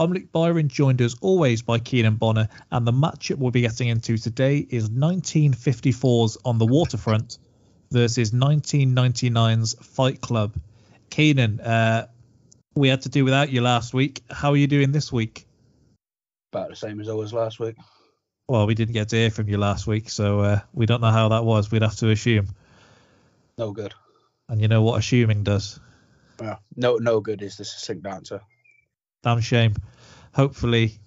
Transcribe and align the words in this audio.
I'm 0.00 0.14
Luke 0.14 0.32
Byron, 0.32 0.68
joined 0.68 1.02
as 1.02 1.14
always 1.20 1.60
by 1.60 1.78
Keenan 1.78 2.14
Bonner, 2.14 2.48
and 2.72 2.86
the 2.86 2.92
matchup 2.92 3.36
we'll 3.36 3.50
be 3.50 3.60
getting 3.60 3.88
into 3.88 4.16
today 4.16 4.56
is 4.56 4.88
1954's 4.88 6.38
On 6.42 6.56
the 6.56 6.64
Waterfront 6.64 7.36
versus 7.90 8.30
1999's 8.30 9.74
Fight 9.74 10.22
Club. 10.22 10.54
Keenan, 11.10 11.60
uh, 11.60 12.06
we 12.74 12.88
had 12.88 13.02
to 13.02 13.10
do 13.10 13.26
without 13.26 13.50
you 13.50 13.60
last 13.60 13.92
week. 13.92 14.22
How 14.30 14.52
are 14.52 14.56
you 14.56 14.66
doing 14.66 14.90
this 14.90 15.12
week? 15.12 15.44
About 16.54 16.70
the 16.70 16.76
same 16.76 16.98
as 17.02 17.10
I 17.10 17.12
was 17.12 17.34
last 17.34 17.60
week. 17.60 17.76
Well, 18.48 18.66
we 18.66 18.74
didn't 18.74 18.94
get 18.94 19.10
to 19.10 19.16
hear 19.16 19.30
from 19.30 19.50
you 19.50 19.58
last 19.58 19.86
week, 19.86 20.08
so 20.08 20.40
uh, 20.40 20.60
we 20.72 20.86
don't 20.86 21.02
know 21.02 21.10
how 21.10 21.28
that 21.28 21.44
was. 21.44 21.70
We'd 21.70 21.82
have 21.82 21.96
to 21.96 22.08
assume. 22.08 22.48
No 23.58 23.72
good. 23.72 23.92
And 24.48 24.62
you 24.62 24.68
know 24.68 24.80
what 24.80 24.98
assuming 24.98 25.44
does? 25.44 25.78
Yeah. 26.40 26.56
No, 26.74 26.96
no 26.96 27.20
good 27.20 27.42
is 27.42 27.58
the 27.58 27.66
succinct 27.66 28.06
answer. 28.06 28.40
Damn 29.22 29.40
shame. 29.40 29.74
Hopefully, 30.32 30.98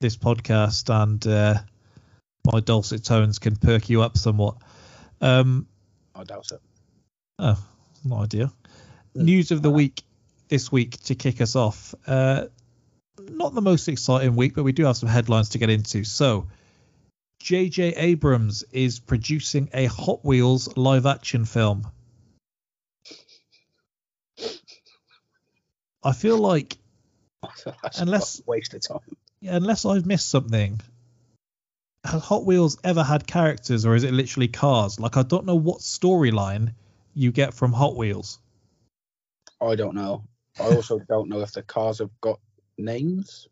this 0.00 0.16
podcast 0.16 0.88
and 1.02 1.26
uh, 1.26 1.58
my 2.52 2.60
dulcet 2.60 3.04
tones 3.04 3.38
can 3.38 3.56
perk 3.56 3.88
you 3.88 4.02
up 4.02 4.16
somewhat. 4.16 4.56
Um, 5.20 5.66
I 6.14 6.24
doubt 6.24 6.52
it. 6.52 6.60
oh, 7.38 7.62
no 8.04 8.16
idea. 8.16 8.52
News 9.14 9.50
of 9.50 9.62
the 9.62 9.70
week 9.70 10.02
this 10.48 10.70
week 10.70 11.02
to 11.04 11.14
kick 11.14 11.40
us 11.40 11.56
off. 11.56 11.94
Uh, 12.06 12.46
not 13.18 13.54
the 13.54 13.62
most 13.62 13.88
exciting 13.88 14.36
week, 14.36 14.54
but 14.54 14.64
we 14.64 14.72
do 14.72 14.84
have 14.84 14.96
some 14.96 15.08
headlines 15.08 15.50
to 15.50 15.58
get 15.58 15.70
into. 15.70 16.04
So, 16.04 16.48
J.J. 17.40 17.94
Abrams 17.96 18.64
is 18.72 19.00
producing 19.00 19.68
a 19.72 19.86
Hot 19.86 20.24
Wheels 20.24 20.76
live 20.76 21.06
action 21.06 21.44
film. 21.44 21.86
I 26.02 26.12
feel 26.12 26.38
like 26.38 26.76
Unless- 27.98 28.42
waste 28.46 28.74
of 28.74 28.80
time. 28.80 29.16
Yeah, 29.40 29.56
unless 29.56 29.84
I've 29.84 30.06
missed 30.06 30.30
something, 30.30 30.80
has 32.04 32.22
Hot 32.22 32.44
Wheels 32.44 32.78
ever 32.84 33.02
had 33.02 33.26
characters 33.26 33.84
or 33.84 33.94
is 33.94 34.04
it 34.04 34.12
literally 34.12 34.48
cars? 34.48 35.00
Like 35.00 35.16
I 35.16 35.22
don't 35.22 35.46
know 35.46 35.56
what 35.56 35.80
storyline 35.80 36.74
you 37.14 37.32
get 37.32 37.54
from 37.54 37.72
Hot 37.72 37.96
Wheels. 37.96 38.38
I 39.60 39.74
don't 39.74 39.94
know. 39.94 40.24
I 40.60 40.74
also 40.74 40.98
don't 40.98 41.28
know 41.28 41.40
if 41.40 41.52
the 41.52 41.62
cars 41.62 41.98
have 41.98 42.10
got 42.20 42.40
names. 42.78 43.48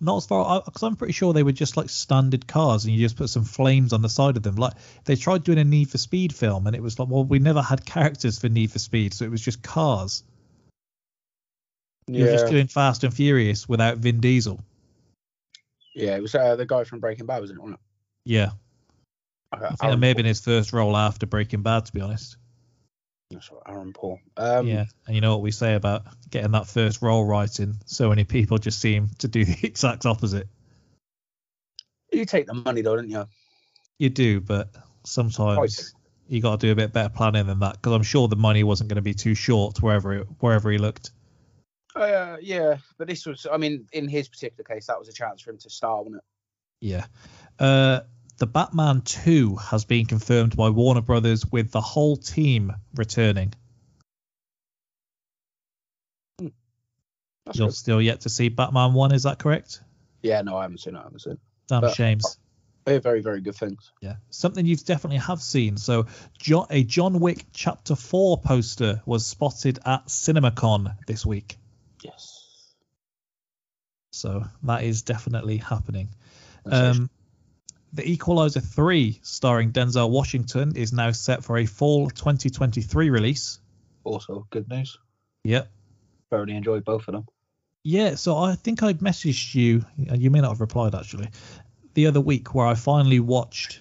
Not 0.00 0.18
as 0.18 0.26
far 0.26 0.62
because 0.64 0.82
I'm 0.82 0.96
pretty 0.96 1.12
sure 1.12 1.32
they 1.32 1.42
were 1.42 1.52
just 1.52 1.76
like 1.76 1.88
standard 1.88 2.46
cars 2.46 2.84
and 2.84 2.94
you 2.94 3.00
just 3.00 3.16
put 3.16 3.30
some 3.30 3.44
flames 3.44 3.92
on 3.92 4.02
the 4.02 4.08
side 4.08 4.36
of 4.36 4.42
them. 4.42 4.56
Like 4.56 4.74
they 5.04 5.16
tried 5.16 5.44
doing 5.44 5.58
a 5.58 5.64
Need 5.64 5.90
for 5.90 5.98
Speed 5.98 6.34
film 6.34 6.66
and 6.66 6.76
it 6.76 6.82
was 6.82 6.98
like, 6.98 7.08
well, 7.08 7.24
we 7.24 7.38
never 7.38 7.62
had 7.62 7.84
characters 7.84 8.38
for 8.38 8.48
Need 8.48 8.72
for 8.72 8.78
Speed, 8.78 9.14
so 9.14 9.24
it 9.24 9.30
was 9.30 9.40
just 9.40 9.62
cars. 9.62 10.22
You're 12.08 12.28
just 12.28 12.46
doing 12.46 12.68
Fast 12.68 13.04
and 13.04 13.12
Furious 13.12 13.68
without 13.68 13.98
Vin 13.98 14.20
Diesel. 14.20 14.60
yeah. 15.94 16.16
It 16.16 16.22
was 16.22 16.34
uh, 16.34 16.56
the 16.56 16.66
guy 16.66 16.84
from 16.84 17.00
Breaking 17.00 17.26
Bad, 17.26 17.40
wasn't 17.40 17.58
it? 17.58 17.62
wasn't 17.62 17.80
Yeah, 18.24 18.50
it? 19.52 19.62
I 19.62 19.68
think 19.68 19.78
that 19.80 19.96
may 19.98 20.08
have 20.08 20.16
been 20.16 20.26
his 20.26 20.40
first 20.40 20.72
role 20.72 20.96
after 20.96 21.26
Breaking 21.26 21.62
Bad, 21.62 21.86
to 21.86 21.92
be 21.92 22.00
honest. 22.00 22.36
That's 23.30 23.50
right, 23.50 23.62
Aaron 23.66 23.92
Paul. 23.92 24.20
Um, 24.36 24.68
yeah, 24.68 24.84
and 25.06 25.14
you 25.16 25.20
know 25.20 25.32
what 25.32 25.42
we 25.42 25.50
say 25.50 25.74
about 25.74 26.04
getting 26.30 26.52
that 26.52 26.68
first 26.68 27.02
role 27.02 27.24
right 27.24 27.58
in 27.58 27.74
so 27.86 28.08
many 28.08 28.22
people 28.22 28.58
just 28.58 28.80
seem 28.80 29.08
to 29.18 29.28
do 29.28 29.44
the 29.44 29.56
exact 29.64 30.06
opposite. 30.06 30.46
You 32.12 32.24
take 32.24 32.46
the 32.46 32.54
money 32.54 32.82
though, 32.82 32.96
don't 32.96 33.10
you? 33.10 33.26
You 33.98 34.10
do, 34.10 34.40
but 34.40 34.70
sometimes 35.04 35.94
you 36.28 36.40
got 36.40 36.60
to 36.60 36.66
do 36.66 36.72
a 36.72 36.76
bit 36.76 36.92
better 36.92 37.08
planning 37.08 37.46
than 37.46 37.58
that 37.60 37.72
because 37.72 37.92
I'm 37.92 38.02
sure 38.02 38.28
the 38.28 38.36
money 38.36 38.62
wasn't 38.62 38.88
going 38.88 38.96
to 38.96 39.02
be 39.02 39.14
too 39.14 39.34
short 39.34 39.82
wherever 39.82 40.12
it, 40.14 40.26
wherever 40.38 40.70
he 40.70 40.78
looked. 40.78 41.10
Uh, 41.96 42.36
yeah, 42.42 42.76
but 42.98 43.08
this 43.08 43.24
was. 43.26 43.46
I 43.50 43.56
mean, 43.56 43.86
in 43.92 44.06
his 44.08 44.28
particular 44.28 44.64
case, 44.64 44.86
that 44.86 44.98
was 44.98 45.08
a 45.08 45.12
chance 45.12 45.40
for 45.40 45.50
him 45.50 45.58
to 45.58 45.70
star, 45.70 45.98
wasn't 45.98 46.16
it? 46.16 46.22
Yeah. 46.80 47.06
Uh, 47.58 48.00
the 48.38 48.46
Batman 48.46 49.00
2 49.00 49.56
has 49.56 49.86
been 49.86 50.04
confirmed 50.04 50.54
by 50.56 50.68
Warner 50.68 51.00
Brothers 51.00 51.46
with 51.50 51.70
the 51.70 51.80
whole 51.80 52.16
team 52.18 52.70
returning. 52.94 53.54
That's 56.38 57.58
You're 57.58 57.68
good. 57.68 57.74
still 57.74 58.02
yet 58.02 58.22
to 58.22 58.28
see 58.28 58.48
Batman 58.48 58.92
1, 58.92 59.12
is 59.14 59.22
that 59.22 59.38
correct? 59.38 59.80
Yeah, 60.22 60.42
no, 60.42 60.56
I 60.58 60.62
haven't 60.62 60.78
seen 60.80 60.96
it. 60.96 60.98
I 60.98 61.02
haven't 61.04 61.20
seen. 61.20 61.32
it. 61.34 61.38
Damn 61.68 61.80
But- 61.82 61.94
shames. 61.94 62.38
I 62.88 62.92
hear 62.92 63.00
very, 63.00 63.20
very 63.20 63.40
good 63.40 63.56
things. 63.56 63.90
Yeah, 64.00 64.16
something 64.30 64.64
you 64.64 64.76
definitely 64.76 65.18
have 65.18 65.42
seen. 65.42 65.76
So, 65.76 66.06
John, 66.38 66.68
a 66.70 66.84
John 66.84 67.18
Wick 67.18 67.46
Chapter 67.52 67.96
Four 67.96 68.38
poster 68.38 69.02
was 69.04 69.26
spotted 69.26 69.80
at 69.84 70.06
CinemaCon 70.06 70.94
this 71.08 71.26
week. 71.26 71.56
Yes. 72.02 72.74
So 74.12 74.44
that 74.62 74.84
is 74.84 75.02
definitely 75.02 75.58
happening. 75.58 76.08
Um, 76.64 77.10
the 77.92 78.10
Equalizer 78.10 78.60
3, 78.60 79.20
starring 79.22 79.72
Denzel 79.72 80.10
Washington, 80.10 80.76
is 80.76 80.92
now 80.92 81.12
set 81.12 81.44
for 81.44 81.58
a 81.58 81.66
fall 81.66 82.10
2023 82.10 83.10
release. 83.10 83.60
also 84.04 84.46
good 84.50 84.68
news. 84.68 84.98
Yep. 85.44 85.70
Thoroughly 86.30 86.56
enjoyed 86.56 86.84
both 86.84 87.06
of 87.08 87.14
them. 87.14 87.26
Yeah, 87.84 88.16
so 88.16 88.36
I 88.36 88.56
think 88.56 88.82
I 88.82 88.94
messaged 88.94 89.54
you, 89.54 89.84
and 90.08 90.20
you 90.20 90.30
may 90.30 90.40
not 90.40 90.48
have 90.48 90.60
replied 90.60 90.94
actually, 90.94 91.28
the 91.94 92.08
other 92.08 92.20
week 92.20 92.54
where 92.54 92.66
I 92.66 92.74
finally 92.74 93.20
watched 93.20 93.80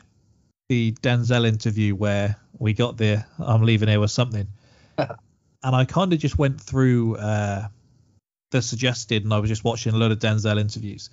the 0.69 0.91
Denzel 1.01 1.47
interview 1.47 1.95
where 1.95 2.35
we 2.57 2.73
got 2.73 2.97
the 2.97 3.25
I'm 3.39 3.63
leaving 3.63 3.89
here 3.89 3.99
with 3.99 4.11
something. 4.11 4.47
and 4.97 5.17
I 5.63 5.85
kind 5.85 6.13
of 6.13 6.19
just 6.19 6.37
went 6.37 6.61
through 6.61 7.17
uh, 7.17 7.67
the 8.51 8.61
suggested 8.61 9.23
and 9.23 9.33
I 9.33 9.39
was 9.39 9.49
just 9.49 9.63
watching 9.63 9.93
a 9.93 9.97
load 9.97 10.11
of 10.11 10.19
Denzel 10.19 10.59
interviews. 10.59 11.09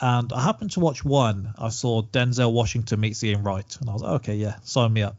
And 0.00 0.32
I 0.32 0.42
happened 0.42 0.70
to 0.72 0.80
watch 0.80 1.04
one. 1.04 1.52
I 1.58 1.70
saw 1.70 2.02
Denzel 2.02 2.52
Washington 2.52 3.00
meets 3.00 3.24
Ian 3.24 3.42
Wright. 3.42 3.76
And 3.80 3.90
I 3.90 3.92
was 3.92 4.02
like, 4.02 4.12
okay, 4.20 4.36
yeah, 4.36 4.56
sign 4.62 4.92
me 4.92 5.02
up. 5.02 5.16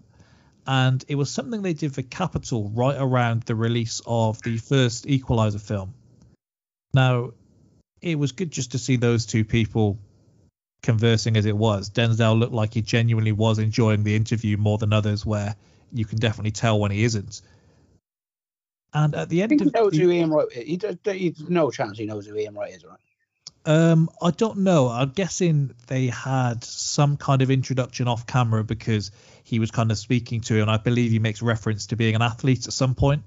And 0.65 1.03
it 1.07 1.15
was 1.15 1.29
something 1.29 1.61
they 1.61 1.73
did 1.73 1.93
for 1.93 2.01
Capital 2.01 2.69
right 2.69 2.95
around 2.97 3.43
the 3.43 3.55
release 3.55 4.01
of 4.05 4.41
the 4.41 4.57
first 4.57 5.07
Equalizer 5.07 5.59
film. 5.59 5.93
Now, 6.93 7.31
it 8.01 8.17
was 8.17 8.31
good 8.31 8.51
just 8.51 8.71
to 8.71 8.77
see 8.77 8.95
those 8.95 9.25
two 9.25 9.43
people 9.43 9.97
conversing 10.81 11.35
as 11.35 11.45
it 11.45 11.57
was. 11.57 11.89
Denzel 11.89 12.39
looked 12.39 12.53
like 12.53 12.73
he 12.73 12.81
genuinely 12.81 13.31
was 13.31 13.59
enjoying 13.59 14.03
the 14.03 14.15
interview 14.15 14.57
more 14.57 14.77
than 14.77 14.93
others, 14.93 15.25
where 15.25 15.55
you 15.91 16.05
can 16.05 16.19
definitely 16.19 16.51
tell 16.51 16.79
when 16.79 16.91
he 16.91 17.03
isn't. 17.03 17.41
And 18.94 19.13
at 19.16 19.29
the 19.29 19.41
I 19.41 19.44
end 19.44 19.50
think 19.50 19.63
he 19.63 19.69
knows 19.69 19.91
the- 19.94 20.00
who 20.00 20.11
Ian 20.11 20.31
Wright 20.31 20.47
is. 20.51 20.63
He 20.67 20.77
does, 20.77 20.97
he's 21.05 21.47
no 21.47 21.69
chance 21.72 21.97
he 21.97 22.05
knows 22.05 22.25
who 22.25 22.35
Ian 22.35 22.55
Wright 22.55 22.73
is, 22.73 22.83
right? 22.83 22.97
Um, 23.66 24.09
I 24.22 24.31
don't 24.31 24.59
know. 24.59 24.88
I'm 24.88 25.09
guessing 25.11 25.72
they 25.88 26.07
had 26.07 26.63
some 26.63 27.17
kind 27.17 27.41
of 27.41 27.51
introduction 27.51 28.07
off 28.07 28.25
camera 28.25 28.63
because 28.63 29.11
he 29.44 29.59
was 29.59 29.69
kind 29.69 29.91
of 29.91 29.97
speaking 29.97 30.41
to 30.41 30.55
him. 30.55 30.61
And 30.63 30.72
I 30.72 30.77
believe 30.77 31.11
he 31.11 31.19
makes 31.19 31.41
reference 31.41 31.88
to 31.88 31.95
being 31.95 32.16
an 32.16 32.22
athlete 32.22 32.66
at 32.67 32.73
some 32.73 32.95
point, 32.95 33.23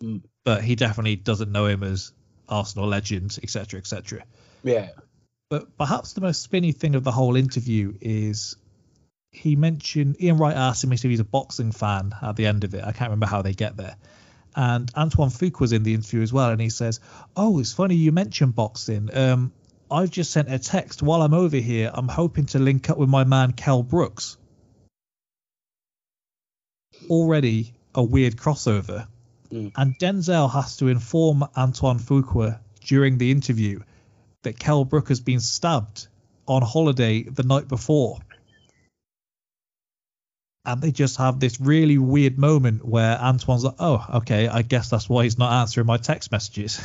Mm. 0.00 0.22
but 0.44 0.62
he 0.62 0.76
definitely 0.76 1.16
doesn't 1.16 1.50
know 1.50 1.66
him 1.66 1.82
as 1.82 2.12
Arsenal 2.48 2.86
legend, 2.88 3.38
etc., 3.42 3.78
etc. 3.80 4.22
Yeah. 4.62 4.90
But 5.48 5.76
perhaps 5.76 6.12
the 6.12 6.20
most 6.20 6.42
spinny 6.42 6.72
thing 6.72 6.94
of 6.94 7.02
the 7.02 7.10
whole 7.12 7.34
interview 7.36 7.94
is 8.00 8.56
he 9.32 9.56
mentioned 9.56 10.20
Ian 10.22 10.38
Wright 10.38 10.56
asked 10.56 10.84
him 10.84 10.92
if 10.92 11.02
he's 11.02 11.20
a 11.20 11.24
boxing 11.24 11.72
fan 11.72 12.12
at 12.22 12.36
the 12.36 12.46
end 12.46 12.64
of 12.64 12.74
it. 12.74 12.84
I 12.84 12.92
can't 12.92 13.10
remember 13.10 13.26
how 13.26 13.42
they 13.42 13.54
get 13.54 13.76
there. 13.76 13.96
And 14.56 14.90
Antoine 14.96 15.30
Fuqua 15.30 15.60
was 15.60 15.72
in 15.72 15.82
the 15.82 15.94
interview 15.94 16.22
as 16.22 16.32
well, 16.32 16.50
and 16.50 16.60
he 16.60 16.70
says, 16.70 17.00
"Oh, 17.36 17.60
it's 17.60 17.72
funny 17.72 17.94
you 17.94 18.12
mentioned 18.12 18.54
boxing. 18.54 19.08
Um, 19.16 19.52
I've 19.90 20.10
just 20.10 20.30
sent 20.30 20.52
a 20.52 20.58
text 20.58 21.02
while 21.02 21.22
I'm 21.22 21.34
over 21.34 21.56
here. 21.56 21.90
I'm 21.92 22.08
hoping 22.08 22.46
to 22.46 22.58
link 22.58 22.90
up 22.90 22.98
with 22.98 23.08
my 23.08 23.24
man 23.24 23.52
Kell 23.52 23.82
Brooks. 23.82 24.36
Already 27.08 27.74
a 27.94 28.02
weird 28.02 28.36
crossover. 28.36 29.06
Mm. 29.50 29.72
And 29.76 29.98
Denzel 29.98 30.52
has 30.52 30.76
to 30.76 30.88
inform 30.88 31.44
Antoine 31.56 31.98
Fuqua 31.98 32.60
during 32.80 33.18
the 33.18 33.30
interview 33.30 33.80
that 34.42 34.58
Kell 34.58 34.84
Brook 34.84 35.08
has 35.08 35.20
been 35.20 35.40
stabbed 35.40 36.06
on 36.46 36.62
holiday 36.62 37.22
the 37.22 37.42
night 37.42 37.68
before. 37.68 38.18
And 40.64 40.82
they 40.82 40.92
just 40.92 41.16
have 41.16 41.40
this 41.40 41.60
really 41.60 41.96
weird 41.98 42.38
moment 42.38 42.84
where 42.84 43.18
Antoine's 43.18 43.64
like, 43.64 43.76
oh, 43.78 44.04
okay, 44.16 44.46
I 44.46 44.62
guess 44.62 44.90
that's 44.90 45.08
why 45.08 45.24
he's 45.24 45.38
not 45.38 45.52
answering 45.52 45.86
my 45.86 45.96
text 45.96 46.30
messages. 46.30 46.80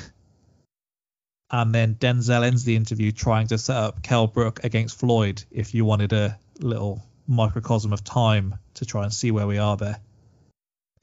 and 1.52 1.76
then 1.76 1.96
Denzel 1.96 2.44
ends 2.44 2.64
the 2.64 2.76
interview 2.76 3.12
trying 3.12 3.48
to 3.48 3.58
set 3.58 3.76
up 3.76 4.02
Kell 4.02 4.28
Brook 4.28 4.64
against 4.64 4.98
Floyd 4.98 5.44
if 5.52 5.74
you 5.74 5.84
wanted 5.84 6.14
a 6.14 6.40
little 6.60 7.04
microcosm 7.28 7.92
of 7.92 8.04
time 8.04 8.56
to 8.76 8.86
try 8.86 9.04
and 9.04 9.14
see 9.14 9.32
where 9.32 9.48
we 9.48 9.58
are 9.58 9.76
there. 9.76 10.00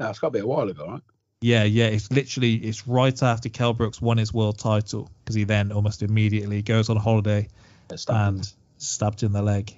Yeah, 0.00 0.10
it's 0.10 0.18
got 0.18 0.28
to 0.28 0.32
be 0.32 0.38
a 0.38 0.46
while 0.46 0.68
ago, 0.68 0.86
right? 0.86 1.02
Yeah, 1.42 1.64
yeah, 1.64 1.86
it's 1.86 2.10
literally 2.10 2.54
it's 2.54 2.86
right 2.86 3.20
after 3.22 3.48
Kell 3.48 3.72
Brooks 3.74 4.00
won 4.00 4.16
his 4.16 4.32
world 4.32 4.58
title 4.58 5.10
because 5.24 5.34
he 5.34 5.44
then 5.44 5.72
almost 5.72 6.02
immediately 6.02 6.62
goes 6.62 6.88
on 6.88 6.96
holiday 6.96 7.48
that- 7.88 8.08
and 8.08 8.50
stabbed 8.78 9.22
in 9.24 9.32
the 9.32 9.42
leg 9.42 9.74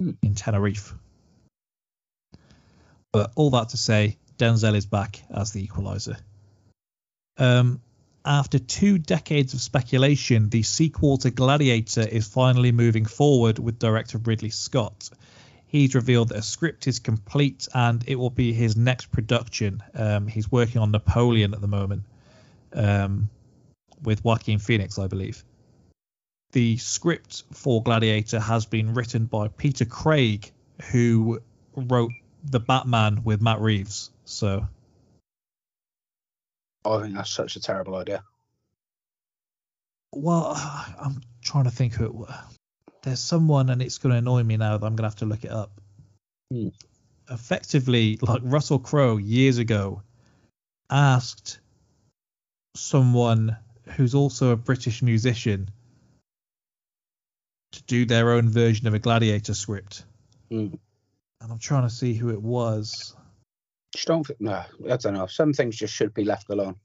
Hmm. 0.00 0.12
in 0.22 0.34
Tenerife. 0.34 0.94
But 3.12 3.32
all 3.34 3.50
that 3.50 3.70
to 3.70 3.76
say, 3.76 4.18
Denzel 4.38 4.74
is 4.74 4.86
back 4.86 5.22
as 5.30 5.52
the 5.52 5.62
equalizer. 5.62 6.16
Um, 7.36 7.80
after 8.24 8.58
two 8.58 8.98
decades 8.98 9.54
of 9.54 9.60
speculation, 9.60 10.48
the 10.48 10.62
sequel 10.62 11.18
to 11.18 11.30
Gladiator 11.30 12.06
is 12.06 12.28
finally 12.28 12.72
moving 12.72 13.06
forward 13.06 13.58
with 13.58 13.78
director 13.78 14.18
Ridley 14.18 14.50
Scott. 14.50 15.10
He's 15.66 15.94
revealed 15.94 16.30
that 16.30 16.38
a 16.38 16.42
script 16.42 16.86
is 16.86 16.98
complete 16.98 17.68
and 17.74 18.04
it 18.06 18.16
will 18.16 18.30
be 18.30 18.52
his 18.52 18.76
next 18.76 19.10
production. 19.10 19.82
Um, 19.94 20.26
he's 20.26 20.50
working 20.50 20.80
on 20.80 20.90
Napoleon 20.90 21.54
at 21.54 21.60
the 21.60 21.68
moment 21.68 22.02
um, 22.74 23.30
with 24.02 24.24
Joaquin 24.24 24.58
Phoenix, 24.58 24.98
I 24.98 25.06
believe 25.06 25.44
the 26.52 26.76
script 26.78 27.44
for 27.52 27.82
Gladiator 27.82 28.40
has 28.40 28.66
been 28.66 28.94
written 28.94 29.26
by 29.26 29.48
Peter 29.48 29.84
Craig, 29.84 30.50
who 30.90 31.40
wrote 31.76 32.12
The 32.44 32.60
Batman 32.60 33.22
with 33.24 33.40
Matt 33.40 33.60
Reeves. 33.60 34.10
So 34.24 34.66
I 36.84 37.02
think 37.02 37.14
that's 37.14 37.30
such 37.30 37.56
a 37.56 37.60
terrible 37.60 37.96
idea. 37.96 38.22
Well, 40.12 40.52
I'm 41.00 41.20
trying 41.42 41.64
to 41.64 41.70
think 41.70 41.94
who 41.94 42.04
it 42.04 42.14
was. 42.14 42.34
There's 43.02 43.20
someone, 43.20 43.70
and 43.70 43.80
it's 43.80 43.98
going 43.98 44.12
to 44.12 44.18
annoy 44.18 44.42
me 44.42 44.56
now 44.56 44.76
that 44.76 44.86
I'm 44.86 44.96
going 44.96 45.04
to 45.04 45.10
have 45.10 45.16
to 45.16 45.26
look 45.26 45.44
it 45.44 45.50
up. 45.50 45.80
Hmm. 46.52 46.68
Effectively, 47.30 48.18
like 48.20 48.40
Russell 48.42 48.80
Crowe 48.80 49.18
years 49.18 49.58
ago 49.58 50.02
asked 50.90 51.60
someone 52.74 53.56
who's 53.96 54.14
also 54.14 54.50
a 54.50 54.56
British 54.56 55.02
musician 55.02 55.70
to 57.72 57.82
do 57.84 58.04
their 58.04 58.32
own 58.32 58.48
version 58.48 58.88
of 58.88 58.94
a 58.94 58.98
Gladiator 58.98 59.54
script. 59.54 60.04
Mm. 60.50 60.78
And 61.40 61.50
I'm 61.50 61.58
trying 61.58 61.82
to 61.82 61.90
see 61.94 62.14
who 62.14 62.30
it 62.30 62.40
was. 62.40 63.14
Just 63.94 64.06
don't 64.06 64.28
no, 64.38 64.62
I 64.88 64.96
don't 64.96 65.14
know. 65.14 65.26
Some 65.26 65.52
things 65.52 65.76
just 65.76 65.94
should 65.94 66.14
be 66.14 66.24
left 66.24 66.50
alone. 66.50 66.76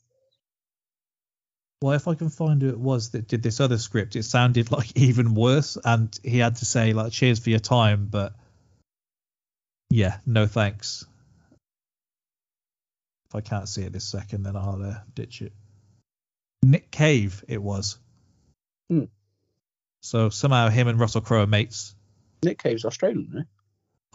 Well, 1.82 1.94
if 1.94 2.08
I 2.08 2.16
can 2.16 2.30
find 2.30 2.62
who 2.62 2.70
it 2.70 2.80
was 2.80 3.12
that 3.12 3.28
did 3.28 3.44
this 3.44 3.60
other 3.60 3.78
script, 3.78 4.16
it 4.16 4.24
sounded 4.24 4.72
like 4.72 4.98
even 4.98 5.36
worse, 5.36 5.78
and 5.84 6.18
he 6.24 6.40
had 6.40 6.56
to 6.58 6.66
say 6.66 6.94
like, 6.94 7.12
"Cheers 7.12 7.40
for 7.40 7.50
your 7.50 7.60
time," 7.60 8.08
but 8.10 8.34
yeah, 9.90 10.18
no 10.26 10.48
thanks. 10.48 11.06
If 13.30 13.36
I 13.36 13.42
can't 13.42 13.70
see 13.70 13.84
it 13.84 13.94
this 13.94 14.06
second, 14.06 14.44
then 14.44 14.56
I'll 14.56 14.82
uh, 14.82 14.96
ditch 15.14 15.42
it. 15.42 15.54
Nick 16.64 16.90
Cave, 16.90 17.44
it 17.48 17.62
was. 17.62 18.00
Hmm. 18.90 19.06
So 20.02 20.30
somehow 20.30 20.70
him 20.70 20.88
and 20.88 21.00
Russell 21.00 21.22
Crowe 21.22 21.44
are 21.44 21.48
mates. 21.48 21.96
Nick 22.44 22.62
Cave's 22.62 22.86
Australian, 22.86 23.28
isn't 23.30 23.48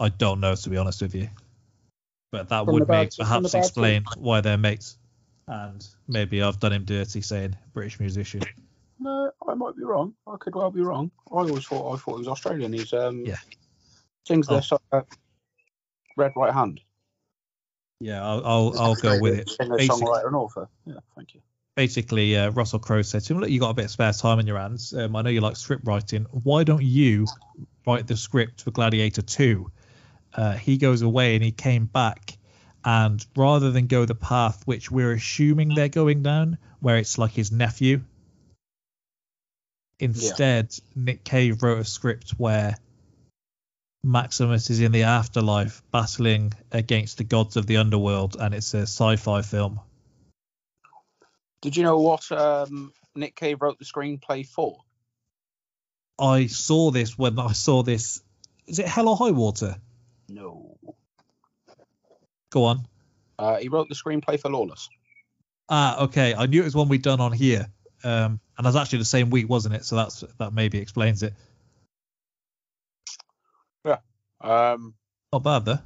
I 0.01 0.09
don't 0.09 0.39
know 0.39 0.55
to 0.55 0.69
be 0.69 0.77
honest 0.77 1.01
with 1.03 1.13
you, 1.15 1.29
but 2.31 2.49
that 2.49 2.65
From 2.65 2.73
would 2.73 2.87
bad- 2.87 3.03
make 3.03 3.17
perhaps 3.17 3.53
explain 3.53 4.03
why 4.17 4.41
they're 4.41 4.57
mates. 4.57 4.97
And 5.47 5.85
maybe 6.07 6.41
I've 6.41 6.59
done 6.59 6.73
him 6.73 6.85
dirty 6.85 7.21
saying 7.21 7.55
British 7.73 7.99
musician. 7.99 8.41
No, 8.99 9.31
I 9.47 9.53
might 9.53 9.75
be 9.75 9.83
wrong. 9.83 10.13
I 10.27 10.37
could 10.37 10.55
well 10.55 10.71
be 10.71 10.81
wrong. 10.81 11.11
I 11.31 11.35
always 11.35 11.65
thought 11.65 11.93
I 11.93 11.97
thought 11.97 12.13
he 12.13 12.19
was 12.19 12.27
Australian. 12.27 12.73
He's 12.73 12.93
um 12.93 13.25
Yeah. 13.25 13.37
sings 14.27 14.47
Oh. 14.49 14.61
uh, 14.91 15.01
Red 16.17 16.33
Right 16.35 16.53
Hand. 16.53 16.81
Yeah, 17.99 18.23
I'll 18.25 18.45
I'll, 18.45 18.79
I'll 18.79 18.95
go 18.95 19.19
with 19.19 19.39
it. 19.39 19.49
Singer, 19.49 19.77
songwriter, 19.77 20.27
and 20.27 20.35
author. 20.35 20.67
Yeah, 20.85 20.99
thank 21.15 21.35
you. 21.35 21.41
basically 21.75 22.35
uh, 22.37 22.49
Russell 22.51 22.79
Crowe 22.79 23.01
said 23.01 23.21
to 23.23 23.33
him, 23.33 23.41
"Look, 23.41 23.49
you 23.49 23.59
got 23.59 23.69
a 23.69 23.73
bit 23.75 23.85
of 23.85 23.91
spare 23.91 24.13
time 24.13 24.39
in 24.39 24.47
your 24.47 24.57
hands. 24.57 24.93
Um, 24.93 25.15
I 25.15 25.21
know 25.21 25.29
you 25.29 25.41
like 25.41 25.55
script 25.57 25.85
writing. 25.85 26.25
Why 26.31 26.63
don't 26.63 26.83
you 26.83 27.27
write 27.85 28.07
the 28.07 28.15
script 28.17 28.63
for 28.63 28.71
Gladiator 28.71 29.21
2?" 29.21 29.71
Uh, 30.33 30.53
he 30.53 30.77
goes 30.77 31.01
away 31.01 31.35
and 31.35 31.43
he 31.43 31.51
came 31.51 31.85
back, 31.85 32.37
and 32.83 33.25
rather 33.35 33.71
than 33.71 33.87
go 33.87 34.05
the 34.05 34.15
path 34.15 34.63
which 34.65 34.89
we're 34.89 35.11
assuming 35.11 35.69
they're 35.69 35.89
going 35.89 36.23
down, 36.23 36.57
where 36.79 36.97
it's 36.97 37.17
like 37.17 37.31
his 37.31 37.51
nephew, 37.51 38.01
instead 39.99 40.73
Nick 40.95 41.23
Cave 41.23 41.61
wrote 41.61 41.79
a 41.79 41.85
script 41.85 42.31
where 42.31 42.75
Maximus 44.03 44.69
is 44.71 44.79
in 44.79 44.91
the 44.91 45.03
afterlife 45.03 45.83
battling 45.91 46.53
against 46.71 47.17
the 47.17 47.23
gods 47.23 47.55
of 47.55 47.67
the 47.67 47.77
underworld, 47.77 48.35
and 48.39 48.53
it's 48.53 48.73
a 48.73 48.81
sci-fi 48.81 49.41
film. 49.43 49.79
Did 51.61 51.77
you 51.77 51.83
know 51.83 51.99
what 51.99 52.31
um, 52.31 52.91
Nick 53.15 53.35
Cave 53.35 53.61
wrote 53.61 53.77
the 53.77 53.85
screenplay 53.85 54.47
for? 54.47 54.79
I 56.17 56.47
saw 56.47 56.89
this 56.89 57.17
when 57.17 57.37
I 57.37 57.51
saw 57.51 57.83
this. 57.83 58.23
Is 58.65 58.79
it 58.79 58.87
Hell 58.87 59.09
or 59.09 59.17
High 59.17 59.31
Water? 59.31 59.75
No. 60.33 60.77
Go 62.51 62.65
on. 62.65 62.87
Uh, 63.39 63.57
he 63.57 63.67
wrote 63.69 63.89
the 63.89 63.95
screenplay 63.95 64.39
for 64.39 64.49
Lawless. 64.49 64.89
Ah, 65.69 66.03
okay. 66.03 66.33
I 66.35 66.45
knew 66.45 66.61
it 66.61 66.65
was 66.65 66.75
one 66.75 66.89
we'd 66.89 67.01
done 67.01 67.19
on 67.21 67.31
here, 67.31 67.67
um, 68.03 68.39
and 68.57 68.65
that's 68.65 68.75
actually 68.75 68.99
the 68.99 69.05
same 69.05 69.29
week, 69.29 69.49
wasn't 69.49 69.75
it? 69.75 69.85
So 69.85 69.95
that's 69.95 70.23
that 70.37 70.53
maybe 70.53 70.77
explains 70.79 71.23
it. 71.23 71.33
Yeah. 73.85 73.97
Um, 74.41 74.93
Not 75.33 75.43
bad 75.43 75.65
though. 75.65 75.79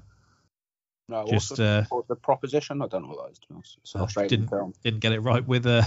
no, 1.08 1.26
Just 1.28 1.52
also 1.52 1.64
uh, 1.64 2.02
the 2.08 2.16
Proposition. 2.16 2.82
I 2.82 2.88
don't 2.88 3.04
know 3.04 3.10
what 3.10 3.26
that 3.28 3.32
is. 3.34 3.40
To 3.40 3.48
be 3.48 3.54
honest. 3.56 3.78
It's 3.82 3.96
an 3.96 4.02
Australian 4.02 4.30
didn't- 4.30 4.50
film. 4.50 4.74
didn't 4.84 5.00
get 5.00 5.12
it 5.14 5.20
right 5.20 5.46
with 5.48 5.66
uh, 5.66 5.84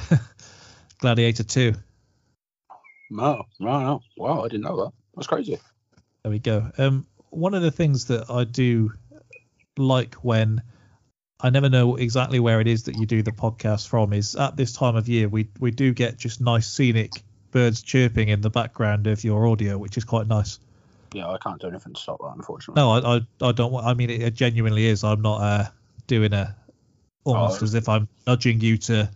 Gladiator 1.01 1.45
2. 1.45 1.75
No, 3.11 3.43
no, 3.59 3.81
no. 3.81 4.01
Wow, 4.17 4.41
I 4.45 4.49
didn't 4.49 4.65
know 4.65 4.85
that. 4.85 4.93
That's 5.17 5.27
crazy. 5.27 5.59
There 6.23 6.31
we 6.31 6.39
go. 6.39 6.71
Um, 6.79 7.07
one 7.31 7.55
of 7.55 7.63
the 7.63 7.71
things 7.71 8.07
that 8.07 8.31
I 8.31 8.45
do 8.45 8.93
like 9.77 10.15
when 10.17 10.63
I 11.41 11.51
never 11.51 11.69
know 11.69 11.97
exactly 11.97 12.41
where 12.41 12.61
it 12.61 12.67
is 12.67 12.85
that 12.85 12.97
you 12.97 13.07
do 13.07 13.23
the 13.23 13.31
podcast 13.33 13.89
from 13.89 14.13
is 14.13 14.35
at 14.35 14.57
this 14.57 14.73
time 14.73 14.97
of 14.97 15.09
year 15.09 15.29
we 15.29 15.49
we 15.61 15.71
do 15.71 15.95
get 15.95 16.17
just 16.19 16.41
nice 16.41 16.67
scenic 16.67 17.13
birds 17.53 17.83
chirping 17.83 18.29
in 18.29 18.41
the 18.41 18.51
background 18.51 19.07
of 19.07 19.23
your 19.25 19.47
audio, 19.47 19.79
which 19.79 19.97
is 19.97 20.05
quite 20.05 20.27
nice. 20.27 20.59
Yeah, 21.15 21.29
I 21.29 21.39
can't 21.39 21.61
do 21.61 21.69
anything 21.69 21.95
to 21.95 22.01
stop 22.01 22.19
that, 22.21 22.35
unfortunately. 22.37 22.81
No, 22.83 22.91
I 22.91 23.17
I, 23.17 23.49
I 23.49 23.53
don't 23.53 23.73
want. 23.73 23.87
I 23.87 23.95
mean, 23.95 24.11
it, 24.11 24.35
genuinely 24.35 24.87
is. 24.87 25.05
I'm 25.05 25.23
not 25.23 25.41
uh, 25.41 25.65
doing 26.07 26.33
a 26.35 26.55
almost 27.25 27.63
Oh. 27.63 27.65
as 27.65 27.75
if 27.75 27.89
I'm 27.89 28.09
nudging 28.27 28.61
you 28.61 28.77
to 28.79 29.09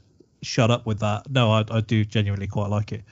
shut 0.43 0.71
up 0.71 0.87
with 0.87 1.01
that. 1.01 1.29
No, 1.31 1.51
I 1.51 1.65
I 1.71 1.81
do 1.81 2.05
genuinely 2.05 2.47
quite 2.47 2.71
like 2.71 2.93
it. 2.93 3.03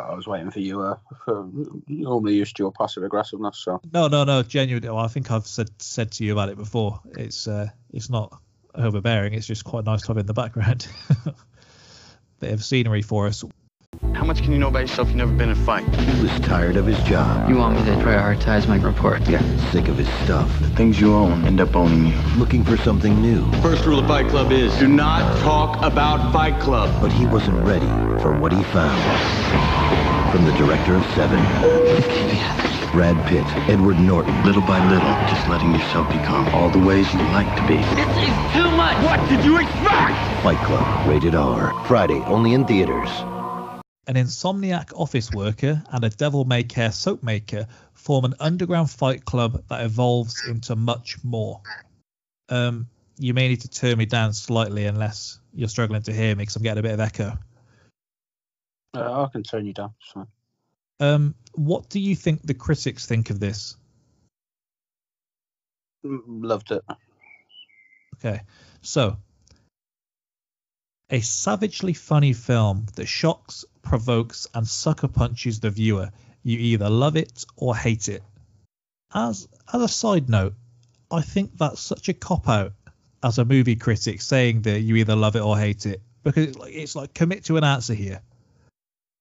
I 0.00 0.14
was 0.14 0.26
waiting 0.26 0.50
for 0.50 0.60
you. 0.60 0.80
Uh, 0.80 0.96
for, 1.24 1.48
normally 1.86 2.34
used 2.34 2.56
to 2.56 2.62
your 2.62 2.72
passive 2.72 3.02
aggressiveness, 3.02 3.58
so 3.58 3.80
No, 3.92 4.08
no, 4.08 4.24
no. 4.24 4.42
Genuinely, 4.42 4.88
well, 4.88 4.98
I 4.98 5.08
think 5.08 5.30
I've 5.30 5.46
said 5.46 5.70
said 5.78 6.12
to 6.12 6.24
you 6.24 6.32
about 6.32 6.48
it 6.48 6.56
before. 6.56 7.00
It's 7.16 7.48
uh, 7.48 7.68
it's 7.92 8.10
not 8.10 8.40
overbearing. 8.74 9.34
It's 9.34 9.46
just 9.46 9.64
quite 9.64 9.84
nice 9.84 10.02
to 10.02 10.08
have 10.08 10.18
in 10.18 10.26
the 10.26 10.34
background. 10.34 10.86
Bit 12.40 12.52
of 12.52 12.64
scenery 12.64 13.02
for 13.02 13.26
us. 13.26 13.44
How 14.14 14.24
much 14.24 14.42
can 14.42 14.52
you 14.52 14.58
know 14.58 14.68
about 14.68 14.80
yourself? 14.80 15.08
You've 15.08 15.16
never 15.16 15.32
been 15.32 15.50
in 15.50 15.56
a 15.58 15.64
fight. 15.64 15.84
He 15.96 16.22
was 16.22 16.30
tired 16.40 16.76
of 16.76 16.86
his 16.86 16.98
job, 17.04 17.48
You 17.48 17.56
want 17.56 17.76
me 17.76 17.84
to 17.86 17.92
prioritize 17.96 18.68
my 18.68 18.76
report? 18.76 19.26
Yeah. 19.28 19.40
sick 19.70 19.88
of 19.88 19.96
his 19.96 20.08
stuff, 20.24 20.48
The 20.60 20.68
things 20.70 21.00
you 21.00 21.14
own 21.14 21.44
end 21.46 21.60
up 21.60 21.74
owning 21.74 22.06
you. 22.06 22.14
looking 22.36 22.64
for 22.64 22.76
something 22.76 23.20
new. 23.20 23.50
First 23.62 23.86
rule 23.86 23.98
of 23.98 24.06
Fight 24.06 24.28
Club 24.28 24.52
is 24.52 24.76
do 24.78 24.88
not 24.88 25.22
talk 25.40 25.82
about 25.84 26.32
Fight 26.32 26.58
Club. 26.60 26.90
But 27.00 27.12
he 27.12 27.26
wasn't 27.26 27.58
ready 27.64 27.86
for 28.20 28.38
what 28.38 28.52
he 28.52 28.62
found. 28.64 29.00
From 30.32 30.44
the 30.44 30.52
director 30.52 30.94
of 30.94 31.04
Seven, 31.14 31.38
Brad 32.92 33.16
Pitt, 33.26 33.46
Edward 33.68 33.98
Norton, 33.98 34.44
Little 34.44 34.62
by 34.62 34.78
little, 34.88 35.08
just 35.28 35.48
letting 35.48 35.72
yourself 35.72 36.08
become 36.08 36.46
all 36.54 36.68
the 36.70 36.78
ways 36.78 37.12
you 37.12 37.20
like 37.30 37.48
to 37.56 37.66
be. 37.66 37.76
This 37.96 38.28
is 38.28 38.52
too 38.52 38.70
much! 38.76 38.96
What 39.04 39.26
did 39.28 39.44
you 39.44 39.56
expect? 39.58 40.42
Fight 40.42 40.58
Club, 40.66 41.08
rated 41.08 41.34
R. 41.34 41.72
Friday, 41.86 42.20
only 42.26 42.52
in 42.52 42.66
theaters. 42.66 43.08
An 44.08 44.14
insomniac 44.14 44.90
office 44.98 45.30
worker 45.30 45.82
and 45.92 46.02
a 46.02 46.08
devil 46.08 46.46
may 46.46 46.62
care 46.62 46.90
soap 46.90 47.22
maker 47.22 47.66
form 47.92 48.24
an 48.24 48.34
underground 48.40 48.90
fight 48.90 49.26
club 49.26 49.62
that 49.68 49.84
evolves 49.84 50.48
into 50.48 50.74
much 50.74 51.22
more. 51.22 51.60
Um, 52.48 52.88
you 53.18 53.34
may 53.34 53.48
need 53.48 53.60
to 53.60 53.68
turn 53.68 53.98
me 53.98 54.06
down 54.06 54.32
slightly 54.32 54.86
unless 54.86 55.38
you're 55.52 55.68
struggling 55.68 56.00
to 56.02 56.12
hear 56.12 56.34
me 56.34 56.42
because 56.42 56.56
I'm 56.56 56.62
getting 56.62 56.78
a 56.78 56.82
bit 56.82 56.92
of 56.92 57.00
echo. 57.00 57.38
uh, 58.94 59.24
I 59.24 59.28
can 59.30 59.42
turn 59.42 59.66
you 59.66 59.74
down. 59.74 59.92
Um, 61.00 61.34
what 61.52 61.90
do 61.90 62.00
you 62.00 62.16
think 62.16 62.42
the 62.42 62.54
critics 62.54 63.04
think 63.04 63.28
of 63.28 63.38
this? 63.38 63.76
Mm, 66.06 66.22
Loved 66.26 66.70
it. 66.70 66.82
Okay, 68.16 68.40
so 68.80 69.18
A 71.10 71.20
savagely 71.20 71.94
funny 71.94 72.34
film 72.34 72.86
that 72.96 73.06
shocks, 73.06 73.64
provokes, 73.82 74.46
and 74.54 74.68
sucker 74.68 75.08
punches 75.08 75.60
the 75.60 75.70
viewer. 75.70 76.10
You 76.42 76.58
either 76.58 76.90
love 76.90 77.16
it 77.16 77.44
or 77.56 77.74
hate 77.74 78.08
it. 78.08 78.22
As 79.12 79.48
as 79.72 79.82
a 79.82 79.88
side 79.88 80.28
note, 80.28 80.54
I 81.10 81.22
think 81.22 81.56
that's 81.56 81.80
such 81.80 82.08
a 82.08 82.14
cop 82.14 82.48
out 82.48 82.72
as 83.22 83.38
a 83.38 83.44
movie 83.44 83.76
critic 83.76 84.20
saying 84.20 84.62
that 84.62 84.80
you 84.80 84.96
either 84.96 85.16
love 85.16 85.34
it 85.36 85.40
or 85.40 85.58
hate 85.58 85.86
it 85.86 86.02
because 86.22 86.48
it's 86.48 86.58
like, 86.58 86.74
it's 86.74 86.94
like 86.94 87.14
commit 87.14 87.44
to 87.44 87.56
an 87.56 87.64
answer 87.64 87.94
here. 87.94 88.20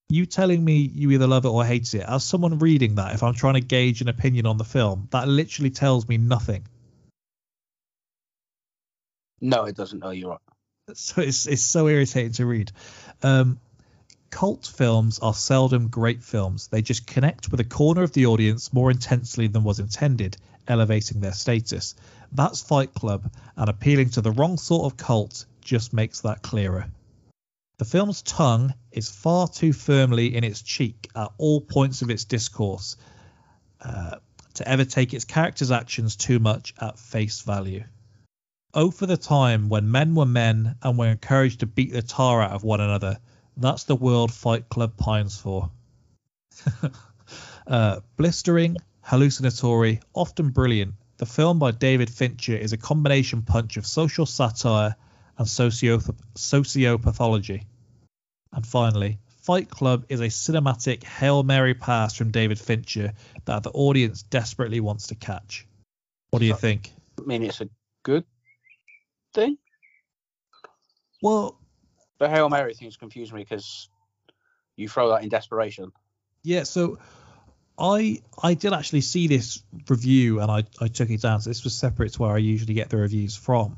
You 0.09 0.25
telling 0.25 0.63
me 0.63 0.91
you 0.93 1.11
either 1.11 1.27
love 1.27 1.45
it 1.45 1.49
or 1.49 1.65
hate 1.65 1.93
it, 1.93 2.05
as 2.07 2.23
someone 2.23 2.59
reading 2.59 2.95
that, 2.95 3.13
if 3.13 3.23
I'm 3.23 3.33
trying 3.33 3.55
to 3.55 3.61
gauge 3.61 4.01
an 4.01 4.07
opinion 4.07 4.45
on 4.45 4.57
the 4.57 4.63
film, 4.63 5.07
that 5.11 5.27
literally 5.27 5.69
tells 5.69 6.07
me 6.07 6.17
nothing. 6.17 6.65
No, 9.41 9.65
it 9.65 9.75
doesn't. 9.75 9.99
No, 9.99 10.11
you're 10.11 10.31
right. 10.31 10.39
So 10.93 11.21
it's 11.21 11.47
it's 11.47 11.63
so 11.63 11.87
irritating 11.87 12.31
to 12.33 12.45
read. 12.45 12.71
Um, 13.21 13.59
cult 14.29 14.71
films 14.73 15.19
are 15.19 15.33
seldom 15.33 15.89
great 15.89 16.23
films. 16.23 16.67
They 16.67 16.81
just 16.81 17.05
connect 17.05 17.51
with 17.51 17.59
a 17.59 17.65
corner 17.65 18.03
of 18.03 18.13
the 18.13 18.27
audience 18.27 18.71
more 18.71 18.89
intensely 18.89 19.47
than 19.47 19.65
was 19.65 19.79
intended, 19.79 20.37
elevating 20.65 21.19
their 21.19 21.33
status. 21.33 21.95
That's 22.31 22.61
Fight 22.61 22.93
Club, 22.93 23.29
and 23.57 23.69
appealing 23.69 24.11
to 24.11 24.21
the 24.21 24.31
wrong 24.31 24.57
sort 24.57 24.85
of 24.85 24.97
cult 24.97 25.45
just 25.61 25.91
makes 25.91 26.21
that 26.21 26.41
clearer. 26.41 26.87
The 27.79 27.85
film's 27.85 28.21
tongue 28.21 28.73
is 28.91 29.09
far 29.09 29.47
too 29.49 29.73
firmly 29.73 30.35
in 30.35 30.43
its 30.45 30.61
cheek 30.61 31.09
at 31.15 31.31
all 31.37 31.59
points 31.61 32.01
of 32.01 32.09
its 32.09 32.23
discourse 32.23 32.95
uh, 33.81 34.17
to 34.55 34.67
ever 34.67 34.85
take 34.85 35.13
its 35.13 35.25
characters' 35.25 35.71
actions 35.71 36.15
too 36.15 36.39
much 36.39 36.73
at 36.79 36.97
face 36.97 37.41
value. 37.41 37.83
Oh, 38.79 38.91
for 38.91 39.07
the 39.07 39.17
time 39.17 39.69
when 39.69 39.89
men 39.89 40.13
were 40.13 40.27
men 40.27 40.75
and 40.83 40.99
were 40.99 41.07
encouraged 41.07 41.61
to 41.61 41.65
beat 41.65 41.93
the 41.93 42.03
tar 42.03 42.43
out 42.43 42.51
of 42.51 42.63
one 42.63 42.79
another. 42.79 43.17
That's 43.57 43.85
the 43.85 43.95
world 43.95 44.31
Fight 44.31 44.69
Club 44.69 44.95
pines 44.95 45.35
for. 45.35 45.71
uh, 47.67 48.01
blistering, 48.17 48.77
hallucinatory, 49.01 50.01
often 50.13 50.51
brilliant, 50.51 50.93
the 51.17 51.25
film 51.25 51.57
by 51.57 51.71
David 51.71 52.11
Fincher 52.11 52.55
is 52.55 52.71
a 52.71 52.77
combination 52.77 53.41
punch 53.41 53.77
of 53.77 53.87
social 53.87 54.27
satire 54.27 54.95
and 55.39 55.47
sociopath- 55.47 56.21
sociopathology. 56.35 57.63
And 58.53 58.67
finally, 58.67 59.17
Fight 59.41 59.71
Club 59.71 60.05
is 60.07 60.19
a 60.19 60.27
cinematic 60.27 61.03
Hail 61.03 61.41
Mary 61.41 61.73
pass 61.73 62.13
from 62.13 62.29
David 62.29 62.59
Fincher 62.59 63.13
that 63.45 63.63
the 63.63 63.71
audience 63.71 64.21
desperately 64.21 64.81
wants 64.81 65.07
to 65.07 65.15
catch. 65.15 65.65
What 66.29 66.41
do 66.41 66.45
you 66.45 66.55
think? 66.55 66.93
I 67.19 67.23
mean, 67.23 67.41
it's 67.41 67.61
a 67.61 67.69
good 68.03 68.23
thing. 69.37 69.57
Well, 71.21 71.59
The 72.19 72.29
Hail 72.29 72.49
Mary 72.49 72.73
thing's 72.73 72.97
confused 72.97 73.31
me 73.33 73.41
because 73.41 73.89
you 74.75 74.89
throw 74.89 75.09
that 75.11 75.23
in 75.23 75.29
desperation. 75.29 75.91
yeah, 76.43 76.63
so 76.63 76.97
I 77.79 78.21
I 78.41 78.53
did 78.55 78.73
actually 78.73 79.01
see 79.01 79.27
this 79.27 79.61
review 79.89 80.39
and 80.41 80.49
I, 80.51 80.63
I 80.81 80.87
took 80.87 81.09
it 81.09 81.21
down. 81.21 81.41
So 81.41 81.49
this 81.49 81.63
was 81.63 81.75
separate 81.77 82.13
to 82.13 82.21
where 82.21 82.31
I 82.31 82.39
usually 82.39 82.73
get 82.73 82.89
the 82.89 82.97
reviews 82.97 83.35
from. 83.35 83.77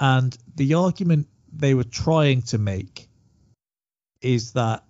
And 0.00 0.36
the 0.56 0.74
argument 0.74 1.28
they 1.52 1.74
were 1.74 1.84
trying 1.84 2.42
to 2.42 2.58
make 2.58 3.08
is 4.20 4.52
that 4.52 4.84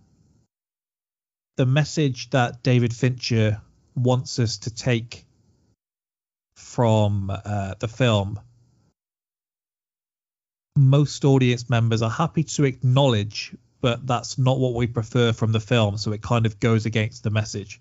the 1.57 1.67
message 1.67 2.31
that 2.31 2.63
David 2.63 2.95
Fincher 2.95 3.61
wants 3.95 4.39
us 4.39 4.59
to 4.59 4.71
take 4.75 5.25
from 6.57 7.31
uh, 7.31 7.75
the 7.79 7.89
film, 7.89 8.41
most 10.77 11.25
audience 11.25 11.71
members 11.71 12.03
are 12.03 12.11
happy 12.11 12.45
to 12.45 12.65
acknowledge, 12.65 13.55
but 13.81 14.07
that's 14.07 14.39
not 14.39 14.59
what 14.59 14.75
we 14.75 14.87
prefer 14.87 15.33
from 15.33 15.53
the 15.53 15.61
film. 15.61 15.97
So 15.99 16.13
it 16.13 16.23
kind 16.23 16.47
of 16.47 16.59
goes 16.59 16.87
against 16.87 17.23
the 17.23 17.31
message. 17.31 17.81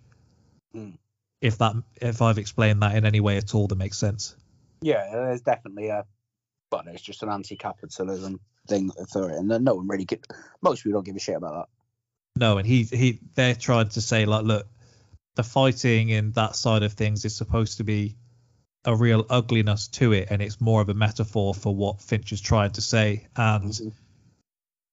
Mm. 0.75 0.97
If 1.41 1.57
that, 1.57 1.75
if 2.01 2.21
I've 2.21 2.37
explained 2.37 2.81
that 2.83 2.95
in 2.95 3.05
any 3.05 3.19
way 3.19 3.37
at 3.37 3.53
all, 3.53 3.67
that 3.67 3.75
makes 3.75 3.97
sense. 3.97 4.35
Yeah, 4.81 5.09
there's 5.11 5.41
definitely 5.41 5.89
a, 5.89 6.05
but 6.69 6.87
it's 6.87 7.01
just 7.01 7.23
an 7.23 7.29
anti-capitalism 7.29 8.39
thing 8.67 8.91
for 9.11 9.29
it, 9.29 9.37
and 9.37 9.47
no 9.63 9.75
one 9.75 9.87
really 9.87 10.05
give. 10.05 10.19
Most 10.61 10.83
people 10.83 10.97
don't 10.97 11.05
give 11.05 11.15
a 11.15 11.19
shit 11.19 11.35
about 11.35 11.53
that. 11.53 11.67
No, 12.39 12.57
and 12.57 12.67
he 12.67 12.83
he 12.83 13.19
they're 13.35 13.55
trying 13.55 13.89
to 13.89 14.01
say 14.01 14.25
like, 14.25 14.43
look, 14.43 14.67
the 15.35 15.43
fighting 15.43 16.11
and 16.11 16.33
that 16.33 16.55
side 16.55 16.83
of 16.83 16.93
things 16.93 17.25
is 17.25 17.35
supposed 17.35 17.77
to 17.77 17.83
be 17.83 18.15
a 18.85 18.95
real 18.95 19.25
ugliness 19.29 19.87
to 19.87 20.11
it, 20.13 20.27
and 20.29 20.41
it's 20.41 20.59
more 20.59 20.81
of 20.81 20.89
a 20.89 20.93
metaphor 20.93 21.53
for 21.53 21.73
what 21.73 22.01
Finch 22.01 22.31
is 22.31 22.41
trying 22.41 22.71
to 22.71 22.81
say. 22.81 23.27
And 23.35 23.93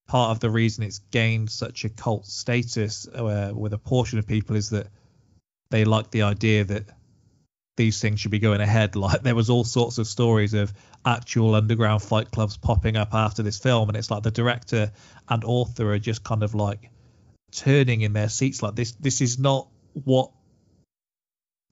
part 0.07 0.31
of 0.31 0.41
the 0.41 0.51
reason 0.51 0.85
it's 0.85 1.01
gained 1.11 1.51
such 1.51 1.85
a 1.85 1.89
cult 1.89 2.27
status 2.27 3.09
uh, 3.09 3.53
with 3.55 3.73
a 3.73 3.79
portion 3.79 4.19
of 4.19 4.27
people 4.27 4.57
is 4.57 4.71
that 4.71 4.89
they 5.71 5.85
like 5.85 6.11
the 6.11 6.23
idea 6.23 6.65
that 6.65 6.85
these 7.77 8.01
things 8.01 8.21
should 8.21 8.31
be 8.31 8.39
going 8.39 8.61
ahead. 8.61 8.95
Like 9.01 9.23
there 9.23 9.35
was 9.35 9.51
all 9.51 9.65
sorts 9.65 9.99
of 9.99 10.07
stories 10.07 10.55
of 10.55 10.73
actual 11.05 11.55
underground 11.55 12.03
fight 12.03 12.31
clubs 12.31 12.57
popping 12.57 12.97
up 12.97 13.15
after 13.15 13.43
this 13.43 13.59
film, 13.59 13.89
and 13.89 13.97
it's 13.97 14.11
like 14.11 14.23
the 14.23 14.31
director 14.31 14.93
and 15.29 15.45
author 15.45 15.93
are 15.93 15.99
just 15.99 16.23
kind 16.23 16.43
of 16.43 16.55
like 16.55 16.91
turning 17.53 18.03
in 18.03 18.13
their 18.13 18.29
seats 18.29 18.63
like 18.63 18.77
this 18.77 18.93
this 18.93 19.21
is 19.21 19.37
not 19.37 19.67
what 20.05 20.31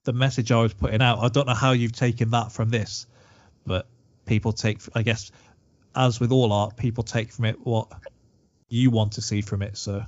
the 0.03 0.13
message 0.13 0.51
I 0.51 0.61
was 0.61 0.73
putting 0.73 1.01
out. 1.01 1.19
I 1.19 1.29
don't 1.29 1.47
know 1.47 1.53
how 1.53 1.71
you've 1.71 1.93
taken 1.93 2.31
that 2.31 2.51
from 2.51 2.69
this, 2.69 3.07
but 3.65 3.87
people 4.25 4.53
take 4.53 4.79
I 4.95 5.03
guess 5.03 5.31
as 5.95 6.19
with 6.19 6.31
all 6.31 6.53
art, 6.53 6.77
people 6.77 7.03
take 7.03 7.31
from 7.31 7.45
it 7.45 7.57
what 7.65 7.87
you 8.69 8.91
want 8.91 9.13
to 9.13 9.21
see 9.21 9.41
from 9.41 9.61
it, 9.61 9.77
so 9.77 10.05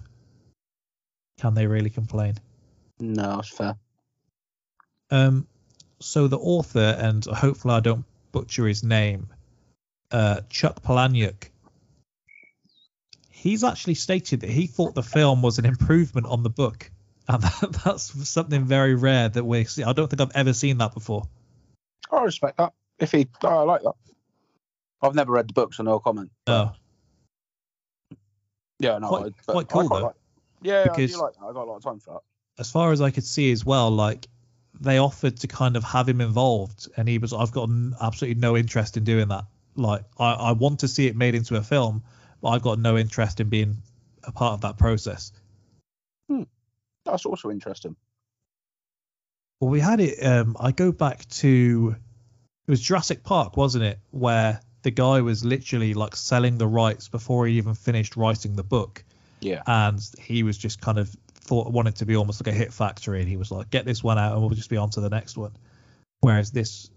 can 1.39 1.53
they 1.53 1.65
really 1.67 1.89
complain? 1.89 2.35
No, 2.99 3.37
that's 3.37 3.49
fair. 3.49 3.75
Um 5.09 5.47
so 5.99 6.27
the 6.27 6.37
author 6.37 6.95
and 6.97 7.23
hopefully 7.25 7.75
I 7.75 7.79
don't 7.79 8.05
butcher 8.31 8.67
his 8.67 8.83
name, 8.83 9.27
uh 10.11 10.41
Chuck 10.49 10.81
Palahniuk 10.81 11.49
he's 13.41 13.63
actually 13.63 13.95
stated 13.95 14.41
that 14.41 14.49
he 14.51 14.67
thought 14.67 14.93
the 14.93 15.01
film 15.01 15.41
was 15.41 15.57
an 15.57 15.65
improvement 15.65 16.27
on 16.27 16.43
the 16.43 16.49
book, 16.49 16.91
and 17.33 17.43
that, 17.43 17.81
that's 17.85 18.29
something 18.29 18.65
very 18.65 18.95
rare 18.95 19.29
that 19.29 19.43
we 19.43 19.63
see. 19.65 19.83
I 19.83 19.93
don't 19.93 20.09
think 20.09 20.21
I've 20.21 20.35
ever 20.35 20.53
seen 20.53 20.77
that 20.79 20.93
before. 20.93 21.23
Oh, 22.11 22.17
I 22.17 22.23
respect 22.23 22.57
that. 22.57 22.73
If 22.99 23.11
he, 23.11 23.27
oh, 23.43 23.47
I 23.59 23.63
like 23.63 23.81
that. 23.83 23.93
I've 25.01 25.15
never 25.15 25.31
read 25.31 25.47
the 25.49 25.53
book, 25.53 25.73
so 25.73 25.83
no 25.83 25.99
comment. 25.99 26.29
No, 26.47 26.73
Yeah, 28.79 28.97
no, 28.97 29.07
Quite- 29.07 29.33
I, 29.47 29.51
quite 29.51 29.67
cool, 29.69 29.93
I 29.93 29.99
though. 29.99 30.05
like- 30.07 30.15
yeah, 30.61 30.83
Because- 30.83 31.13
I 31.13 31.17
do 31.17 31.21
like 31.23 31.33
that. 31.35 31.43
I 31.45 31.53
got 31.53 31.63
a 31.67 31.69
lot 31.69 31.77
of 31.77 31.83
time 31.83 31.99
for 31.99 32.13
that. 32.15 32.21
as 32.61 32.69
far 32.71 32.91
as 32.91 33.01
I 33.01 33.09
could 33.11 33.23
see 33.23 33.51
as 33.51 33.65
well, 33.65 33.89
like 33.89 34.27
they 34.79 34.97
offered 34.99 35.37
to 35.37 35.47
kind 35.47 35.75
of 35.75 35.83
have 35.83 36.07
him 36.07 36.21
involved, 36.21 36.87
and 36.97 37.07
he 37.07 37.17
was, 37.17 37.33
I've 37.33 37.51
got 37.51 37.69
absolutely 38.01 38.39
no 38.39 38.55
interest 38.57 38.97
in 38.97 39.03
doing 39.03 39.27
that. 39.29 39.45
Like 39.75 40.03
I, 40.17 40.33
I 40.33 40.51
want 40.51 40.81
to 40.81 40.87
see 40.87 41.07
it 41.07 41.15
made 41.15 41.33
into 41.33 41.55
a 41.55 41.61
film, 41.61 42.03
but 42.41 42.49
I've 42.49 42.61
got 42.61 42.77
no 42.79 42.97
interest 42.97 43.39
in 43.39 43.49
being 43.49 43.77
a 44.23 44.31
part 44.31 44.53
of 44.53 44.61
that 44.61 44.77
process. 44.77 45.31
Hmm. 46.29 46.43
That's 47.11 47.25
also 47.25 47.51
interesting. 47.51 47.95
Well, 49.59 49.69
we 49.69 49.79
had 49.79 49.99
it. 49.99 50.25
Um, 50.25 50.55
I 50.59 50.71
go 50.71 50.91
back 50.91 51.27
to 51.29 51.95
it 52.67 52.71
was 52.71 52.81
Jurassic 52.81 53.23
Park, 53.23 53.57
wasn't 53.57 53.83
it? 53.83 53.99
Where 54.11 54.59
the 54.81 54.91
guy 54.91 55.21
was 55.21 55.45
literally 55.45 55.93
like 55.93 56.15
selling 56.15 56.57
the 56.57 56.67
rights 56.67 57.09
before 57.09 57.45
he 57.45 57.57
even 57.57 57.75
finished 57.75 58.15
writing 58.15 58.55
the 58.55 58.63
book, 58.63 59.03
Yeah. 59.41 59.61
and 59.67 59.99
he 60.19 60.41
was 60.43 60.57
just 60.57 60.81
kind 60.81 60.97
of 60.97 61.15
thought 61.33 61.71
wanted 61.71 61.97
to 61.97 62.05
be 62.05 62.15
almost 62.15 62.43
like 62.43 62.53
a 62.53 62.57
hit 62.57 62.73
factory, 62.73 63.19
and 63.19 63.29
he 63.29 63.37
was 63.37 63.51
like, 63.51 63.69
"Get 63.69 63.85
this 63.85 64.03
one 64.03 64.17
out, 64.17 64.33
and 64.33 64.41
we'll 64.41 64.49
just 64.51 64.69
be 64.69 64.77
on 64.77 64.89
to 64.91 65.01
the 65.01 65.09
next 65.09 65.37
one." 65.37 65.51
Whereas 66.21 66.51
this 66.51 66.89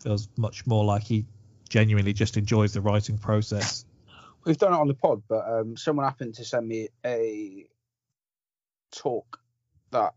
feels 0.00 0.28
much 0.36 0.66
more 0.66 0.84
like 0.84 1.02
he 1.02 1.24
genuinely 1.68 2.12
just 2.12 2.36
enjoys 2.36 2.74
the 2.74 2.80
writing 2.80 3.16
process. 3.18 3.84
We've 4.44 4.58
done 4.58 4.74
it 4.74 4.76
on 4.76 4.86
the 4.86 4.94
pod, 4.94 5.22
but 5.28 5.48
um, 5.48 5.76
someone 5.76 6.04
happened 6.04 6.34
to 6.34 6.44
send 6.44 6.68
me 6.68 6.88
a 7.04 7.66
talk 8.94 9.38
that 9.90 10.14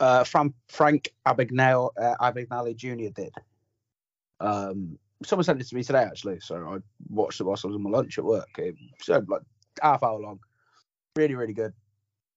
uh, 0.00 0.24
Frank, 0.24 0.54
Frank 0.68 1.08
Abagnale, 1.26 1.90
uh, 1.98 2.14
Abagnale 2.20 2.76
Jr. 2.76 3.10
did. 3.14 3.32
Um, 4.40 4.98
someone 5.24 5.44
sent 5.44 5.60
it 5.60 5.66
to 5.68 5.74
me 5.74 5.82
today, 5.82 6.02
actually, 6.02 6.40
so 6.40 6.56
I 6.56 6.78
watched 7.08 7.40
it 7.40 7.44
whilst 7.44 7.64
I 7.64 7.68
was 7.68 7.76
on 7.76 7.82
my 7.82 7.90
lunch 7.90 8.18
at 8.18 8.24
work. 8.24 8.48
It 8.58 8.74
was 9.06 9.22
like 9.28 9.42
half 9.82 10.02
hour 10.02 10.20
long. 10.20 10.40
Really, 11.16 11.34
really 11.34 11.54
good. 11.54 11.72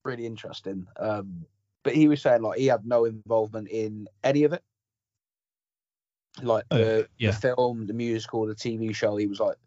Really 0.05 0.25
interesting. 0.25 0.87
Um, 0.97 1.45
but 1.83 1.93
he 1.95 2.07
was 2.07 2.21
saying 2.21 2.41
like 2.41 2.59
he 2.59 2.67
had 2.67 2.85
no 2.85 3.05
involvement 3.05 3.69
in 3.69 4.07
any 4.23 4.43
of 4.43 4.53
it. 4.53 4.63
Like 6.41 6.63
Oh, 6.71 6.77
the, 6.77 7.09
yeah. 7.17 7.31
the 7.31 7.37
film, 7.37 7.87
the 7.87 7.93
musical, 7.93 8.45
the 8.45 8.55
TV 8.55 8.95
show. 8.95 9.17
He 9.17 9.27
was 9.27 9.39
like 9.39 9.57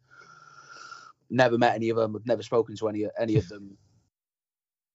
never 1.33 1.59
met 1.59 1.75
any 1.75 1.89
of 1.91 1.97
them, 1.97 2.13
had 2.13 2.27
never 2.27 2.43
spoken 2.43 2.77
to 2.77 2.89
any 2.89 3.07
any 3.19 3.37
of 3.37 3.49
them. 3.49 3.77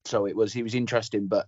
So 0.05 0.25
it 0.25 0.35
was 0.35 0.53
he 0.53 0.63
was 0.63 0.75
interesting, 0.75 1.27
but 1.27 1.47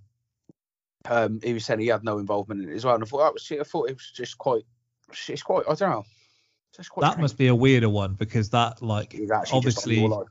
um, 1.05 1.39
he 1.43 1.53
was 1.53 1.65
saying 1.65 1.79
he 1.79 1.87
had 1.87 2.03
no 2.03 2.17
involvement 2.17 2.61
in 2.61 2.69
it 2.69 2.75
as 2.75 2.85
well. 2.85 2.95
And 2.95 3.03
I 3.03 3.07
thought 3.07 3.19
that 3.19 3.33
was 3.33 3.51
I 3.51 3.63
thought 3.63 3.89
it 3.89 3.93
was 3.95 4.11
just 4.13 4.37
quite 4.37 4.63
it's 5.27 5.43
quite 5.43 5.63
I 5.69 5.75
don't 5.75 5.89
know. 5.89 6.05
That 6.77 6.85
strange. 6.85 7.17
must 7.17 7.37
be 7.37 7.47
a 7.47 7.55
weirder 7.55 7.89
one 7.89 8.13
because 8.13 8.51
that 8.51 8.81
like 8.81 9.13
He's 9.13 9.31
actually 9.31 9.61
just 9.61 9.87
on 9.87 9.93
obviously 9.95 10.25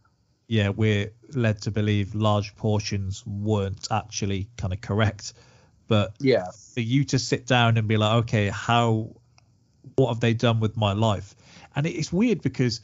yeah 0.47 0.71
we're 0.71 1.11
led 1.35 1.61
to 1.63 1.71
believe 1.71 2.15
large 2.15 2.55
portions 2.57 3.27
weren't 3.27 3.89
actually 3.91 4.49
kind 4.57 4.73
of 4.73 4.81
correct 4.81 5.35
but 5.89 6.15
Yeah. 6.21 6.47
for 6.75 6.81
you 6.81 7.05
to 7.07 7.19
sit 7.19 7.47
down 7.47 7.77
and 7.77 7.89
be 7.89 7.97
like 7.97 8.23
okay 8.25 8.49
how 8.49 9.17
what 9.97 10.09
have 10.09 10.21
they 10.21 10.33
done 10.33 10.61
with 10.61 10.77
my 10.77 10.93
life 10.93 11.35
and 11.75 11.87
it's 11.87 12.13
weird 12.13 12.41
because 12.41 12.81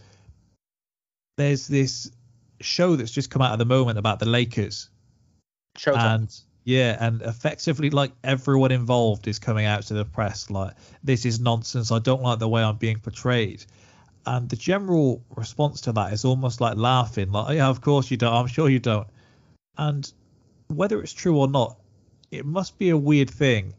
there's 1.37 1.67
this 1.67 2.11
show 2.61 2.97
that's 2.97 3.11
just 3.11 3.31
come 3.31 3.43
out 3.43 3.53
at 3.53 3.59
the 3.59 3.65
moment 3.65 3.99
about 3.99 4.19
the 4.19 4.27
lakers. 4.27 4.89
Showtime. 5.77 6.15
and 6.15 6.41
yeah 6.63 6.97
and 7.01 7.21
effectively 7.23 7.91
like 7.91 8.13
everyone 8.23 8.71
involved 8.71 9.27
is 9.27 9.41
coming 9.41 9.67
out 9.67 9.83
to 9.83 9.95
the 9.95 10.05
press 10.05 10.51
like 10.51 10.73
this 11.03 11.27
is 11.27 11.41
nonsense. 11.41 11.91
I 11.91 11.99
don't 11.99 12.23
like 12.23 12.39
the 12.39 12.49
way 12.49 12.63
i'm 12.63 12.77
being 12.77 13.01
portrayed. 13.01 13.65
And 14.27 14.49
the 14.49 14.57
general 14.57 15.23
response 15.37 15.83
to 15.83 15.93
that 15.93 16.13
is 16.13 16.25
almost 16.25 16.61
like 16.61 16.77
laughing 16.77 17.33
like 17.33 17.57
yeah 17.57 17.69
of 17.69 17.81
course 17.81 18.11
you 18.11 18.17
don't. 18.17 18.33
I'm 18.33 18.47
sure 18.47 18.69
you 18.69 18.79
don't. 18.79 19.09
And 19.77 20.11
whether 20.69 21.03
it's 21.03 21.13
true 21.13 21.37
or 21.39 21.49
not 21.49 21.77
it 22.31 22.47
must 22.47 22.79
be 22.79 22.91
a 22.91 22.97
weird 22.97 23.31
thing 23.31 23.75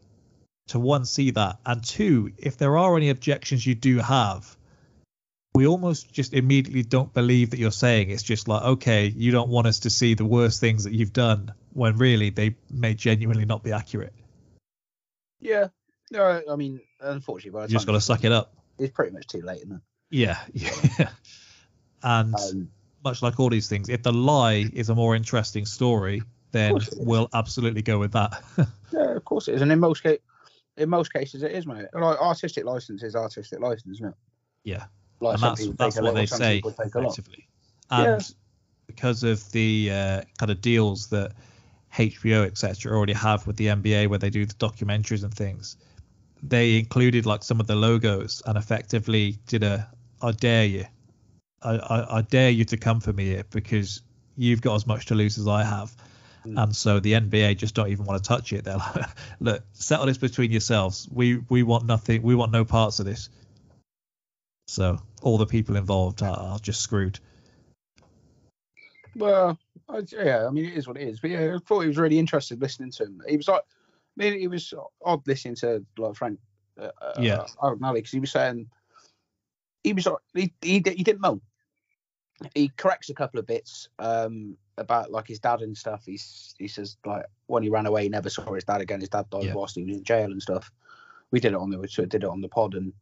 to 0.68 0.78
one 0.78 1.06
see 1.06 1.30
that 1.30 1.58
and 1.64 1.82
two 1.82 2.30
if 2.36 2.58
there 2.58 2.76
are 2.76 2.96
any 2.96 3.08
objections 3.08 3.66
you 3.66 3.74
do 3.74 3.98
have 3.98 4.56
we 5.56 5.66
almost 5.66 6.12
just 6.12 6.34
immediately 6.34 6.82
don't 6.82 7.14
believe 7.14 7.50
that 7.50 7.58
you're 7.58 7.70
saying 7.70 8.10
it's 8.10 8.22
just 8.22 8.46
like 8.46 8.62
okay 8.62 9.06
you 9.06 9.32
don't 9.32 9.48
want 9.48 9.66
us 9.66 9.80
to 9.80 9.90
see 9.90 10.12
the 10.12 10.24
worst 10.24 10.60
things 10.60 10.84
that 10.84 10.92
you've 10.92 11.14
done 11.14 11.52
when 11.72 11.96
really 11.96 12.28
they 12.28 12.54
may 12.70 12.92
genuinely 12.92 13.46
not 13.46 13.64
be 13.64 13.72
accurate 13.72 14.12
yeah. 15.40 15.68
No, 16.10 16.42
I 16.50 16.56
mean, 16.56 16.80
unfortunately, 17.00 17.58
by 17.58 17.64
you 17.64 17.68
just 17.68 17.86
got 17.86 17.92
to 17.92 18.00
suck 18.00 18.24
it 18.24 18.32
up 18.32 18.54
it's 18.78 18.92
pretty 18.92 19.12
much 19.12 19.26
too 19.26 19.40
late, 19.40 19.62
isn't 19.62 19.72
it? 19.72 19.80
yeah 20.10 20.38
yeah 20.52 21.08
and 22.02 22.34
Um, 22.34 22.68
much 23.02 23.22
like 23.22 23.40
all 23.40 23.48
these 23.48 23.68
things 23.68 23.88
if 23.88 24.02
the 24.02 24.12
lie 24.12 24.68
is 24.72 24.90
a 24.90 24.94
more 24.94 25.16
interesting 25.16 25.64
story 25.64 26.22
then 26.52 26.72
course 26.72 26.88
it 26.88 26.98
is. 26.98 27.06
we'll 27.06 27.30
absolutely 27.32 27.82
go 27.82 27.98
with 27.98 28.12
that 28.12 28.42
yeah, 28.92 29.16
of 29.16 29.24
course 29.24 29.48
it 29.48 29.54
is, 29.54 29.62
and 29.62 29.72
in 29.72 29.80
most 29.80 30.02
case, 30.02 30.18
in 30.76 30.90
most 30.90 31.10
cases, 31.10 31.42
it 31.42 31.52
is, 31.52 31.66
mate. 31.66 31.86
Like 31.94 32.20
artistic 32.20 32.66
license 32.66 33.02
is 33.02 33.16
artistic 33.16 33.60
license, 33.60 33.96
isn't 33.96 34.08
it? 34.08 34.14
yeah 34.64 34.84
Like 35.20 35.34
and 35.34 35.42
that's 35.42 35.60
people 35.60 35.74
that's 35.78 35.94
take 35.94 36.04
what 36.04 36.14
little, 36.14 36.20
they 36.20 36.26
say 36.26 36.60
take 36.60 36.66
effectively. 36.66 37.48
And 37.90 38.34
because 38.86 39.22
of 39.22 39.50
the 39.52 39.90
uh, 39.90 40.22
kind 40.38 40.50
of 40.50 40.60
deals 40.60 41.08
that 41.08 41.32
HBO 41.94 42.44
etc 42.44 42.92
already 42.92 43.14
have 43.14 43.46
with 43.46 43.56
the 43.56 43.66
NBA 43.66 44.08
where 44.08 44.18
they 44.18 44.30
do 44.30 44.44
the 44.44 44.54
documentaries 44.54 45.24
and 45.24 45.32
things 45.32 45.76
they 46.42 46.78
included 46.78 47.26
like 47.26 47.42
some 47.42 47.60
of 47.60 47.66
the 47.66 47.74
logos 47.74 48.42
and 48.46 48.56
effectively 48.58 49.38
did 49.46 49.62
a 49.62 49.88
I 50.22 50.32
dare 50.32 50.64
you. 50.64 50.84
I, 51.62 51.76
I, 51.76 52.18
I 52.18 52.22
dare 52.22 52.50
you 52.50 52.64
to 52.66 52.76
come 52.76 53.00
for 53.00 53.12
me 53.12 53.26
here 53.26 53.44
because 53.50 54.02
you've 54.36 54.62
got 54.62 54.76
as 54.76 54.86
much 54.86 55.06
to 55.06 55.14
lose 55.14 55.38
as 55.38 55.46
I 55.46 55.62
have. 55.64 55.94
Mm. 56.46 56.62
and 56.62 56.76
so 56.76 57.00
the 57.00 57.14
NBA 57.14 57.56
just 57.56 57.74
don't 57.74 57.88
even 57.88 58.04
want 58.04 58.22
to 58.22 58.28
touch 58.28 58.52
it. 58.52 58.64
They're 58.64 58.76
like 58.76 59.06
look 59.40 59.62
settle 59.72 60.06
this 60.06 60.18
between 60.18 60.50
yourselves. 60.50 61.08
We 61.10 61.38
we 61.48 61.62
want 61.62 61.86
nothing 61.86 62.22
we 62.22 62.34
want 62.34 62.52
no 62.52 62.64
parts 62.64 63.00
of 63.00 63.06
this 63.06 63.28
so 64.68 64.98
all 65.22 65.38
the 65.38 65.46
people 65.46 65.76
involved 65.76 66.22
are, 66.22 66.36
are 66.36 66.58
just 66.58 66.80
screwed 66.80 67.18
Well, 69.16 69.58
I, 69.88 70.02
yeah, 70.12 70.46
I 70.46 70.50
mean, 70.50 70.66
it 70.66 70.74
is 70.74 70.86
what 70.86 70.98
it 70.98 71.08
is. 71.08 71.20
But 71.20 71.30
yeah, 71.30 71.54
I 71.54 71.58
thought 71.66 71.80
he 71.80 71.88
was 71.88 71.96
really 71.96 72.18
interested 72.18 72.60
listening 72.60 72.90
to 72.92 73.04
him. 73.04 73.22
He 73.26 73.36
was 73.36 73.48
like, 73.48 73.62
I 73.62 74.22
mean, 74.22 74.38
he 74.38 74.48
was 74.48 74.72
odd 75.04 75.26
listening 75.26 75.54
to 75.56 75.84
like 75.96 76.14
Frank. 76.14 76.38
Uh, 76.78 76.90
Yeah. 77.18 77.46
Uh, 77.62 77.74
because 77.92 78.10
he 78.10 78.20
was 78.20 78.30
saying 78.30 78.68
he 79.82 79.92
was 79.92 80.06
like 80.06 80.18
he 80.34 80.52
he, 80.60 80.82
he 80.84 81.02
didn't 81.02 81.20
moan. 81.20 81.40
He 82.54 82.70
corrects 82.76 83.08
a 83.08 83.14
couple 83.14 83.40
of 83.40 83.46
bits 83.46 83.88
um 83.98 84.58
about 84.76 85.10
like 85.10 85.28
his 85.28 85.38
dad 85.38 85.62
and 85.62 85.76
stuff. 85.76 86.02
He's 86.04 86.54
he 86.58 86.68
says 86.68 86.98
like 87.06 87.24
when 87.46 87.62
he 87.62 87.70
ran 87.70 87.86
away, 87.86 88.02
he 88.02 88.08
never 88.10 88.28
saw 88.28 88.52
his 88.52 88.64
dad 88.64 88.82
again. 88.82 89.00
His 89.00 89.08
dad 89.08 89.30
died 89.30 89.44
Yeah. 89.44 89.54
whilst 89.54 89.76
he 89.76 89.84
was 89.84 89.96
in 89.96 90.04
jail 90.04 90.30
and 90.30 90.42
stuff. 90.42 90.70
We 91.30 91.40
did 91.40 91.52
it 91.52 91.58
on 91.58 91.70
the 91.70 91.78
we 91.78 91.88
sort 91.88 92.04
of 92.04 92.10
did 92.10 92.24
it 92.24 92.28
on 92.28 92.42
the 92.42 92.48
pod 92.48 92.74
and 92.74 92.92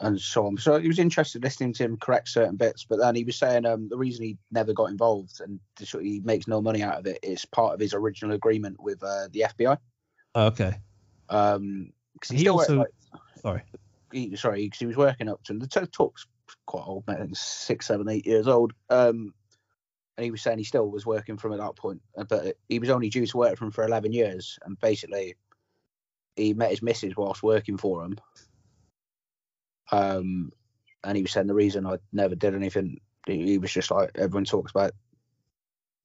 and 0.00 0.20
so 0.20 0.46
on. 0.46 0.56
So 0.56 0.78
he 0.78 0.88
was 0.88 0.98
interested 0.98 1.42
listening 1.42 1.72
to 1.74 1.84
him 1.84 1.96
correct 1.96 2.28
certain 2.28 2.56
bits, 2.56 2.84
but 2.88 2.98
then 2.98 3.14
he 3.14 3.24
was 3.24 3.36
saying 3.36 3.66
um, 3.66 3.88
the 3.88 3.96
reason 3.98 4.24
he 4.24 4.36
never 4.50 4.72
got 4.72 4.90
involved 4.90 5.40
and 5.40 5.58
he 5.78 6.20
makes 6.24 6.46
no 6.46 6.60
money 6.62 6.82
out 6.82 6.98
of 6.98 7.06
it 7.06 7.18
is 7.22 7.44
part 7.44 7.74
of 7.74 7.80
his 7.80 7.94
original 7.94 8.34
agreement 8.34 8.80
with 8.80 9.02
uh, 9.02 9.28
the 9.32 9.46
FBI. 9.58 9.76
okay 10.36 10.74
Um, 11.28 11.92
'cause 12.20 12.30
He 12.30 12.38
still 12.38 12.56
worked, 12.56 12.70
also- 12.70 12.78
like, 12.80 12.94
sorry 13.42 13.62
he, 14.12 14.34
sorry, 14.36 14.64
because 14.64 14.78
he 14.78 14.86
was 14.86 14.96
working 14.96 15.28
up 15.28 15.42
to 15.44 15.52
the 15.54 15.66
t- 15.66 15.80
talk's 15.92 16.26
quite 16.66 16.84
old, 16.86 17.06
man, 17.06 17.30
six, 17.34 17.86
seven, 17.86 18.08
eight 18.08 18.26
years 18.26 18.48
old. 18.48 18.72
Um, 18.88 19.34
and 20.16 20.24
he 20.24 20.30
was 20.30 20.40
saying 20.42 20.58
he 20.58 20.64
still 20.64 20.90
was 20.90 21.04
working 21.06 21.36
from 21.36 21.52
at 21.52 21.58
that 21.58 21.76
point, 21.76 22.00
uh, 22.16 22.24
but 22.24 22.56
he 22.68 22.78
was 22.78 22.88
only 22.90 23.10
due 23.10 23.26
to 23.26 23.36
work 23.36 23.58
for 23.58 23.66
him 23.66 23.70
for 23.70 23.84
11 23.84 24.12
years, 24.12 24.58
and 24.64 24.80
basically 24.80 25.36
he 26.36 26.54
met 26.54 26.70
his 26.70 26.82
missus 26.82 27.16
whilst 27.16 27.42
working 27.42 27.76
for 27.76 28.02
him. 28.02 28.16
Um, 29.90 30.52
and 31.04 31.16
he 31.16 31.22
was 31.22 31.32
saying 31.32 31.46
the 31.46 31.54
reason 31.54 31.86
I 31.86 31.98
never 32.12 32.34
did 32.34 32.54
anything, 32.54 33.00
he, 33.26 33.58
was 33.58 33.72
just 33.72 33.90
like 33.90 34.10
everyone 34.14 34.44
talks 34.44 34.70
about 34.70 34.92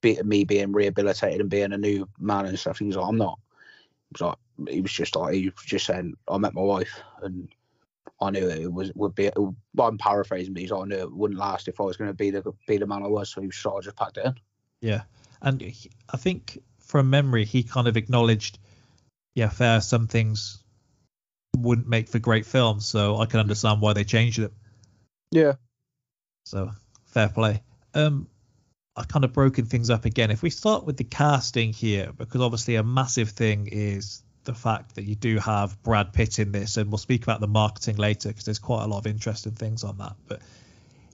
be, 0.01 0.21
me 0.23 0.43
being 0.43 0.71
rehabilitated 0.71 1.41
and 1.41 1.49
being 1.49 1.73
a 1.73 1.77
new 1.77 2.07
man 2.19 2.45
and 2.45 2.59
stuff. 2.59 2.79
He 2.79 2.85
was 2.85 2.95
like, 2.95 3.07
I'm 3.07 3.17
not. 3.17 3.39
He 4.09 4.13
was 4.13 4.21
like, 4.21 4.69
he 4.69 4.81
was 4.81 4.91
just 4.91 5.15
like, 5.15 5.33
he 5.33 5.49
was 5.49 5.65
just 5.65 5.85
saying, 5.85 6.15
I 6.27 6.37
met 6.37 6.53
my 6.53 6.61
wife 6.61 7.01
and 7.21 7.49
I 8.21 8.29
knew 8.29 8.49
it 8.49 8.71
was 8.71 8.91
would 8.95 9.15
be. 9.15 9.29
Well, 9.35 9.55
I'm 9.79 9.97
paraphrasing, 9.97 10.53
but 10.53 10.61
he's 10.61 10.71
like, 10.71 10.81
I 10.81 10.85
knew 10.85 10.95
it 10.95 11.11
wouldn't 11.11 11.39
last 11.39 11.67
if 11.67 11.79
I 11.79 11.83
was 11.83 11.97
going 11.97 12.09
to 12.09 12.13
be 12.13 12.29
the 12.29 12.53
be 12.67 12.77
the 12.77 12.87
man 12.87 13.03
I 13.03 13.07
was. 13.07 13.29
So 13.29 13.41
he 13.41 13.47
was 13.47 13.57
sort 13.57 13.79
of 13.79 13.83
just 13.85 13.97
packed 13.97 14.17
it 14.17 14.25
in. 14.25 14.35
Yeah, 14.81 15.01
and 15.41 15.59
he, 15.59 15.89
I 16.09 16.17
think 16.17 16.61
from 16.79 17.09
memory 17.09 17.45
he 17.45 17.63
kind 17.63 17.87
of 17.87 17.97
acknowledged, 17.97 18.59
yeah, 19.35 19.49
fair. 19.49 19.81
Some 19.81 20.07
things 20.07 20.62
wouldn't 21.57 21.87
make 21.87 22.09
for 22.09 22.19
great 22.19 22.45
films, 22.45 22.85
so 22.85 23.17
I 23.17 23.25
can 23.25 23.39
understand 23.39 23.81
why 23.81 23.93
they 23.93 24.03
changed 24.03 24.39
it. 24.39 24.51
Yeah. 25.31 25.53
So 26.45 26.71
fair 27.05 27.29
play. 27.29 27.61
Um, 27.93 28.27
I've 28.95 29.07
kind 29.07 29.25
of 29.25 29.33
broken 29.33 29.65
things 29.65 29.89
up 29.89 30.05
again. 30.05 30.29
If 30.29 30.43
we 30.43 30.49
start 30.49 30.85
with 30.85 30.97
the 30.97 31.03
casting 31.03 31.73
here, 31.73 32.11
because 32.15 32.41
obviously 32.41 32.75
a 32.75 32.83
massive 32.83 33.29
thing 33.29 33.67
is 33.71 34.23
the 34.43 34.53
fact 34.53 34.95
that 34.95 35.03
you 35.03 35.15
do 35.15 35.39
have 35.39 35.81
Brad 35.83 36.13
Pitt 36.13 36.39
in 36.39 36.51
this, 36.51 36.77
and 36.77 36.91
we'll 36.91 36.97
speak 36.97 37.23
about 37.23 37.39
the 37.39 37.47
marketing 37.47 37.95
later 37.95 38.29
because 38.29 38.45
there's 38.45 38.59
quite 38.59 38.83
a 38.83 38.87
lot 38.87 38.99
of 38.99 39.07
interesting 39.07 39.53
things 39.53 39.83
on 39.83 39.97
that. 39.97 40.15
But 40.27 40.41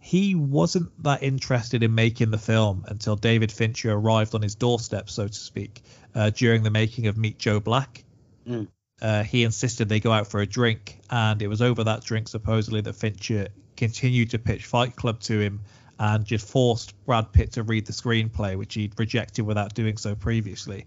he 0.01 0.35
wasn't 0.35 0.91
that 1.03 1.23
interested 1.23 1.83
in 1.83 1.93
making 1.93 2.31
the 2.31 2.37
film 2.37 2.85
until 2.87 3.15
David 3.15 3.51
Fincher 3.51 3.91
arrived 3.91 4.35
on 4.35 4.41
his 4.41 4.55
doorstep, 4.55 5.09
so 5.09 5.27
to 5.27 5.33
speak, 5.33 5.81
uh, 6.15 6.31
during 6.31 6.63
the 6.63 6.71
making 6.71 7.07
of 7.07 7.17
Meet 7.17 7.37
Joe 7.37 7.59
Black. 7.59 8.03
Mm. 8.47 8.67
Uh, 9.01 9.23
he 9.23 9.43
insisted 9.43 9.87
they 9.87 9.99
go 9.99 10.11
out 10.11 10.27
for 10.27 10.41
a 10.41 10.45
drink, 10.45 10.99
and 11.09 11.41
it 11.41 11.47
was 11.47 11.61
over 11.61 11.83
that 11.85 12.03
drink 12.03 12.27
supposedly 12.27 12.81
that 12.81 12.93
Fincher 12.93 13.47
continued 13.77 14.31
to 14.31 14.39
pitch 14.39 14.65
Fight 14.65 14.95
Club 14.95 15.21
to 15.21 15.39
him 15.39 15.61
and 15.99 16.25
just 16.25 16.47
forced 16.47 16.93
Brad 17.05 17.31
Pitt 17.31 17.53
to 17.53 17.63
read 17.63 17.85
the 17.85 17.93
screenplay, 17.93 18.57
which 18.57 18.73
he'd 18.73 18.97
rejected 18.97 19.45
without 19.45 19.73
doing 19.73 19.97
so 19.97 20.15
previously. 20.15 20.85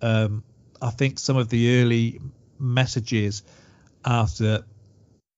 Um, 0.00 0.44
I 0.80 0.90
think 0.90 1.18
some 1.18 1.36
of 1.36 1.48
the 1.48 1.80
early 1.80 2.20
messages 2.58 3.42
after, 4.04 4.64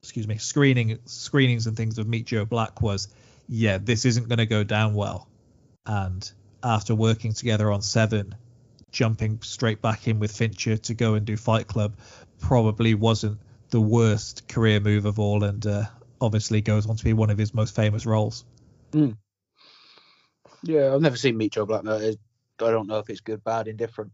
excuse 0.03 0.27
me, 0.27 0.37
screening 0.39 0.99
screenings 1.07 1.67
and 1.67 1.77
things 1.77 1.99
of 1.99 2.07
Meet 2.07 2.27
Joe 2.27 2.45
Black 2.45 2.83
was, 2.83 3.09
yeah, 3.49 3.79
this 3.79 4.05
isn't 4.05 4.29
going 4.29 4.39
to 4.39 4.47
go 4.47 4.65
down 4.65 4.95
well. 4.95 5.29
And 5.87 6.31
after 6.63 6.95
working 6.95 7.33
together 7.33 7.71
on 7.71 7.81
Seven, 7.81 8.35
jumping 8.97 9.39
straight 9.43 9.83
back 9.83 10.09
in 10.09 10.19
with 10.19 10.33
Fincher 10.35 10.79
to 10.79 10.95
go 10.95 11.15
and 11.15 11.27
do 11.27 11.37
Fight 11.37 11.67
Club 11.67 11.99
probably 12.41 12.95
wasn't 12.95 13.39
the 13.69 13.81
worst 13.81 14.49
career 14.49 14.81
move 14.81 15.05
of 15.05 15.19
all, 15.19 15.45
and 15.45 15.67
uh, 15.67 15.85
obviously 16.19 16.63
goes 16.63 16.89
on 16.89 16.97
to 16.97 17.05
be 17.05 17.13
one 17.13 17.29
of 17.29 17.37
his 17.37 17.53
most 17.53 17.77
famous 17.77 18.07
roles. 18.07 18.47
Yeah, 20.63 20.95
I've 20.95 21.03
never 21.03 21.17
seen 21.17 21.37
Meet 21.37 21.53
Joe 21.53 21.67
Black. 21.67 21.85
No, 21.85 21.99
I 21.99 22.17
don't 22.59 22.87
know 22.89 22.99
if 22.99 23.11
it's 23.11 23.21
good, 23.21 23.45
bad, 23.45 23.69
indifferent. 23.69 24.13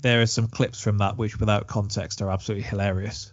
There 0.00 0.22
are 0.22 0.26
some 0.26 0.46
clips 0.46 0.80
from 0.80 0.98
that 0.98 1.16
which, 1.16 1.40
without 1.40 1.66
context, 1.66 2.22
are 2.22 2.30
absolutely 2.30 2.68
hilarious. 2.68 3.32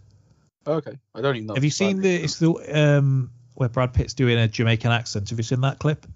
Okay, 0.65 0.97
I 1.13 1.21
don't 1.21 1.35
even 1.35 1.45
know. 1.45 1.53
Have 1.53 1.63
you 1.63 1.69
seen 1.69 2.01
the? 2.01 2.23
It's 2.23 2.39
the 2.39 2.53
um 2.73 3.29
where 3.53 3.69
Brad 3.69 3.93
Pitt's 3.93 4.15
doing 4.15 4.39
a 4.39 4.47
Jamaican 4.47 4.91
accent. 4.91 5.29
Have 5.29 5.37
you 5.37 5.43
seen 5.43 5.61
that 5.61 5.77
clip? 5.77 6.07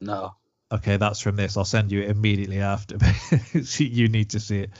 No. 0.00 0.37
Okay, 0.70 0.98
that's 0.98 1.20
from 1.20 1.36
this. 1.36 1.56
I'll 1.56 1.64
send 1.64 1.90
you 1.90 2.02
it 2.02 2.10
immediately 2.10 2.60
after. 2.60 2.98
you 3.78 4.08
need 4.08 4.30
to 4.30 4.40
see 4.40 4.60
it. 4.60 4.70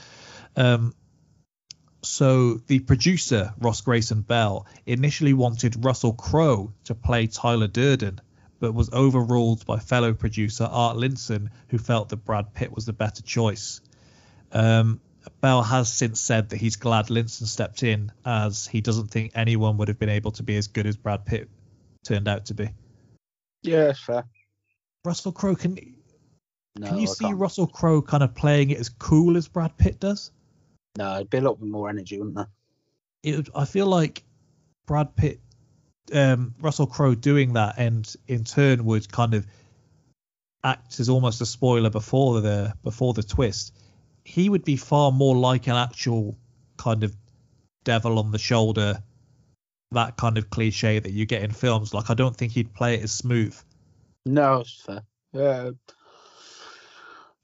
Um, 0.55 0.93
so 2.01 2.55
the 2.55 2.79
producer 2.79 3.53
Ross 3.59 3.81
Grayson 3.81 4.21
Bell 4.21 4.67
initially 4.85 5.33
wanted 5.33 5.83
Russell 5.83 6.13
Crowe 6.13 6.71
to 6.85 6.95
play 6.95 7.27
Tyler 7.27 7.67
Durden, 7.67 8.21
but 8.59 8.73
was 8.73 8.91
overruled 8.93 9.65
by 9.65 9.79
fellow 9.79 10.13
producer 10.13 10.65
Art 10.65 10.95
Linson, 10.95 11.49
who 11.69 11.77
felt 11.77 12.09
that 12.09 12.17
Brad 12.17 12.53
Pitt 12.53 12.71
was 12.71 12.85
the 12.85 12.93
better 12.93 13.21
choice. 13.21 13.81
Um, 14.51 15.01
Bell 15.41 15.63
has 15.63 15.91
since 15.91 16.21
said 16.21 16.49
that 16.49 16.57
he's 16.57 16.75
glad 16.75 17.07
Linson 17.07 17.47
stepped 17.47 17.83
in, 17.83 18.11
as 18.25 18.67
he 18.67 18.81
doesn't 18.81 19.07
think 19.07 19.31
anyone 19.35 19.77
would 19.77 19.87
have 19.87 19.99
been 19.99 20.09
able 20.09 20.31
to 20.31 20.43
be 20.43 20.55
as 20.55 20.67
good 20.67 20.85
as 20.85 20.95
Brad 20.97 21.25
Pitt 21.25 21.49
turned 22.03 22.27
out 22.27 22.45
to 22.45 22.53
be. 22.53 22.69
Yeah, 23.61 23.93
fair. 23.93 24.23
Russell 25.09 25.31
Crowe 25.31 25.55
can 25.55 25.75
No, 26.77 26.87
can 26.87 26.97
you 26.97 27.03
I 27.09 27.13
see 27.13 27.25
can't. 27.25 27.37
Russell 27.39 27.65
Crowe 27.65 28.03
kind 28.03 28.21
of 28.21 28.35
playing 28.35 28.69
it 28.69 28.77
as 28.77 28.89
cool 28.89 29.37
as 29.37 29.47
Brad 29.47 29.75
Pitt 29.75 29.99
does? 29.99 30.29
No, 30.99 31.15
it'd 31.15 31.31
be 31.31 31.39
a 31.39 31.41
bit 31.41 31.61
more 31.61 31.89
energy, 31.89 32.19
wouldn't 32.19 32.35
there? 32.35 32.47
It, 33.23 33.35
would- 33.37 33.49
I 33.55 33.65
feel 33.65 33.87
like 33.87 34.23
Brad 34.85 35.15
Pitt, 35.15 35.39
um, 36.13 36.53
Russell 36.61 36.85
Crowe 36.85 37.15
doing 37.15 37.53
that, 37.53 37.79
and 37.79 38.15
in 38.27 38.43
turn 38.43 38.85
would 38.85 39.11
kind 39.11 39.33
of 39.33 39.47
act 40.63 40.99
as 40.99 41.09
almost 41.09 41.41
a 41.41 41.45
spoiler 41.47 41.89
before 41.89 42.41
the 42.41 42.75
before 42.83 43.13
the 43.13 43.23
twist. 43.23 43.75
He 44.23 44.47
would 44.47 44.63
be 44.63 44.75
far 44.75 45.11
more 45.11 45.35
like 45.35 45.65
an 45.67 45.75
actual 45.75 46.37
kind 46.77 47.03
of 47.03 47.15
devil 47.83 48.19
on 48.19 48.29
the 48.29 48.37
shoulder, 48.37 49.01
that 49.91 50.17
kind 50.17 50.37
of 50.37 50.51
cliche 50.51 50.99
that 50.99 51.11
you 51.11 51.25
get 51.25 51.41
in 51.41 51.49
films. 51.51 51.95
Like 51.95 52.11
I 52.11 52.13
don't 52.13 52.35
think 52.35 52.51
he'd 52.51 52.75
play 52.75 52.93
it 52.93 53.03
as 53.03 53.11
smooth. 53.11 53.59
No, 54.25 54.59
it's 54.61 54.81
fair. 54.81 55.01
Yeah. 55.33 55.71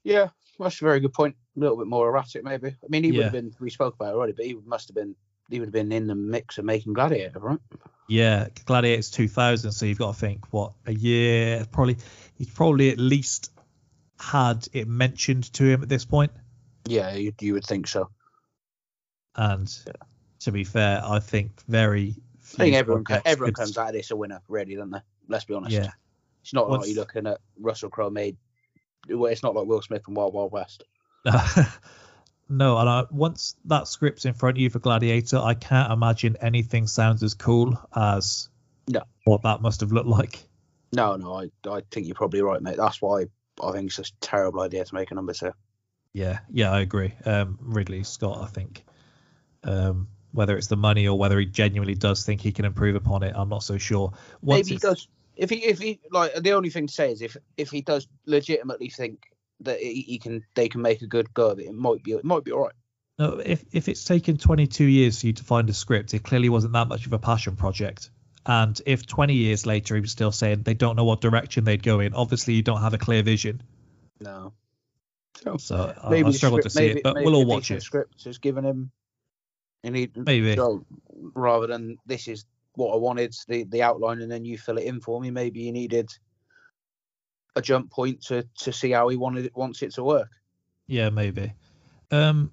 Yeah, 0.04 0.28
that's 0.58 0.80
a 0.80 0.84
very 0.84 1.00
good 1.00 1.12
point. 1.12 1.36
A 1.56 1.60
little 1.60 1.76
bit 1.76 1.86
more 1.86 2.08
erratic, 2.08 2.44
maybe. 2.44 2.68
I 2.68 2.86
mean, 2.88 3.02
he 3.02 3.10
would 3.10 3.18
Yeah. 3.18 3.22
have 3.24 3.32
been, 3.32 3.54
we 3.58 3.70
spoke 3.70 3.94
about 3.94 4.12
it 4.12 4.16
already, 4.16 4.32
but 4.32 4.44
he 4.44 4.54
must 4.54 4.88
have 4.88 4.94
been, 4.94 5.16
he 5.50 5.58
would 5.58 5.66
have 5.66 5.72
been 5.72 5.90
in 5.90 6.06
the 6.06 6.14
mix 6.14 6.58
of 6.58 6.64
making 6.64 6.92
Gladiator, 6.92 7.40
right? 7.40 7.58
Yeah, 8.08 8.48
Gladiators 8.66 9.10
2000. 9.10 9.72
So 9.72 9.84
you've 9.86 9.98
got 9.98 10.14
to 10.14 10.20
think 10.20 10.52
what 10.52 10.72
a 10.86 10.92
year. 10.92 11.66
Probably 11.72 11.96
he's 12.36 12.50
probably 12.50 12.90
at 12.90 12.98
least 12.98 13.50
had 14.20 14.68
it 14.72 14.86
mentioned 14.86 15.52
to 15.54 15.64
him 15.64 15.82
at 15.82 15.88
this 15.88 16.04
point. 16.04 16.30
Yeah, 16.86 17.14
you, 17.14 17.32
you 17.40 17.54
would 17.54 17.64
think 17.64 17.88
so. 17.88 18.10
And 19.34 19.68
to 20.40 20.52
be 20.52 20.62
fair, 20.62 21.02
I 21.04 21.18
think 21.18 21.50
very. 21.66 22.14
I 22.54 22.58
think 22.58 22.76
everyone, 22.76 23.04
co- 23.04 23.20
everyone 23.24 23.54
comes 23.54 23.76
out 23.76 23.88
of 23.88 23.94
this 23.94 24.12
a 24.12 24.16
winner, 24.16 24.40
really, 24.48 24.76
don't 24.76 24.90
they? 24.90 25.00
Let's 25.28 25.44
be 25.44 25.54
honest. 25.54 25.72
Yeah. 25.74 25.90
It's 26.46 26.54
not 26.54 26.70
like 26.70 26.86
you're 26.86 26.94
looking 26.94 27.26
at 27.26 27.40
Russell 27.58 27.90
Crowe 27.90 28.08
made, 28.08 28.36
it's 29.08 29.42
not 29.42 29.56
like 29.56 29.66
Will 29.66 29.82
Smith 29.82 30.04
and 30.06 30.16
Wild 30.16 30.32
Wild 30.32 30.52
West. 30.52 30.84
no, 32.48 32.78
and 32.78 32.88
I, 32.88 33.02
once 33.10 33.56
that 33.64 33.88
script's 33.88 34.26
in 34.26 34.32
front 34.32 34.56
of 34.56 34.60
you 34.60 34.70
for 34.70 34.78
Gladiator, 34.78 35.38
I 35.38 35.54
can't 35.54 35.92
imagine 35.92 36.36
anything 36.40 36.86
sounds 36.86 37.24
as 37.24 37.34
cool 37.34 37.76
as 37.96 38.48
No. 38.86 39.02
what 39.24 39.42
that 39.42 39.60
must 39.60 39.80
have 39.80 39.90
looked 39.90 40.06
like. 40.06 40.44
No, 40.92 41.16
no, 41.16 41.34
I, 41.34 41.50
I 41.68 41.82
think 41.90 42.06
you're 42.06 42.14
probably 42.14 42.42
right, 42.42 42.62
mate. 42.62 42.76
That's 42.76 43.02
why 43.02 43.24
I 43.60 43.72
think 43.72 43.86
it's 43.86 43.98
a 43.98 44.04
terrible 44.20 44.60
idea 44.60 44.84
to 44.84 44.94
make 44.94 45.10
a 45.10 45.16
number 45.16 45.32
two. 45.32 45.50
Yeah, 46.12 46.38
yeah, 46.48 46.70
I 46.70 46.80
agree. 46.80 47.12
Um, 47.24 47.58
Ridley 47.60 48.04
Scott, 48.04 48.40
I 48.40 48.46
think. 48.46 48.84
Um, 49.64 50.06
whether 50.30 50.56
it's 50.56 50.68
the 50.68 50.76
money 50.76 51.08
or 51.08 51.18
whether 51.18 51.40
he 51.40 51.46
genuinely 51.46 51.96
does 51.96 52.24
think 52.24 52.40
he 52.40 52.52
can 52.52 52.66
improve 52.66 52.94
upon 52.94 53.24
it, 53.24 53.32
I'm 53.34 53.48
not 53.48 53.64
so 53.64 53.78
sure. 53.78 54.12
Once 54.42 54.68
Maybe 54.68 54.76
he 54.76 54.78
does. 54.78 55.08
If 55.36 55.50
he, 55.50 55.56
if 55.56 55.78
he, 55.78 56.00
like, 56.10 56.34
the 56.34 56.52
only 56.52 56.70
thing 56.70 56.86
to 56.86 56.92
say 56.92 57.12
is 57.12 57.22
if, 57.22 57.36
if 57.56 57.70
he 57.70 57.82
does 57.82 58.08
legitimately 58.24 58.88
think 58.88 59.30
that 59.60 59.78
he, 59.80 60.00
he 60.00 60.18
can, 60.18 60.44
they 60.54 60.68
can 60.68 60.82
make 60.82 61.02
a 61.02 61.06
good 61.06 61.32
go 61.34 61.50
of 61.50 61.58
it, 61.58 61.66
it 61.66 61.74
might 61.74 62.02
be, 62.02 62.12
it 62.12 62.24
might 62.24 62.44
be 62.44 62.52
all 62.52 62.64
right. 62.64 62.74
No, 63.18 63.38
if 63.38 63.64
if 63.72 63.88
it's 63.88 64.04
taken 64.04 64.36
22 64.36 64.84
years 64.84 65.20
for 65.20 65.28
you 65.28 65.32
to 65.32 65.44
find 65.44 65.70
a 65.70 65.72
script, 65.72 66.12
it 66.12 66.22
clearly 66.22 66.50
wasn't 66.50 66.74
that 66.74 66.88
much 66.88 67.06
of 67.06 67.14
a 67.14 67.18
passion 67.18 67.56
project. 67.56 68.10
And 68.44 68.78
if 68.84 69.06
20 69.06 69.34
years 69.34 69.64
later 69.64 69.94
he 69.94 70.02
was 70.02 70.12
still 70.12 70.32
saying 70.32 70.62
they 70.62 70.74
don't 70.74 70.96
know 70.96 71.04
what 71.04 71.20
direction 71.20 71.64
they'd 71.64 71.82
go 71.82 72.00
in, 72.00 72.14
obviously 72.14 72.54
you 72.54 72.62
don't 72.62 72.82
have 72.82 72.92
a 72.94 72.98
clear 72.98 73.22
vision. 73.22 73.62
No. 74.20 74.52
So 75.58 75.94
I, 76.02 76.10
maybe 76.10 76.28
I 76.28 76.30
the 76.30 76.36
struggle 76.36 76.58
to 76.60 76.70
see 76.70 76.80
maybe- 76.80 76.98
it, 76.98 77.02
but 77.02 77.14
maybe 77.14 77.24
we'll 77.26 77.36
all 77.36 77.46
watch 77.46 77.62
decent 77.64 77.78
it. 77.78 77.84
Script 77.84 78.24
has 78.24 78.38
given 78.38 78.64
him, 78.64 78.90
and 79.82 79.96
he 79.96 80.10
Maybe. 80.14 80.54
so 80.54 80.84
rather 81.34 81.66
than 81.66 81.98
this 82.06 82.28
is 82.28 82.44
what 82.76 82.94
I 82.94 82.96
wanted, 82.96 83.34
the 83.48 83.64
the 83.64 83.82
outline, 83.82 84.20
and 84.20 84.30
then 84.30 84.44
you 84.44 84.56
fill 84.56 84.78
it 84.78 84.84
in 84.84 85.00
for 85.00 85.20
me. 85.20 85.30
Maybe 85.30 85.60
you 85.60 85.72
needed 85.72 86.08
a 87.56 87.62
jump 87.62 87.90
point 87.90 88.22
to 88.26 88.46
to 88.58 88.72
see 88.72 88.92
how 88.92 89.08
he 89.08 89.16
wanted 89.16 89.46
it 89.46 89.56
wants 89.56 89.82
it 89.82 89.92
to 89.94 90.04
work. 90.04 90.30
Yeah, 90.86 91.10
maybe. 91.10 91.52
Um, 92.10 92.52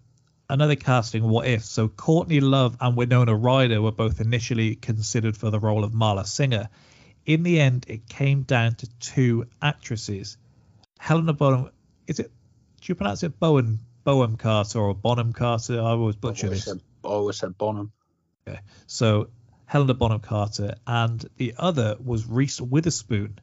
another 0.49 0.75
casting, 0.75 1.23
what 1.23 1.47
if? 1.47 1.63
So 1.63 1.87
Courtney 1.87 2.39
Love 2.39 2.77
and 2.81 2.97
Winona 2.97 3.35
Ryder 3.35 3.81
were 3.81 3.91
both 3.91 4.19
initially 4.19 4.75
considered 4.75 5.37
for 5.37 5.51
the 5.51 5.59
role 5.59 5.83
of 5.83 5.91
Marla 5.91 6.25
Singer. 6.25 6.69
In 7.25 7.43
the 7.43 7.59
end, 7.59 7.85
it 7.87 8.09
came 8.09 8.41
down 8.41 8.75
to 8.75 8.87
two 8.99 9.45
actresses. 9.61 10.37
Helena 10.99 11.33
Bonham, 11.33 11.69
is 12.07 12.19
it? 12.19 12.31
Do 12.81 12.85
you 12.87 12.95
pronounce 12.95 13.23
it 13.23 13.39
Bowen 13.39 13.79
Bowen 14.03 14.37
Carter 14.37 14.79
or 14.79 14.95
Bonham 14.95 15.33
Carter? 15.33 15.75
I 15.79 15.91
always 15.91 16.15
I 16.15 16.19
butcher 16.19 16.47
always 16.47 16.65
this. 16.65 16.65
said, 16.65 16.81
I 17.03 17.07
always 17.07 17.37
said 17.37 17.57
Bonham. 17.57 17.91
Okay. 18.47 18.59
So 18.87 19.29
Helena 19.73 19.95
Bonham 19.95 20.19
Carter, 20.19 20.75
and 20.85 21.27
the 21.37 21.55
other 21.57 21.95
was 21.99 22.27
Reese 22.27 22.61
Witherspoon. 22.61 23.39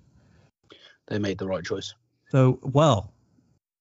They 1.08 1.18
made 1.18 1.38
the 1.38 1.48
right 1.48 1.64
choice. 1.64 1.94
So, 2.28 2.60
well, 2.62 3.12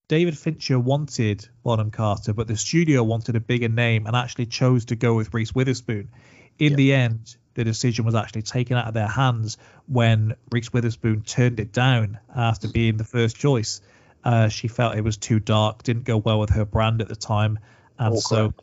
David 0.07 0.35
Fincher 0.35 0.79
wanted 0.79 1.47
Bonham 1.63 1.91
Carter, 1.91 2.33
but 2.33 2.47
the 2.47 2.57
studio 2.57 3.03
wanted 3.03 3.35
a 3.35 3.39
bigger 3.39 3.69
name 3.69 4.07
and 4.07 4.15
actually 4.15 4.47
chose 4.47 4.85
to 4.85 4.95
go 4.95 5.13
with 5.13 5.31
Reese 5.31 5.53
Witherspoon. 5.53 6.09
In 6.57 6.73
the 6.73 6.91
end, 6.95 7.35
the 7.53 7.63
decision 7.63 8.03
was 8.03 8.15
actually 8.15 8.41
taken 8.41 8.77
out 8.77 8.88
of 8.88 8.95
their 8.95 9.07
hands 9.07 9.59
when 9.85 10.33
Reese 10.51 10.73
Witherspoon 10.73 11.21
turned 11.21 11.59
it 11.59 11.71
down 11.71 12.17
after 12.35 12.67
being 12.67 12.97
the 12.97 13.03
first 13.03 13.35
choice. 13.35 13.79
Uh, 14.23 14.47
she 14.47 14.67
felt 14.67 14.95
it 14.95 15.03
was 15.03 15.17
too 15.17 15.39
dark, 15.39 15.83
didn't 15.83 16.05
go 16.05 16.17
well 16.17 16.39
with 16.39 16.49
her 16.49 16.65
brand 16.65 16.99
at 17.03 17.09
the 17.09 17.15
time, 17.15 17.59
and 17.99 18.17
so 18.17 18.55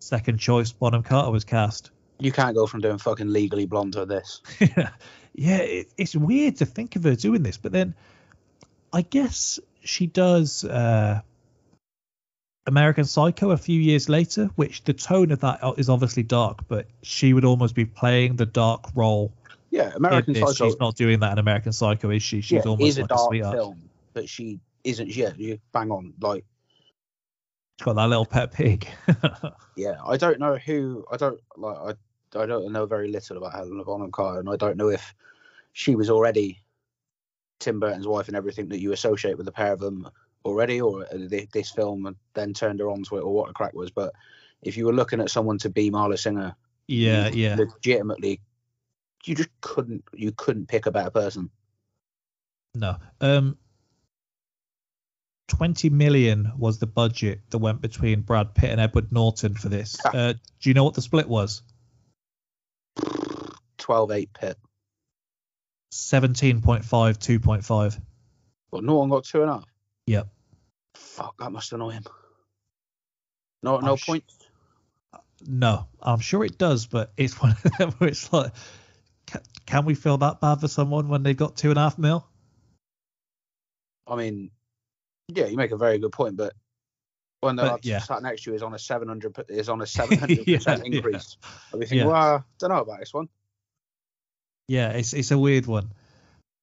second 0.00 0.38
choice 0.38 0.72
Bonham 0.72 1.04
Carter 1.04 1.30
was 1.30 1.44
cast. 1.44 1.92
You 2.20 2.32
can't 2.32 2.54
go 2.54 2.66
from 2.66 2.80
doing 2.80 2.98
fucking 2.98 3.32
legally 3.32 3.66
blonde 3.66 3.92
to 3.94 4.04
this. 4.04 4.40
yeah, 5.34 5.58
it, 5.58 5.88
it's 5.96 6.16
weird 6.16 6.56
to 6.56 6.66
think 6.66 6.96
of 6.96 7.04
her 7.04 7.14
doing 7.14 7.42
this, 7.42 7.56
but 7.56 7.72
then 7.72 7.94
I 8.92 9.02
guess 9.02 9.60
she 9.84 10.06
does 10.06 10.64
uh, 10.64 11.20
American 12.66 13.04
Psycho 13.04 13.50
a 13.50 13.56
few 13.56 13.80
years 13.80 14.08
later, 14.08 14.50
which 14.56 14.84
the 14.84 14.92
tone 14.92 15.30
of 15.32 15.40
that 15.40 15.60
is 15.78 15.88
obviously 15.88 16.22
dark, 16.22 16.66
but 16.68 16.86
she 17.02 17.32
would 17.32 17.44
almost 17.44 17.74
be 17.74 17.84
playing 17.84 18.36
the 18.36 18.46
dark 18.46 18.84
role. 18.94 19.32
Yeah, 19.70 19.92
American. 19.94 20.34
Psycho. 20.34 20.52
She's 20.52 20.78
not 20.78 20.96
doing 20.96 21.20
that 21.20 21.32
in 21.32 21.38
American 21.38 21.72
Psycho, 21.72 22.10
is 22.10 22.22
she? 22.22 22.40
She's 22.40 22.64
yeah, 22.64 22.70
almost 22.70 22.88
is 22.88 22.98
a 22.98 23.02
like 23.02 23.08
dark 23.08 23.28
sweetheart. 23.28 23.56
film, 23.56 23.90
but 24.12 24.28
she 24.28 24.60
isn't. 24.84 25.08
Yeah, 25.14 25.32
you 25.36 25.58
bang 25.72 25.90
on. 25.90 26.14
Like, 26.20 26.44
She's 27.78 27.84
got 27.84 27.96
that 27.96 28.08
little 28.08 28.26
pet 28.26 28.52
pig. 28.52 28.88
yeah, 29.76 29.96
I 30.06 30.16
don't 30.16 30.38
know 30.38 30.56
who. 30.56 31.04
I 31.10 31.16
don't 31.16 31.40
like. 31.56 31.76
I 31.76 31.94
I 32.34 32.46
don't 32.46 32.72
know 32.72 32.86
very 32.86 33.10
little 33.10 33.38
about 33.38 33.54
Helena 33.54 33.84
Bonham 33.84 34.12
Carter, 34.12 34.40
and 34.40 34.48
I 34.48 34.56
don't 34.56 34.76
know 34.76 34.88
if 34.88 35.14
she 35.72 35.94
was 35.94 36.10
already 36.10 36.62
Tim 37.60 37.80
Burton's 37.80 38.06
wife 38.06 38.28
and 38.28 38.36
everything 38.36 38.68
that 38.68 38.80
you 38.80 38.92
associate 38.92 39.36
with 39.36 39.46
the 39.46 39.52
pair 39.52 39.72
of 39.72 39.80
them 39.80 40.08
already, 40.44 40.80
or 40.80 41.06
this 41.12 41.70
film 41.70 42.16
then 42.34 42.54
turned 42.54 42.80
her 42.80 42.90
onto 42.90 43.16
it, 43.16 43.22
or 43.22 43.32
what 43.32 43.48
the 43.48 43.54
crack 43.54 43.74
was. 43.74 43.90
But 43.90 44.12
if 44.62 44.76
you 44.76 44.86
were 44.86 44.92
looking 44.92 45.20
at 45.20 45.30
someone 45.30 45.58
to 45.58 45.70
be 45.70 45.90
Marla 45.90 46.18
Singer, 46.18 46.54
yeah, 46.86 47.28
yeah. 47.28 47.56
legitimately, 47.56 48.40
you 49.24 49.34
just 49.34 49.50
couldn't. 49.60 50.04
You 50.14 50.32
couldn't 50.32 50.68
pick 50.68 50.86
a 50.86 50.90
better 50.90 51.10
person. 51.10 51.50
No. 52.74 52.96
Um, 53.20 53.58
20 55.48 55.90
million 55.90 56.52
was 56.56 56.78
the 56.78 56.86
budget 56.86 57.40
that 57.50 57.58
went 57.58 57.80
between 57.80 58.20
Brad 58.20 58.54
Pitt 58.54 58.70
and 58.70 58.80
Edward 58.80 59.10
Norton 59.10 59.54
for 59.54 59.68
this. 59.68 59.96
Uh, 60.04 60.32
do 60.60 60.70
you 60.70 60.74
know 60.74 60.84
what 60.84 60.94
the 60.94 61.02
split 61.02 61.28
was? 61.28 61.62
12 63.78 64.10
8 64.10 64.32
Pitt. 64.32 64.56
17.5, 65.92 66.82
2.5. 66.82 68.00
But 68.70 68.84
no 68.84 68.96
one 68.96 69.08
got 69.08 69.24
two 69.24 69.40
and 69.42 69.50
a 69.50 69.54
half. 69.54 69.64
Yep. 70.06 70.28
Fuck, 70.94 71.38
that 71.38 71.50
must 71.50 71.72
annoy 71.72 71.90
him. 71.92 72.04
No, 73.62 73.76
I'm 73.78 73.84
no 73.84 73.96
sh- 73.96 74.06
points. 74.06 74.36
No, 75.46 75.86
I'm 76.02 76.20
sure 76.20 76.44
it 76.44 76.58
does, 76.58 76.86
but 76.86 77.12
it's 77.16 77.40
one 77.40 77.52
of 77.52 77.62
them 77.78 77.92
where 77.92 78.10
it's 78.10 78.32
like, 78.32 78.52
can, 79.26 79.40
can 79.66 79.84
we 79.84 79.94
feel 79.94 80.18
that 80.18 80.40
bad 80.40 80.60
for 80.60 80.68
someone 80.68 81.08
when 81.08 81.22
they've 81.22 81.36
got 81.36 81.56
two 81.56 81.70
and 81.70 81.78
a 81.78 81.82
half 81.82 81.98
mil? 81.98 82.26
I 84.06 84.16
mean, 84.16 84.50
yeah, 85.28 85.46
you 85.46 85.56
make 85.56 85.70
a 85.70 85.76
very 85.76 85.98
good 85.98 86.12
point, 86.12 86.36
but 86.36 86.54
when 87.40 87.56
the 87.56 87.62
But, 87.62 87.84
yeah. 87.84 88.00
sat 88.00 88.22
next 88.22 88.42
to 88.44 88.50
you 88.50 88.56
is 88.56 88.62
on 88.62 88.74
a 88.74 88.78
700 88.78 89.34
p- 89.34 89.42
is 89.54 89.68
on 89.68 89.80
a 89.80 89.86
700 89.86 90.30
Yeah, 90.46 90.56
percent 90.56 90.80
yeah. 90.86 90.96
increase. 90.96 91.36
I'll 91.72 91.78
be 91.78 91.86
thinking, 91.86 92.06
Yeah. 92.06 92.12
well, 92.12 92.36
I 92.36 92.42
don't 92.58 92.70
know 92.70 92.80
about 92.82 93.00
this 93.00 93.14
one. 93.14 93.28
Yeah, 94.68 94.90
it's 94.90 95.12
it's 95.12 95.30
a 95.30 95.38
weird 95.38 95.66
one. 95.66 95.92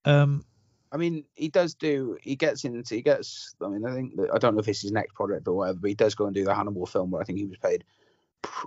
Um, 0.04 0.44
I 0.92 0.96
mean, 0.96 1.24
he 1.34 1.48
does 1.48 1.74
do. 1.74 2.16
He 2.22 2.36
gets 2.36 2.64
into. 2.64 2.94
He 2.94 3.02
gets. 3.02 3.54
I 3.60 3.68
mean, 3.68 3.84
I 3.84 3.92
think. 3.92 4.16
That, 4.16 4.30
I 4.32 4.38
don't 4.38 4.54
know 4.54 4.60
if 4.60 4.68
it's 4.68 4.82
his 4.82 4.92
next 4.92 5.14
project 5.14 5.46
or 5.48 5.54
whatever, 5.54 5.78
but 5.80 5.88
he 5.88 5.94
does 5.94 6.14
go 6.14 6.26
and 6.26 6.34
do 6.34 6.44
the 6.44 6.54
Hannibal 6.54 6.86
film 6.86 7.10
where 7.10 7.20
I 7.20 7.24
think 7.24 7.38
he 7.38 7.46
was 7.46 7.58
paid. 7.58 7.84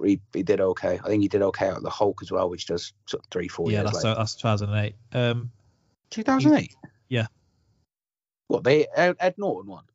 He, 0.03 0.19
he 0.33 0.43
did 0.43 0.59
okay. 0.59 0.99
I 1.01 1.07
think 1.07 1.21
he 1.21 1.29
did 1.29 1.41
okay 1.41 1.69
at 1.69 1.81
the 1.81 1.89
Hulk 1.89 2.19
as 2.21 2.31
well, 2.31 2.49
which 2.49 2.65
does 2.65 2.91
sort 3.05 3.23
of 3.23 3.29
three, 3.31 3.47
four 3.47 3.71
yeah, 3.71 3.81
years 3.81 3.91
that's 3.91 4.03
that's 4.03 4.35
2008. 4.35 4.95
Um, 5.13 5.51
2008. 6.09 6.75
Yeah. 7.07 7.27
What 8.47 8.65
they 8.65 8.87
Ed, 8.93 9.15
Ed 9.19 9.35
Norton 9.37 9.71
one? 9.71 9.85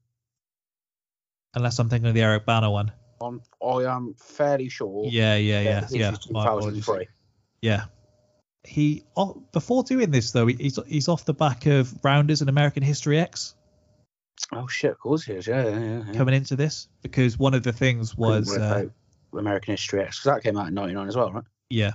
unless 1.55 1.79
I'm 1.79 1.89
thinking 1.89 2.09
of 2.09 2.15
the 2.15 2.23
Eric 2.23 2.45
Bana 2.45 2.71
one. 2.71 2.93
I'm, 3.21 3.41
I 3.65 3.85
am 3.85 4.15
fairly 4.19 4.69
sure. 4.69 5.07
Yeah, 5.07 5.37
yeah, 5.37 5.61
yeah, 5.61 5.87
yeah. 5.91 6.11
This 6.11 6.21
is 6.21 6.31
My 6.31 6.45
apologies. 6.45 6.85
2003. 6.85 7.09
Yeah. 7.63 7.85
He 8.65 9.05
before 9.53 9.83
doing 9.83 10.11
this 10.11 10.31
though, 10.33 10.47
he's 10.47 10.79
he's 10.87 11.09
off 11.09 11.25
the 11.25 11.35
back 11.35 11.67
of 11.67 11.93
Rounders 12.03 12.41
and 12.41 12.49
American 12.49 12.83
History 12.83 13.19
X 13.19 13.55
Oh 14.53 14.67
shit, 14.67 14.91
of 14.91 14.99
course 14.99 15.25
he 15.25 15.33
is. 15.35 15.47
Yeah, 15.47 15.69
yeah, 15.69 16.03
yeah. 16.07 16.13
coming 16.15 16.35
into 16.35 16.57
this 16.57 16.89
because 17.03 17.39
one 17.39 17.55
of 17.55 17.63
the 17.63 17.73
things 17.73 18.17
was 18.17 18.57
uh, 18.57 18.87
American 19.33 19.73
History 19.75 20.01
X 20.03 20.19
because 20.21 20.35
that 20.37 20.43
came 20.43 20.57
out 20.59 20.69
in 20.69 20.75
'99 20.75 21.09
as 21.09 21.17
well, 21.17 21.33
right? 21.33 21.45
yeah. 21.71 21.93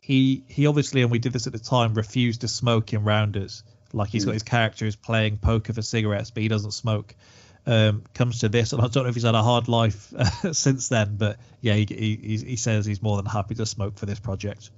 He 0.00 0.44
he 0.48 0.66
obviously 0.66 1.02
and 1.02 1.10
we 1.10 1.18
did 1.18 1.32
this 1.32 1.46
at 1.46 1.52
the 1.52 1.58
time 1.58 1.94
refused 1.94 2.40
to 2.42 2.48
smoke 2.48 2.92
in 2.92 3.04
Rounders. 3.04 3.62
Like 3.92 4.08
he's 4.10 4.24
got 4.24 4.32
Mm. 4.32 4.34
his 4.34 4.42
characters 4.42 4.96
playing 4.96 5.38
poker 5.38 5.72
for 5.72 5.82
cigarettes, 5.82 6.30
but 6.30 6.42
he 6.42 6.48
doesn't 6.48 6.72
smoke. 6.72 7.14
Um, 7.64 8.02
comes 8.12 8.40
to 8.40 8.48
this, 8.48 8.72
and 8.72 8.82
I 8.82 8.88
don't 8.88 9.04
know 9.04 9.08
if 9.10 9.14
he's 9.14 9.22
had 9.22 9.36
a 9.36 9.42
hard 9.42 9.68
life 9.68 10.12
since 10.52 10.88
then, 10.88 11.16
but 11.16 11.38
yeah, 11.60 11.74
he 11.74 11.86
he- 11.88 12.44
he 12.44 12.56
says 12.56 12.84
he's 12.84 13.00
more 13.00 13.16
than 13.16 13.26
happy 13.26 13.54
to 13.54 13.66
smoke 13.66 13.98
for 13.98 14.06
this 14.06 14.18
project. 14.18 14.70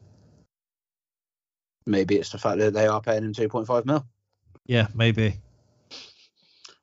Maybe 1.87 2.17
it's 2.17 2.31
the 2.31 2.39
fact 2.39 2.59
that 2.59 2.73
they 2.73 2.87
are 2.87 3.01
paying 3.01 3.25
him 3.25 3.33
2.5 3.35 3.85
mil. 3.85 4.07
Yeah, 4.67 4.87
maybe. 4.95 5.37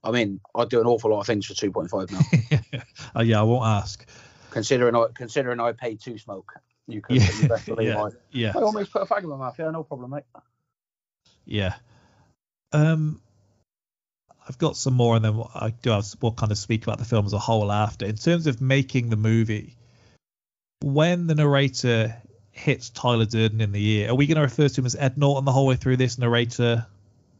I 0.04 0.12
mean, 0.12 0.40
I'd 0.56 0.70
do 0.70 0.80
an 0.82 0.88
awful 0.88 1.12
lot 1.12 1.22
of 1.22 1.28
things 1.28 1.46
for 1.46 1.54
2.5 1.54 2.12
mil. 2.12 2.82
uh, 3.16 3.22
yeah, 3.22 3.40
I 3.40 3.44
won't 3.44 3.66
ask. 3.66 4.06
considering 4.52 4.96
I 4.96 5.06
considering 5.14 5.60
I 5.60 5.72
paid 5.74 6.02
to 6.02 6.18
smoke, 6.18 6.54
you 6.88 7.02
could 7.02 7.18
Yeah, 7.18 7.30
you 7.42 7.48
best 7.48 7.66
believe 7.66 7.88
yeah. 7.90 8.04
I, 8.04 8.10
Yeah, 8.32 8.54
I 8.56 8.62
almost 8.62 8.92
put 8.92 9.02
a 9.02 9.06
fag 9.06 9.24
in 9.24 9.30
my 9.30 9.38
mouth. 9.38 9.56
Yeah, 9.58 9.72
no 9.72 9.84
problem, 9.84 10.12
mate. 10.12 10.24
yeah. 11.46 11.76
Um, 12.74 13.22
I've 14.48 14.58
got 14.58 14.76
some 14.76 14.94
more, 14.96 15.16
and 15.16 15.26
then 15.26 15.42
I 15.54 15.70
do 15.82 15.92
have. 15.92 16.06
We'll 16.22 16.32
kind 16.32 16.52
of 16.52 16.58
speak 16.58 16.84
about 16.84 16.98
the 17.00 17.06
film 17.06 17.26
as 17.26 17.34
a 17.34 17.40
whole 17.40 17.72
after. 17.72 18.06
In 18.06 18.16
terms 18.16 18.48
of 18.48 18.60
making 18.62 19.10
the 19.10 19.16
movie, 19.18 19.76
when 20.82 21.28
the 21.28 21.36
narrator 21.36 22.16
hits 22.62 22.90
Tyler 22.90 23.26
Durden 23.26 23.60
in 23.60 23.72
the 23.72 23.86
ear, 23.86 24.12
are 24.12 24.16
we 24.16 24.28
going 24.28 24.36
to 24.36 24.42
refer 24.42 24.70
to 24.70 24.82
him 24.82 24.86
as 24.86 24.96
Ed 24.96 25.18
Norton 25.18 25.46
the 25.46 25.52
whole 25.52 25.66
way 25.66 25.76
through 25.76 25.98
this 25.98 26.18
narrator? 26.18 26.86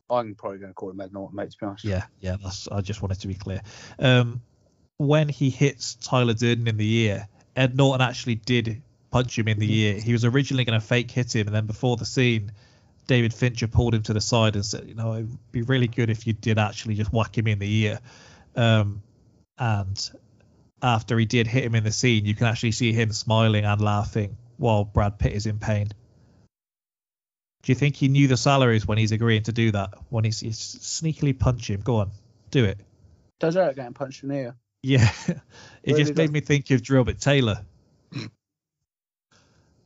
I'm 0.10 0.36
probably 0.36 0.58
going 0.58 0.72
to 0.72 0.74
call 0.74 0.90
him 0.90 1.00
Ed 1.00 1.14
Norton, 1.14 1.36
mate. 1.36 1.52
To 1.52 1.58
be 1.58 1.66
honest. 1.66 1.86
Yeah, 1.86 2.04
yeah. 2.20 2.36
That's. 2.42 2.68
I 2.68 2.82
just 2.82 3.02
wanted 3.02 3.22
to 3.22 3.28
be 3.28 3.36
clear. 3.36 3.62
Um, 3.98 4.42
when 4.98 5.30
he 5.30 5.50
hits 5.50 5.96
Tyler 5.96 6.34
Durden 6.34 6.68
in 6.68 6.78
the 6.78 6.94
ear, 7.04 7.28
Ed 7.56 7.78
Norton 7.78 8.02
actually 8.02 8.36
did 8.36 8.82
punch 9.10 9.38
him 9.38 9.48
in 9.48 9.58
the 9.60 9.74
ear. 9.74 10.00
He 10.00 10.12
was 10.12 10.26
originally 10.26 10.66
going 10.66 10.80
to 10.80 10.86
fake 10.86 11.12
hit 11.12 11.34
him, 11.34 11.48
and 11.48 11.56
then 11.56 11.66
before 11.66 11.96
the 11.96 12.06
scene, 12.06 12.52
David 13.08 13.34
Fincher 13.34 13.68
pulled 13.68 13.94
him 13.94 14.04
to 14.04 14.14
the 14.14 14.22
side 14.22 14.56
and 14.56 14.66
said, 14.66 14.88
"You 14.88 14.96
know, 14.96 15.14
it'd 15.14 15.52
be 15.52 15.62
really 15.62 15.88
good 15.88 16.10
if 16.10 16.28
you 16.28 16.34
did 16.34 16.60
actually 16.60 16.96
just 16.96 17.14
whack 17.14 17.38
him 17.38 17.48
in 17.48 17.60
the 17.60 17.74
ear." 17.74 18.00
Um, 18.56 19.02
and 19.58 20.12
after 20.82 21.18
he 21.18 21.26
did 21.26 21.48
hit 21.48 21.64
him 21.64 21.76
in 21.76 21.86
the 21.86 21.92
scene, 21.92 22.26
you 22.26 22.36
can 22.36 22.48
actually 22.48 22.74
see 22.74 22.92
him 22.92 23.14
smiling 23.14 23.64
and 23.64 23.80
laughing 23.80 24.36
while 24.62 24.86
Brad 24.86 25.18
Pitt 25.20 25.34
is 25.34 25.48
in 25.48 25.58
pain. 25.58 25.88
Do 27.64 27.72
you 27.72 27.76
think 27.76 27.96
he 27.96 28.08
knew 28.08 28.28
the 28.28 28.38
salaries 28.38 28.88
when 28.88 28.98
he's 28.98 29.12
agreeing 29.12 29.44
to 29.44 29.52
do 29.52 29.72
that? 29.72 29.94
When 30.10 30.24
he's, 30.24 30.40
he's 30.40 30.58
sneakily 30.60 31.38
punch 31.38 31.70
him? 31.70 31.82
Go 31.82 31.98
on, 31.98 32.12
do 32.52 32.66
it. 32.66 32.80
Does 33.40 33.56
hurt 33.56 33.76
getting 33.76 33.94
punched 33.94 34.24
in 34.24 34.30
the 34.30 34.36
ear. 34.36 34.56
Yeah, 34.84 35.12
it 35.28 35.42
Really 35.86 36.04
just 36.04 36.16
made 36.16 36.28
does. 36.28 36.32
me 36.32 36.40
think 36.42 36.70
of 36.72 36.82
Drillbit 36.82 37.20
Taylor. 37.20 37.64
and 38.14 38.30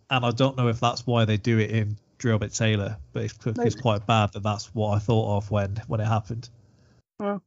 I 0.10 0.32
don't 0.32 0.58
know 0.58 0.68
if 0.68 0.80
that's 0.80 1.06
why 1.08 1.26
they 1.26 1.38
do 1.38 1.58
it 1.60 1.72
in 1.72 1.98
Drillbit 2.20 2.56
Taylor, 2.58 2.98
but 3.14 3.24
it's, 3.24 3.38
it's 3.46 3.76
quite 3.76 4.06
bad 4.06 4.34
that 4.34 4.44
that's 4.44 4.74
what 4.76 4.96
I 4.96 5.00
thought 5.00 5.38
of 5.38 5.52
when 5.52 5.82
when 5.88 6.00
it 6.02 6.06
happened. 6.06 6.50
Well, 7.20 7.42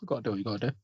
You've 0.00 0.08
got 0.08 0.16
to 0.16 0.22
do 0.22 0.30
what 0.30 0.38
you 0.38 0.44
got 0.44 0.60
to 0.60 0.66
do. 0.68 0.74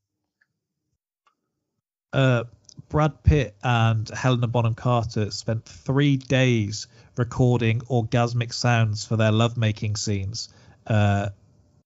Uh, 2.12 2.45
Brad 2.89 3.23
Pitt 3.23 3.57
and 3.62 4.09
Helena 4.09 4.47
Bonham 4.47 4.75
Carter 4.75 5.31
spent 5.31 5.65
three 5.65 6.17
days 6.17 6.87
recording 7.17 7.81
orgasmic 7.81 8.53
sounds 8.53 9.05
for 9.05 9.17
their 9.17 9.33
lovemaking 9.33 9.97
scenes, 9.97 10.49
uh, 10.87 11.31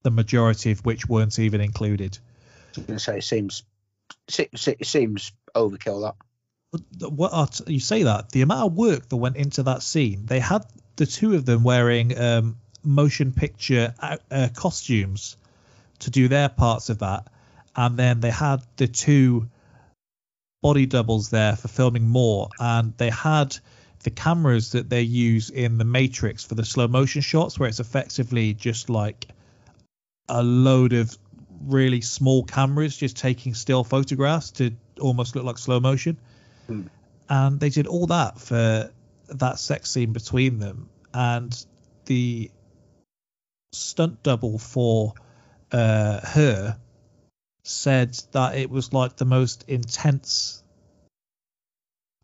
the 0.03 0.11
majority 0.11 0.73
of 0.73 0.85
which 0.85 1.09
weren't 1.09 1.39
even 1.39 1.61
included. 1.61 2.19
I 2.77 2.81
was 2.81 2.87
going 2.87 2.99
to 2.99 3.05
say 3.05 3.19
it 3.19 3.25
seems 3.25 3.63
se- 4.29 4.51
se- 4.55 4.77
it 4.79 4.87
seems 4.87 5.33
overkill. 5.55 6.15
That 6.99 7.11
what 7.11 7.61
you 7.67 7.81
say 7.81 8.05
that 8.05 8.31
the 8.31 8.43
amount 8.43 8.67
of 8.67 8.77
work 8.77 9.09
that 9.09 9.17
went 9.17 9.37
into 9.37 9.65
that 9.65 9.83
scene 9.83 10.27
they 10.27 10.39
had 10.39 10.65
the 10.95 11.07
two 11.07 11.35
of 11.35 11.45
them 11.45 11.65
wearing 11.65 12.17
um, 12.17 12.59
motion 12.85 13.33
picture 13.33 13.93
uh, 13.99 14.19
uh, 14.31 14.49
costumes 14.55 15.37
to 15.99 16.11
do 16.11 16.29
their 16.29 16.49
parts 16.49 16.89
of 16.89 17.01
that 17.01 17.27
and 17.75 17.97
then 17.97 18.21
they 18.21 18.31
had 18.31 18.63
the 18.77 18.87
two 18.87 19.49
body 20.63 20.87
doubles 20.87 21.31
there 21.31 21.57
for 21.57 21.69
filming 21.69 22.07
more 22.07 22.49
and 22.59 22.97
they 22.99 23.11
had 23.11 23.57
the 24.03 24.11
cameras 24.11 24.73
that 24.73 24.89
they 24.89 25.03
use 25.03 25.51
in 25.51 25.79
the 25.79 25.85
matrix 25.85 26.45
for 26.45 26.55
the 26.55 26.65
slow 26.65 26.89
motion 26.89 27.21
shots 27.21 27.59
where 27.59 27.69
it's 27.69 27.81
effectively 27.81 28.55
just 28.55 28.89
like 28.91 29.27
a 30.29 30.43
load 30.43 30.93
of 30.93 31.17
really 31.63 32.01
small 32.01 32.45
cameras 32.45 32.97
just 32.97 33.17
taking 33.17 33.55
still 33.55 33.85
photographs 33.85 34.53
to 34.53 34.73
almost 35.01 35.37
look 35.37 35.45
like 35.45 35.59
slow 35.59 35.81
motion. 35.81 36.17
And 37.29 37.61
they 37.61 37.69
did 37.69 37.87
all 37.87 38.07
that 38.07 38.39
for 38.41 38.91
that 39.29 39.59
sex 39.59 39.91
scene 39.91 40.13
between 40.13 40.59
them 40.59 40.89
and 41.13 41.67
the 42.07 42.51
stunt 43.73 44.23
double 44.23 44.59
for 44.59 45.15
uh, 45.73 46.21
her 46.27 46.79
said 47.63 48.15
that 48.33 48.57
it 48.57 48.71
was 48.71 48.93
like 48.93 49.17
the 49.17 49.25
most 49.25 49.65
intense 49.69 50.63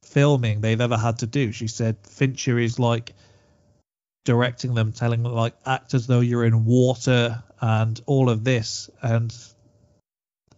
filming 0.02 0.60
they've 0.60 0.80
ever 0.80 0.96
had 0.96 1.18
to 1.18 1.26
do 1.26 1.52
she 1.52 1.66
said 1.66 1.96
fincher 2.06 2.58
is 2.58 2.78
like 2.78 3.12
directing 4.24 4.74
them 4.74 4.92
telling 4.92 5.22
them 5.22 5.32
like 5.32 5.54
act 5.66 5.94
as 5.94 6.06
though 6.06 6.20
you're 6.20 6.44
in 6.44 6.64
water 6.64 7.42
and 7.60 8.00
all 8.06 8.30
of 8.30 8.44
this 8.44 8.88
and 9.02 9.34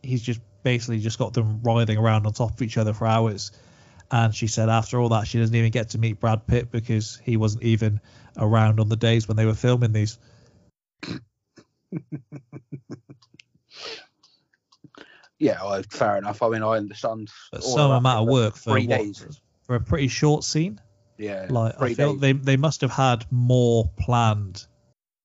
he's 0.02 0.22
just 0.22 0.40
basically 0.62 0.98
just 0.98 1.18
got 1.18 1.32
them 1.32 1.60
writhing 1.62 1.98
around 1.98 2.26
on 2.26 2.32
top 2.32 2.52
of 2.52 2.62
each 2.62 2.78
other 2.78 2.92
for 2.92 3.06
hours 3.06 3.52
and 4.10 4.34
she 4.34 4.46
said 4.46 4.68
after 4.68 4.98
all 5.00 5.10
that 5.10 5.26
she 5.26 5.38
doesn't 5.38 5.54
even 5.54 5.70
get 5.70 5.90
to 5.90 5.98
meet 5.98 6.18
Brad 6.18 6.46
Pitt 6.46 6.70
because 6.70 7.20
he 7.24 7.36
wasn't 7.36 7.62
even 7.62 8.00
around 8.36 8.80
on 8.80 8.88
the 8.88 8.96
days 8.96 9.28
when 9.28 9.36
they 9.36 9.44
were 9.44 9.54
filming 9.54 9.92
these. 9.92 10.18
yeah, 15.38 15.62
well, 15.62 15.82
fair 15.90 16.16
enough. 16.16 16.42
I 16.42 16.48
mean, 16.48 16.62
I 16.62 16.76
understand. 16.76 17.30
But 17.52 17.62
some 17.62 17.90
amount 17.90 18.22
of 18.22 18.32
work 18.32 18.56
for 18.56 18.72
three 18.72 18.86
what, 18.86 18.98
days. 18.98 19.40
for 19.62 19.76
a 19.76 19.80
pretty 19.80 20.08
short 20.08 20.44
scene. 20.44 20.80
Yeah, 21.16 21.46
Like 21.50 21.80
I 21.80 21.94
feel 21.94 22.12
days, 22.12 22.20
they 22.20 22.32
they 22.32 22.56
must 22.56 22.80
have 22.82 22.92
had 22.92 23.24
more 23.30 23.90
planned 23.98 24.64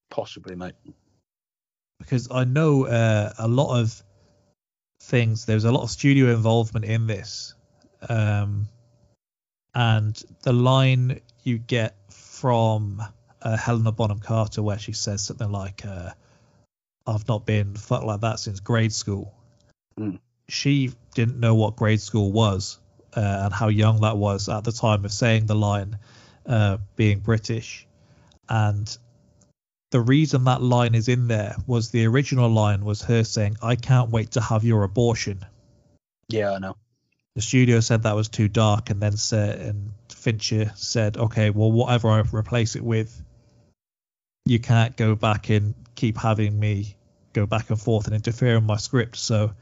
possibly, 0.10 0.56
mate. 0.56 0.76
because 1.99 2.30
I 2.32 2.43
know 2.43 2.86
uh, 2.86 3.34
a 3.38 3.47
lot 3.47 3.80
of 3.80 4.04
things. 5.02 5.45
There's 5.45 5.65
a 5.65 5.71
lot 5.71 5.84
of 5.84 5.91
studio 5.91 6.32
involvement 6.32 6.86
in 6.86 7.08
this, 7.08 7.54
um, 8.08 8.67
and 9.73 10.21
the 10.43 10.54
line 10.54 11.21
you 11.43 11.58
get 11.58 11.95
from 12.12 13.04
uh, 13.41 13.58
Helena 13.58 13.91
Bonham 13.91 14.19
Carter 14.19 14.63
where 14.63 14.80
she 14.80 14.93
says 14.93 15.23
something 15.23 15.52
like, 15.52 15.86
uh, 15.86 16.12
"I've 17.06 17.28
not 17.28 17.45
been 17.45 17.76
fucked 17.76 18.06
like 18.06 18.21
that 18.21 18.39
since 18.39 18.60
grade 18.60 18.93
school." 18.93 19.34
Mm. 19.99 20.19
She 20.49 20.91
didn't 21.15 21.39
know 21.39 21.56
what 21.56 21.75
grade 21.75 22.01
school 22.01 22.32
was 22.32 22.79
uh, 23.15 23.41
and 23.45 23.53
how 23.53 23.67
young 23.67 24.01
that 24.01 24.17
was 24.17 24.49
at 24.49 24.63
the 24.63 24.71
time 24.71 25.06
of 25.06 25.12
saying 25.12 25.45
the 25.45 25.56
line, 25.56 25.97
uh, 26.45 26.77
being 26.95 27.19
British, 27.19 27.88
and 28.49 28.97
the 29.91 30.01
reason 30.01 30.45
that 30.45 30.62
line 30.62 30.95
is 30.95 31.08
in 31.08 31.27
there 31.27 31.56
was 31.67 31.91
the 31.91 32.06
original 32.08 32.49
line 32.49 32.84
was 32.84 33.03
her 33.03 33.23
saying, 33.23 33.58
"I 33.62 33.75
can't 33.75 34.10
wait 34.10 34.32
to 34.32 34.41
have 34.41 34.63
your 34.63 34.84
abortion." 34.84 35.45
Yeah, 36.29 36.53
I 36.53 36.60
know. 36.60 36.75
The 37.36 37.41
studio 37.41 37.79
said 37.79 38.03
that 38.03 38.15
was 38.15 38.29
too 38.29 38.47
dark, 38.47 38.89
and 38.89 39.01
then 39.01 39.17
said, 39.17 39.60
and 39.60 39.91
Fincher 40.10 40.71
said, 40.75 41.17
"Okay, 41.17 41.51
well, 41.51 41.71
whatever 41.71 42.10
I 42.10 42.21
replace 42.32 42.75
it 42.75 42.84
with, 42.84 43.21
you 44.45 44.60
can't 44.60 44.97
go 44.97 45.15
back 45.15 45.49
and 45.49 45.75
keep 45.95 46.17
having 46.17 46.60
me 46.60 46.95
go 47.34 47.45
back 47.45 47.69
and 47.69 47.79
forth 47.79 48.08
and 48.08 48.15
interfere 48.15 48.58
in 48.58 48.65
my 48.65 48.77
script." 48.77 49.15
So 49.17 49.53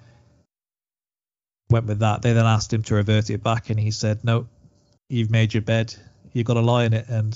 went 1.72 1.86
with 1.88 2.00
that. 2.00 2.22
They 2.22 2.34
then 2.34 2.46
asked 2.46 2.72
him 2.72 2.84
to 2.84 2.96
revert 2.96 3.30
it 3.30 3.42
back, 3.44 3.70
and 3.70 3.80
he 3.80 3.92
said, 3.92 4.24
"No, 4.24 4.48
you've 5.10 5.32
made 5.32 5.54
your 5.54 5.62
bed. 5.62 5.96
You've 6.34 6.46
got 6.46 6.54
to 6.56 6.62
lie 6.62 6.86
in 6.86 6.94
it," 6.94 7.08
and 7.10 7.34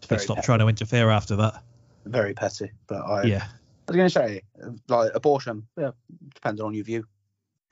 he 0.00 0.06
Very 0.06 0.20
stopped 0.20 0.38
petty. 0.38 0.46
trying 0.46 0.58
to 0.60 0.68
interfere 0.68 1.10
after 1.10 1.36
that. 1.36 1.62
Very 2.06 2.34
petty, 2.34 2.70
but 2.86 3.02
I. 3.02 3.22
Yeah. 3.24 3.44
I 3.88 3.90
was 3.92 3.96
going 3.96 4.08
to 4.08 4.14
say, 4.14 4.42
like 4.88 5.10
abortion. 5.14 5.66
Yeah, 5.78 5.90
depending 6.34 6.64
on 6.64 6.72
your 6.74 6.84
view. 6.84 7.04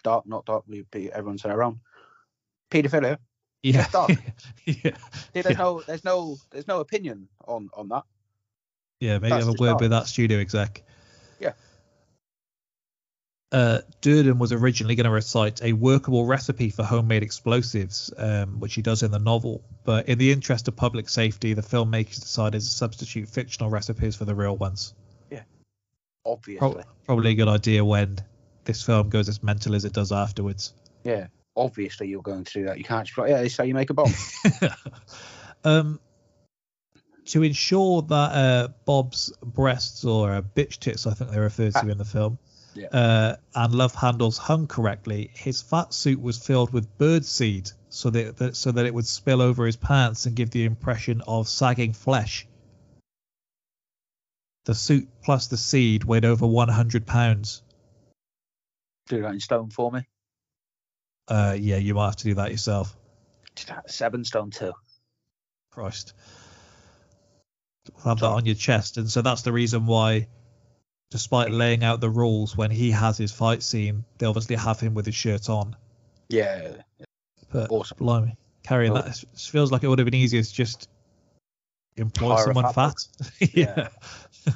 Dark, 0.02 0.26
not 0.26 0.44
dark. 0.44 0.64
We 0.66 0.82
be 0.90 1.10
everyone's 1.12 1.42
their 1.42 1.62
own. 1.62 1.80
Paedophilia. 2.70 3.18
Yeah. 3.62 3.86
dark. 3.92 4.10
yeah. 4.64 4.74
Yeah, 5.34 5.42
There's 5.42 5.58
no, 5.58 5.82
there's 5.86 6.04
no, 6.04 6.36
there's 6.50 6.66
no 6.66 6.80
opinion 6.80 7.28
on 7.46 7.68
on 7.74 7.88
that. 7.88 8.02
Yeah, 9.00 9.18
maybe 9.18 9.30
That's 9.30 9.46
have 9.46 9.54
a 9.54 9.60
word 9.60 9.68
dark. 9.70 9.80
with 9.82 9.90
that 9.90 10.06
studio 10.08 10.38
exec. 10.38 10.82
Uh, 13.52 13.80
Durden 14.00 14.38
was 14.38 14.52
originally 14.52 14.94
going 14.94 15.04
to 15.04 15.10
recite 15.10 15.60
a 15.62 15.72
workable 15.72 16.24
recipe 16.24 16.70
for 16.70 16.84
homemade 16.84 17.24
explosives, 17.24 18.12
um, 18.16 18.60
which 18.60 18.74
he 18.74 18.82
does 18.82 19.02
in 19.02 19.10
the 19.10 19.18
novel. 19.18 19.64
But 19.84 20.08
in 20.08 20.18
the 20.18 20.30
interest 20.30 20.68
of 20.68 20.76
public 20.76 21.08
safety, 21.08 21.54
the 21.54 21.62
filmmakers 21.62 22.20
decided 22.20 22.60
to 22.60 22.66
substitute 22.66 23.28
fictional 23.28 23.68
recipes 23.68 24.14
for 24.14 24.24
the 24.24 24.36
real 24.36 24.56
ones. 24.56 24.94
Yeah, 25.30 25.42
obviously. 26.24 26.58
Pro- 26.58 26.82
probably 27.04 27.32
a 27.32 27.34
good 27.34 27.48
idea 27.48 27.84
when 27.84 28.18
this 28.64 28.84
film 28.84 29.08
goes 29.08 29.28
as 29.28 29.42
mental 29.42 29.74
as 29.74 29.84
it 29.84 29.92
does 29.92 30.12
afterwards. 30.12 30.72
Yeah. 31.02 31.26
Obviously, 31.56 32.06
you're 32.06 32.22
going 32.22 32.44
to 32.44 32.52
do 32.52 32.64
that. 32.66 32.78
You 32.78 32.84
can't 32.84 33.06
just 33.06 33.18
yeah, 33.18 33.42
this 33.42 33.52
is 33.52 33.58
how 33.58 33.64
you 33.64 33.74
make 33.74 33.90
a 33.90 33.94
bomb. 33.94 34.12
um, 35.64 36.00
to 37.26 37.42
ensure 37.42 38.02
that 38.02 38.14
uh, 38.14 38.68
Bob's 38.84 39.32
breasts 39.42 40.04
or 40.04 40.32
uh, 40.32 40.42
bitch 40.42 40.78
tits, 40.78 41.06
I 41.06 41.14
think 41.14 41.30
they're 41.30 41.42
referred 41.42 41.74
to 41.74 41.88
in 41.88 41.98
the 41.98 42.04
film, 42.04 42.38
Yeah. 42.74 42.86
uh, 42.88 43.36
and 43.54 43.74
love 43.74 43.94
handles 43.94 44.38
hung 44.38 44.66
correctly, 44.66 45.30
his 45.34 45.60
fat 45.60 45.92
suit 45.92 46.20
was 46.20 46.38
filled 46.38 46.72
with 46.72 46.98
bird 46.98 47.24
seed 47.24 47.70
so 47.88 48.10
that, 48.10 48.36
that 48.36 48.56
so 48.56 48.70
that 48.70 48.86
it 48.86 48.94
would 48.94 49.06
spill 49.06 49.42
over 49.42 49.66
his 49.66 49.76
pants 49.76 50.26
and 50.26 50.36
give 50.36 50.50
the 50.50 50.64
impression 50.64 51.20
of 51.26 51.48
sagging 51.48 51.92
flesh. 51.92 52.46
The 54.66 54.74
suit 54.74 55.08
plus 55.22 55.48
the 55.48 55.56
seed 55.56 56.04
weighed 56.04 56.24
over 56.24 56.46
100 56.46 57.06
pounds. 57.06 57.62
do 59.08 59.22
that 59.22 59.32
in 59.32 59.40
stone 59.40 59.70
for 59.70 59.90
me. 59.90 60.06
Uh, 61.26 61.56
yeah, 61.58 61.76
you 61.76 61.94
might 61.94 62.06
have 62.06 62.16
to 62.16 62.24
do 62.24 62.34
that 62.34 62.50
yourself. 62.50 62.96
Seven 63.86 64.24
stone 64.24 64.50
two. 64.50 64.72
Christ. 65.70 66.12
Have 68.04 68.20
that 68.20 68.26
on 68.26 68.46
your 68.46 68.54
chest. 68.54 68.96
And 68.96 69.10
so 69.10 69.22
that's 69.22 69.42
the 69.42 69.52
reason 69.52 69.86
why, 69.86 70.28
despite 71.10 71.50
laying 71.50 71.82
out 71.84 72.00
the 72.00 72.10
rules 72.10 72.56
when 72.56 72.70
he 72.70 72.90
has 72.92 73.18
his 73.18 73.32
fight 73.32 73.62
scene, 73.62 74.04
they 74.18 74.26
obviously 74.26 74.56
have 74.56 74.80
him 74.80 74.94
with 74.94 75.06
his 75.06 75.14
shirt 75.14 75.48
on. 75.48 75.76
Yeah. 76.28 76.82
But 77.52 77.70
Awesome. 77.70 77.98
blimey, 77.98 78.36
carrying 78.62 78.92
Oh. 78.92 79.02
that 79.02 79.22
it 79.22 79.38
feels 79.38 79.72
like 79.72 79.82
it 79.82 79.88
would 79.88 79.98
have 79.98 80.06
been 80.06 80.14
easier 80.14 80.42
to 80.42 80.52
just 80.52 80.88
employ 81.96 82.36
Hire 82.36 82.44
someone 82.44 82.72
fat 82.72 82.94
fat. 83.18 83.50
yeah. 83.54 83.88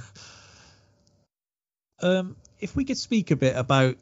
um, 2.00 2.36
if 2.60 2.76
we 2.76 2.84
could 2.84 2.98
speak 2.98 3.30
a 3.30 3.36
bit 3.36 3.56
about 3.56 3.96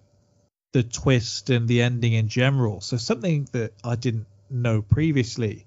the 0.73 0.83
twist 0.83 1.51
and 1.51 1.69
the 1.69 1.83
ending 1.83 2.15
in 2.15 2.29
general. 2.29 2.81
So 2.81 2.97
something 2.97 3.49
that 3.53 3.73
I 3.85 3.97
didn't 3.97 4.27
know 4.51 4.83
previously. 4.83 5.67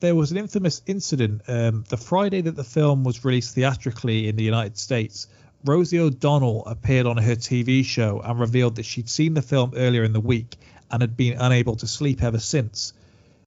There 0.00 0.14
was 0.14 0.32
an 0.32 0.36
infamous 0.36 0.82
incident 0.86 1.42
um, 1.46 1.84
the 1.88 1.96
Friday 1.96 2.40
that 2.40 2.56
the 2.56 2.64
film 2.64 3.04
was 3.04 3.24
released 3.24 3.54
theatrically 3.54 4.28
in 4.28 4.34
the 4.36 4.42
United 4.42 4.76
States. 4.76 5.28
Rosie 5.64 6.00
O'Donnell 6.00 6.64
appeared 6.66 7.06
on 7.06 7.16
her 7.18 7.36
TV 7.36 7.84
show 7.84 8.20
and 8.24 8.40
revealed 8.40 8.76
that 8.76 8.84
she'd 8.84 9.08
seen 9.08 9.34
the 9.34 9.42
film 9.42 9.72
earlier 9.76 10.02
in 10.02 10.12
the 10.12 10.20
week 10.20 10.56
and 10.90 11.02
had 11.02 11.16
been 11.16 11.38
unable 11.38 11.76
to 11.76 11.86
sleep 11.86 12.22
ever 12.22 12.38
since. 12.38 12.92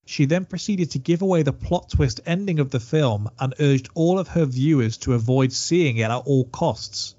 She 0.06 0.25
then 0.25 0.45
proceeded 0.45 0.91
to 0.91 0.99
give 0.99 1.21
away 1.21 1.43
the 1.43 1.51
plot 1.51 1.89
twist 1.89 2.21
ending 2.25 2.60
of 2.60 2.69
the 2.69 2.80
film 2.80 3.30
and 3.39 3.54
urged 3.60 3.89
all 3.95 4.19
of 4.19 4.30
her 4.30 4.45
viewers 4.45 4.97
to 4.97 5.13
avoid 5.13 5.51
seeing 5.51 5.97
it 5.97 6.04
at 6.04 6.23
all 6.25 6.45
costs. 6.45 7.15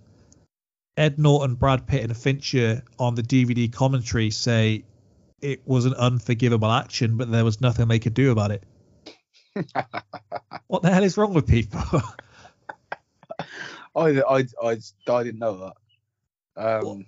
Ed 0.96 1.18
Norton, 1.18 1.56
Brad 1.56 1.86
Pitt, 1.86 2.04
and 2.04 2.16
Fincher 2.16 2.82
on 2.98 3.16
the 3.16 3.22
DVD 3.22 3.70
commentary 3.70 4.30
say 4.30 4.84
it 5.42 5.60
was 5.66 5.84
an 5.84 5.94
unforgivable 5.94 6.70
action, 6.70 7.16
but 7.16 7.30
there 7.30 7.44
was 7.44 7.60
nothing 7.60 7.88
they 7.88 7.98
could 7.98 8.14
do 8.14 8.30
about 8.30 8.50
it. 8.50 8.62
what 10.68 10.82
the 10.82 10.90
hell 10.90 11.04
is 11.04 11.16
wrong 11.18 11.34
with 11.34 11.46
people? 11.46 11.82
I, 13.96 14.20
I, 14.20 14.44
I, 14.62 14.76
I 15.08 15.22
didn't 15.22 15.38
know 15.38 15.72
that. 16.56 16.62
Um, 16.84 17.06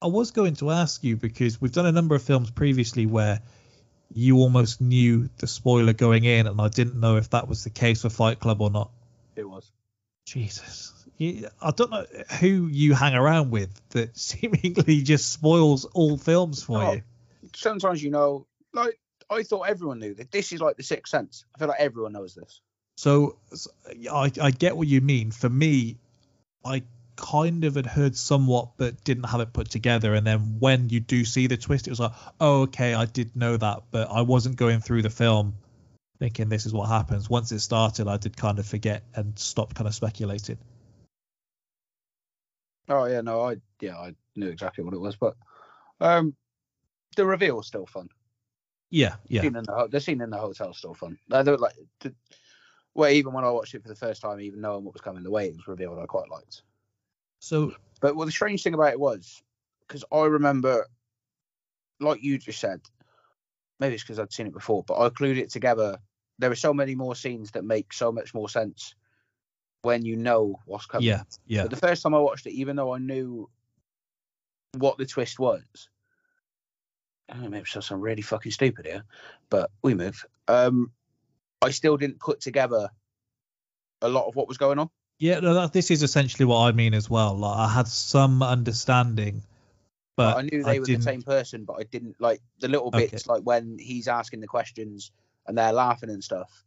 I 0.00 0.06
was 0.06 0.30
going 0.30 0.54
to 0.56 0.70
ask 0.70 1.02
you 1.02 1.16
because 1.16 1.60
we've 1.60 1.72
done 1.72 1.86
a 1.86 1.92
number 1.92 2.14
of 2.14 2.22
films 2.22 2.50
previously 2.50 3.06
where 3.06 3.40
you 4.12 4.36
almost 4.38 4.80
knew 4.80 5.28
the 5.38 5.46
spoiler 5.46 5.92
going 5.92 6.24
in, 6.24 6.46
and 6.46 6.60
I 6.60 6.68
didn't 6.68 6.98
know 7.00 7.16
if 7.16 7.30
that 7.30 7.48
was 7.48 7.64
the 7.64 7.70
case 7.70 8.02
for 8.02 8.08
Fight 8.10 8.38
Club 8.40 8.60
or 8.60 8.70
not. 8.70 8.90
it 9.36 9.48
was. 9.48 9.70
Jesus. 10.26 10.92
You, 11.16 11.48
I 11.60 11.70
don't 11.72 11.90
know 11.90 12.04
who 12.40 12.68
you 12.68 12.94
hang 12.94 13.14
around 13.14 13.50
with 13.50 13.70
that 13.90 14.16
seemingly 14.16 15.02
just 15.02 15.32
spoils 15.32 15.84
all 15.86 16.16
films 16.16 16.62
for 16.62 16.82
Oh. 16.82 16.92
you. 16.94 17.02
Sometimes 17.56 18.02
you 18.02 18.10
know, 18.10 18.46
like 18.72 18.98
I 19.30 19.42
thought 19.42 19.62
everyone 19.62 19.98
knew 19.98 20.14
that 20.14 20.30
this 20.30 20.52
is 20.52 20.60
like 20.60 20.76
the 20.76 20.82
sixth 20.82 21.10
sense. 21.10 21.44
I 21.54 21.58
feel 21.58 21.68
like 21.68 21.80
everyone 21.80 22.12
knows 22.12 22.34
this. 22.34 22.60
So, 22.98 23.36
I 24.10 24.50
get 24.50 24.76
what 24.76 24.88
you 24.88 25.00
mean. 25.00 25.30
For 25.30 25.48
me, 25.48 25.98
I 26.64 26.82
kind 27.14 27.62
of 27.62 27.76
had 27.76 27.86
heard 27.86 28.16
somewhat, 28.16 28.70
but 28.76 29.04
didn't 29.04 29.22
have 29.22 29.38
it 29.38 29.52
put 29.52 29.70
together. 29.70 30.14
And 30.14 30.26
then 30.26 30.56
when 30.58 30.88
you 30.88 30.98
do 30.98 31.24
see 31.24 31.46
the 31.46 31.56
twist, 31.56 31.86
it 31.86 31.90
was 31.90 32.00
like, 32.00 32.10
oh, 32.40 32.62
okay, 32.62 32.94
I 32.94 33.04
did 33.04 33.36
know 33.36 33.56
that, 33.56 33.84
but 33.92 34.10
I 34.10 34.22
wasn't 34.22 34.56
going 34.56 34.80
through 34.80 35.02
the 35.02 35.10
film 35.10 35.54
thinking 36.18 36.48
this 36.48 36.66
is 36.66 36.72
what 36.72 36.88
happens. 36.88 37.30
Once 37.30 37.52
it 37.52 37.60
started, 37.60 38.08
I 38.08 38.16
did 38.16 38.36
kind 38.36 38.58
of 38.58 38.66
forget 38.66 39.04
and 39.14 39.38
stop 39.38 39.74
kind 39.74 39.86
of 39.86 39.94
speculating. 39.94 40.58
Oh 42.88 43.04
yeah, 43.04 43.20
no, 43.20 43.42
I 43.42 43.58
yeah, 43.80 43.96
I 43.96 44.16
knew 44.34 44.48
exactly 44.48 44.82
what 44.82 44.92
it 44.92 45.00
was, 45.00 45.14
but 45.14 45.36
um, 46.00 46.34
the 47.14 47.24
reveal 47.24 47.58
was 47.58 47.68
still 47.68 47.86
fun. 47.86 48.08
Yeah, 48.90 49.14
yeah. 49.28 49.42
Scene 49.42 49.54
in 49.54 49.62
the, 49.62 49.88
the 49.88 50.00
scene 50.00 50.20
in 50.20 50.30
the 50.30 50.38
hotel 50.38 50.74
still 50.74 50.94
fun. 50.94 51.16
Were 51.30 51.58
like, 51.58 51.76
the, 52.00 52.12
well, 52.98 53.12
even 53.12 53.32
when 53.32 53.44
I 53.44 53.50
watched 53.50 53.76
it 53.76 53.82
for 53.82 53.88
the 53.88 53.94
first 53.94 54.20
time, 54.20 54.40
even 54.40 54.60
knowing 54.60 54.82
what 54.82 54.92
was 54.92 55.00
coming, 55.00 55.22
the 55.22 55.30
way 55.30 55.46
it 55.46 55.54
was 55.54 55.68
revealed, 55.68 56.00
I 56.00 56.06
quite 56.06 56.28
liked. 56.28 56.62
So, 57.38 57.72
But 58.00 58.16
well, 58.16 58.26
the 58.26 58.32
strange 58.32 58.64
thing 58.64 58.74
about 58.74 58.92
it 58.92 58.98
was, 58.98 59.40
because 59.86 60.04
I 60.10 60.24
remember, 60.24 60.84
like 62.00 62.24
you 62.24 62.38
just 62.38 62.58
said, 62.58 62.80
maybe 63.78 63.94
it's 63.94 64.02
because 64.02 64.18
I'd 64.18 64.32
seen 64.32 64.48
it 64.48 64.52
before, 64.52 64.82
but 64.82 64.98
I 64.98 65.10
glued 65.10 65.38
it 65.38 65.48
together. 65.48 65.98
There 66.40 66.50
are 66.50 66.56
so 66.56 66.74
many 66.74 66.96
more 66.96 67.14
scenes 67.14 67.52
that 67.52 67.64
make 67.64 67.92
so 67.92 68.10
much 68.10 68.34
more 68.34 68.48
sense 68.48 68.96
when 69.82 70.04
you 70.04 70.16
know 70.16 70.58
what's 70.66 70.86
coming. 70.86 71.06
yeah, 71.06 71.22
yeah. 71.46 71.62
But 71.62 71.70
the 71.70 71.76
first 71.76 72.02
time 72.02 72.16
I 72.16 72.18
watched 72.18 72.46
it, 72.46 72.54
even 72.54 72.74
though 72.74 72.92
I 72.92 72.98
knew 72.98 73.48
what 74.76 74.98
the 74.98 75.06
twist 75.06 75.38
was, 75.38 75.62
I 77.28 77.34
don't 77.34 77.44
know, 77.44 77.50
maybe 77.50 77.66
I 77.76 77.78
sound 77.78 78.02
really 78.02 78.22
fucking 78.22 78.50
stupid 78.50 78.86
here, 78.86 79.04
but 79.50 79.70
we 79.82 79.94
move. 79.94 80.26
Um, 80.48 80.90
I 81.62 81.70
still 81.70 81.96
didn't 81.96 82.20
put 82.20 82.40
together 82.40 82.88
a 84.02 84.08
lot 84.08 84.26
of 84.28 84.36
what 84.36 84.48
was 84.48 84.58
going 84.58 84.78
on. 84.78 84.90
Yeah, 85.18 85.40
no, 85.40 85.54
that, 85.54 85.72
this 85.72 85.90
is 85.90 86.02
essentially 86.04 86.44
what 86.44 86.60
I 86.60 86.72
mean 86.72 86.94
as 86.94 87.10
well. 87.10 87.36
Like, 87.36 87.58
I 87.58 87.68
had 87.68 87.88
some 87.88 88.42
understanding, 88.42 89.42
but 90.16 90.36
I 90.36 90.42
knew 90.42 90.62
they 90.62 90.78
were 90.78 90.86
the 90.86 90.92
didn't- 90.92 91.02
same 91.02 91.22
person, 91.22 91.64
but 91.64 91.74
I 91.80 91.82
didn't 91.84 92.20
like 92.20 92.40
the 92.60 92.68
little 92.68 92.88
Okay. 92.88 93.08
bits, 93.08 93.26
like 93.26 93.42
when 93.42 93.78
he's 93.80 94.06
asking 94.06 94.40
the 94.40 94.46
questions 94.46 95.10
and 95.46 95.58
they're 95.58 95.72
laughing 95.72 96.10
and 96.10 96.22
stuff. 96.22 96.64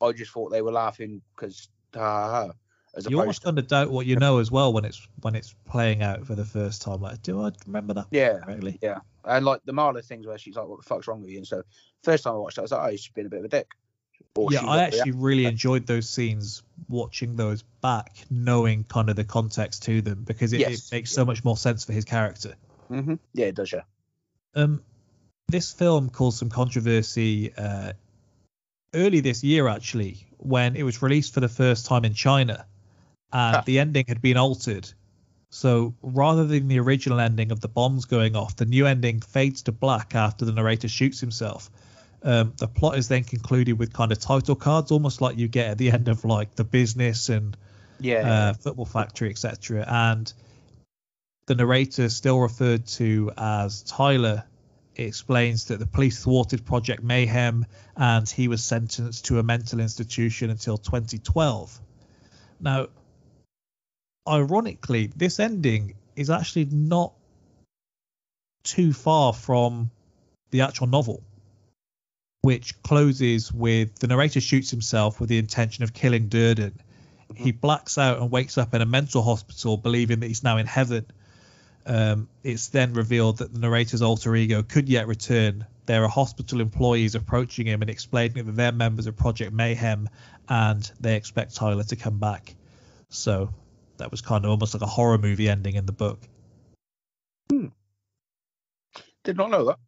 I 0.00 0.10
just 0.12 0.32
thought 0.32 0.50
they 0.50 0.62
were 0.62 0.72
laughing 0.72 1.22
because 1.36 1.68
ha 1.94 2.00
ha 2.00 2.30
ha. 2.46 2.52
As 2.96 3.08
You 3.08 3.20
almost 3.20 3.40
to, 3.42 3.46
kind 3.46 3.58
of 3.58 3.66
doubt 3.68 3.90
what 3.90 4.06
you 4.06 4.16
know 4.16 4.38
as 4.38 4.50
well 4.50 4.72
when 4.72 4.84
it's 4.84 5.06
when 5.22 5.34
it's 5.36 5.54
playing 5.64 6.02
out 6.02 6.26
for 6.26 6.34
the 6.34 6.44
first 6.44 6.82
time. 6.82 7.00
Like, 7.00 7.22
do 7.22 7.42
I 7.42 7.52
remember 7.66 7.94
that 7.94 8.06
yeah, 8.10 8.38
correctly? 8.40 8.78
yeah, 8.82 8.98
and 9.24 9.44
like 9.44 9.60
the 9.64 9.72
Marla 9.72 10.04
things 10.04 10.26
where 10.26 10.38
she's 10.38 10.56
like, 10.56 10.66
"What 10.66 10.80
the 10.80 10.86
fuck's 10.86 11.06
wrong 11.08 11.20
with 11.20 11.30
you?" 11.30 11.38
And 11.38 11.46
so 11.46 11.62
first 12.02 12.24
time 12.24 12.34
I 12.34 12.38
watched 12.38 12.58
it, 12.58 12.60
I 12.60 12.62
was 12.62 12.72
like, 12.72 12.86
"Oh, 12.86 12.90
he's 12.90 13.08
been 13.08 13.26
a 13.26 13.30
bit 13.30 13.38
of 13.40 13.44
a 13.46 13.48
dick." 13.48 13.68
Yeah, 14.50 14.62
I 14.66 14.82
actually 14.82 15.12
really 15.12 15.46
enjoyed 15.46 15.86
those 15.86 16.08
scenes, 16.08 16.62
watching 16.88 17.36
those 17.36 17.62
back, 17.80 18.16
knowing 18.30 18.84
kind 18.84 19.08
of 19.08 19.16
the 19.16 19.24
context 19.24 19.84
to 19.84 20.02
them 20.02 20.24
because 20.24 20.52
it, 20.52 20.60
Yes. 20.60 20.88
it 20.90 20.92
makes 20.92 21.12
so 21.12 21.24
much 21.24 21.44
more 21.44 21.56
sense 21.56 21.84
for 21.84 21.92
his 21.92 22.04
character. 22.04 22.54
hmm 22.88 23.14
Yeah, 23.32 23.46
it 23.46 23.54
does. 23.54 23.72
Yeah. 23.72 23.82
Um, 24.54 24.82
this 25.48 25.72
film 25.72 26.10
caused 26.10 26.38
some 26.38 26.50
controversy 26.50 27.54
uh, 27.54 27.92
early 28.94 29.20
this 29.20 29.44
year, 29.44 29.68
actually, 29.68 30.26
when 30.38 30.74
it 30.76 30.82
was 30.82 31.02
released 31.02 31.32
for 31.34 31.40
the 31.40 31.48
first 31.48 31.86
time 31.86 32.04
in 32.04 32.14
China, 32.14 32.66
and 33.32 33.56
Ah. 33.56 33.62
the 33.66 33.78
ending 33.78 34.04
had 34.08 34.20
been 34.20 34.36
altered. 34.36 34.90
So 35.50 35.94
rather 36.02 36.44
than 36.46 36.66
the 36.66 36.80
original 36.80 37.20
ending 37.20 37.52
of 37.52 37.60
the 37.60 37.68
bombs 37.68 38.04
going 38.04 38.34
off, 38.34 38.56
the 38.56 38.66
new 38.66 38.86
ending 38.86 39.20
fades 39.20 39.62
to 39.62 39.72
black 39.72 40.14
after 40.16 40.44
the 40.44 40.52
narrator 40.52 40.88
shoots 40.88 41.20
himself. 41.20 41.70
Um, 42.24 42.54
the 42.56 42.66
plot 42.66 42.96
is 42.96 43.08
then 43.08 43.22
concluded 43.22 43.78
with 43.78 43.92
kind 43.92 44.10
of 44.10 44.18
title 44.18 44.54
cards, 44.54 44.90
almost 44.90 45.20
like 45.20 45.36
you 45.36 45.46
get 45.46 45.68
at 45.68 45.78
the 45.78 45.90
end 45.90 46.08
of 46.08 46.24
like 46.24 46.54
the 46.56 46.64
business 46.64 47.28
and 47.28 47.56
Yeah. 48.00 48.28
uh, 48.28 48.52
Football 48.54 48.86
Factory, 48.86 49.30
etc. 49.30 49.84
And 49.86 50.32
the 51.46 51.54
narrator, 51.54 52.08
still 52.08 52.40
referred 52.40 52.86
to 52.86 53.30
as 53.36 53.82
Tyler, 53.82 54.44
explains 54.96 55.66
that 55.66 55.78
the 55.78 55.86
police 55.86 56.22
thwarted 56.22 56.64
Project 56.64 57.02
Mayhem 57.02 57.66
and 57.96 58.28
he 58.28 58.48
was 58.48 58.62
sentenced 58.64 59.26
to 59.26 59.38
a 59.38 59.42
mental 59.42 59.80
institution 59.80 60.50
until 60.50 60.78
2012. 60.78 61.80
Now, 62.60 62.86
ironically, 64.26 65.08
this 65.08 65.40
ending 65.40 65.94
is 66.16 66.30
actually 66.30 66.66
not 66.66 67.12
too 68.62 68.92
far 68.92 69.32
from 69.32 69.90
the 70.50 70.62
actual 70.62 70.86
novel, 70.86 71.22
which 72.44 72.82
closes 72.82 73.50
with 73.50 73.98
the 74.00 74.06
narrator 74.06 74.38
shoots 74.38 74.70
himself 74.70 75.18
with 75.18 75.30
the 75.30 75.38
intention 75.38 75.82
of 75.82 75.94
killing 75.94 76.28
Durden. 76.28 76.78
He 77.34 77.52
blacks 77.52 77.96
out 77.96 78.18
and 78.18 78.30
wakes 78.30 78.58
up 78.58 78.74
in 78.74 78.82
a 78.82 78.86
mental 78.86 79.22
hospital, 79.22 79.78
believing 79.78 80.20
that 80.20 80.26
he's 80.26 80.44
now 80.44 80.58
in 80.58 80.66
heaven. 80.66 81.06
Um, 81.86 82.28
it's 82.42 82.68
then 82.68 82.92
revealed 82.92 83.38
that 83.38 83.54
the 83.54 83.60
narrator's 83.60 84.02
alter 84.02 84.36
ego 84.36 84.62
could 84.62 84.90
yet 84.90 85.06
return. 85.06 85.64
There 85.86 86.04
are 86.04 86.08
hospital 86.08 86.60
employees 86.60 87.14
approaching 87.14 87.66
him 87.66 87.80
and 87.80 87.90
explaining 87.90 88.44
that 88.44 88.56
they're 88.56 88.72
members 88.72 89.06
of 89.06 89.16
Project 89.16 89.54
Mayhem 89.54 90.10
and 90.46 90.92
they 91.00 91.16
expect 91.16 91.54
Tyler 91.54 91.84
to 91.84 91.96
come 91.96 92.18
back. 92.18 92.54
So 93.08 93.54
that 93.96 94.10
was 94.10 94.20
kind 94.20 94.44
of 94.44 94.50
almost 94.50 94.74
like 94.74 94.82
a 94.82 94.86
horror 94.86 95.16
movie 95.16 95.48
ending 95.48 95.76
in 95.76 95.86
the 95.86 95.92
book. 95.92 96.20
Did 97.48 99.38
not 99.38 99.50
know 99.50 99.64
that. 99.64 99.78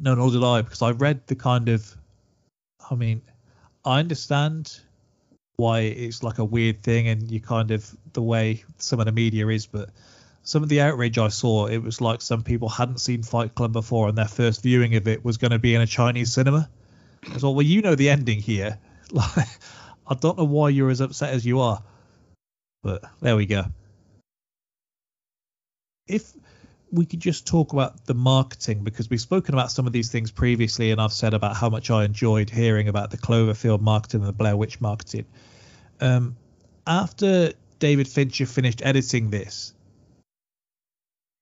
No, 0.00 0.14
nor 0.14 0.30
did 0.30 0.44
I, 0.44 0.62
because 0.62 0.82
I 0.82 0.90
read 0.90 1.26
the 1.26 1.34
kind 1.34 1.68
of. 1.68 1.96
I 2.90 2.94
mean, 2.94 3.22
I 3.84 3.98
understand 3.98 4.78
why 5.56 5.80
it's 5.80 6.22
like 6.22 6.38
a 6.38 6.44
weird 6.44 6.82
thing, 6.82 7.08
and 7.08 7.30
you 7.30 7.40
kind 7.40 7.70
of 7.70 7.90
the 8.12 8.22
way 8.22 8.64
some 8.78 9.00
of 9.00 9.06
the 9.06 9.12
media 9.12 9.48
is, 9.48 9.66
but 9.66 9.90
some 10.44 10.62
of 10.62 10.68
the 10.68 10.80
outrage 10.80 11.18
I 11.18 11.28
saw, 11.28 11.66
it 11.66 11.78
was 11.78 12.00
like 12.00 12.22
some 12.22 12.42
people 12.42 12.68
hadn't 12.68 13.00
seen 13.00 13.22
Fight 13.22 13.54
Club 13.54 13.72
before, 13.72 14.08
and 14.08 14.16
their 14.16 14.28
first 14.28 14.62
viewing 14.62 14.94
of 14.94 15.08
it 15.08 15.24
was 15.24 15.36
going 15.36 15.50
to 15.50 15.58
be 15.58 15.74
in 15.74 15.80
a 15.80 15.86
Chinese 15.86 16.32
cinema. 16.32 16.70
I 17.26 17.38
thought, 17.38 17.52
well, 17.52 17.66
you 17.66 17.82
know 17.82 17.94
the 17.94 18.10
ending 18.10 18.40
here. 18.40 18.78
Like, 19.10 19.48
I 20.06 20.14
don't 20.14 20.36
know 20.36 20.44
why 20.44 20.68
you're 20.68 20.90
as 20.90 21.00
upset 21.00 21.32
as 21.32 21.46
you 21.46 21.60
are, 21.60 21.82
but 22.82 23.02
there 23.22 23.36
we 23.36 23.46
go. 23.46 23.64
If 26.06 26.34
we 26.90 27.06
could 27.06 27.20
just 27.20 27.46
talk 27.46 27.72
about 27.72 28.06
the 28.06 28.14
marketing 28.14 28.84
because 28.84 29.10
we've 29.10 29.20
spoken 29.20 29.54
about 29.54 29.70
some 29.70 29.86
of 29.86 29.92
these 29.92 30.10
things 30.10 30.30
previously, 30.30 30.90
and 30.90 31.00
I've 31.00 31.12
said 31.12 31.34
about 31.34 31.56
how 31.56 31.68
much 31.68 31.90
I 31.90 32.04
enjoyed 32.04 32.50
hearing 32.50 32.88
about 32.88 33.10
the 33.10 33.18
Cloverfield 33.18 33.80
marketing 33.80 34.20
and 34.20 34.28
the 34.28 34.32
Blair 34.32 34.56
Witch 34.56 34.80
marketing. 34.80 35.26
Um, 36.00 36.36
after 36.86 37.52
David 37.78 38.08
Fincher 38.08 38.46
finished 38.46 38.80
editing 38.84 39.30
this, 39.30 39.74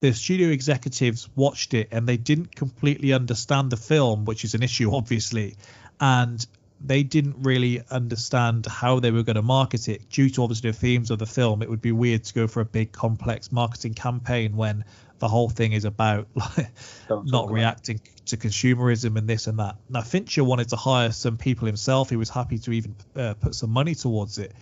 the 0.02 0.12
studio 0.12 0.48
executives 0.48 1.28
watched 1.36 1.74
it 1.74 1.88
and 1.92 2.06
they 2.06 2.16
didn't 2.16 2.54
completely 2.54 3.12
understand 3.12 3.70
the 3.70 3.76
film, 3.76 4.24
which 4.24 4.44
is 4.44 4.54
an 4.54 4.62
issue, 4.62 4.94
obviously, 4.94 5.56
and 6.00 6.44
they 6.80 7.02
didn't 7.02 7.36
really 7.42 7.82
understand 7.90 8.66
how 8.66 9.00
they 9.00 9.10
were 9.10 9.22
going 9.22 9.36
to 9.36 9.42
market 9.42 9.88
it 9.88 10.08
due 10.10 10.28
to 10.30 10.42
obviously 10.42 10.70
the 10.70 10.76
themes 10.76 11.10
of 11.10 11.18
the 11.18 11.26
film. 11.26 11.62
It 11.62 11.70
would 11.70 11.80
be 11.80 11.92
weird 11.92 12.24
to 12.24 12.34
go 12.34 12.46
for 12.46 12.60
a 12.60 12.64
big 12.64 12.92
complex 12.92 13.50
marketing 13.50 13.94
campaign 13.94 14.56
when 14.56 14.84
the 15.18 15.28
whole 15.28 15.48
thing 15.48 15.72
is 15.72 15.84
about 15.84 16.28
like, 16.34 16.68
not 17.08 17.26
talk 17.26 17.28
about 17.28 17.50
reacting 17.50 18.00
to 18.26 18.36
consumerism 18.36 19.16
and 19.16 19.26
this 19.26 19.46
and 19.46 19.58
that. 19.58 19.76
Now 19.88 20.02
Fincher 20.02 20.44
wanted 20.44 20.68
to 20.70 20.76
hire 20.76 21.12
some 21.12 21.38
people 21.38 21.66
himself. 21.66 22.10
He 22.10 22.16
was 22.16 22.28
happy 22.28 22.58
to 22.58 22.72
even 22.72 22.94
uh, 23.14 23.34
put 23.34 23.54
some 23.54 23.70
money 23.70 23.94
towards 23.94 24.38
it 24.38 24.52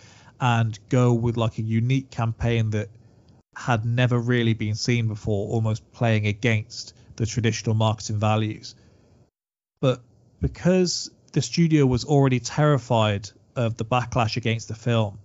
and 0.41 0.79
go 0.89 1.13
with 1.13 1.37
like 1.37 1.59
a 1.59 1.63
unique 1.63 2.11
campaign 2.11 2.71
that 2.71 2.89
had 3.57 3.85
never 3.85 4.19
really 4.19 4.55
been 4.55 4.75
seen 4.75 5.09
before, 5.09 5.49
almost 5.49 5.91
playing 5.93 6.27
against 6.27 6.95
the 7.17 7.27
traditional 7.27 7.75
marketing 7.75 8.19
values. 8.19 8.75
But 9.81 10.03
because 10.41 11.11
the 11.35 11.43
studio 11.43 11.85
was 11.85 12.05
already 12.05 12.39
terrified 12.39 13.29
of 13.57 13.77
the 13.77 13.85
backlash 13.85 14.37
against 14.37 14.69
the 14.69 14.75
film, 14.75 15.19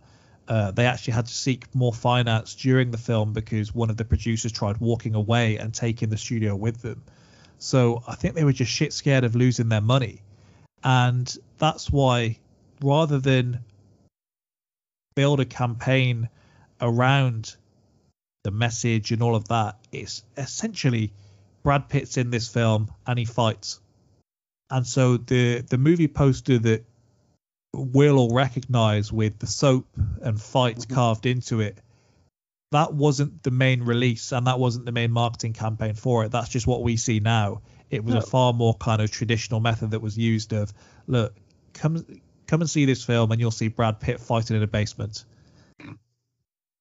uh, 0.47 0.72
they 0.72 0.88
actually 0.88 1.14
had 1.14 1.28
to 1.28 1.34
seek 1.34 1.74
more 1.76 1.93
finance 1.93 2.55
during 2.55 2.89
the 2.89 2.97
film 2.97 3.32
because 3.32 3.76
one 3.76 3.91
of 3.91 3.97
the 3.97 4.03
producers 4.03 4.51
tried 4.51 4.78
walking 4.78 5.14
away 5.14 5.57
and 5.57 5.72
taking 5.72 6.10
the 6.10 6.18
studio 6.18 6.55
with 6.55 6.82
them. 6.82 7.03
So 7.60 8.01
I 8.07 8.16
think 8.16 8.34
they 8.34 8.43
were 8.43 8.51
just 8.51 8.72
shit 8.72 8.91
scared 8.91 9.24
of 9.24 9.36
losing 9.36 9.70
their 9.70 9.82
money. 9.82 10.24
And 10.84 11.32
that's 11.60 11.91
why, 11.91 12.39
rather 12.82 13.20
than 13.20 13.60
build 15.16 15.39
a 15.39 15.45
campaign 15.45 16.28
around 16.82 17.55
the 18.43 18.51
message 18.51 19.12
and 19.12 19.22
all 19.22 19.36
of 19.36 19.49
that, 19.49 19.78
it's 19.91 20.24
essentially 20.36 21.14
Brad 21.62 21.88
Pitt's 21.88 22.18
in 22.18 22.32
this 22.32 22.47
film 22.47 22.91
and 23.05 23.20
he 23.20 23.26
fights. 23.26 23.80
And 24.70 24.86
so 24.86 25.18
the 25.18 25.62
the 25.62 25.78
movie 25.78 26.08
poster 26.08 26.60
that 26.60 26.86
we'll 27.74 28.18
all 28.18 28.34
recognize 28.34 29.12
with 29.12 29.40
the 29.40 29.48
soap 29.48 29.88
and 30.22 30.40
fights 30.40 30.86
mm-hmm. 30.86 30.96
carved 30.96 31.26
into 31.26 31.62
it, 31.62 31.80
that 32.72 32.94
wasn't 32.94 33.44
the 33.44 33.52
main 33.52 33.84
release 33.84 34.32
and 34.32 34.48
that 34.48 34.60
wasn't 34.60 34.86
the 34.86 34.92
main 34.92 35.12
marketing 35.12 35.54
campaign 35.54 35.96
for 35.96 36.26
it. 36.26 36.32
That's 36.32 36.50
just 36.50 36.68
what 36.68 36.84
we 36.84 36.98
see 36.98 37.20
now. 37.20 37.62
It 37.90 38.04
was 38.04 38.14
No. 38.14 38.20
a 38.20 38.24
far 38.24 38.54
more 38.54 38.76
kind 38.76 39.02
of 39.02 39.10
traditional 39.10 39.60
method 39.60 39.92
that 39.92 40.02
was 40.02 40.18
used 40.18 40.54
of 40.54 40.72
look, 41.08 41.36
come 41.74 42.06
come 42.46 42.62
and 42.62 42.70
see 42.70 42.86
this 42.86 43.04
film 43.04 43.32
and 43.32 43.40
you'll 43.40 43.52
see 43.52 43.68
Brad 43.68 44.00
Pitt 44.00 44.20
fighting 44.20 44.56
in 44.56 44.64
a 44.64 44.68
basement. 44.68 45.26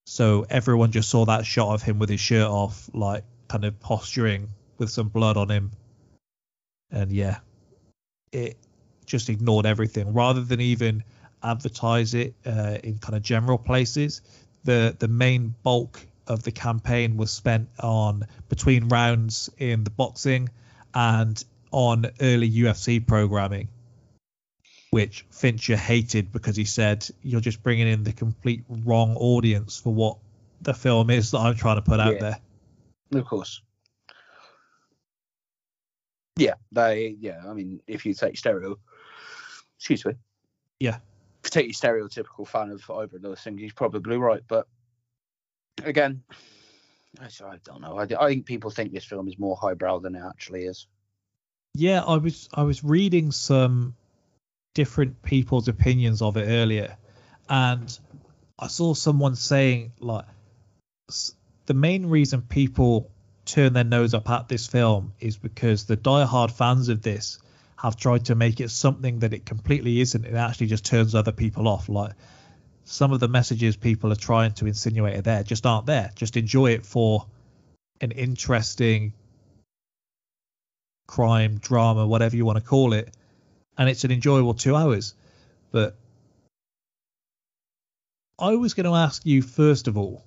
So 0.06 0.46
everyone 0.48 0.90
just 0.92 1.10
saw 1.10 1.26
that 1.26 1.44
shot 1.44 1.74
of 1.74 1.82
him 1.82 1.98
with 1.98 2.08
his 2.08 2.20
shirt 2.20 2.48
off, 2.48 2.88
like 2.94 3.24
kind 3.48 3.66
of 3.66 3.78
posturing 3.78 4.48
with 4.78 4.90
some 4.90 5.08
blood 5.08 5.36
on 5.36 5.50
him. 5.50 5.72
And 6.90 7.12
yeah, 7.12 7.40
it 8.32 8.56
just 9.06 9.28
ignored 9.28 9.66
everything 9.66 10.12
rather 10.12 10.42
than 10.42 10.60
even 10.60 11.02
advertise 11.42 12.14
it 12.14 12.34
uh, 12.44 12.78
in 12.82 12.98
kind 12.98 13.16
of 13.16 13.22
general 13.22 13.58
places. 13.58 14.22
The 14.64 14.94
the 14.98 15.08
main 15.08 15.54
bulk 15.62 16.00
of 16.26 16.42
the 16.42 16.52
campaign 16.52 17.16
was 17.16 17.30
spent 17.30 17.68
on 17.80 18.26
between 18.48 18.88
rounds 18.88 19.48
in 19.58 19.84
the 19.84 19.90
boxing 19.90 20.50
and 20.94 21.42
on 21.70 22.06
early 22.20 22.50
UFC 22.50 23.04
programming, 23.06 23.68
which 24.90 25.24
Fincher 25.30 25.76
hated 25.76 26.32
because 26.32 26.56
he 26.56 26.64
said 26.64 27.08
you're 27.22 27.40
just 27.40 27.62
bringing 27.62 27.88
in 27.88 28.04
the 28.04 28.12
complete 28.12 28.64
wrong 28.68 29.16
audience 29.16 29.78
for 29.78 29.92
what 29.92 30.18
the 30.60 30.74
film 30.74 31.08
is 31.08 31.30
that 31.30 31.38
I'm 31.38 31.54
trying 31.54 31.76
to 31.76 31.82
put 31.82 32.00
out 32.00 32.14
Yeah. 32.14 32.20
there. 32.20 32.40
Of 33.20 33.26
course. 33.26 33.62
Yeah, 36.38 36.54
they. 36.72 37.16
Yeah, 37.20 37.42
I 37.46 37.52
mean, 37.52 37.80
if 37.86 38.06
you 38.06 38.14
take 38.14 38.38
stereo, 38.38 38.78
excuse 39.76 40.04
me. 40.04 40.14
Yeah. 40.78 40.98
If 41.42 41.46
you 41.46 41.50
take 41.50 41.66
your 41.66 41.74
stereotypical 41.74 42.46
fan 42.46 42.70
of 42.70 42.88
over 42.88 43.16
and 43.16 43.24
those 43.24 43.40
things, 43.40 43.60
he's 43.60 43.72
probably 43.72 44.16
right. 44.16 44.42
But 44.46 44.66
again, 45.84 46.22
I 47.20 47.28
don't 47.64 47.80
know. 47.80 47.98
I, 47.98 48.02
I 48.02 48.28
think 48.28 48.46
people 48.46 48.70
think 48.70 48.92
this 48.92 49.04
film 49.04 49.28
is 49.28 49.38
more 49.38 49.56
highbrow 49.56 49.98
than 49.98 50.14
it 50.14 50.22
actually 50.24 50.64
is. 50.64 50.86
Yeah, 51.74 52.02
I 52.02 52.16
was 52.16 52.48
I 52.52 52.62
was 52.62 52.82
reading 52.84 53.32
some 53.32 53.94
different 54.74 55.22
people's 55.22 55.68
opinions 55.68 56.22
of 56.22 56.36
it 56.36 56.46
earlier, 56.46 56.96
and 57.48 57.98
I 58.58 58.68
saw 58.68 58.94
someone 58.94 59.34
saying 59.34 59.92
like 60.00 60.24
the 61.66 61.74
main 61.74 62.06
reason 62.06 62.42
people 62.42 63.10
turn 63.48 63.72
their 63.72 63.84
nose 63.84 64.14
up 64.14 64.28
at 64.30 64.48
this 64.48 64.66
film 64.66 65.12
is 65.20 65.36
because 65.36 65.84
the 65.84 65.96
diehard 65.96 66.50
fans 66.50 66.88
of 66.88 67.02
this 67.02 67.38
have 67.76 67.96
tried 67.96 68.26
to 68.26 68.34
make 68.34 68.60
it 68.60 68.70
something 68.70 69.20
that 69.20 69.32
it 69.32 69.46
completely 69.46 70.00
isn't. 70.00 70.24
It 70.24 70.34
actually 70.34 70.66
just 70.66 70.84
turns 70.84 71.14
other 71.14 71.32
people 71.32 71.66
off. 71.66 71.88
Like 71.88 72.12
some 72.84 73.12
of 73.12 73.20
the 73.20 73.28
messages 73.28 73.76
people 73.76 74.12
are 74.12 74.16
trying 74.16 74.52
to 74.54 74.66
insinuate 74.66 75.16
are 75.16 75.22
there 75.22 75.42
just 75.42 75.64
aren't 75.64 75.86
there. 75.86 76.10
Just 76.14 76.36
enjoy 76.36 76.72
it 76.72 76.84
for 76.84 77.26
an 78.00 78.10
interesting 78.10 79.12
crime, 81.06 81.58
drama, 81.58 82.06
whatever 82.06 82.36
you 82.36 82.44
want 82.44 82.58
to 82.58 82.64
call 82.64 82.92
it, 82.92 83.14
and 83.76 83.88
it's 83.88 84.04
an 84.04 84.10
enjoyable 84.10 84.54
two 84.54 84.76
hours. 84.76 85.14
But 85.70 85.96
I 88.38 88.56
was 88.56 88.74
going 88.74 88.86
to 88.86 88.94
ask 88.94 89.24
you 89.24 89.42
first 89.42 89.88
of 89.88 89.96
all, 89.96 90.24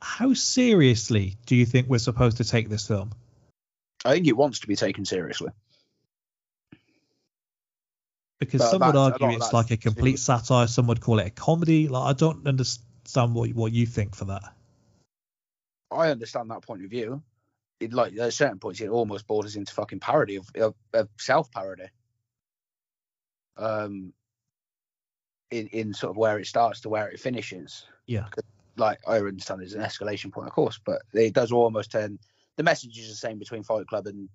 how 0.00 0.34
seriously 0.34 1.36
do 1.46 1.56
you 1.56 1.66
think 1.66 1.88
we're 1.88 1.98
supposed 1.98 2.36
to 2.38 2.44
take 2.44 2.68
this 2.68 2.86
film? 2.86 3.12
I 4.04 4.12
think 4.12 4.26
it 4.26 4.36
wants 4.36 4.60
to 4.60 4.66
be 4.66 4.76
taken 4.76 5.04
seriously. 5.04 5.50
Because 8.40 8.60
But 8.60 8.70
some 8.70 8.80
would 8.80 8.94
that's- 8.94 8.94
a 8.94 8.98
lot 8.98 9.22
argue 9.22 9.36
it's 9.36 9.52
like 9.52 9.70
a 9.70 9.76
complete 9.76 10.18
satire. 10.18 10.66
Some 10.66 10.86
would 10.88 11.00
call 11.00 11.18
it 11.18 11.26
a 11.26 11.30
comedy. 11.30 11.88
Like 11.88 12.10
I 12.10 12.12
don't 12.12 12.46
understand 12.46 13.34
what 13.34 13.50
what 13.54 13.72
you 13.72 13.86
think 13.86 14.14
for 14.14 14.26
that. 14.26 14.42
I 15.90 16.10
understand 16.10 16.50
that 16.50 16.62
point 16.62 16.84
of 16.84 16.90
view. 16.90 17.22
It 17.80 17.92
like 17.92 18.16
at 18.16 18.32
certain 18.34 18.58
points 18.58 18.80
it 18.80 18.88
almost 18.88 19.26
borders 19.26 19.56
into 19.56 19.72
fucking 19.72 20.00
parody 20.00 20.36
of, 20.36 20.48
of, 20.56 20.74
of 20.92 21.08
self 21.18 21.50
parody. 21.50 21.86
Um, 23.56 24.12
in 25.50 25.68
in 25.68 25.94
sort 25.94 26.10
of 26.10 26.16
where 26.16 26.38
it 26.38 26.46
starts 26.46 26.80
to 26.80 26.88
where 26.88 27.08
it 27.08 27.20
finishes. 27.20 27.86
Yeah. 28.06 28.26
Like 28.76 29.00
I 29.06 29.18
understand 29.18 29.60
there's 29.60 29.74
an 29.74 29.82
escalation 29.82 30.32
point, 30.32 30.48
of 30.48 30.54
course, 30.54 30.80
but 30.84 31.02
it 31.12 31.34
does 31.34 31.52
almost 31.52 31.92
turn. 31.92 32.18
The 32.56 32.62
message 32.62 32.98
is 32.98 33.08
the 33.08 33.14
same 33.14 33.38
between 33.38 33.62
Fight 33.62 33.86
Club 33.86 34.06
and 34.06 34.28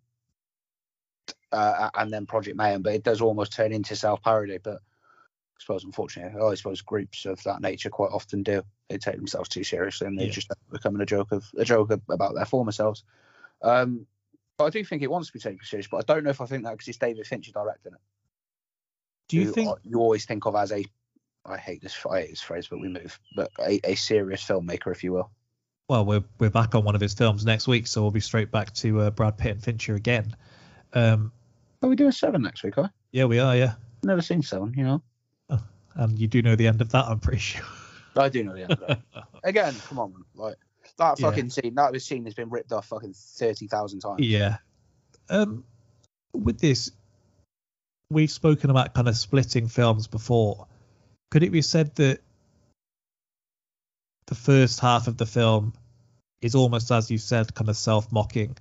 uh, 1.51 1.89
and 1.95 2.11
then 2.11 2.25
Project 2.25 2.57
Mayhem, 2.57 2.81
but 2.81 2.93
it 2.93 3.03
does 3.03 3.21
almost 3.21 3.53
turn 3.53 3.71
into 3.71 3.95
self 3.95 4.21
parody. 4.21 4.57
But 4.57 4.75
I 4.77 5.59
suppose, 5.59 5.83
unfortunately, 5.83 6.39
I 6.41 6.55
suppose 6.55 6.81
groups 6.81 7.25
of 7.25 7.41
that 7.43 7.61
nature 7.61 7.89
quite 7.89 8.11
often 8.11 8.43
do. 8.43 8.63
They 8.89 8.97
take 8.97 9.17
themselves 9.17 9.49
too 9.49 9.63
seriously, 9.63 10.07
and 10.07 10.17
they 10.17 10.25
Yeah. 10.25 10.31
just 10.31 10.49
becoming 10.71 11.01
a 11.01 11.05
joke 11.05 11.31
of 11.31 11.49
a 11.57 11.65
joke 11.65 11.91
about 12.09 12.35
their 12.35 12.45
former 12.45 12.71
selves. 12.71 13.03
Um, 13.61 14.07
but 14.57 14.65
I 14.65 14.69
do 14.69 14.83
think 14.83 15.01
it 15.01 15.11
wants 15.11 15.27
to 15.29 15.33
be 15.33 15.39
taken 15.39 15.63
serious. 15.63 15.87
But 15.87 16.09
I 16.09 16.13
don't 16.13 16.23
know 16.23 16.29
if 16.29 16.41
I 16.41 16.45
think 16.45 16.63
that 16.63 16.71
because 16.71 16.87
it's 16.87 16.97
David 16.97 17.27
Fincher 17.27 17.51
directing 17.51 17.93
it. 17.93 17.99
Do 19.29 19.37
you 19.37 19.51
think? 19.51 19.69
you 19.83 19.99
always 19.99 20.25
think 20.25 20.45
of 20.45 20.55
as 20.55 20.71
a 20.71 20.85
I 21.49 21.57
hate 21.57 21.81
this 21.81 21.97
I 22.09 22.21
hate 22.21 22.29
this 22.29 22.41
phrase, 22.41 22.67
but 22.69 22.79
we 22.79 22.87
move, 22.87 23.19
but 23.35 23.51
a, 23.59 23.79
a 23.83 23.95
serious 23.95 24.43
filmmaker, 24.45 24.91
if 24.91 25.03
you 25.03 25.13
will. 25.13 25.31
well, 25.89 26.05
we're 26.05 26.23
we're 26.39 26.49
back 26.49 26.75
on 26.75 26.83
one 26.83 26.95
of 26.95 27.01
his 27.01 27.13
films 27.13 27.45
next 27.45 27.67
week, 27.67 27.87
so 27.87 28.01
we'll 28.01 28.11
be 28.11 28.19
straight 28.19 28.51
back 28.51 28.73
to 28.75 29.01
uh, 29.01 29.09
Brad 29.11 29.37
Pitt 29.37 29.51
and 29.53 29.63
Fincher 29.63 29.95
again. 29.95 30.35
Um, 30.93 31.31
Are 31.81 31.89
we 31.89 31.95
doing 31.95 32.11
seven 32.11 32.41
next 32.41 32.63
week? 32.63 32.75
Huh? 32.75 32.89
yeah, 33.11 33.25
we 33.25 33.39
are. 33.39 33.55
Yeah, 33.55 33.73
Never 34.03 34.21
seen 34.21 34.41
seven. 34.43 34.73
You 34.77 34.83
know. 34.83 35.03
and 35.95 36.17
you 36.19 36.27
do 36.27 36.41
know 36.41 36.55
the 36.55 36.67
end 36.67 36.81
of 36.81 36.91
that, 36.91 37.05
I'm 37.05 37.19
pretty 37.19 37.39
sure. 37.39 37.65
I 38.15 38.29
do 38.29 38.43
know 38.43 38.53
the 38.53 38.63
end 38.63 38.71
of 38.73 38.79
that. 38.87 39.01
Again, 39.43 39.73
come 39.87 39.99
on, 39.99 40.13
like 40.35 40.55
that 40.97 41.19
Yeah. 41.19 41.29
fucking 41.29 41.49
scene. 41.49 41.73
That 41.75 41.99
scene 42.01 42.25
has 42.25 42.33
been 42.33 42.49
ripped 42.49 42.71
off 42.71 42.87
fucking 42.87 43.13
thirty 43.15 43.67
thousand 43.67 43.99
times. 44.01 44.19
Yeah. 44.25 44.57
Um, 45.29 45.63
with 46.33 46.59
this, 46.59 46.91
we've 48.09 48.31
spoken 48.31 48.69
about 48.69 48.93
kind 48.93 49.07
of 49.07 49.15
splitting 49.17 49.67
films 49.67 50.07
before. 50.07 50.67
Could 51.31 51.43
it 51.43 51.51
be 51.51 51.61
said 51.61 51.95
that 51.95 52.21
the 54.27 54.35
first 54.35 54.79
half 54.79 55.07
of 55.07 55.17
the 55.17 55.25
film 55.25 55.73
is 56.41 56.55
almost, 56.55 56.91
as 56.91 57.11
you 57.11 57.17
said, 57.17 57.53
kind 57.53 57.69
of 57.69 57.77
self-mocking, 57.77 58.57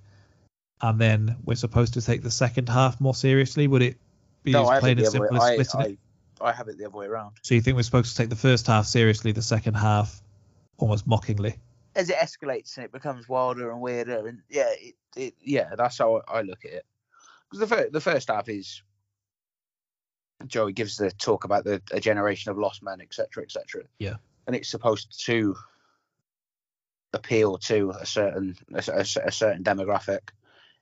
and 0.81 1.01
then 1.01 1.37
we're 1.45 1.55
supposed 1.55 1.95
to 1.95 2.03
take 2.03 2.23
the 2.23 2.31
second 2.31 2.69
half 2.69 3.01
more 3.01 3.15
seriously? 3.15 3.67
Would 3.67 3.83
it 3.83 3.97
be 4.43 4.53
No, 4.53 4.63
as 4.63 4.69
I 4.69 4.81
plain 4.81 4.99
and 4.99 5.07
simple 5.07 5.37
as 5.37 5.43
I, 5.43 5.63
splitting 5.63 5.93
it? 5.93 5.99
I, 6.41 6.49
I 6.49 6.53
have 6.53 6.69
it 6.69 6.79
the 6.79 6.87
other 6.87 6.97
way 6.97 7.07
around. 7.07 7.37
So 7.43 7.55
you 7.55 7.61
think 7.61 7.77
we're 7.77 7.83
supposed 7.83 8.11
to 8.11 8.17
take 8.17 8.31
the 8.31 8.37
first 8.37 8.67
half 8.67 8.87
seriously, 8.87 9.33
the 9.33 9.43
second 9.43 9.75
half 9.75 10.23
almost 10.79 11.07
mockingly? 11.07 11.57
As 11.97 12.11
it 12.11 12.17
escalates 12.17 12.77
and 12.77 12.85
it 12.85 12.93
becomes 12.93 13.29
wilder 13.29 13.71
and 13.71 13.81
weirder, 13.81 14.27
and 14.29 14.41
yeah, 14.49 14.69
it, 14.79 14.95
it 15.17 15.35
yeah, 15.41 15.75
that's 15.77 15.99
how 15.99 16.23
I 16.29 16.43
look 16.43 16.65
at 16.65 16.73
it. 16.73 16.87
Because 17.51 17.69
the 17.69 17.77
first, 17.77 17.93
the 17.93 18.01
first 18.01 18.29
half 18.29 18.49
is 18.49 18.83
Joey 20.47 20.73
gives 20.73 20.97
the 20.97 21.11
talk 21.11 21.45
about 21.45 21.65
the 21.65 21.83
a 21.93 22.01
generation 22.01 22.51
of 22.51 22.59
lost 22.59 22.83
men, 22.83 23.01
etc., 23.01 23.43
etc. 23.43 23.85
Yeah. 23.99 24.15
and 24.47 24.55
it's 24.55 24.71
supposed 24.71 25.25
to 25.27 25.57
appeal 27.13 27.59
to 27.59 27.91
a 27.91 28.07
certain 28.07 28.57
a, 28.73 28.83
a, 28.89 29.01
a 29.01 29.33
certain 29.33 29.65
demographic, 29.65 30.31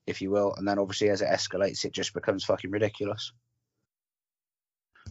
if 0.07 0.21
you 0.21 0.31
will, 0.31 0.55
and 0.55 0.67
then 0.67 0.79
obviously 0.79 1.09
as 1.09 1.23
it 1.23 1.29
escalates, 1.29 1.85
it 1.85 1.93
just 1.93 2.15
becomes 2.15 2.45
fucking 2.45 2.71
ridiculous. 2.71 3.33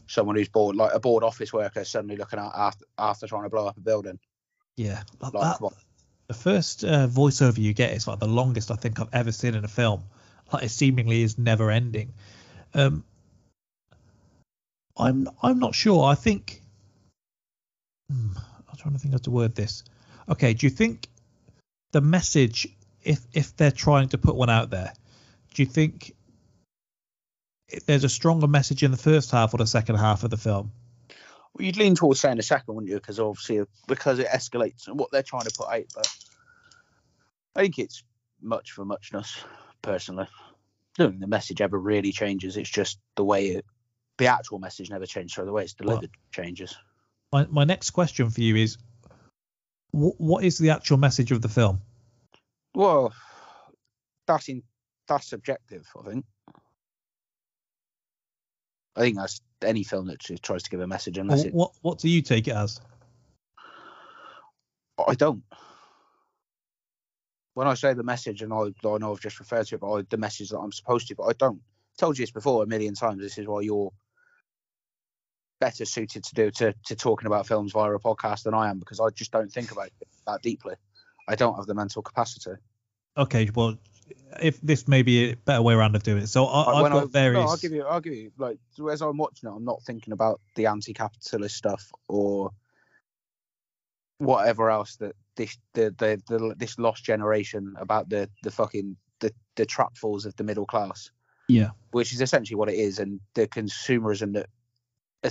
Someone 0.08 0.36
who's 0.36 0.50
bored, 0.50 0.76
like 0.76 0.93
a 0.93 1.00
bored 1.00 1.24
office 1.24 1.52
worker, 1.52 1.84
suddenly 1.84 2.18
looking 2.18 2.38
out 2.38 2.52
after, 2.56 2.86
after 2.98 3.28
trying 3.28 3.43
to 3.43 3.50
blow 3.50 3.68
up 3.68 3.78
a 3.78 3.82
building. 3.82 4.20
Yeah, 4.76 5.04
like 5.22 5.34
Like, 5.34 5.60
that, 5.60 5.72
the 6.28 6.34
first 6.34 6.84
uh, 6.84 7.08
voiceover 7.08 7.58
you 7.58 7.74
get 7.74 7.91
is 7.91 8.08
like 8.08 8.20
the 8.20 8.28
longest 8.28 8.72
I 8.72 8.76
think 8.76 9.00
I've 9.00 9.14
ever 9.14 9.32
seen 9.32 9.56
in 9.56 9.64
a 9.64 9.70
film. 9.70 10.04
Like 10.52 10.64
it 10.64 10.70
seemingly 10.70 11.24
is 11.24 11.38
never 11.38 11.72
ending. 11.72 12.14
Um, 12.74 13.04
I'm 14.98 15.28
I'm 15.41 15.60
not 15.60 15.76
sure. 15.76 16.06
I 16.06 16.16
think 16.16 16.62
hmm, 18.12 18.30
I'm 18.70 18.78
trying 18.78 18.93
to 18.93 19.00
think 19.00 19.14
how 19.14 19.20
to 19.20 19.32
word 19.32 19.56
this. 19.56 19.84
Okay, 20.30 20.54
do 20.54 20.66
you 20.66 20.70
think 20.70 21.08
the 21.91 22.02
message, 22.02 22.68
if 23.04 23.20
if 23.34 23.56
they're 23.56 23.72
trying 23.72 24.10
to 24.10 24.18
put 24.18 24.36
one 24.36 24.50
out 24.50 24.70
there, 24.70 24.93
do 25.54 25.62
you 25.62 25.68
think 25.68 26.16
there's 27.86 28.04
a 28.04 28.10
stronger 28.10 28.48
message 28.48 28.84
in 28.84 28.91
the 28.91 28.98
first 28.98 29.32
half 29.32 29.54
or 29.54 29.58
the 29.58 29.68
second 29.68 29.96
half 29.96 30.24
of 30.24 30.30
the 30.30 30.38
film? 30.38 30.72
Well, 31.54 31.66
you'd 31.66 31.78
lean 31.78 31.96
towards 31.96 32.20
saying 32.20 32.38
the 32.38 32.43
second, 32.43 32.76
wouldn't 32.76 32.91
you? 32.91 32.98
Because 32.98 33.20
obviously, 33.20 33.64
because 33.88 34.20
it 34.20 34.28
escalates 34.28 34.88
and 34.88 35.00
what 35.00 35.12
they're 35.12 35.24
trying 35.24 35.46
to 35.46 35.54
put 35.58 35.70
out. 35.70 35.86
But 35.96 36.08
I 37.56 37.62
think 37.62 37.80
it's 37.80 38.04
much 38.41 38.72
for 38.72 38.84
muchness, 38.86 39.43
personally. 39.82 40.28
I 40.28 41.04
don't 41.04 41.12
think 41.12 41.22
the 41.22 41.28
message 41.28 41.62
ever 41.62 41.80
really 41.80 42.12
changes. 42.12 42.58
It's 42.58 42.70
just 42.70 43.00
the 43.16 43.24
way 43.24 43.48
it, 43.48 43.66
the 44.18 44.28
actual 44.28 44.59
message 44.59 44.89
never 44.89 45.05
changes. 45.05 45.36
So 45.36 45.45
the 45.45 45.51
way 45.51 45.63
it's 45.63 45.74
delivered 45.74 46.11
changes. 46.32 46.76
My 47.32 47.45
my 47.47 47.63
next 47.63 47.91
question 47.91 48.30
for 48.30 48.41
you 48.41 48.55
is, 48.55 48.78
wh- 49.91 50.20
what 50.20 50.43
is 50.43 50.57
the 50.57 50.70
actual 50.70 50.97
message 50.97 51.32
of 51.32 51.41
the 51.41 51.49
film? 51.49 51.82
Well, 52.74 53.13
that's 54.28 54.47
in 54.47 54.63
that's 55.07 55.28
subjective. 55.28 55.88
I 55.99 56.09
think. 56.09 56.26
I 58.95 59.01
think 59.01 59.18
that's 59.18 59.41
any 59.61 59.84
film 59.84 60.07
that 60.07 60.20
tries 60.41 60.63
to 60.63 60.70
give 60.70 60.80
a 60.80 60.88
message 60.88 61.18
unless 61.18 61.43
Wh- 61.43 61.47
it. 61.47 61.53
What 61.53 61.72
what 61.82 61.99
do 61.99 62.09
you 62.09 62.22
take 62.22 62.47
it 62.47 62.55
as? 62.55 62.80
I 65.05 65.16
don't. 65.16 65.43
When 67.53 67.68
I 67.68 67.74
say 67.74 67.93
the 67.93 68.03
message, 68.03 68.41
and 68.41 68.53
I, 68.53 68.74
I 68.88 68.97
know 68.97 69.13
I've 69.13 69.20
just 69.20 69.39
referred 69.39 69.66
to 69.68 69.76
it, 69.76 69.82
but 69.82 69.91
I, 69.91 70.01
the 70.09 70.18
message 70.18 70.49
that 70.49 70.59
I'm 70.59 70.72
supposed 70.72 71.07
to, 71.07 71.16
but 71.16 71.24
I 71.24 71.34
don't. 71.34 71.57
I 71.57 71.95
told 71.97 72.18
you 72.18 72.24
this 72.24 72.32
before 72.32 72.63
a 72.63 72.68
million 72.68 72.93
times. 72.93 73.22
This 73.22 73.38
is 73.38 73.47
why 73.47 73.61
you're 73.61 73.91
better 75.66 75.84
suited 75.84 76.24
to 76.24 76.36
do 76.36 76.51
to, 76.51 76.76
to 76.86 76.95
talking 76.95 77.26
about 77.26 77.47
films 77.47 77.72
via 77.72 77.91
a 77.91 77.99
podcast 77.99 78.43
than 78.43 78.53
I 78.53 78.70
am 78.70 78.78
because 78.78 78.99
I 78.99 79.09
just 79.09 79.32
don't 79.32 79.51
think 79.51 79.72
about 79.72 79.88
it 79.88 80.07
that 80.28 80.43
deeply. 80.43 80.76
I 81.28 81.34
don't 81.34 81.55
have 81.55 81.66
the 81.66 81.74
mental 81.74 82.03
capacity. 82.03 82.51
Okay, 83.18 83.49
well, 83.55 83.76
if 84.39 84.61
this 84.61 84.88
may 84.88 85.01
be 85.01 85.32
a 85.32 85.36
better 85.36 85.63
way 85.63 85.74
around 85.74 85.95
of 85.95 86.03
doing 86.03 86.22
it. 86.22 86.28
So 86.28 86.45
I, 86.45 86.84
I've 86.84 86.91
got 86.91 87.03
I, 87.03 87.05
various. 87.07 87.43
No, 87.43 87.49
I'll 87.49 87.57
give 87.57 87.72
you. 87.72 87.84
I'll 87.84 87.99
give 87.99 88.13
you. 88.13 88.32
Like 88.38 88.59
as 88.91 89.01
I'm 89.01 89.18
watching 89.18 89.49
it, 89.49 89.53
I'm 89.55 89.66
not 89.66 89.82
thinking 89.82 90.13
about 90.13 90.39
the 90.55 90.68
anti-capitalist 90.68 91.55
stuff 91.55 91.91
or 92.07 92.51
whatever 94.20 94.70
else 94.70 94.97
that 94.97 95.16
this 95.36 95.57
the, 95.74 95.95
the, 95.97 96.22
the 96.28 96.53
this 96.55 96.78
lost 96.78 97.03
generation 97.03 97.74
about 97.80 98.07
the 98.09 98.30
the 98.43 98.51
fucking 98.51 98.97
the 99.20 99.34
the 99.55 99.66
trapfalls 99.66 100.28
of 100.28 100.36
the 100.36 100.43
middle 100.43 100.68
class, 100.68 101.09
Yeah. 101.47 101.72
which 101.89 102.13
is 102.13 102.22
essentially 102.22 102.55
what 102.55 102.70
it 102.70 102.76
is, 102.76 102.99
and 102.99 103.20
the 103.34 103.47
consumerism 103.47 104.34
that 104.34 104.47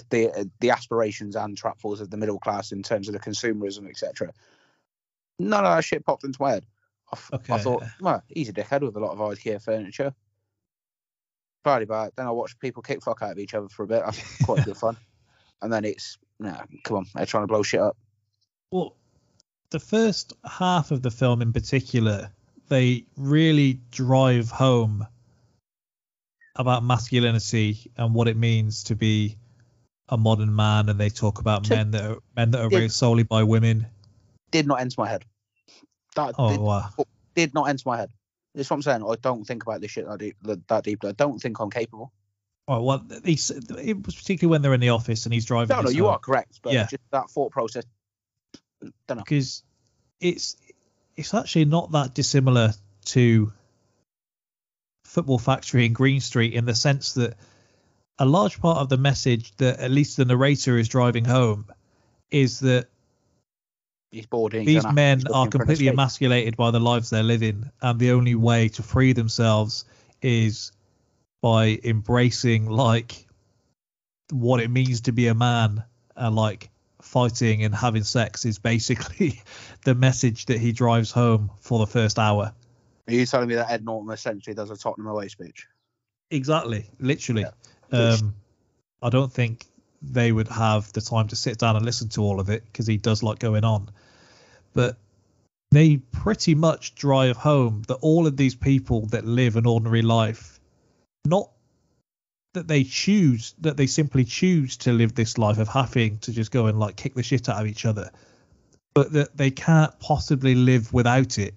the 0.03 0.31
uh, 0.31 0.45
the 0.61 0.71
aspirations 0.71 1.37
and 1.37 1.57
trapfalls 1.61 2.01
of 2.01 2.11
the 2.11 2.17
middle 2.17 2.39
class 2.39 2.73
in 2.73 2.83
terms 2.83 3.09
of 3.09 3.15
the 3.15 3.21
consumerism, 3.21 3.89
etc. 3.89 4.33
None 5.39 5.65
of 5.65 5.77
that 5.77 5.85
shit 5.85 6.05
popped 6.05 6.25
into 6.25 6.41
my 6.43 6.51
head. 6.53 6.67
I, 7.13 7.19
Okay. 7.35 7.59
thought, 7.59 7.85
well, 8.01 8.23
he's 8.29 8.49
a 8.49 8.53
dickhead 8.53 8.81
with 8.81 8.97
a 8.97 9.01
lot 9.01 9.13
of 9.13 9.19
IKEA 9.19 9.63
furniture. 9.63 10.15
About 11.65 11.83
it. 11.83 11.89
Then 12.17 12.27
I 12.27 12.31
watched 12.31 12.61
people 12.61 12.83
kick 12.83 13.03
fuck 13.03 13.23
out 13.23 13.33
of 13.33 13.39
each 13.39 13.55
other 13.55 13.69
for 13.69 13.85
a 13.85 13.87
bit. 13.87 14.03
That's 14.05 14.43
quite 14.45 14.65
good 14.65 14.77
fun. 14.77 14.97
And 15.63 15.73
then 15.73 15.87
it's, 15.87 16.19
nah, 16.39 16.63
come 16.83 16.99
on, 16.99 17.07
they're 17.15 17.25
trying 17.25 17.45
to 17.45 17.47
blow 17.47 17.63
shit 17.63 17.81
up. 17.81 17.97
Well, 18.71 18.97
the 19.71 19.81
first 19.81 20.35
half 20.45 20.91
of 20.91 21.01
the 21.01 21.11
film 21.11 21.41
in 21.41 21.55
particular, 21.55 22.31
they 22.69 23.07
really 23.17 23.81
drive 23.91 24.51
home 24.51 25.07
about 26.57 26.85
masculinity 26.85 27.91
and 27.97 28.15
what 28.15 28.29
it 28.29 28.37
means 28.37 28.85
to 28.85 28.95
be 28.95 29.39
a 30.09 30.17
modern 30.17 30.55
man, 30.55 30.89
and 30.89 30.99
they 31.01 31.11
talk 31.11 31.39
about 31.39 31.69
men 31.69 31.93
that 31.93 32.03
are 32.11 32.19
men 32.37 32.51
that 32.53 32.61
are 32.61 32.69
Yeah. 32.71 32.79
raised 32.79 32.95
solely 32.97 33.23
by 33.23 33.43
women. 33.43 33.87
Did 34.51 34.67
not 34.67 34.81
enter 34.81 34.95
my 34.99 35.09
head. 35.09 35.25
That 36.15 36.35
Oh 36.39 36.51
did, 36.51 36.61
wow! 36.61 36.91
did 37.35 37.55
not 37.55 37.69
enter 37.69 37.83
my 37.87 37.97
head. 37.97 38.11
That's 38.55 38.71
what 38.71 38.77
I'm 38.77 38.83
saying. 38.83 39.03
I 39.03 39.15
don't 39.21 39.45
think 39.45 39.65
about 39.65 39.81
this 39.81 39.91
shit 39.91 40.07
that, 40.07 40.19
deep, 40.19 40.37
that 40.69 40.85
deeply. 40.85 41.11
I 41.11 41.13
don't 41.13 41.41
think 41.41 41.59
I'm 41.59 41.71
capable. 41.71 42.13
Oh, 42.69 42.83
well, 42.83 43.05
he's, 43.25 43.51
it 43.51 44.07
was 44.07 44.15
particularly 44.15 44.53
when 44.53 44.63
they're 44.63 44.73
in 44.75 44.81
the 44.81 44.91
office 44.91 45.27
and 45.27 45.35
he's 45.35 45.45
driving. 45.45 45.77
No, 45.77 45.83
no, 45.83 45.91
you 45.91 46.05
home. 46.05 46.13
are 46.15 46.19
correct. 46.19 46.61
But 46.63 46.73
Yeah. 46.73 46.87
just 46.87 47.03
that 47.11 47.29
thought 47.31 47.51
process, 47.53 47.85
don't 49.09 49.19
know. 49.19 49.23
because 49.25 49.63
it's 50.21 50.57
it's 51.17 51.35
actually 51.35 51.65
not 51.67 51.93
that 51.93 52.15
dissimilar 52.15 52.73
to 53.07 53.53
Football 55.05 55.39
Factory 55.39 55.87
and 55.87 55.95
Green 55.95 56.21
Street 56.21 56.55
in 56.55 56.65
the 56.65 56.75
sense 56.75 57.15
that 57.15 57.37
a 58.19 58.25
large 58.25 58.61
part 58.61 58.79
of 58.79 58.89
the 58.89 58.97
message 58.97 59.57
that 59.57 59.81
at 59.81 59.91
least 59.91 60.17
the 60.17 60.25
narrator 60.25 60.79
is 60.79 60.89
driving 60.89 61.25
home 61.25 61.67
is 62.31 62.61
that 62.61 62.89
He's 64.11 64.27
bored. 64.27 64.55
and 64.55 64.67
these 64.67 64.85
men 64.93 65.23
are 65.27 65.45
looking 65.45 65.51
for 65.51 65.63
an 65.63 65.67
completely 65.67 65.89
emasculated 65.89 66.57
by 66.57 66.71
the 66.71 66.79
lives 66.79 67.11
they're 67.11 67.25
living, 67.25 67.71
and 67.83 67.99
the 67.99 68.13
only 68.13 68.37
way 68.37 68.69
to 68.69 68.83
free 68.83 69.13
themselves 69.13 69.85
is 70.23 70.71
by 71.43 71.79
embracing 71.83 72.67
like 72.67 73.27
what 74.31 74.61
it 74.61 74.71
means 74.71 75.03
to 75.03 75.13
be 75.13 75.27
a 75.27 75.35
man 75.35 75.85
and 76.17 76.37
like 76.37 76.71
fighting 77.03 77.65
and 77.65 77.75
having 77.75 78.03
sex 78.03 78.45
is 78.45 78.59
basically 78.59 79.43
the 79.85 79.95
message 79.95 80.47
that 80.47 80.59
he 80.59 80.73
drives 80.73 81.11
home 81.11 81.51
for 81.61 81.79
the 81.81 81.87
first 81.87 82.19
hour. 82.19 82.55
Are 83.07 83.13
you 83.13 83.27
telling 83.27 83.49
me 83.49 83.57
that 83.57 83.71
Ed 83.71 83.85
Norton 83.85 84.11
essentially 84.11 84.55
does 84.55 84.71
a 84.71 84.77
Tottenham 84.77 85.09
away 85.09 85.29
speech? 85.29 85.67
Exactly, 86.31 86.89
literally. 86.99 87.43
Yeah. 87.43 87.51
Um, 87.95 88.35
I 89.03 89.11
don't 89.11 89.33
think 89.33 89.67
they 90.03 90.33
would 90.33 90.49
have 90.49 90.93
the 90.93 91.01
time 91.01 91.29
to 91.29 91.37
sit 91.37 91.59
down 91.59 91.77
and 91.77 91.85
listen 91.85 92.09
to 92.11 92.23
all 92.23 92.41
of 92.41 92.51
it 92.51 92.65
because 92.65 92.87
he 92.87 92.97
does 92.97 93.23
like 93.23 93.39
going 93.39 93.65
on. 93.65 93.91
But 94.73 94.99
they 95.71 95.97
pretty 95.97 96.55
much 96.55 96.95
drive 96.95 97.37
home 97.37 97.83
that 97.89 97.97
all 97.97 98.27
of 98.27 98.37
these 98.37 98.55
people 98.55 99.07
that 99.07 99.25
live 99.25 99.57
an 99.57 99.67
ordinary 99.67 100.03
life, 100.03 100.61
not 101.25 101.51
that 102.53 102.69
they 102.69 102.85
choose, 102.85 103.55
that 103.61 103.77
they 103.77 103.87
simply 103.87 104.25
choose 104.25 104.77
to 104.79 104.93
live 104.93 105.15
this 105.15 105.39
life 105.39 105.59
of 105.59 105.69
having 105.69 106.19
to 106.19 106.33
just 106.33 106.51
go 106.51 106.67
and 106.67 106.79
like 106.79 106.97
kick 106.97 107.15
the 107.15 107.23
shit 107.23 107.49
out 107.49 107.61
of 107.61 107.67
each 107.67 107.85
other, 107.85 108.11
but 108.95 109.13
that 109.13 109.37
they 109.37 109.51
can't 109.51 109.99
possibly 109.99 110.55
live 110.55 110.93
without 110.93 111.39
it. 111.39 111.55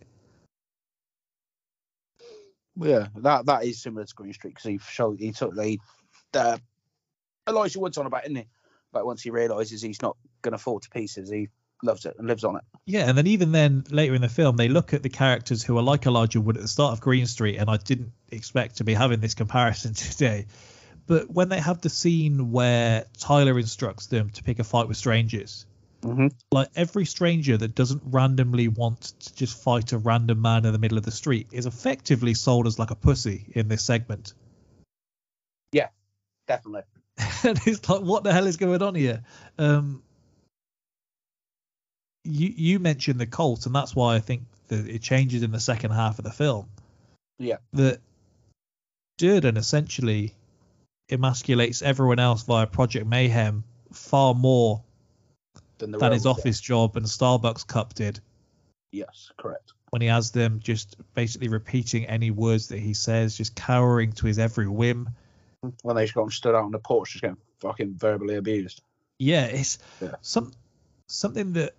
Yeah, 2.76 3.08
that 3.16 3.46
that 3.48 3.66
is 3.66 3.82
similar 3.82 4.06
to 4.06 4.14
Green 4.14 4.34
Street 4.34 4.56
because 4.56 4.70
he 4.70 4.80
showed 4.80 5.20
he 5.20 5.32
took 5.32 5.56
the 5.56 5.80
uh, 6.34 6.58
Elijah 7.48 7.80
Wood's 7.80 7.98
on 7.98 8.06
about, 8.06 8.26
isn't 8.26 8.36
he? 8.36 8.48
But 8.92 9.06
once 9.06 9.22
he 9.22 9.30
realizes 9.30 9.82
he's 9.82 10.02
not 10.02 10.18
going 10.42 10.54
to 10.54 10.58
fall 10.58 10.80
to 10.80 10.90
pieces, 10.90 11.30
he 11.30 11.50
loves 11.84 12.06
it 12.06 12.16
and 12.18 12.28
lives 12.28 12.44
on 12.44 12.56
it. 12.56 12.64
Yeah, 12.86 13.08
and 13.08 13.18
then 13.18 13.28
even 13.28 13.52
then 13.52 13.84
later 13.92 14.16
in 14.16 14.22
the 14.22 14.30
film, 14.30 14.58
they 14.58 14.70
look 14.70 14.94
at 14.94 15.04
the 15.04 15.10
characters 15.10 15.64
who 15.64 15.78
are 15.78 15.84
like 15.84 16.06
Elijah 16.06 16.42
Wood 16.42 16.56
at 16.58 16.62
the 16.62 16.68
start 16.68 16.94
of 16.94 17.02
Green 17.02 17.26
Street, 17.28 17.58
and 17.58 17.70
I 17.70 17.78
didn't 17.78 18.12
expect 18.32 18.78
to 18.78 18.84
be 18.84 18.94
having 18.94 19.20
this 19.20 19.34
comparison 19.34 19.94
today. 19.96 20.48
But 21.06 21.30
when 21.30 21.50
they 21.50 21.60
have 21.60 21.82
the 21.82 21.90
scene 21.90 22.52
where 22.52 23.06
Tyler 23.18 23.58
instructs 23.60 24.08
them 24.08 24.30
to 24.32 24.44
pick 24.44 24.60
a 24.60 24.64
fight 24.64 24.88
with 24.88 24.98
strangers, 24.98 25.66
Mhm. 26.02 26.32
like 26.52 26.70
every 26.76 27.06
stranger 27.06 27.58
that 27.58 27.74
doesn't 27.74 28.04
randomly 28.06 28.68
want 28.68 29.14
to 29.20 29.36
just 29.36 29.62
fight 29.64 29.94
a 29.94 29.98
random 29.98 30.42
man 30.42 30.64
in 30.66 30.72
the 30.72 30.78
middle 30.80 30.98
of 30.98 31.04
the 31.04 31.12
street 31.12 31.48
is 31.52 31.66
effectively 31.66 32.36
sold 32.36 32.68
as 32.68 32.78
like 32.78 32.92
a 32.92 32.96
pussy 32.96 33.52
in 33.56 33.68
this 33.68 33.84
segment. 33.84 34.34
Definitely. 36.48 36.84
and 37.44 37.60
it's 37.66 37.88
like, 37.90 38.02
what 38.02 38.24
the 38.24 38.34
hell 38.34 38.48
is 38.48 38.58
going 38.58 38.82
on 38.82 38.96
here? 38.96 39.24
Um, 39.58 40.04
you 42.24 42.54
you 42.56 42.80
mentioned 42.80 43.20
the 43.20 43.26
cult, 43.26 43.66
and 43.66 43.76
that's 43.76 43.96
why 43.96 44.16
I 44.16 44.20
think 44.20 44.44
that 44.68 44.88
it 44.88 45.02
changes 45.02 45.44
in 45.44 45.52
the 45.52 45.60
second 45.60 45.92
half 45.92 46.20
of 46.20 46.26
the 46.26 46.32
film. 46.32 46.68
Yeah. 47.40 47.58
That 47.74 48.00
Durden 49.18 49.58
essentially 49.58 50.34
emasculates 51.10 51.82
everyone 51.82 52.20
else 52.20 52.44
via 52.44 52.68
Project 52.68 53.08
Mayhem 53.08 53.64
far 53.94 54.34
more 54.34 54.84
Than 55.78 55.92
the 55.92 55.98
than 55.98 56.12
his 56.12 56.26
office 56.26 56.60
job 56.60 56.98
and 56.98 57.06
Starbucks 57.06 57.66
cup 57.66 57.94
did. 57.94 58.20
Yes, 58.92 59.32
correct. 59.38 59.74
when 59.90 60.02
he 60.02 60.08
has 60.08 60.32
them 60.32 60.60
just 60.62 60.98
basically 61.14 61.48
repeating 61.48 62.06
any 62.06 62.32
words 62.32 62.68
that 62.70 62.80
he 62.80 62.94
says, 62.94 63.38
just 63.38 63.56
cowering 63.56 64.12
to 64.14 64.28
his 64.28 64.40
every 64.40 64.68
whim. 64.68 65.10
When 65.62 65.96
they 65.96 66.04
just 66.04 66.14
got 66.14 66.24
him 66.24 66.32
stood 66.32 66.56
out 66.56 66.64
on 66.66 66.72
the 66.72 66.80
porch, 66.80 67.12
just 67.12 67.22
getting 67.22 67.38
fucking 67.62 67.96
verbally 67.96 68.36
abused. 68.36 68.82
yeah, 69.20 69.46
it's 69.46 69.80
Yeah. 70.02 70.16
some 70.22 70.52
something 71.08 71.54
that 71.54 71.74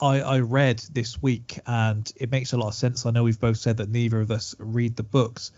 I 0.00 0.20
I 0.20 0.40
read 0.40 0.78
this 0.92 1.20
week, 1.20 1.58
and 1.66 2.10
it 2.16 2.30
makes 2.30 2.52
a 2.52 2.56
lot 2.56 2.68
of 2.68 2.74
sense. 2.74 3.06
I 3.06 3.10
know 3.10 3.24
we've 3.24 3.40
both 3.40 3.56
said 3.56 3.78
that 3.78 3.88
neither 3.88 4.20
of 4.20 4.30
us 4.30 4.54
read 4.58 4.94
the 4.96 5.02
books. 5.02 5.50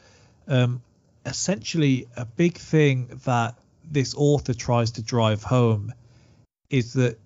Um, 0.47 0.81
essentially, 1.27 2.09
a 2.17 2.25
big 2.25 2.57
thing 2.57 3.21
that 3.25 3.59
this 3.91 4.15
author 4.17 4.55
tries 4.55 4.93
to 4.93 5.03
drive 5.03 5.43
home 5.43 5.93
is 6.71 6.95
that 6.95 7.19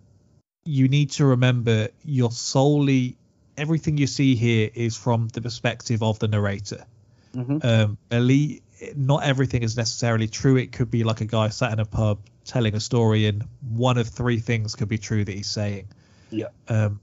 you 0.64 0.88
need 0.88 1.11
to 1.11 1.26
remember 1.26 1.88
you're 2.05 2.30
solely 2.30 3.16
everything 3.57 3.99
you 3.99 4.07
see 4.07 4.34
here 4.34 4.70
is 4.74 4.97
from 4.97 5.28
the 5.28 5.40
perspective 5.40 6.03
of 6.03 6.18
the 6.18 6.28
narrator. 6.28 6.86
Mhm. 7.34 7.64
Um, 7.64 7.99
believe 8.09 8.61
not 8.97 9.24
everything 9.24 9.62
is 9.62 9.76
necessarily 9.76 10.28
true. 10.28 10.57
It 10.57 10.72
could 10.72 10.91
be 10.91 11.05
like 11.05 11.20
a 11.20 11.24
guy 11.24 11.49
sat 11.49 11.72
in 11.72 11.80
a 11.80 11.85
pub 11.85 12.20
telling 12.45 12.74
a 12.74 12.80
story, 12.80 13.26
and 13.26 13.45
one 13.61 13.99
of 13.99 14.09
three 14.09 14.41
things 14.41 14.74
could 14.74 14.89
be 14.89 14.99
true 14.99 15.24
that 15.24 15.33
he's 15.33 15.51
saying. 15.51 15.89
Yeah. 16.30 16.49
Um, 16.68 17.01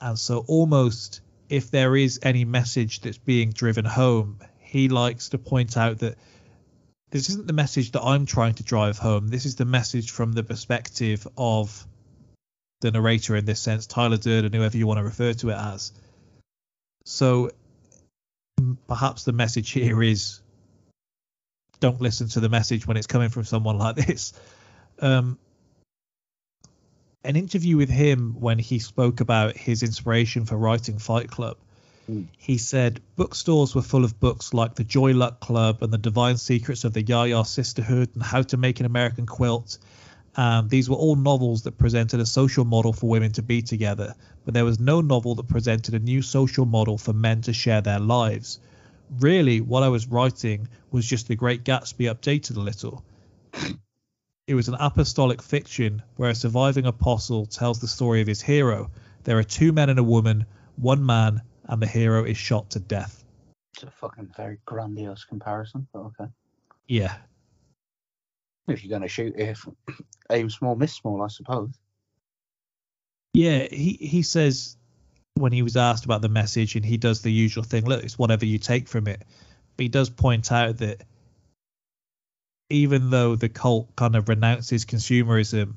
and 0.00 0.18
so 0.18 0.44
almost 0.46 1.20
if 1.48 1.70
there 1.70 1.96
is 1.96 2.20
any 2.22 2.44
message 2.44 3.00
that's 3.00 3.18
being 3.18 3.50
driven 3.50 3.84
home, 3.84 4.38
he 4.60 4.88
likes 4.88 5.30
to 5.30 5.38
point 5.38 5.76
out 5.76 5.98
that 6.00 6.16
this 7.10 7.28
isn't 7.30 7.46
the 7.46 7.52
message 7.52 7.92
that 7.92 8.02
I'm 8.02 8.26
trying 8.26 8.54
to 8.54 8.64
drive 8.64 8.98
home. 8.98 9.28
This 9.28 9.46
is 9.46 9.56
the 9.56 9.64
message 9.64 10.10
from 10.10 10.32
the 10.32 10.42
perspective 10.42 11.26
of 11.36 11.86
the 12.80 12.90
narrator 12.90 13.36
in 13.36 13.44
this 13.44 13.60
sense, 13.60 13.86
Tyler 13.86 14.16
Durden, 14.16 14.52
whoever 14.52 14.76
you 14.76 14.86
want 14.86 14.98
to 14.98 15.04
refer 15.04 15.32
to 15.32 15.50
it 15.50 15.56
as. 15.56 15.92
So 17.04 17.50
perhaps 18.88 19.24
the 19.24 19.32
message 19.32 19.70
here 19.70 20.02
is 20.02 20.40
don't 21.84 22.00
listen 22.00 22.28
to 22.28 22.40
the 22.40 22.48
message 22.48 22.86
when 22.86 22.96
it's 22.96 23.06
coming 23.06 23.28
from 23.28 23.44
someone 23.44 23.76
like 23.76 23.96
this. 23.96 24.32
Um, 25.00 25.38
an 27.22 27.36
interview 27.36 27.76
with 27.76 27.90
him 27.90 28.40
when 28.40 28.58
he 28.58 28.78
spoke 28.78 29.20
about 29.20 29.54
his 29.54 29.82
inspiration 29.82 30.46
for 30.46 30.56
writing 30.56 30.98
Fight 30.98 31.30
Club. 31.30 31.58
Mm. 32.10 32.28
He 32.38 32.56
said 32.56 33.02
bookstores 33.16 33.74
were 33.74 33.82
full 33.82 34.02
of 34.02 34.18
books 34.18 34.54
like 34.54 34.76
The 34.76 34.84
Joy 34.84 35.12
Luck 35.12 35.40
Club 35.40 35.82
and 35.82 35.92
The 35.92 35.98
Divine 35.98 36.38
Secrets 36.38 36.84
of 36.84 36.94
the 36.94 37.02
Yaya 37.02 37.44
Sisterhood 37.44 38.08
and 38.14 38.22
How 38.22 38.40
to 38.40 38.56
Make 38.56 38.80
an 38.80 38.86
American 38.86 39.26
Quilt. 39.26 39.76
And 40.36 40.70
these 40.70 40.88
were 40.88 40.96
all 40.96 41.16
novels 41.16 41.64
that 41.64 41.76
presented 41.76 42.18
a 42.20 42.26
social 42.26 42.64
model 42.64 42.94
for 42.94 43.10
women 43.10 43.32
to 43.32 43.42
be 43.42 43.60
together, 43.60 44.14
but 44.46 44.54
there 44.54 44.64
was 44.64 44.80
no 44.80 45.02
novel 45.02 45.34
that 45.34 45.48
presented 45.48 45.92
a 45.92 45.98
new 45.98 46.22
social 46.22 46.64
model 46.64 46.96
for 46.96 47.12
men 47.12 47.42
to 47.42 47.52
share 47.52 47.82
their 47.82 48.00
lives. 48.00 48.58
Really, 49.18 49.60
what 49.60 49.82
I 49.82 49.88
was 49.88 50.06
writing 50.06 50.68
was 50.90 51.06
just 51.06 51.28
The 51.28 51.36
Great 51.36 51.64
Gatsby 51.64 52.12
updated 52.12 52.56
a 52.56 52.60
little. 52.60 53.04
It 54.46 54.54
was 54.54 54.68
an 54.68 54.76
apostolic 54.78 55.40
fiction 55.40 56.02
where 56.16 56.30
a 56.30 56.34
surviving 56.34 56.86
apostle 56.86 57.46
tells 57.46 57.80
the 57.80 57.88
story 57.88 58.20
of 58.20 58.26
his 58.26 58.42
hero. 58.42 58.90
There 59.22 59.38
are 59.38 59.44
two 59.44 59.72
men 59.72 59.88
and 59.88 59.98
a 59.98 60.04
woman, 60.04 60.44
one 60.76 61.04
man, 61.04 61.40
and 61.64 61.80
the 61.80 61.86
hero 61.86 62.24
is 62.24 62.36
shot 62.36 62.70
to 62.70 62.80
death. 62.80 63.24
It's 63.74 63.84
a 63.84 63.90
fucking 63.90 64.32
very 64.36 64.58
grandiose 64.66 65.24
comparison, 65.24 65.88
but 65.92 66.00
okay. 66.00 66.30
Yeah, 66.86 67.16
If 68.68 68.84
you're 68.84 68.90
going 68.90 69.02
to 69.02 69.08
shoot, 69.08 69.34
if 69.36 69.66
aim 70.30 70.50
small, 70.50 70.76
miss 70.76 70.92
small, 70.92 71.22
I 71.22 71.28
suppose. 71.28 71.70
Yeah, 73.32 73.66
he 73.70 73.94
he 73.94 74.22
says 74.22 74.76
when 75.34 75.52
he 75.52 75.62
was 75.62 75.76
asked 75.76 76.04
about 76.04 76.22
the 76.22 76.28
message, 76.28 76.76
and 76.76 76.84
he 76.84 76.96
does 76.96 77.22
the 77.22 77.32
usual 77.32 77.64
thing. 77.64 77.84
Look, 77.84 78.04
it's 78.04 78.18
whatever 78.18 78.46
you 78.46 78.58
take 78.58 78.88
from 78.88 79.08
it. 79.08 79.22
But 79.76 79.82
he 79.82 79.88
does 79.88 80.08
point 80.08 80.52
out 80.52 80.78
that 80.78 81.02
even 82.70 83.10
though 83.10 83.36
the 83.36 83.48
cult 83.48 83.94
kind 83.96 84.16
of 84.16 84.28
renounces 84.28 84.84
consumerism, 84.84 85.74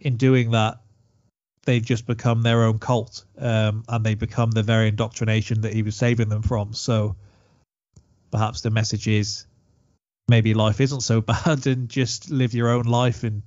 in 0.00 0.16
doing 0.16 0.52
that, 0.52 0.80
they've 1.64 1.84
just 1.84 2.06
become 2.06 2.42
their 2.42 2.64
own 2.64 2.78
cult, 2.78 3.24
um, 3.38 3.84
and 3.88 4.04
they 4.04 4.14
become 4.14 4.50
the 4.50 4.62
very 4.62 4.88
indoctrination 4.88 5.62
that 5.62 5.72
he 5.72 5.82
was 5.82 5.96
saving 5.96 6.28
them 6.28 6.42
from. 6.42 6.72
So 6.74 7.16
perhaps 8.30 8.62
the 8.62 8.70
message 8.70 9.08
is 9.08 9.46
maybe 10.28 10.54
life 10.54 10.80
isn't 10.80 11.02
so 11.02 11.20
bad, 11.32 11.66
and 11.66 11.88
just 11.88 12.30
live 12.30 12.54
your 12.54 12.70
own 12.70 12.84
life 12.84 13.24
and 13.24 13.42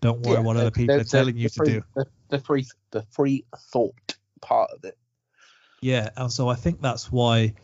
don't 0.00 0.20
worry 0.20 0.36
Yeah, 0.36 0.44
what 0.44 0.56
other 0.56 0.70
people 0.70 1.00
are 1.00 1.04
telling 1.04 1.36
you 1.36 1.48
to 1.48 1.60
do. 1.64 1.82
The, 2.28 2.38
free, 2.38 2.66
the 2.90 3.02
free 3.10 3.44
thought 3.72 4.16
part 4.40 4.70
of 4.70 4.84
it. 4.84 4.96
Yeah, 5.80 6.10
and 6.16 6.32
so 6.32 6.48
I 6.48 6.54
think 6.54 6.80
that's 6.80 7.10
why 7.10 7.54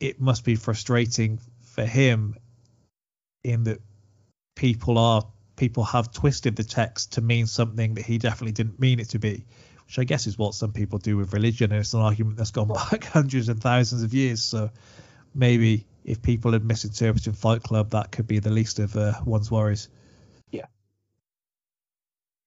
it 0.00 0.20
must 0.20 0.44
be 0.44 0.56
frustrating 0.56 1.38
for 1.62 1.84
him 1.84 2.36
in 3.42 3.64
that 3.64 3.80
people 4.56 4.98
are 4.98 5.26
people 5.56 5.84
have 5.84 6.12
twisted 6.12 6.56
the 6.56 6.64
text 6.64 7.12
to 7.12 7.20
mean 7.20 7.46
something 7.46 7.94
that 7.94 8.04
he 8.04 8.18
definitely 8.18 8.52
didn't 8.52 8.80
mean 8.80 8.98
it 8.98 9.10
to 9.10 9.18
be, 9.18 9.44
which 9.86 9.98
I 9.98 10.04
guess 10.04 10.26
is 10.26 10.36
what 10.36 10.54
some 10.54 10.72
people 10.72 10.98
do 10.98 11.16
with 11.16 11.32
religion. 11.32 11.70
And 11.70 11.80
it's 11.80 11.94
an 11.94 12.00
argument 12.00 12.36
that's 12.36 12.50
gone 12.50 12.68
back 12.90 13.04
hundreds 13.04 13.48
and 13.48 13.60
thousands 13.60 14.02
of 14.02 14.12
years. 14.12 14.42
So 14.42 14.70
maybe 15.34 15.86
if 16.04 16.22
people 16.22 16.52
had 16.52 16.64
misinterpreted 16.64 17.36
Fight 17.36 17.62
Club, 17.62 17.90
that 17.90 18.10
could 18.10 18.26
be 18.26 18.40
the 18.40 18.50
least 18.50 18.78
of 18.78 18.96
uh, 18.96 19.12
one's 19.24 19.50
worries. 19.50 19.88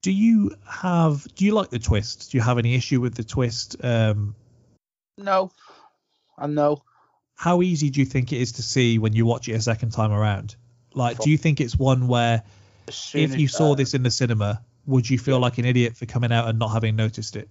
Do 0.08 0.14
you 0.14 0.56
have? 0.66 1.28
Do 1.36 1.44
you 1.44 1.52
like 1.52 1.70
the 1.70 1.80
twist? 1.80 2.32
Do 2.32 2.38
you 2.38 2.42
have 2.42 2.58
any 2.58 2.76
issue 2.76 3.02
with 3.02 3.16
the 3.16 3.26
twist? 3.26 3.76
Um, 3.84 4.36
No, 5.18 5.52
I 6.38 6.48
know. 6.48 6.82
how 7.36 7.62
easy 7.62 7.90
do 7.90 8.00
you 8.00 8.06
think 8.06 8.32
it 8.32 8.40
is 8.40 8.54
to 8.54 8.62
see 8.62 9.00
when 9.00 9.12
you 9.12 9.26
watch 9.26 9.50
it 9.50 9.52
a 9.52 9.62
second 9.62 9.90
time 9.90 10.14
around? 10.14 10.56
Like, 10.94 11.18
do 11.20 11.30
you 11.30 11.38
think 11.38 11.60
it's 11.60 11.78
one 11.78 12.08
where 12.08 12.44
if 12.88 13.38
you 13.38 13.50
saw 13.50 13.74
uh, 13.74 13.76
this 13.76 13.94
in 13.96 14.04
the 14.04 14.10
cinema, 14.10 14.64
would 14.86 15.10
you 15.10 15.20
feel 15.20 15.40
like 15.40 15.58
an 15.58 15.66
idiot 15.66 15.98
for 15.98 16.06
coming 16.06 16.32
out 16.32 16.48
and 16.48 16.58
not 16.58 16.70
having 16.70 16.96
noticed 16.96 17.36
it? 17.36 17.50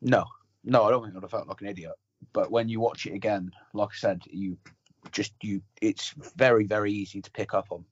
No, 0.00 0.26
no, 0.62 0.84
I 0.84 0.90
don't 0.90 1.02
think 1.02 1.16
I'd 1.16 1.22
have 1.22 1.30
felt 1.32 1.48
like 1.48 1.60
an 1.60 1.66
idiot. 1.66 1.94
But 2.32 2.52
when 2.52 2.68
you 2.68 2.78
watch 2.78 3.06
it 3.06 3.14
again, 3.14 3.50
like 3.72 3.88
I 3.88 3.96
said, 3.96 4.22
you 4.30 4.58
just 5.10 5.32
you 5.42 5.60
it's 5.82 6.14
very 6.36 6.66
very 6.66 6.92
easy 6.92 7.20
to 7.20 7.30
pick 7.32 7.52
up 7.52 7.66
on. 7.72 7.84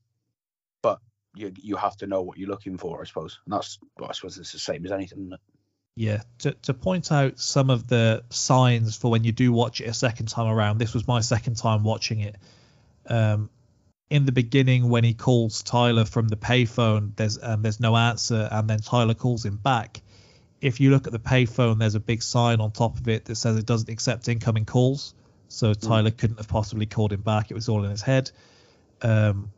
But 0.82 1.00
you 1.34 1.52
you 1.56 1.76
have 1.76 1.96
to 1.98 2.06
know 2.06 2.22
what 2.22 2.38
you're 2.38 2.48
looking 2.48 2.78
for, 2.78 3.00
I 3.00 3.04
suppose. 3.04 3.40
And 3.44 3.52
that's 3.52 3.78
well, 3.98 4.10
I 4.10 4.12
suppose 4.12 4.38
it's 4.38 4.52
the 4.52 4.58
same 4.58 4.84
as 4.84 4.92
anything. 4.92 5.32
Yeah, 5.94 6.22
to, 6.38 6.52
to 6.52 6.74
point 6.74 7.12
out 7.12 7.38
some 7.38 7.68
of 7.68 7.86
the 7.86 8.24
signs 8.30 8.96
for 8.96 9.10
when 9.10 9.24
you 9.24 9.32
do 9.32 9.52
watch 9.52 9.80
it 9.82 9.88
a 9.88 9.94
second 9.94 10.26
time 10.26 10.46
around. 10.46 10.78
This 10.78 10.94
was 10.94 11.06
my 11.06 11.20
second 11.20 11.56
time 11.56 11.84
watching 11.84 12.20
it. 12.20 12.36
Um, 13.06 13.50
in 14.08 14.24
the 14.24 14.32
beginning, 14.32 14.88
when 14.88 15.04
he 15.04 15.12
calls 15.14 15.62
Tyler 15.62 16.04
from 16.04 16.28
the 16.28 16.36
payphone, 16.36 17.14
there's 17.16 17.38
um, 17.42 17.62
there's 17.62 17.80
no 17.80 17.96
answer, 17.96 18.48
and 18.50 18.68
then 18.68 18.78
Tyler 18.78 19.14
calls 19.14 19.44
him 19.44 19.56
back. 19.56 20.00
If 20.60 20.80
you 20.80 20.90
look 20.90 21.06
at 21.06 21.12
the 21.12 21.18
payphone, 21.18 21.78
there's 21.78 21.94
a 21.94 22.00
big 22.00 22.22
sign 22.22 22.60
on 22.60 22.70
top 22.70 22.96
of 22.98 23.08
it 23.08 23.24
that 23.24 23.34
says 23.34 23.56
it 23.56 23.66
doesn't 23.66 23.90
accept 23.90 24.28
incoming 24.28 24.64
calls. 24.64 25.14
So 25.48 25.74
Tyler 25.74 26.10
couldn't 26.10 26.38
have 26.38 26.48
possibly 26.48 26.86
called 26.86 27.12
him 27.12 27.20
back. 27.20 27.50
It 27.50 27.54
was 27.54 27.68
all 27.68 27.84
in 27.84 27.90
his 27.90 28.00
head. 28.00 28.30
Um, 29.02 29.50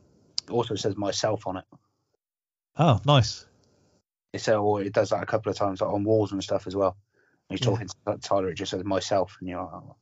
also 0.49 0.75
says 0.75 0.95
myself 0.95 1.47
on 1.47 1.57
it. 1.57 1.65
oh, 2.77 2.99
nice. 3.05 3.45
It's 4.33 4.47
uh, 4.47 4.57
or 4.61 4.81
it 4.81 4.93
does 4.93 5.09
that 5.09 5.23
a 5.23 5.25
couple 5.25 5.49
of 5.51 5.57
times 5.57 5.81
like 5.81 5.89
on 5.89 6.03
walls 6.03 6.31
and 6.31 6.43
stuff 6.43 6.67
as 6.67 6.75
well. 6.75 6.97
When 7.47 7.57
he's 7.57 7.65
Yeah. 7.65 7.71
talking 7.71 7.87
to 7.87 8.17
Tyler, 8.17 8.49
it 8.49 8.55
just 8.55 8.71
says 8.71 8.83
myself, 8.83 9.37
and 9.39 9.49
you're 9.49 9.61
like, 9.63 9.73
oh. 9.73 9.95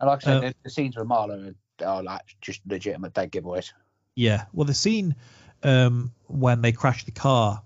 and 0.00 0.08
like 0.08 0.18
I 0.18 0.24
said, 0.24 0.36
Uh, 0.36 0.40
the, 0.40 0.54
the 0.64 0.70
scenes 0.70 0.96
with 0.96 1.06
Marlo 1.06 1.54
are, 1.82 1.86
are 1.86 2.02
like 2.02 2.22
just 2.40 2.60
legitimate 2.66 3.12
dead 3.12 3.32
giveaways. 3.32 3.72
Yeah. 4.14 4.44
Well, 4.52 4.64
the 4.64 4.74
scene 4.74 5.14
um, 5.62 6.12
when 6.26 6.62
they 6.62 6.72
crash 6.72 7.04
the 7.04 7.10
car 7.10 7.62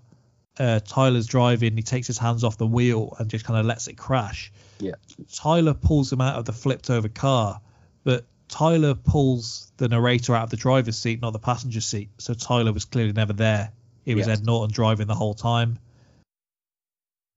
uh, 0.59 0.79
Tyler's 0.81 1.25
driving, 1.25 1.75
he 1.77 1.81
takes 1.83 2.05
his 2.05 2.17
hands 2.17 2.43
off 2.43 2.57
the 2.57 2.67
wheel 2.67 3.15
and 3.17 3.29
just 3.29 3.45
kind 3.45 3.59
of 3.59 3.65
lets 3.65 3.87
it 3.87 3.95
crash. 3.95 4.51
Yeah. 4.79 4.95
Tyler 5.33 5.73
pulls 5.73 6.11
him 6.11 6.21
out 6.21 6.35
of 6.35 6.45
the 6.45 6.53
flipped 6.53 6.89
over 6.89 7.07
car, 7.07 7.61
but 8.03 8.25
Tyler 8.49 8.95
pulls 8.95 9.71
the 9.77 9.87
narrator 9.87 10.35
out 10.35 10.43
of 10.43 10.49
the 10.49 10.57
driver's 10.57 10.97
seat, 10.97 11.21
not 11.21 11.33
the 11.33 11.39
passenger 11.39 11.81
seat. 11.81 12.09
So 12.17 12.33
Tyler 12.33 12.73
was 12.73 12.83
clearly 12.83 13.13
never 13.13 13.31
there. 13.31 13.71
It 14.05 14.15
was 14.15 14.27
Yes. 14.27 14.39
Ed 14.39 14.45
Norton 14.45 14.73
driving 14.73 15.07
the 15.07 15.15
whole 15.15 15.35
time. 15.35 15.77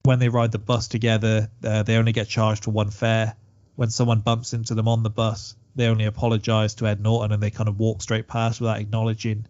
When 0.03 0.19
they 0.19 0.27
ride 0.27 0.51
the 0.51 0.59
bus 0.59 0.87
together, 0.87 1.49
uh, 1.63 1.83
they 1.83 1.95
only 1.95 2.11
get 2.11 2.27
charged 2.27 2.65
for 2.65 2.71
one 2.71 2.89
fare. 2.89 3.35
When 3.75 3.89
someone 3.89 4.19
bumps 4.19 4.53
into 4.53 4.75
them 4.75 4.87
on 4.87 5.03
the 5.03 5.09
bus, 5.09 5.55
they 5.75 5.87
only 5.87 6.05
apologize 6.05 6.75
to 6.75 6.87
Ed 6.87 6.99
Norton 6.99 7.31
and 7.31 7.41
they 7.41 7.51
kind 7.51 7.69
of 7.69 7.79
walk 7.79 8.01
straight 8.01 8.27
past 8.27 8.59
without 8.59 8.79
acknowledging 8.79 9.45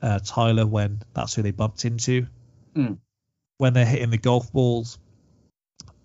uh, 0.00 0.20
Tyler 0.24 0.66
when 0.66 1.02
that's 1.14 1.34
who 1.34 1.42
they 1.42 1.50
bumped 1.50 1.84
into. 1.84 2.26
Mm. 2.76 2.98
When 3.56 3.72
they're 3.72 3.84
hitting 3.84 4.10
the 4.10 4.18
golf 4.18 4.52
balls, 4.52 4.98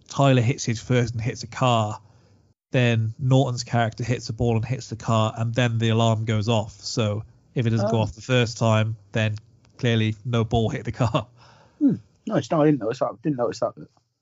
Tyler 0.07 0.41
hits 0.41 0.65
his 0.65 0.81
first 0.81 1.13
and 1.13 1.21
hits 1.21 1.43
a 1.43 1.47
car. 1.47 1.99
Then 2.73 3.13
Norton's 3.19 3.63
character 3.63 4.03
hits 4.03 4.25
the 4.25 4.33
ball 4.33 4.55
and 4.55 4.65
hits 4.65 4.89
the 4.89 4.95
car, 4.95 5.31
and 5.37 5.53
then 5.53 5.77
the 5.77 5.89
alarm 5.89 6.25
goes 6.25 6.49
off. 6.49 6.71
So 6.81 7.23
if 7.53 7.67
it 7.67 7.69
doesn't 7.69 7.91
go 7.91 7.97
Oh. 7.97 8.01
off 8.01 8.13
the 8.13 8.21
first 8.21 8.57
time, 8.57 8.97
then 9.11 9.35
clearly 9.77 10.15
no 10.25 10.43
ball 10.43 10.69
hit 10.69 10.83
the 10.83 10.91
car. 10.91 11.27
Nice. 11.79 11.99
No, 12.25 12.35
it's 12.37 12.49
not. 12.49 12.61
I 12.61 12.65
didn't 12.65 12.79
notice 12.79 12.97
that. 12.97 13.21
Didn't 13.21 13.37
notice 13.37 13.59
that. 13.59 13.73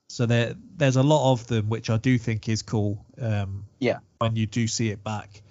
So 0.09 0.25
there, 0.25 0.55
there's 0.75 0.97
a 0.97 1.03
lot 1.03 1.31
of 1.31 1.47
them, 1.47 1.69
which 1.69 1.89
I 1.89 1.95
do 1.95 2.17
think 2.17 2.49
is 2.49 2.61
cool. 2.61 3.05
Um, 3.21 3.67
Yeah. 3.79 3.99
When 4.17 4.35
you 4.35 4.47
do 4.47 4.67
see 4.67 4.89
it 4.89 5.01
back, 5.01 5.41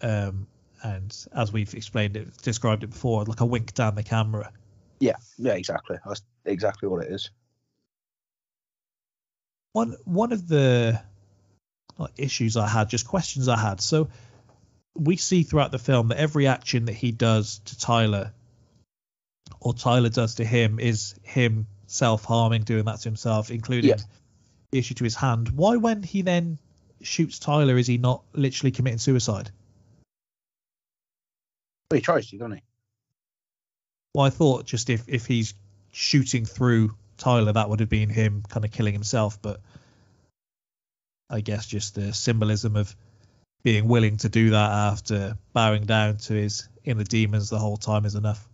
um, 0.00 0.46
and 0.82 1.14
as 1.34 1.52
we've 1.52 1.74
explained 1.74 2.16
it, 2.16 2.34
described 2.38 2.84
it 2.84 2.86
before, 2.86 3.24
like 3.24 3.40
a 3.42 3.44
wink 3.44 3.74
down 3.74 3.96
the 3.96 4.02
camera. 4.02 4.50
Yeah. 4.98 5.16
Yeah. 5.36 5.52
Exactly. 5.52 5.98
That's 6.06 6.22
exactly 6.46 6.88
what 6.88 7.04
it 7.04 7.12
is. 7.12 7.28
One, 9.72 9.94
one 10.06 10.32
of 10.32 10.48
the 10.48 11.02
like, 11.98 12.12
issues 12.16 12.56
I 12.56 12.68
had, 12.68 12.88
just 12.88 13.06
questions 13.06 13.48
I 13.48 13.58
had. 13.58 13.80
So 13.80 14.08
we 14.94 15.16
see 15.16 15.42
throughout 15.42 15.72
the 15.72 15.78
film 15.78 16.08
that 16.08 16.18
every 16.18 16.46
action 16.46 16.86
that 16.86 16.94
he 16.94 17.12
does 17.12 17.60
to 17.66 17.78
Tyler, 17.78 18.32
or 19.60 19.74
Tyler 19.74 20.08
does 20.08 20.36
to 20.36 20.44
him, 20.44 20.78
is 20.78 21.14
him 21.22 21.66
self-harming, 21.86 22.62
doing 22.62 22.84
that 22.84 23.00
to 23.00 23.08
himself, 23.08 23.50
including 23.50 23.90
Yeah. 23.90 24.04
the 24.70 24.78
issue 24.78 24.94
to 24.94 25.04
his 25.04 25.14
hand. 25.14 25.50
Why, 25.50 25.76
when 25.76 26.02
he 26.02 26.22
then 26.22 26.58
shoots 27.02 27.38
Tyler, 27.38 27.76
is 27.76 27.86
he 27.86 27.98
not 27.98 28.24
literally 28.32 28.72
committing 28.72 28.98
suicide? 28.98 29.50
Well, 31.90 31.98
he 31.98 32.02
tries 32.02 32.28
to, 32.30 32.38
doesn't 32.38 32.56
he? 32.56 32.62
Well, 34.14 34.26
I 34.26 34.30
thought 34.30 34.66
just 34.66 34.90
if 34.90 35.08
if 35.08 35.26
he's 35.26 35.54
shooting 35.92 36.46
through 36.46 36.96
Tyler, 37.18 37.52
that 37.52 37.68
would 37.68 37.80
have 37.80 37.88
been 37.88 38.08
him 38.08 38.42
kind 38.48 38.64
of 38.64 38.72
killing 38.72 38.94
himself. 38.94 39.40
But 39.40 39.60
I 41.28 41.40
guess 41.40 41.66
just 41.66 41.94
the 41.94 42.12
symbolism 42.12 42.76
of 42.76 42.94
being 43.62 43.88
willing 43.88 44.16
to 44.18 44.28
do 44.28 44.50
that 44.50 44.70
after 44.70 45.36
bowing 45.52 45.84
down 45.86 46.18
to 46.18 46.34
his 46.34 46.68
inner 46.84 47.04
demons 47.04 47.50
the 47.50 47.58
whole 47.58 47.76
time 47.76 48.04
is 48.04 48.14
enough. 48.14 48.48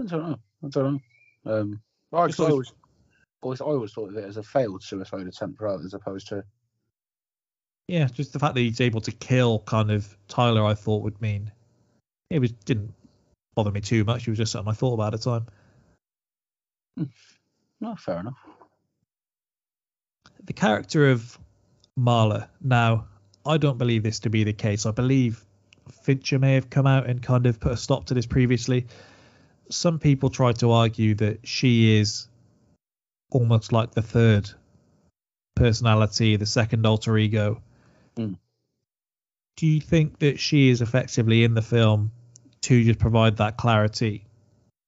I 0.00 0.06
don't 0.06 0.30
know. 0.30 0.38
I 0.64 0.68
don't 0.68 1.00
know. 1.44 1.52
Um, 1.52 1.82
I, 2.12 2.16
I 2.16 2.18
always- 2.20 2.40
always, 2.40 2.72
always, 3.42 3.60
I 3.60 3.64
always 3.64 3.92
thought 3.92 4.10
of 4.10 4.16
it 4.16 4.24
as 4.24 4.36
a 4.36 4.42
failed 4.42 4.82
suicide 4.82 5.26
attempt 5.26 5.60
rather 5.60 5.84
as 5.84 5.94
opposed 5.94 6.28
to. 6.28 6.44
Yeah, 7.86 8.06
just 8.06 8.32
the 8.32 8.38
fact 8.38 8.54
that 8.54 8.60
he's 8.60 8.80
able 8.80 9.00
to 9.02 9.12
kill 9.12 9.60
kind 9.60 9.90
of 9.90 10.16
Tyler, 10.28 10.64
I 10.64 10.74
thought 10.74 11.02
would 11.02 11.20
mean 11.20 11.50
it 12.30 12.38
was 12.38 12.52
didn't 12.52 12.94
bother 13.54 13.72
me 13.72 13.80
too 13.80 14.04
much. 14.04 14.26
It 14.26 14.30
was 14.30 14.38
just 14.38 14.52
something 14.52 14.70
I 14.70 14.74
thought 14.74 14.94
about 14.94 15.14
at 15.14 15.20
the 15.20 15.30
time. 16.98 17.08
No, 17.80 17.96
fair 17.96 18.20
enough. 18.20 18.38
The 20.50 20.54
character 20.54 21.08
of 21.08 21.38
Marla. 21.96 22.48
Now, 22.60 23.06
I 23.46 23.56
don't 23.56 23.78
believe 23.78 24.02
this 24.02 24.18
to 24.20 24.30
be 24.30 24.42
the 24.42 24.52
case. 24.52 24.84
I 24.84 24.90
believe 24.90 25.44
Fincher 26.02 26.40
may 26.40 26.54
have 26.54 26.68
come 26.68 26.88
out 26.88 27.06
and 27.06 27.22
kind 27.22 27.46
of 27.46 27.60
put 27.60 27.70
a 27.70 27.76
stop 27.76 28.06
to 28.06 28.14
this 28.14 28.26
previously. 28.26 28.88
Some 29.70 30.00
people 30.00 30.28
try 30.28 30.50
to 30.54 30.72
argue 30.72 31.14
that 31.14 31.46
she 31.46 31.96
is 31.98 32.26
almost 33.30 33.72
like 33.72 33.92
the 33.92 34.02
third 34.02 34.50
personality, 35.54 36.34
the 36.34 36.46
second 36.46 36.84
alter 36.84 37.16
ego. 37.16 37.62
Hmm. 38.16 38.32
Do 39.56 39.68
you 39.68 39.80
think 39.80 40.18
that 40.18 40.40
she 40.40 40.68
is 40.68 40.82
effectively 40.82 41.44
in 41.44 41.54
the 41.54 41.62
film 41.62 42.10
to 42.62 42.82
just 42.82 42.98
provide 42.98 43.36
that 43.36 43.56
clarity? 43.56 44.24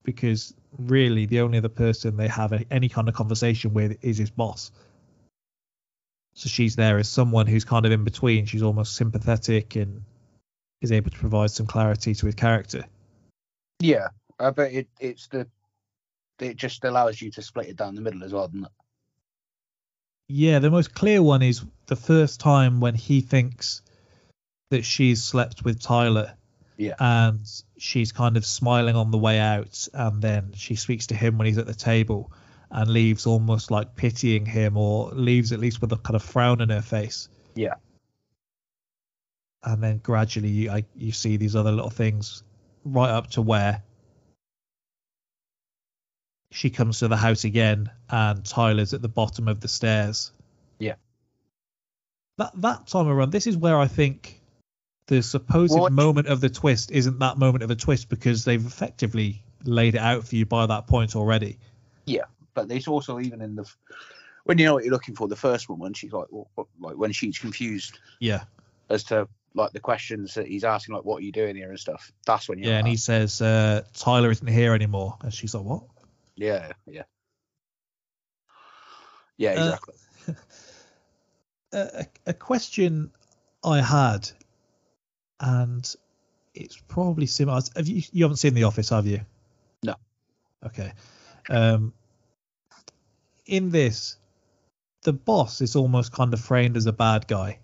Because 0.03 0.53
really, 0.77 1.25
the 1.25 1.39
only 1.39 1.59
other 1.59 1.69
person 1.69 2.17
they 2.17 2.27
have 2.27 2.51
any 2.69 2.89
kind 2.89 3.07
of 3.07 3.15
conversation 3.15 3.73
with 3.73 4.03
is 4.03 4.17
his 4.17 4.29
boss. 4.29 4.69
So 6.33 6.49
she's 6.49 6.75
there 6.75 6.97
as 6.97 7.07
someone 7.07 7.47
who's 7.47 7.63
kind 7.63 7.85
of 7.85 7.91
in 7.91 8.03
between. 8.03 8.45
She's 8.45 8.63
almost 8.63 8.95
sympathetic 8.95 9.75
and 9.75 10.03
is 10.81 10.91
able 10.91 11.11
to 11.11 11.17
provide 11.17 11.51
some 11.51 11.67
clarity 11.67 12.15
to 12.15 12.25
his 12.25 12.35
character. 12.35 12.85
Yeah, 13.79 14.07
I 14.39 14.49
bet 14.51 14.73
it, 14.73 14.87
it's 14.99 15.27
the. 15.27 15.47
It 16.39 16.57
just 16.57 16.83
allows 16.83 17.21
you 17.21 17.31
to 17.31 17.41
split 17.41 17.67
it 17.67 17.77
down 17.77 17.95
the 17.95 18.01
middle 18.01 18.23
as 18.23 18.33
well, 18.33 18.47
doesn't 18.47 18.65
it? 18.65 18.71
Yeah, 20.27 20.59
the 20.59 20.71
most 20.71 20.93
clear 20.95 21.21
one 21.21 21.43
is 21.43 21.63
the 21.85 21.95
first 21.95 22.39
time 22.39 22.79
when 22.79 22.95
he 22.95 23.21
thinks 23.21 23.81
that 24.71 24.83
she's 24.83 25.23
slept 25.23 25.63
with 25.63 25.79
Tyler. 25.79 26.33
Yeah. 26.75 26.95
And 26.99 27.39
she's 27.77 28.11
kind 28.11 28.35
of 28.35 28.45
smiling 28.45 28.95
on 28.95 29.11
the 29.11 29.17
way 29.17 29.39
out, 29.39 29.87
and 29.93 30.21
then 30.21 30.53
she 30.55 30.75
speaks 30.75 31.07
to 31.07 31.15
him 31.15 31.37
when 31.37 31.45
he's 31.45 31.59
at 31.59 31.67
the 31.67 31.73
table 31.75 32.31
and 32.73 32.89
leaves 32.89 33.27
almost 33.27 33.69
like 33.69 33.95
pitying 33.95 34.47
him 34.47 34.75
or 34.77 35.11
leaves 35.11 35.51
at 35.51 35.59
least 35.59 35.79
with 35.79 35.91
a 35.93 35.97
kind 35.97 36.15
of 36.15 36.23
frown 36.23 36.59
on 36.59 36.69
her 36.69 36.81
face. 36.81 37.29
Yeah. 37.53 37.75
And 39.63 39.81
then 39.81 39.99
gradually 39.99 40.49
you, 40.49 40.71
I, 40.71 40.83
you 40.95 41.11
see 41.11 41.37
these 41.37 41.55
other 41.55 41.71
little 41.71 41.91
things 41.91 42.43
right 42.83 43.11
up 43.11 43.29
to 43.31 43.43
where 43.43 43.83
she 46.51 46.71
comes 46.71 46.99
to 46.99 47.07
the 47.07 47.15
house 47.15 47.43
again 47.43 47.91
and 48.09 48.43
Tyler's 48.43 48.93
at 48.95 49.03
the 49.03 49.07
bottom 49.07 49.47
of 49.47 49.59
the 49.59 49.67
stairs. 49.67 50.31
Yeah. 50.79 50.95
That 52.39 52.53
that 52.55 52.87
time 52.87 53.07
around, 53.07 53.31
this 53.31 53.45
is 53.45 53.55
where 53.55 53.77
I 53.77 53.85
think 53.87 54.41
the 55.05 55.21
supposed 55.21 55.77
What- 55.77 55.91
moment 55.91 56.27
of 56.27 56.41
the 56.41 56.49
twist 56.49 56.89
isn't 56.89 57.19
that 57.19 57.37
moment 57.37 57.63
of 57.63 57.69
a 57.69 57.75
twist 57.75 58.09
because 58.09 58.45
they've 58.45 58.65
effectively 58.65 59.43
laid 59.63 59.93
it 59.93 60.01
out 60.01 60.27
for 60.27 60.35
you 60.35 60.47
by 60.47 60.65
that 60.65 60.87
point 60.87 61.15
already. 61.15 61.59
But 62.53 62.71
it's 62.71 62.87
also 62.87 63.19
even 63.19 63.41
in 63.41 63.55
the 63.55 63.65
when 64.45 64.57
you 64.57 64.65
know 64.65 64.73
what 64.75 64.83
you're 64.83 64.93
looking 64.93 65.15
for. 65.15 65.27
The 65.27 65.35
first 65.35 65.69
one, 65.69 65.79
when 65.79 65.93
she's 65.93 66.11
like, 66.11 66.27
what, 66.29 66.47
what- 66.55 66.67
like 66.79 66.97
when 66.97 67.11
she's 67.11 67.37
confused 67.37 67.99
Yeah. 68.19 68.43
as 68.89 69.03
to 69.05 69.27
like 69.55 69.71
the 69.71 69.79
questions 69.79 70.33
that 70.33 70.47
he's 70.47 70.63
asking, 70.63 70.95
like, 70.95 71.05
what 71.05 71.17
are 71.21 71.25
you 71.25 71.31
doing 71.31 71.55
here 71.55 71.69
and 71.69 71.79
stuff. 71.79 72.11
That's 72.25 72.49
when 72.49 72.57
you're 72.59 72.69
Yeah, 72.71 72.77
and 72.79 72.85
like, 72.85 72.91
he 72.91 72.97
says 72.97 73.41
uh, 73.41 73.83
Tyler 73.93 74.31
isn't 74.31 74.47
here 74.47 74.73
anymore, 74.73 75.15
and 75.21 75.33
she's 75.33 75.53
like, 75.53 75.63
"What?" 75.63 75.83
yeah, 76.35 76.71
yeah, 76.87 77.03
yeah, 79.37 79.51
Uh, 79.51 79.75
exactly. 79.75 79.95
a, 81.73 82.05
a 82.27 82.33
question 82.33 83.11
I 83.63 83.81
had, 83.81 84.29
and 85.39 85.95
it's 86.55 86.77
probably 86.87 87.25
similar. 87.25 87.61
Have 87.75 87.87
you 87.87 88.01
you 88.11 88.23
haven't 88.23 88.37
seen 88.37 88.53
The 88.53 88.63
Office, 88.63 88.89
have 88.89 89.07
you? 89.07 89.21
No. 89.83 89.95
Okay. 90.65 90.93
Um, 91.49 91.93
in 93.45 93.69
this, 93.69 94.17
the 95.03 95.13
boss 95.13 95.61
is 95.61 95.75
almost 95.75 96.11
kind 96.11 96.33
of 96.33 96.39
framed 96.39 96.77
as 96.77 96.85
a 96.85 96.93
bad 96.93 97.27
guy, 97.27 97.59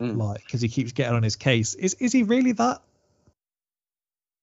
Mm. 0.00 0.16
like 0.16 0.44
because 0.44 0.60
he 0.60 0.68
keeps 0.68 0.92
getting 0.92 1.14
on 1.14 1.22
his 1.22 1.36
case. 1.36 1.74
Is 1.74 1.94
is 1.94 2.12
he 2.12 2.22
really 2.22 2.52
that 2.52 2.80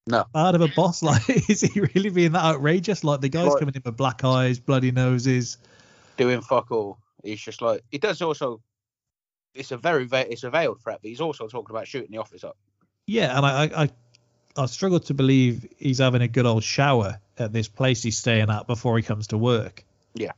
No. 0.08 0.26
bad 0.34 0.56
of 0.56 0.62
a 0.62 0.68
boss? 0.68 1.02
Like, 1.04 1.28
is 1.50 1.62
he 1.62 1.80
really 1.80 2.10
being 2.10 2.34
that 2.34 2.44
outrageous? 2.44 3.04
Like 3.04 3.22
the 3.22 3.30
guy's 3.30 3.48
Like- 3.48 3.60
coming 3.60 3.76
in 3.76 3.82
with 3.86 3.98
black 3.98 4.24
eyes, 4.24 4.60
bloody 4.60 4.92
noses. 4.92 5.58
doing 6.18 6.42
fuck 6.42 6.72
all. 6.72 6.98
He's 7.24 7.42
just 7.42 7.62
like 7.62 7.84
he 7.92 7.98
does 7.98 8.22
also. 8.22 8.62
It's 9.54 9.72
a 9.72 9.78
very 9.78 10.04
ve- 10.06 10.28
it's 10.30 10.44
a 10.44 10.50
veiled 10.50 10.82
threat, 10.82 11.00
but 11.02 11.08
he's 11.10 11.22
also 11.22 11.48
talking 11.48 11.74
about 11.76 11.88
shooting 11.88 12.12
the 12.12 12.18
office 12.18 12.44
up. 12.44 12.58
Yeah, 13.08 13.36
and 13.38 13.46
I, 13.46 13.64
I, 13.64 13.84
I, 13.84 13.90
I 14.58 14.66
struggle 14.66 15.00
to 15.02 15.14
believe 15.14 15.66
he's 15.78 16.00
having 16.00 16.22
a 16.22 16.28
good 16.28 16.46
old 16.46 16.64
shower 16.64 17.20
at 17.38 17.54
this 17.54 17.68
place 17.70 18.04
he's 18.04 18.18
staying 18.18 18.50
at 18.50 18.68
before 18.68 18.98
he 18.98 19.04
comes 19.04 19.28
to 19.28 19.38
work. 19.38 19.84
Yeah. 20.14 20.32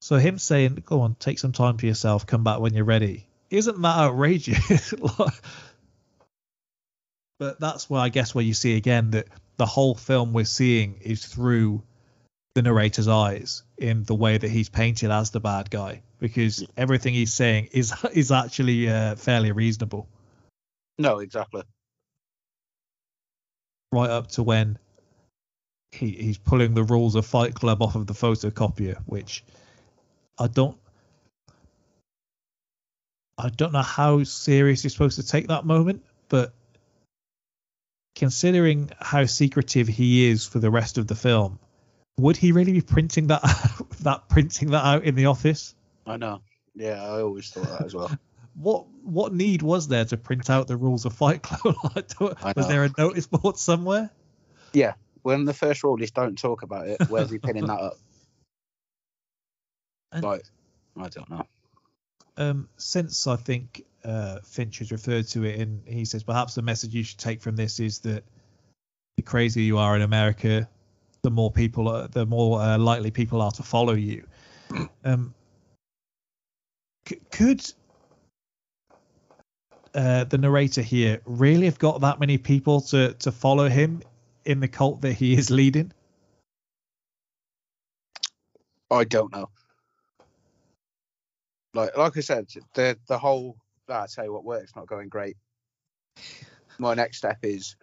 So 0.00 0.16
him 0.16 0.38
saying, 0.38 0.82
"Go 0.86 1.02
on, 1.02 1.14
take 1.14 1.38
some 1.38 1.52
time 1.52 1.78
for 1.78 1.86
yourself, 1.86 2.26
come 2.26 2.44
back 2.44 2.60
when 2.60 2.74
you're 2.74 2.84
ready," 2.84 3.26
isn't 3.50 3.80
that 3.80 3.98
outrageous? 3.98 4.94
But 7.38 7.58
that's 7.58 7.88
where 7.88 8.02
I 8.02 8.10
guess 8.10 8.34
where 8.34 8.44
you 8.44 8.52
see 8.52 8.76
again 8.76 9.12
that 9.12 9.26
the 9.56 9.64
whole 9.64 9.94
film 9.94 10.34
we're 10.34 10.44
seeing 10.44 10.98
is 11.00 11.24
through 11.24 11.82
the 12.54 12.60
narrator's 12.60 13.08
eyes 13.08 13.62
in 13.78 14.04
the 14.04 14.14
way 14.14 14.36
that 14.36 14.50
he's 14.50 14.68
painted 14.68 15.10
as 15.10 15.30
the 15.30 15.40
bad 15.40 15.70
guy, 15.70 16.02
because 16.18 16.62
everything 16.76 17.14
he's 17.14 17.32
saying 17.32 17.70
is 17.72 17.94
is 18.12 18.30
actually 18.30 18.90
uh, 18.90 19.16
fairly 19.16 19.52
reasonable. 19.52 20.06
No, 20.98 21.20
exactly. 21.20 21.62
right 23.92 24.10
up 24.10 24.28
to 24.28 24.42
when 24.42 24.78
he, 25.92 26.10
he's 26.10 26.38
pulling 26.38 26.74
the 26.74 26.84
rules 26.84 27.14
of 27.14 27.26
Fight 27.26 27.54
Club 27.54 27.82
off 27.82 27.96
of 27.96 28.06
the 28.06 28.12
photocopier, 28.14 28.98
which 29.06 29.42
I 30.40 30.46
don't 30.48 30.76
I 33.38 33.48
don't 33.50 33.72
know 33.72 33.82
how 33.82 34.24
serious 34.24 34.82
you're 34.84 34.90
supposed 34.90 35.16
to 35.20 35.26
take 35.26 35.48
that 35.48 35.64
moment, 35.64 36.02
but 36.28 36.52
considering 38.16 38.90
how 38.98 39.24
secretive 39.24 39.88
he 39.88 40.26
is 40.28 40.44
for 40.46 40.58
the 40.58 40.70
rest 40.70 40.98
of 40.98 41.06
the 41.06 41.14
film, 41.14 41.58
would 42.18 42.36
he 42.36 42.52
really 42.52 42.72
be 42.72 42.80
printing 42.82 43.28
that 43.28 43.42
that 44.00 44.28
printing 44.28 44.70
that 44.72 44.84
out 44.84 45.04
in 45.04 45.14
the 45.14 45.26
office? 45.26 45.74
I 46.06 46.16
know. 46.16 46.42
Yeah, 46.74 47.02
I 47.02 47.20
always 47.20 47.48
thought 47.50 47.68
that 47.68 47.84
as 47.86 47.94
well. 47.94 48.10
What 48.54 48.86
what 49.04 49.32
need 49.32 49.62
was 49.62 49.86
there 49.86 50.04
to 50.06 50.16
print 50.16 50.50
out 50.50 50.66
the 50.66 50.76
rules 50.76 51.04
of 51.06 51.12
Fight 51.12 51.40
Club? 51.40 51.76
I 51.96 52.02
don't- 52.18 52.44
I 52.44 52.52
was 52.54 52.66
there 52.66 52.82
a 52.84 52.90
notice 52.98 53.26
board 53.28 53.56
somewhere? 53.56 54.10
Yeah, 54.72 54.94
when 55.22 55.44
the 55.44 55.54
first 55.54 55.84
rule 55.84 56.02
is 56.02 56.10
don't 56.10 56.36
talk 56.36 56.62
about 56.62 56.88
it, 56.88 56.98
where's 57.08 57.30
he 57.30 57.38
pinning 57.38 57.66
that 57.66 57.80
up? 57.80 57.94
And- 60.12 60.22
Like, 60.24 60.42
I 60.96 61.08
don't 61.08 61.30
know. 61.30 61.46
um, 62.36 62.68
since 62.76 63.26
I 63.26 63.36
think 63.36 63.84
uh, 64.04 64.40
Finch 64.44 64.78
has 64.78 64.90
referred 64.92 65.26
to 65.28 65.44
it, 65.44 65.60
and 65.60 65.86
he 65.86 66.04
says 66.04 66.22
perhaps 66.22 66.54
the 66.54 66.62
message 66.62 66.94
you 66.94 67.02
should 67.04 67.18
take 67.18 67.40
from 67.42 67.54
this 67.56 67.78
is 67.80 67.98
that 68.00 68.24
the 69.16 69.22
crazier 69.22 69.62
you 69.62 69.78
are 69.78 69.94
in 69.96 70.02
America, 70.02 70.68
the 71.22 71.30
more 71.30 71.50
people, 71.50 71.88
are, 71.88 72.08
the 72.08 72.24
more 72.26 72.60
uh, 72.60 72.78
likely 72.78 73.10
people 73.10 73.42
are 73.42 73.50
to 73.52 73.62
follow 73.62 73.94
you. 73.94 74.26
Um, 75.04 75.34
c- 77.06 77.20
could 77.30 77.60
uh, 79.94 80.24
the 80.24 80.38
narrator 80.38 80.80
here 80.82 81.20
really 81.24 81.64
have 81.66 81.78
got 81.78 82.02
that 82.02 82.20
many 82.20 82.38
people 82.38 82.80
to 82.82 83.12
to 83.14 83.32
follow 83.32 83.68
him 83.68 84.02
in 84.44 84.60
the 84.60 84.68
cult 84.68 85.00
that 85.00 85.14
he 85.14 85.34
is 85.34 85.50
leading? 85.50 85.92
I 88.90 89.04
don't 89.04 89.32
know. 89.32 89.50
Like, 91.74 91.96
like 91.96 92.16
I 92.16 92.20
said, 92.20 92.48
the 92.74 92.98
the 93.08 93.18
whole. 93.18 93.56
ah, 93.88 94.02
I 94.02 94.06
tell 94.06 94.24
you 94.24 94.32
what, 94.32 94.44
work's 94.44 94.74
not 94.76 94.86
going 94.86 95.08
great. 95.08 95.36
My 96.78 96.94
next 96.94 97.18
step 97.18 97.38
is. 97.42 97.76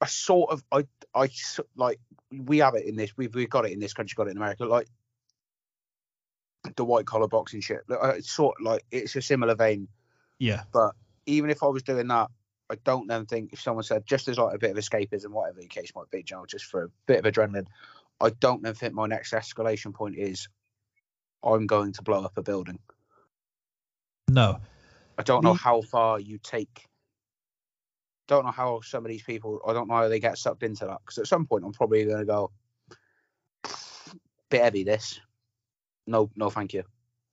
I 0.00 0.06
sort 0.06 0.50
of, 0.50 0.62
I 0.70 0.84
I 1.14 1.28
like. 1.76 1.98
We 2.30 2.58
have 2.58 2.74
it 2.74 2.86
in 2.86 2.96
this. 2.96 3.16
We've 3.16 3.34
we've 3.34 3.50
got 3.50 3.64
it 3.64 3.72
in 3.72 3.80
this 3.80 3.94
country. 3.94 4.14
Got 4.16 4.28
it 4.28 4.32
in 4.32 4.36
America. 4.36 4.64
Like 4.66 4.88
the 6.76 6.84
white 6.84 7.06
collar 7.06 7.28
boxing 7.28 7.60
shit. 7.60 7.80
Uh, 7.90 8.14
It's 8.16 8.30
sort 8.30 8.56
of 8.60 8.66
like 8.66 8.84
it's 8.90 9.16
a 9.16 9.22
similar 9.22 9.54
vein. 9.54 9.88
Yeah, 10.38 10.62
But 10.72 10.94
even 11.26 11.50
if 11.50 11.62
I 11.62 11.66
was 11.66 11.82
doing 11.82 12.08
that, 12.08 12.28
I 12.70 12.74
don't 12.84 13.06
then 13.06 13.26
think 13.26 13.52
if 13.52 13.60
someone 13.60 13.84
said 13.84 14.04
just 14.04 14.28
as 14.28 14.38
like 14.38 14.54
a 14.54 14.58
bit 14.58 14.70
of 14.70 14.76
escapism, 14.76 15.30
whatever 15.30 15.60
the 15.60 15.66
case 15.68 15.92
might 15.94 16.10
be, 16.10 16.24
know, 16.32 16.44
just 16.46 16.64
for 16.64 16.84
a 16.84 16.88
bit 17.06 17.24
of 17.24 17.32
adrenaline, 17.32 17.66
I 18.20 18.30
don't 18.30 18.62
then 18.62 18.74
think 18.74 18.94
my 18.94 19.06
next 19.06 19.32
escalation 19.32 19.94
point 19.94 20.16
is 20.16 20.48
I'm 21.44 21.66
going 21.66 21.92
to 21.92 22.02
blow 22.02 22.24
up 22.24 22.36
a 22.36 22.42
building. 22.42 22.78
no, 24.28 24.58
I 25.18 25.22
don't 25.22 25.44
know 25.44 25.54
how 25.54 25.82
far 25.82 26.18
you 26.18 26.38
take. 26.42 26.86
Don't 28.26 28.46
know 28.46 28.52
how 28.52 28.80
some 28.80 29.04
of 29.04 29.10
these 29.10 29.22
people. 29.22 29.60
I 29.66 29.72
don't 29.72 29.88
know 29.88 29.94
how 29.94 30.08
they 30.08 30.20
get 30.20 30.38
sucked 30.38 30.62
into 30.62 30.86
that 30.86 30.98
because 31.04 31.18
at 31.18 31.26
some 31.26 31.46
point 31.46 31.64
I'm 31.64 31.72
probably 31.72 32.04
going 32.04 32.18
to 32.18 32.24
go 32.24 32.50
bit 34.54 34.62
heavy. 34.62 34.84
This, 34.84 35.20
no, 36.06 36.30
no, 36.36 36.50
thank 36.50 36.72
you. 36.72 36.84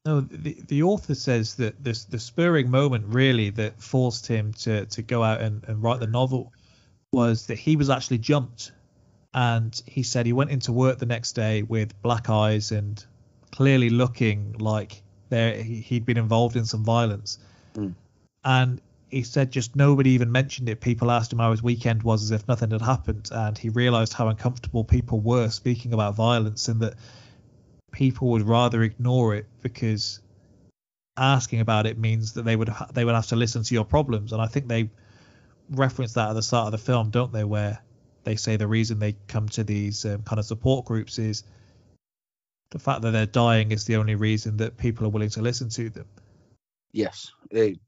No, 0.05 0.21
the 0.21 0.57
the 0.67 0.83
author 0.83 1.13
says 1.13 1.55
that 1.55 1.83
this 1.83 2.05
the 2.05 2.19
spurring 2.19 2.71
moment 2.71 3.05
really 3.07 3.51
that 3.51 3.81
forced 3.81 4.25
him 4.25 4.53
to 4.53 4.85
to 4.87 5.01
go 5.01 5.23
out 5.23 5.41
and, 5.41 5.63
and 5.67 5.83
write 5.83 5.99
the 5.99 6.07
novel 6.07 6.51
was 7.11 7.47
that 7.47 7.59
he 7.59 7.75
was 7.75 7.89
actually 7.89 8.17
jumped, 8.17 8.71
and 9.33 9.79
he 9.85 10.01
said 10.01 10.25
he 10.25 10.33
went 10.33 10.49
into 10.49 10.71
work 10.71 10.97
the 10.97 11.05
next 11.05 11.33
day 11.33 11.61
with 11.61 12.01
black 12.01 12.29
eyes 12.29 12.71
and 12.71 13.05
clearly 13.51 13.89
looking 13.89 14.53
like 14.59 15.01
there 15.29 15.61
he, 15.61 15.75
he'd 15.81 16.05
been 16.05 16.17
involved 16.17 16.55
in 16.55 16.65
some 16.65 16.83
violence, 16.83 17.39
Mm. 17.75 17.95
and 18.43 18.81
he 19.09 19.23
said 19.23 19.51
just 19.51 19.75
nobody 19.75 20.11
even 20.11 20.31
mentioned 20.31 20.69
it. 20.69 20.81
People 20.81 21.11
asked 21.11 21.31
him 21.31 21.39
how 21.39 21.51
his 21.51 21.61
weekend 21.63 22.03
was 22.03 22.23
as 22.23 22.31
if 22.31 22.47
nothing 22.47 22.71
had 22.71 22.81
happened, 22.81 23.29
and 23.31 23.57
he 23.57 23.69
realised 23.69 24.13
how 24.13 24.27
uncomfortable 24.27 24.83
people 24.83 25.19
were 25.19 25.49
speaking 25.49 25.93
about 25.93 26.15
violence 26.15 26.67
and 26.67 26.79
that 26.81 26.95
people 27.91 28.29
would 28.29 28.43
rather 28.43 28.83
ignore 28.83 29.35
it 29.35 29.45
because 29.61 30.21
asking 31.17 31.59
about 31.59 31.85
it 31.85 31.97
means 31.97 32.33
that 32.33 32.43
they 32.43 32.55
would 32.55 32.69
ha- 32.69 32.87
they 32.93 33.03
would 33.03 33.15
have 33.15 33.27
to 33.27 33.35
listen 33.35 33.63
to 33.63 33.73
your 33.73 33.83
problems 33.83 34.31
and 34.31 34.41
I 34.41 34.47
think 34.47 34.67
they 34.69 34.89
reference 35.69 36.13
that 36.13 36.29
at 36.29 36.33
the 36.33 36.41
start 36.41 36.67
of 36.67 36.71
the 36.71 36.77
film 36.77 37.09
don't 37.09 37.33
they 37.33 37.43
where 37.43 37.79
they 38.23 38.37
say 38.37 38.55
the 38.55 38.67
reason 38.67 38.97
they 38.99 39.15
come 39.27 39.49
to 39.49 39.63
these 39.63 40.05
um, 40.05 40.21
kind 40.23 40.39
of 40.39 40.45
support 40.45 40.85
groups 40.85 41.19
is 41.19 41.43
the 42.71 42.79
fact 42.79 43.01
that 43.03 43.11
they're 43.11 43.25
dying 43.25 43.71
is 43.71 43.85
the 43.85 43.95
only 43.95 44.15
reason 44.15 44.57
that 44.57 44.75
people 44.77 45.05
are 45.05 45.09
willing 45.09 45.29
to 45.29 45.41
listen 45.41 45.69
to 45.69 45.89
them 45.89 46.05
Yes. 46.93 47.31
It, 47.51 47.79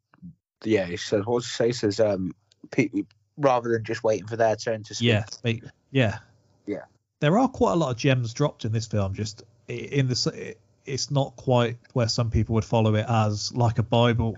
yeah. 0.63 0.87
It 0.87 0.99
says 1.01 1.25
what 1.25 1.41
does 1.43 1.49
it 1.51 1.55
say? 1.55 1.69
It 1.69 1.75
says 1.75 1.99
um, 1.99 2.31
people 2.71 3.01
rather 3.35 3.69
than 3.73 3.83
just 3.83 4.03
waiting 4.03 4.27
for 4.27 4.37
their 4.37 4.55
turn 4.55 4.83
to 4.83 4.95
speak. 4.95 5.07
yeah 5.07 5.25
they, 5.41 5.61
yeah 5.91 6.19
Yeah. 6.65 6.83
there 7.19 7.37
are 7.37 7.47
quite 7.49 7.73
a 7.73 7.75
lot 7.75 7.91
of 7.91 7.97
gems 7.97 8.33
dropped 8.33 8.63
in 8.63 8.71
this 8.71 8.85
film 8.87 9.13
just 9.13 9.43
in 9.67 10.07
the 10.07 10.55
it's 10.85 11.09
not 11.11 11.35
quite 11.35 11.77
where 11.93 12.07
some 12.07 12.29
people 12.29 12.53
would 12.55 12.63
follow 12.65 12.95
it 12.95 13.05
as 13.09 13.53
like 13.55 13.79
a 13.79 13.83
bible 13.83 14.37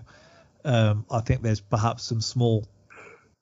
um, 0.64 1.04
i 1.10 1.20
think 1.20 1.42
there's 1.42 1.60
perhaps 1.60 2.04
some 2.04 2.20
small 2.20 2.66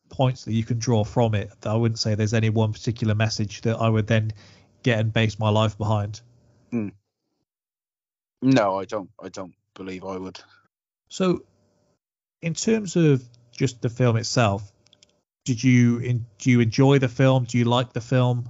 points 0.09 0.45
that 0.45 0.53
you 0.53 0.65
can 0.65 0.79
draw 0.79 1.05
from 1.05 1.35
it 1.35 1.51
i 1.65 1.75
wouldn't 1.75 1.99
say 1.99 2.15
there's 2.15 2.35
any 2.35 2.51
one 2.51 2.73
particular 2.73 3.15
message 3.15 3.61
that 3.63 3.77
i 3.77 3.89
would 3.89 4.07
then 4.07 4.33
get 4.83 4.99
and 4.99 5.13
base 5.13 5.39
my 5.39 5.49
life 5.49 5.79
behind 5.79 6.21
Mm. 6.75 6.93
No, 8.43 8.79
I 8.79 8.85
don't. 8.85 9.11
I 9.23 9.29
don't 9.29 9.55
believe 9.75 10.05
I 10.05 10.17
would. 10.19 10.39
so 11.09 11.45
in 12.43 12.55
terms 12.55 12.97
of 12.97 13.23
just 13.53 13.81
the 13.81 13.89
film 13.89 14.17
itself 14.17 14.71
did 15.45 15.63
you 15.63 15.99
in, 15.99 16.27
do 16.39 16.51
you 16.51 16.61
enjoy 16.61 16.99
the 16.99 17.09
film 17.09 17.45
do 17.45 17.59
you 17.59 17.65
like 17.65 17.93
the 17.93 18.01
film 18.01 18.49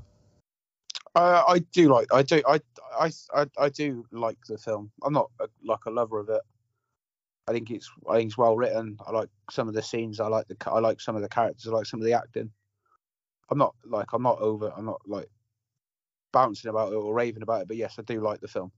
I 1.14 1.44
I 1.48 1.58
do 1.72 1.88
like. 1.88 2.12
I 2.12 2.22
do. 2.22 2.42
I 2.46 2.60
I 2.98 3.12
I, 3.34 3.46
I 3.58 3.68
do 3.68 4.04
like 4.10 4.38
the 4.48 4.58
film. 4.58 4.90
I'm 5.02 5.12
not 5.12 5.30
a, 5.40 5.48
like 5.64 5.84
a 5.86 5.90
lover 5.90 6.18
of 6.18 6.28
it. 6.28 6.42
I 7.46 7.52
think 7.52 7.70
it's. 7.70 7.90
I 8.08 8.16
think 8.16 8.28
it's 8.28 8.38
well 8.38 8.56
written. 8.56 8.98
I 9.06 9.12
like 9.12 9.28
some 9.50 9.68
of 9.68 9.74
the 9.74 9.82
scenes. 9.82 10.20
I 10.20 10.26
like 10.28 10.48
the. 10.48 10.56
I 10.66 10.80
like 10.80 11.00
some 11.00 11.16
of 11.16 11.22
the 11.22 11.28
characters. 11.28 11.68
I 11.68 11.70
like 11.70 11.86
some 11.86 12.00
of 12.00 12.06
the 12.06 12.14
acting. 12.14 12.50
I'm 13.50 13.58
not 13.58 13.74
like. 13.84 14.12
I'm 14.12 14.22
not 14.22 14.40
over. 14.40 14.72
I'm 14.76 14.86
not 14.86 15.00
like 15.06 15.28
bouncing 16.34 16.68
about 16.68 16.92
it 16.92 16.96
or 16.96 17.14
raving 17.14 17.42
about 17.42 17.62
it. 17.62 17.68
But 17.68 17.78
yes, 17.78 17.94
I 17.98 18.02
do 18.02 18.20
like 18.20 18.40
the 18.40 18.48
film. 18.48 18.70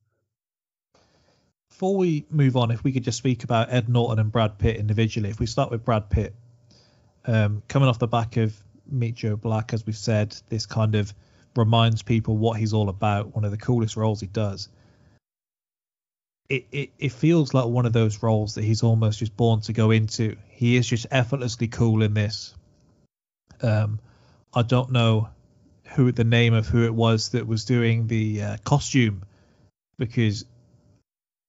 Before 1.70 1.96
we 1.96 2.24
move 2.30 2.56
on, 2.56 2.70
if 2.70 2.84
we 2.84 2.92
could 2.92 3.02
just 3.02 3.18
speak 3.18 3.42
about 3.42 3.72
Ed 3.72 3.88
Norton 3.88 4.20
and 4.20 4.30
Brad 4.30 4.58
Pitt 4.58 4.76
individually. 4.76 5.30
If 5.30 5.40
we 5.40 5.46
start 5.46 5.70
with 5.70 5.84
Brad 5.84 6.08
Pitt, 6.08 6.34
um, 7.26 7.62
coming 7.66 7.88
off 7.88 7.98
the 7.98 8.06
back 8.06 8.36
of 8.36 8.54
Meet 8.88 9.16
Joe 9.16 9.36
Black, 9.36 9.72
as 9.72 9.84
we've 9.84 9.96
said, 9.96 10.36
this 10.48 10.66
kind 10.66 10.94
of 10.94 11.12
reminds 11.56 12.02
people 12.02 12.36
what 12.36 12.58
he's 12.58 12.72
all 12.72 12.88
about. 12.88 13.34
One 13.34 13.44
of 13.44 13.50
the 13.50 13.56
coolest 13.56 13.96
roles 13.96 14.20
he 14.20 14.26
does. 14.26 14.68
It, 16.48 16.66
it 16.70 16.90
it 16.98 17.12
feels 17.12 17.52
like 17.52 17.66
one 17.66 17.86
of 17.86 17.92
those 17.92 18.22
roles 18.22 18.54
that 18.54 18.62
he's 18.62 18.84
almost 18.84 19.18
just 19.18 19.36
born 19.36 19.62
to 19.62 19.72
go 19.72 19.90
into. 19.90 20.36
He 20.48 20.76
is 20.76 20.86
just 20.86 21.06
effortlessly 21.10 21.66
cool 21.66 22.02
in 22.02 22.14
this. 22.14 22.54
Um, 23.60 23.98
I 24.54 24.62
don't 24.62 24.92
know 24.92 25.30
who 25.94 26.12
the 26.12 26.24
name 26.24 26.54
of 26.54 26.66
who 26.66 26.84
it 26.84 26.94
was 26.94 27.30
that 27.30 27.46
was 27.46 27.64
doing 27.64 28.06
the 28.06 28.42
uh, 28.42 28.56
costume 28.64 29.22
because 29.98 30.44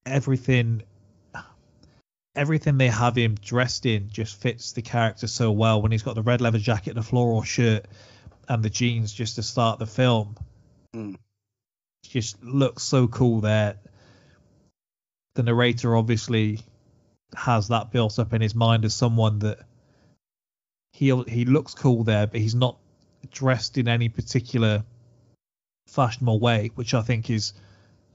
everything 0.05 0.83
everything 2.35 2.77
they 2.77 2.87
have 2.87 3.15
him 3.15 3.35
dressed 3.35 3.85
in 3.85 4.09
just 4.09 4.39
fits 4.39 4.73
the 4.73 4.81
character 4.81 5.27
so 5.27 5.51
well 5.51 5.81
when 5.81 5.91
he's 5.91 6.03
got 6.03 6.15
the 6.15 6.21
red 6.21 6.39
leather 6.39 6.59
jacket 6.59 6.91
and 6.91 6.99
the 6.99 7.03
floral 7.03 7.41
shirt 7.41 7.85
and 8.47 8.63
the 8.63 8.69
jeans 8.69 9.11
just 9.11 9.35
to 9.35 9.43
start 9.43 9.79
the 9.79 9.87
film 9.87 10.35
Mm. 10.95 11.17
just 12.05 12.41
looks 12.41 12.81
so 12.83 13.07
cool 13.07 13.41
there 13.41 13.75
the 15.35 15.43
narrator 15.43 15.97
obviously 15.97 16.61
has 17.35 17.67
that 17.67 17.91
built 17.91 18.17
up 18.19 18.33
in 18.33 18.41
his 18.41 18.55
mind 18.55 18.85
as 18.85 18.95
someone 18.95 19.39
that 19.39 19.59
he 20.93 21.13
he 21.27 21.43
looks 21.43 21.73
cool 21.73 22.03
there 22.05 22.25
but 22.25 22.39
he's 22.39 22.55
not 22.55 22.77
dressed 23.31 23.77
in 23.77 23.87
any 23.87 24.09
particular 24.09 24.83
fashionable 25.87 26.39
way 26.39 26.71
which 26.75 26.93
i 26.93 27.01
think 27.01 27.29
is 27.29 27.53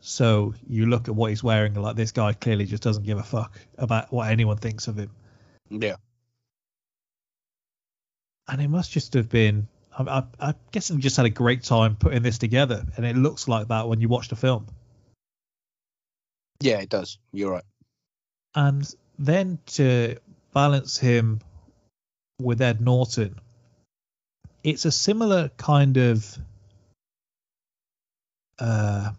so 0.04 0.52
you 0.68 0.86
look 0.86 1.08
at 1.08 1.14
what 1.14 1.30
he's 1.30 1.44
wearing, 1.44 1.74
like 1.74 1.94
this 1.94 2.10
guy 2.10 2.32
clearly 2.32 2.66
just 2.66 2.82
doesn't 2.82 3.04
give 3.04 3.18
a 3.18 3.22
fuck 3.22 3.56
about 3.78 4.12
what 4.12 4.28
anyone 4.28 4.56
thinks 4.56 4.88
of 4.88 4.98
him. 4.98 5.12
Yeah. 5.70 5.94
And 8.48 8.60
it 8.60 8.68
must 8.68 8.90
just 8.90 9.14
have 9.14 9.28
been. 9.28 9.68
I, 9.96 10.02
I, 10.02 10.24
I'm 10.40 10.54
guessing 10.72 10.96
we 10.96 11.02
just 11.02 11.16
had 11.16 11.26
a 11.26 11.30
great 11.30 11.62
time 11.62 11.94
putting 11.94 12.22
this 12.22 12.38
together, 12.38 12.84
and 12.96 13.06
it 13.06 13.14
looks 13.14 13.46
like 13.46 13.68
that 13.68 13.86
when 13.86 14.00
you 14.00 14.08
watch 14.08 14.28
the 14.28 14.34
film. 14.34 14.66
Yeah, 16.60 16.80
it 16.80 16.88
does. 16.88 17.18
You're 17.32 17.52
right. 17.52 17.64
And 18.56 18.92
then 19.20 19.60
to 19.66 20.16
balance 20.52 20.98
him 20.98 21.40
with 22.40 22.60
Ed 22.60 22.80
Norton, 22.80 23.38
it's 24.64 24.84
a 24.84 24.92
similar 24.92 25.50
kind 25.56 25.96
of 25.96 26.38
uh, 28.58 29.10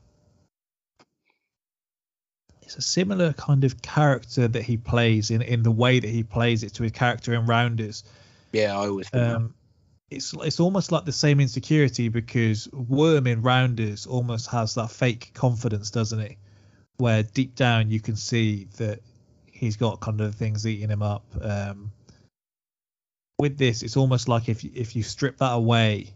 it's 2.62 2.78
a 2.78 2.82
similar 2.82 3.34
kind 3.34 3.64
of 3.64 3.82
character 3.82 4.48
that 4.48 4.64
he 4.64 4.78
plays 4.78 5.32
in 5.32 5.42
in 5.42 5.64
the 5.64 5.72
way 5.72 6.00
that 6.00 6.10
he 6.10 6.24
plays 6.24 6.64
it 6.64 6.74
to 6.76 6.84
his 6.84 6.92
character 6.92 7.34
in 7.34 7.46
Rounders. 7.46 8.04
Yeah, 8.52 8.78
I 8.78 8.88
always. 8.88 9.10
Um, 9.14 9.54
it's 10.10 10.34
it's 10.34 10.60
almost 10.60 10.92
like 10.92 11.06
the 11.06 11.12
same 11.12 11.40
insecurity 11.40 12.10
because 12.10 12.72
Worm 12.72 13.28
in 13.28 13.42
Rounders 13.42 14.06
almost 14.06 14.48
has 14.48 14.76
that 14.76 14.92
fake 14.92 15.32
confidence, 15.34 15.92
doesn't 15.92 16.20
he? 16.20 16.38
Where 16.98 17.24
deep 17.24 17.56
down 17.56 17.90
you 17.90 18.00
can 18.00 18.16
see 18.16 18.68
that 18.78 19.00
he's 19.52 19.76
got 19.76 20.00
kind 20.00 20.22
of 20.22 20.36
things 20.36 20.66
eating 20.68 20.90
him 20.90 21.02
up. 21.02 21.26
Um, 21.42 21.92
with 23.40 23.58
this, 23.58 23.84
it's 23.84 23.98
almost 23.98 24.28
like 24.28 24.50
if 24.50 24.64
if 24.64 24.96
you 24.96 25.04
strip 25.04 25.38
that 25.38 25.54
away 25.54 26.14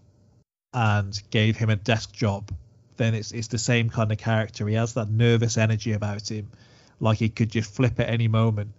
and 0.73 1.21
gave 1.29 1.57
him 1.57 1.69
a 1.69 1.75
desk 1.75 2.13
job, 2.13 2.51
then 2.97 3.13
it's 3.13 3.31
it's 3.31 3.47
the 3.47 3.57
same 3.57 3.89
kind 3.89 4.11
of 4.11 4.17
character. 4.17 4.67
He 4.67 4.75
has 4.75 4.93
that 4.93 5.09
nervous 5.09 5.57
energy 5.57 5.93
about 5.93 6.29
him, 6.29 6.51
like 6.99 7.17
he 7.17 7.29
could 7.29 7.49
just 7.49 7.73
flip 7.73 7.99
at 7.99 8.09
any 8.09 8.27
moment. 8.27 8.71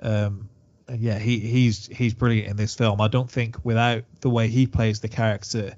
Um, 0.00 0.48
yeah, 0.94 1.18
he 1.18 1.38
he's 1.38 1.86
he's 1.86 2.14
brilliant 2.14 2.48
in 2.48 2.56
this 2.56 2.74
film. 2.74 3.00
I 3.00 3.08
don't 3.08 3.30
think 3.30 3.64
without 3.64 4.04
the 4.20 4.30
way 4.30 4.48
he 4.48 4.66
plays 4.66 5.00
the 5.00 5.08
character, 5.08 5.74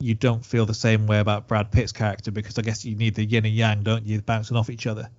you 0.00 0.14
don't 0.14 0.44
feel 0.44 0.66
the 0.66 0.74
same 0.74 1.06
way 1.06 1.18
about 1.18 1.48
Brad 1.48 1.70
Pitt's 1.70 1.92
character 1.92 2.30
because 2.30 2.58
I 2.58 2.62
guess 2.62 2.84
you 2.84 2.94
need 2.94 3.14
the 3.14 3.24
yin 3.24 3.46
and 3.46 3.54
yang, 3.54 3.82
don't 3.82 4.06
you, 4.06 4.20
bouncing 4.20 4.56
off 4.56 4.70
each 4.70 4.86
other. 4.86 5.10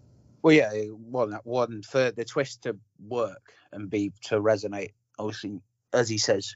Well, 0.41 0.53
yeah, 0.53 0.71
one 0.86 1.38
one 1.43 1.82
for 1.82 2.11
the 2.11 2.23
twist 2.23 2.63
to 2.63 2.77
work 3.07 3.53
and 3.71 3.89
be 3.89 4.13
to 4.25 4.39
resonate. 4.39 4.91
Obviously, 5.20 5.61
as 5.93 6.09
he 6.09 6.17
says, 6.17 6.55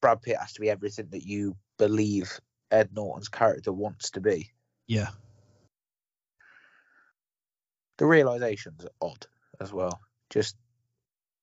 Brad 0.00 0.22
Pitt 0.22 0.38
has 0.38 0.54
to 0.54 0.60
be 0.62 0.70
everything 0.70 1.08
that 1.10 1.26
you 1.26 1.56
believe 1.78 2.40
Ed 2.70 2.90
Norton's 2.94 3.28
character 3.28 3.72
wants 3.72 4.12
to 4.12 4.22
be. 4.22 4.52
Yeah, 4.86 5.08
The 7.98 8.06
realization's 8.06 8.86
odd 9.00 9.26
as 9.60 9.72
well. 9.72 10.00
Just 10.30 10.56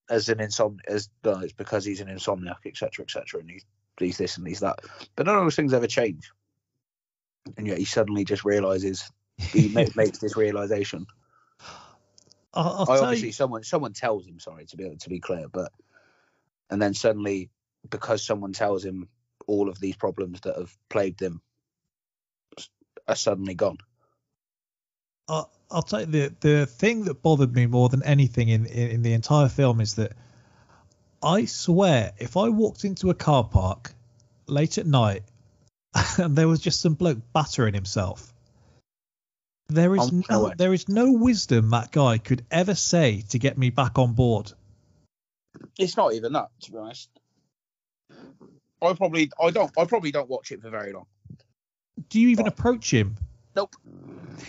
as 0.10 0.30
an 0.30 0.40
insom 0.40 0.80
as 0.88 1.10
no, 1.24 1.40
it's 1.40 1.54
because 1.54 1.86
he's 1.86 2.02
an 2.02 2.08
insomniac, 2.10 2.66
etc., 2.66 3.04
etc., 3.06 3.40
and 3.40 3.50
he's, 3.50 3.66
he's 3.98 4.18
this 4.18 4.38
and 4.38 4.48
he's 4.48 4.60
that. 4.60 4.80
But 5.16 5.26
none 5.28 5.38
of 5.38 5.44
those 5.44 5.56
things 5.56 5.74
ever 5.74 5.88
change. 5.88 6.32
And 7.58 7.68
yet 7.68 7.78
he 7.78 7.86
suddenly 7.86 8.26
just 8.26 8.44
realizes 8.46 9.10
he 9.54 9.70
ma- 9.74 9.86
makes 9.96 10.20
this 10.20 10.36
realization. 10.36 11.06
I'll, 12.54 12.86
I'll 12.90 12.92
I 12.92 12.98
obviously 13.00 13.30
you. 13.30 13.34
someone 13.34 13.64
someone 13.64 13.94
tells 13.94 14.28
him 14.28 14.40
sorry 14.40 14.66
to 14.66 14.78
be 14.78 14.96
to 14.98 15.10
be 15.10 15.20
clear, 15.22 15.48
but 15.48 15.72
and 16.72 16.82
then 16.82 16.94
suddenly 16.94 17.50
because 17.90 18.26
someone 18.26 18.54
tells 18.54 18.84
him 18.84 19.10
all 19.46 19.70
of 19.70 19.80
these 19.80 19.96
problems 19.96 20.40
that 20.42 20.58
have 20.58 20.76
plagued 20.90 21.22
him 21.22 21.42
are 23.08 23.16
suddenly 23.16 23.54
gone. 23.54 23.78
I'll, 25.28 25.52
I'll 25.70 25.82
tell 25.82 26.02
you 26.02 26.06
the 26.06 26.36
the 26.40 26.66
thing 26.66 27.06
that 27.06 27.22
bothered 27.22 27.54
me 27.54 27.66
more 27.66 27.90
than 27.90 28.04
anything 28.04 28.50
in, 28.50 28.66
in 28.66 28.92
in 28.92 29.02
the 29.02 29.14
entire 29.14 29.50
film 29.50 29.82
is 29.82 29.96
that 29.96 30.14
I 31.22 31.46
swear 31.46 32.14
if 32.18 32.38
I 32.38 32.50
walked 32.50 32.84
into 32.84 33.10
a 33.10 33.14
car 33.14 33.44
park 33.44 33.94
late 34.48 34.78
at 34.78 34.88
night 34.88 35.24
and 36.18 36.36
there 36.36 36.48
was 36.48 36.60
just 36.60 36.82
some 36.82 36.96
bloke 36.96 37.20
battering 37.34 37.74
himself. 37.74 38.34
There 39.70 39.96
is 39.96 40.10
I'm 40.10 40.24
no 40.30 40.52
there 40.58 40.74
is 40.74 40.90
no 40.90 41.14
wisdom 41.14 41.70
that 41.70 41.92
guy 41.92 42.18
could 42.18 42.44
ever 42.52 42.76
say 42.76 43.24
to 43.30 43.40
get 43.40 43.58
me 43.58 43.70
back 43.70 43.98
on 43.98 44.14
board. 44.14 44.52
It's 45.78 45.98
not 45.98 46.14
even 46.14 46.34
that, 46.34 46.50
to 46.62 46.72
be 46.72 46.78
honest. 46.78 47.10
I 48.82 48.94
probably 48.94 49.32
I 49.40 49.52
don't 49.52 49.72
I 49.78 49.86
probably 49.86 50.12
don't 50.12 50.30
watch 50.30 50.52
it 50.52 50.62
for 50.62 50.70
very 50.70 50.94
long. 50.94 51.06
Do 52.10 52.20
you 52.20 52.30
even 52.30 52.48
approach 52.48 52.92
him? 52.92 53.18
Nope. 53.56 53.76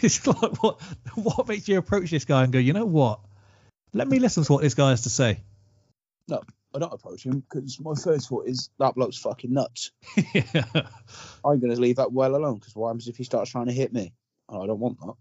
It's 0.00 0.26
like 0.26 0.62
what 0.62 0.80
what 1.14 1.48
makes 1.48 1.68
you 1.68 1.76
approach 1.76 2.10
this 2.10 2.24
guy 2.24 2.44
and 2.44 2.52
go, 2.52 2.58
you 2.58 2.72
know 2.72 2.86
what? 2.86 3.20
Let 3.92 4.08
me 4.08 4.18
listen 4.18 4.42
to 4.44 4.52
what 4.52 4.62
this 4.62 4.74
guy 4.74 4.90
has 4.90 5.02
to 5.02 5.10
say. 5.10 5.40
No, 6.28 6.40
I 6.74 6.78
don't 6.78 6.92
approach 6.92 7.24
him 7.24 7.40
because 7.40 7.78
my 7.78 7.94
first 7.94 8.28
thought 8.28 8.46
is 8.46 8.70
that 8.78 8.94
bloke's 8.94 9.18
fucking 9.18 9.52
nuts. 9.52 9.90
yeah. 10.32 10.64
I'm 11.44 11.60
gonna 11.60 11.76
leave 11.76 11.96
that 11.96 12.10
well 12.10 12.34
alone 12.34 12.54
because 12.54 12.74
what 12.74 12.88
happens 12.88 13.08
if 13.08 13.18
he 13.18 13.24
starts 13.24 13.50
trying 13.50 13.66
to 13.66 13.72
hit 13.72 13.92
me? 13.92 14.14
And 14.48 14.62
I 14.62 14.66
don't 14.66 14.80
want 14.80 14.98
that. 15.00 15.14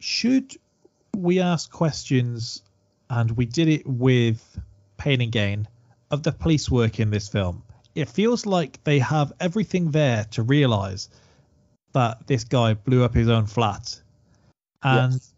should 0.00 0.54
we 1.16 1.40
ask 1.40 1.70
questions 1.70 2.62
and 3.08 3.30
we 3.30 3.46
did 3.46 3.68
it 3.68 3.86
with 3.86 4.60
pain 4.98 5.20
and 5.22 5.32
gain 5.32 5.66
of 6.10 6.22
the 6.22 6.32
police 6.32 6.70
work 6.70 7.00
in 7.00 7.10
this 7.10 7.28
film 7.28 7.62
it 7.94 8.08
feels 8.08 8.44
like 8.46 8.82
they 8.84 8.98
have 8.98 9.32
everything 9.40 9.90
there 9.90 10.24
to 10.30 10.42
realize 10.42 11.08
that 11.92 12.26
this 12.26 12.44
guy 12.44 12.74
blew 12.74 13.02
up 13.02 13.14
his 13.14 13.28
own 13.28 13.46
flat 13.46 14.00
and 14.82 15.14
Yes. 15.14 15.34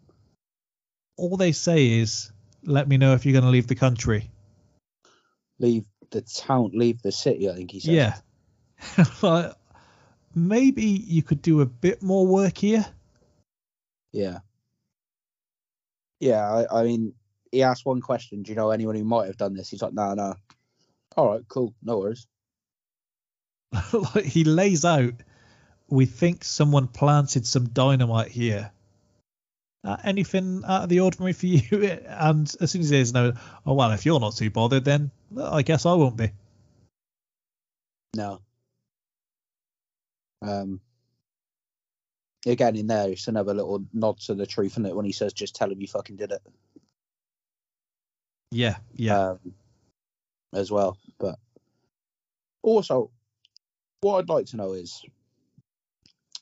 all 1.17 1.37
they 1.37 1.51
say 1.53 1.99
is 1.99 2.31
let 2.63 2.87
me 2.87 2.97
know 2.97 3.13
if 3.13 3.25
you're 3.25 3.33
going 3.33 3.45
to 3.45 3.49
leave 3.49 3.67
the 3.67 3.75
country 3.75 4.29
Leave 5.59 5.85
the 6.09 6.21
town, 6.21 6.71
leave 6.73 7.01
the 7.03 7.11
city. 7.11 7.49
I 7.49 7.53
think 7.53 7.71
he 7.71 7.79
said. 7.79 7.93
yeah 7.93 8.15
Like, 9.21 9.53
maybe 10.35 10.83
you 10.83 11.21
could 11.23 11.41
do 11.41 11.61
a 11.61 11.65
bit 11.65 12.01
more 12.01 12.25
work 12.27 12.57
here 12.57 12.85
Yeah. 14.11 14.39
Yeah, 16.19 16.65
I, 16.71 16.81
I 16.81 16.83
mean, 16.83 17.13
he 17.51 17.63
asked 17.63 17.85
one 17.85 18.01
question. 18.01 18.43
Do 18.43 18.51
you 18.51 18.55
know 18.55 18.71
anyone 18.71 18.95
who 18.95 19.03
might 19.03 19.27
have 19.27 19.37
done 19.37 19.53
this? 19.53 19.69
He's 19.69 19.81
like, 19.81 19.93
no, 19.93 20.13
no. 20.13 20.35
All 21.17 21.31
right, 21.31 21.41
cool, 21.47 21.73
no 21.83 21.99
worries. 21.99 22.27
he 24.23 24.43
lays 24.43 24.85
out 24.85 25.13
we 25.87 26.05
think 26.05 26.43
someone 26.43 26.87
planted 26.87 27.45
some 27.45 27.69
dynamite 27.69 28.29
here 28.29 28.71
uh, 29.85 29.95
anything 30.03 30.61
out 30.67 30.83
of 30.83 30.89
the 30.89 30.99
ordinary 30.99 31.31
for 31.31 31.45
you 31.47 31.83
and 32.05 32.53
as 32.59 32.71
soon 32.71 32.81
as 32.81 32.89
he 32.89 32.97
says 32.97 33.13
no 33.13 33.31
oh 33.65 33.73
well 33.73 33.91
if 33.91 34.05
you're 34.05 34.19
not 34.19 34.35
too 34.35 34.49
bothered 34.49 34.83
then 34.83 35.09
i 35.41 35.61
guess 35.61 35.85
i 35.85 35.93
won't 35.93 36.17
be 36.17 36.31
No. 38.15 38.41
Um. 40.41 40.81
Again, 42.45 42.75
in 42.75 42.87
there, 42.87 43.09
it's 43.09 43.27
another 43.27 43.53
little 43.53 43.85
nod 43.93 44.19
to 44.21 44.33
the 44.33 44.47
truth, 44.47 44.77
is 44.77 44.85
it? 44.85 44.95
When 44.95 45.05
he 45.05 45.11
says, 45.11 45.33
"Just 45.33 45.55
tell 45.55 45.71
him 45.71 45.79
you 45.79 45.87
fucking 45.87 46.15
did 46.15 46.31
it," 46.31 46.41
yeah 48.51 48.77
yeah 48.93 49.29
um, 49.31 49.39
as 50.53 50.71
well. 50.71 50.97
But 51.19 51.35
also, 52.61 53.11
what 54.01 54.17
I'd 54.19 54.29
like 54.29 54.47
to 54.47 54.57
know 54.57 54.73
is, 54.73 55.01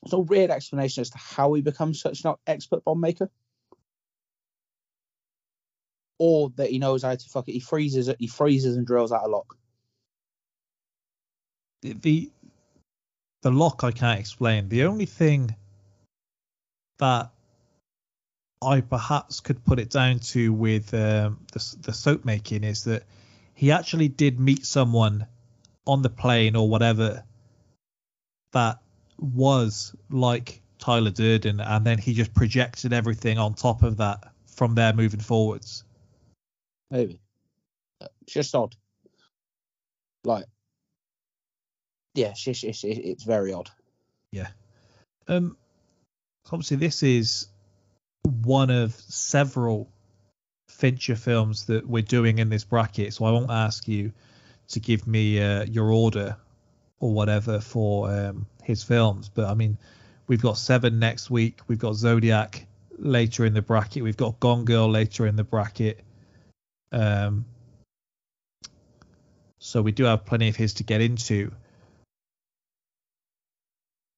there's 0.02 0.12
no 0.12 0.20
weird 0.20 0.50
explanation 0.50 1.00
as 1.00 1.10
to 1.10 1.18
how 1.18 1.52
he 1.54 1.62
becomes 1.62 2.00
such 2.00 2.24
an 2.24 2.34
expert 2.46 2.84
bomb 2.84 3.00
maker, 3.00 3.30
or 6.18 6.50
that 6.56 6.70
he 6.70 6.78
knows 6.78 7.02
how 7.02 7.14
to 7.14 7.28
fuck 7.28 7.48
it. 7.48 7.52
He 7.52 7.60
freezes 7.60 8.08
it. 8.08 8.16
He 8.18 8.26
freezes 8.26 8.76
and 8.76 8.86
drills 8.86 9.12
out 9.12 9.24
a 9.24 9.28
lock. 9.28 9.56
the 11.82 12.30
the 13.42 13.50
lock 13.50 13.84
i 13.84 13.90
can't 13.90 14.20
explain 14.20 14.68
the 14.68 14.84
only 14.84 15.06
thing 15.06 15.54
that 16.98 17.30
i 18.62 18.80
perhaps 18.80 19.40
could 19.40 19.64
put 19.64 19.78
it 19.78 19.90
down 19.90 20.18
to 20.18 20.52
with 20.52 20.92
um, 20.94 21.38
the, 21.52 21.76
the 21.80 21.92
soap 21.92 22.24
making 22.24 22.64
is 22.64 22.84
that 22.84 23.04
he 23.54 23.72
actually 23.72 24.08
did 24.08 24.38
meet 24.38 24.64
someone 24.64 25.26
on 25.86 26.02
the 26.02 26.10
plane 26.10 26.56
or 26.56 26.68
whatever 26.68 27.24
that 28.52 28.78
was 29.18 29.94
like 30.10 30.60
tyler 30.78 31.10
durden 31.10 31.60
and 31.60 31.84
then 31.84 31.98
he 31.98 32.14
just 32.14 32.32
projected 32.34 32.92
everything 32.92 33.38
on 33.38 33.54
top 33.54 33.82
of 33.82 33.98
that 33.98 34.32
from 34.46 34.74
there 34.74 34.92
moving 34.92 35.20
forwards 35.20 35.84
Maybe. 36.90 37.20
It's 38.00 38.32
just 38.32 38.54
odd. 38.54 38.74
Like, 40.24 40.44
yeah, 42.14 42.28
it's, 42.28 42.42
just, 42.42 42.64
it's, 42.64 42.84
it's 42.84 43.24
very 43.24 43.52
odd. 43.52 43.70
Yeah. 44.32 44.48
Um, 45.28 45.56
obviously 46.46 46.76
this 46.76 47.02
is 47.02 47.46
one 48.24 48.70
of 48.70 48.94
several 48.94 49.88
Fincher 50.68 51.16
films 51.16 51.66
that 51.66 51.86
we're 51.86 52.02
doing 52.02 52.38
in 52.38 52.48
this 52.48 52.64
bracket, 52.64 53.12
so 53.12 53.24
I 53.24 53.30
won't 53.32 53.50
ask 53.50 53.86
you 53.86 54.12
to 54.68 54.80
give 54.80 55.06
me 55.06 55.40
uh, 55.40 55.64
your 55.64 55.92
order 55.92 56.36
or 57.00 57.12
whatever 57.12 57.60
for 57.60 58.10
um, 58.10 58.46
his 58.62 58.82
films. 58.82 59.28
But 59.28 59.46
I 59.46 59.54
mean, 59.54 59.76
we've 60.26 60.40
got 60.40 60.56
Seven 60.56 60.98
next 60.98 61.30
week, 61.30 61.60
we've 61.66 61.78
got 61.78 61.96
Zodiac 61.96 62.66
later 62.96 63.44
in 63.44 63.52
the 63.52 63.62
bracket, 63.62 64.02
we've 64.02 64.16
got 64.16 64.40
Gone 64.40 64.64
Girl 64.64 64.88
later 64.88 65.26
in 65.26 65.36
the 65.36 65.44
bracket. 65.44 66.00
Um, 66.92 67.44
so 69.58 69.82
we 69.82 69.92
do 69.92 70.04
have 70.04 70.24
plenty 70.24 70.48
of 70.48 70.56
his 70.56 70.74
to 70.74 70.84
get 70.84 71.00
into 71.02 71.52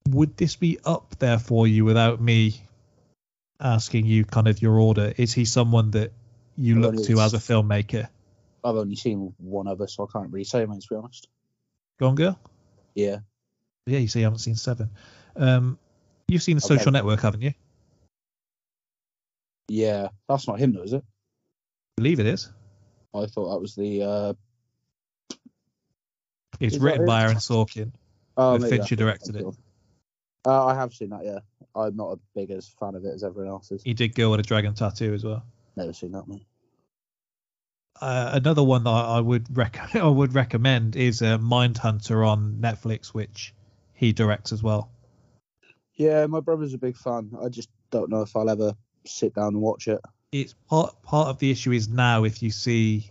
would 0.08 0.36
this 0.36 0.56
be 0.56 0.78
up 0.84 1.16
there 1.18 1.38
for 1.38 1.66
you 1.66 1.84
without 1.84 2.20
me 2.20 2.62
asking 3.62 4.06
you 4.06 4.24
kind 4.24 4.48
of 4.48 4.60
your 4.60 4.78
order? 4.78 5.12
Is 5.16 5.32
he 5.32 5.44
someone 5.44 5.92
that 5.92 6.12
you 6.56 6.80
Well, 6.80 6.92
look 6.92 7.06
to 7.06 7.20
as 7.20 7.34
a 7.34 7.38
filmmaker? 7.38 8.08
I've 8.64 8.76
only 8.76 8.96
seen 8.96 9.34
one 9.38 9.66
other, 9.66 9.86
so 9.86 10.06
I 10.08 10.12
can't 10.12 10.30
really 10.32 10.44
say, 10.44 10.64
mate, 10.66 10.82
to 10.82 10.88
be 10.88 10.96
honest. 10.96 11.28
Gone 11.98 12.14
Girl? 12.14 12.38
Yeah. 12.94 13.18
Yeah, 13.86 13.98
you 13.98 14.08
say 14.08 14.20
you 14.20 14.26
haven't 14.26 14.38
seen 14.40 14.56
Seven. 14.56 14.90
Um, 15.36 15.78
you've 16.28 16.42
seen 16.42 16.56
The 16.58 16.64
Okay. 16.64 16.76
Social 16.76 16.92
Network, 16.92 17.20
haven't 17.20 17.42
you? 17.42 17.54
Yeah. 19.68 20.08
That's 20.28 20.46
not 20.46 20.58
him 20.58 20.72
though, 20.72 20.82
is 20.82 20.92
it? 20.92 21.04
believe 21.96 22.20
it 22.20 22.26
is. 22.26 22.50
I 23.14 23.26
thought 23.26 23.52
that 23.52 23.60
was 23.60 23.74
the. 23.74 24.02
uh 24.02 24.32
It's 26.58 26.76
Is 26.76 26.80
written 26.80 27.06
by? 27.06 27.22
Aaron 27.22 27.36
Sorkin. 27.36 27.92
Oh, 28.36 28.54
And 28.54 28.64
Fincher 28.64 28.96
directed 28.96 29.36
it. 29.36 29.46
Uh, 30.46 30.66
I 30.66 30.74
have 30.74 30.92
seen 30.94 31.10
that. 31.10 31.24
Yeah. 31.24 31.40
I'm 31.74 31.96
not 31.96 32.12
a 32.12 32.18
big 32.34 32.50
as 32.50 32.68
fan 32.68 32.94
of 32.94 33.04
it 33.04 33.14
as 33.14 33.24
everyone 33.24 33.50
else 33.50 33.70
is. 33.70 33.82
He 33.82 33.94
did 33.94 34.14
go 34.14 34.30
with 34.30 34.40
a 34.40 34.42
dragon 34.42 34.74
tattoo 34.74 35.14
as 35.14 35.24
well. 35.24 35.44
Never 35.76 35.92
seen 35.92 36.12
that 36.12 36.28
one. 36.28 36.40
Uh, 38.00 38.30
another 38.34 38.62
one 38.62 38.84
that 38.84 38.90
I 38.90 39.20
would 39.20 39.56
rec- 39.56 39.94
I 39.94 40.06
would 40.06 40.34
recommend 40.34 40.96
is 40.96 41.22
uh, 41.22 41.38
Mindhunter 41.38 42.26
on 42.26 42.58
Netflix, 42.60 43.08
which 43.08 43.54
he 43.94 44.12
directs 44.12 44.52
as 44.52 44.62
well. 44.62 44.90
Yeah, 45.94 46.26
my 46.26 46.40
brother's 46.40 46.74
a 46.74 46.78
big 46.78 46.96
fan. 46.96 47.30
I 47.40 47.48
just 47.48 47.68
don't 47.90 48.10
know 48.10 48.22
if 48.22 48.34
I'll 48.34 48.50
ever 48.50 48.74
sit 49.06 49.34
down 49.34 49.48
and 49.48 49.60
watch 49.60 49.88
it. 49.88 50.00
It's 50.32 50.54
part 50.68 51.00
part 51.02 51.28
of 51.28 51.38
the 51.38 51.50
issue 51.50 51.72
is 51.72 51.88
now 51.88 52.24
if 52.24 52.42
you 52.42 52.50
see, 52.50 53.10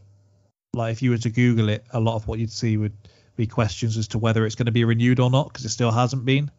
like 0.73 0.91
if 0.91 1.01
you 1.01 1.11
were 1.11 1.19
to 1.19 1.29
Google 1.29 1.69
it, 1.69 1.85
a 1.91 1.99
lot 1.99 2.15
of 2.15 2.27
what 2.27 2.39
you'd 2.39 2.51
see 2.51 2.77
would 2.77 2.97
be 3.35 3.47
questions 3.47 3.97
as 3.97 4.09
to 4.09 4.19
whether 4.19 4.45
it's 4.45 4.55
going 4.55 4.65
to 4.65 4.71
be 4.71 4.83
renewed 4.83 5.19
or 5.19 5.29
not 5.29 5.47
because 5.47 5.63
it 5.63 5.69
still 5.69 5.91
hasn't 5.91 6.25
been. 6.25 6.51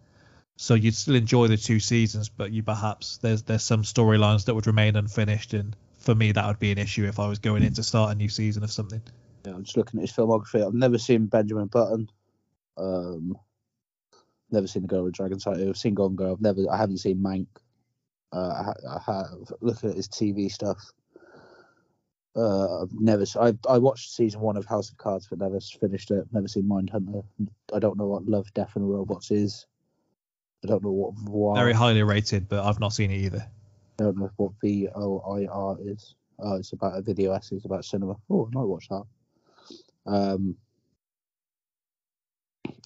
So 0.57 0.75
you'd 0.75 0.95
still 0.95 1.15
enjoy 1.15 1.49
the 1.49 1.57
two 1.57 1.81
seasons, 1.81 2.29
but 2.29 2.53
you 2.53 2.63
perhaps 2.63 3.19
there's 3.19 3.43
there's 3.43 3.65
some 3.65 3.83
storylines 3.83 4.45
that 4.45 4.55
would 4.55 4.67
remain 4.67 4.97
unfinished, 4.97 5.55
and 5.55 5.75
for 5.99 6.15
me 6.15 6.33
that 6.33 6.47
would 6.47 6.59
be 6.59 6.73
an 6.73 6.79
issue 6.79 7.07
if 7.07 7.19
I 7.19 7.27
was 7.29 7.39
going 7.39 7.63
in 7.63 7.73
to 7.75 7.83
start 7.83 8.13
a 8.13 8.15
new 8.15 8.29
season 8.29 8.63
of 8.63 8.71
something. 8.71 9.03
Yeah, 9.45 9.55
I'm 9.55 9.65
just 9.65 9.77
looking 9.77 9.99
at 10.01 10.03
his 10.03 10.13
filmography. 10.13 10.65
I've 10.65 10.75
never 10.75 10.99
seen 10.99 11.27
Benjamin 11.27 11.67
Button. 11.67 12.09
Um, 12.77 13.37
never 14.51 14.67
seen 14.67 14.83
The 14.83 14.89
Girl 14.89 15.05
with 15.05 15.15
Dragon 15.15 15.39
Tattoo. 15.39 15.69
I've 15.69 15.77
seen 15.77 15.95
Gone 15.95 16.15
Girl. 16.15 16.33
I've 16.33 16.41
never. 16.41 16.61
I 16.71 16.77
haven't 16.77 16.99
seen 16.99 17.19
Mank. 17.19 17.47
Uh, 18.33 18.73
I, 18.87 18.97
I 18.97 19.01
have. 19.05 19.53
Looking 19.61 19.91
at 19.91 19.97
his 19.97 20.09
TV 20.09 20.51
stuff. 20.51 20.79
Uh, 22.37 22.83
I've 22.83 22.93
never. 22.93 23.25
I 23.41 23.55
I 23.69 23.79
watched 23.79 24.13
season 24.13 24.41
one 24.41 24.57
of 24.57 24.65
House 24.65 24.91
of 24.91 24.97
Cards, 24.99 25.27
but 25.29 25.39
never 25.39 25.59
finished 25.61 26.11
it. 26.11 26.27
Never 26.33 26.49
seen 26.49 26.65
Mindhunter. 26.65 27.25
I 27.73 27.79
don't 27.79 27.99
know 27.99 28.07
what 28.07 28.27
Love, 28.27 28.53
Death, 28.55 28.77
and 28.77 28.89
Robots 28.89 29.31
is. 29.31 29.67
I 30.65 30.69
don't 30.69 30.83
know 30.83 30.91
what 30.91 31.15
Voir. 31.15 31.55
Very 31.57 31.73
highly 31.73 32.03
rated, 32.03 32.49
but 32.49 32.65
I've 32.65 32.81
not 32.81 32.93
seen 32.93 33.11
it 33.11 33.19
either. 33.19 33.47
I 33.99 34.05
don't 34.05 34.17
know 34.17 34.31
what 34.37 34.53
V 34.61 34.89
O 34.95 35.19
I 35.21 35.47
R 35.47 35.77
is. 35.81 36.15
Oh, 36.39 36.57
it's 36.57 36.73
about 36.73 36.97
a 36.97 37.03
video 37.03 37.33
essay. 37.33 37.57
It's 37.57 37.65
about 37.65 37.85
cinema. 37.85 38.17
Oh, 38.31 38.47
I 38.47 38.55
might 38.55 38.65
watch 38.65 38.89
that. 38.89 39.05
Um, 40.07 40.57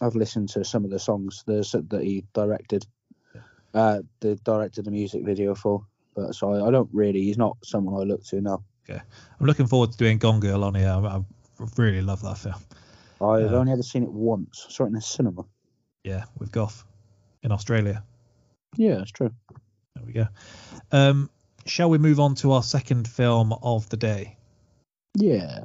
I've 0.01 0.15
listened 0.15 0.49
to 0.51 0.65
some 0.65 0.85
of 0.85 0.91
the 0.91 0.99
songs 0.99 1.43
that 1.47 2.01
he 2.03 2.25
directed. 2.35 2.87
Uh, 3.75 4.01
the 4.21 4.37
directed 4.37 4.87
a 4.89 4.91
music 4.91 5.25
video 5.25 5.55
for, 5.55 5.85
but 6.15 6.35
so 6.35 6.53
I, 6.53 6.69
I 6.69 6.71
don't 6.71 6.89
really. 6.93 7.23
He's 7.23 7.39
not 7.39 7.57
someone 7.63 8.01
I 8.01 8.05
look 8.05 8.25
to 8.27 8.41
now. 8.41 8.63
I'm 8.89 9.47
looking 9.47 9.67
forward 9.67 9.93
to 9.93 9.99
doing 9.99 10.17
Gone 10.19 10.41
Girl 10.41 10.65
on 10.65 10.75
here. 10.75 10.89
I, 10.89 11.17
I 11.17 11.23
really 11.77 12.03
love 12.03 12.23
that 12.23 12.39
film. 12.39 12.55
I've 13.21 13.51
Yeah. 13.51 13.59
only 13.59 13.73
ever 13.73 13.83
seen 13.83 14.03
it 14.03 14.11
once. 14.13 14.67
Saw 14.71 14.85
it 14.85 14.89
in 14.89 14.93
the 14.95 15.01
cinema. 15.01 15.45
Yeah, 16.05 16.25
with 16.39 16.53
Goff 16.53 16.87
in 17.47 17.53
Australia. 17.53 18.03
Yeah, 18.77 18.97
that's 18.97 19.13
true. 19.13 19.31
There 19.95 20.05
we 20.05 20.13
go. 20.13 20.27
Um, 20.93 21.31
shall 21.65 21.89
we 21.89 21.97
move 21.97 22.21
on 22.21 22.35
to 22.37 22.53
our 22.53 22.63
second 22.63 23.09
film 23.09 23.55
of 23.63 23.89
the 23.89 23.97
day? 23.97 24.37
Yeah. 25.17 25.61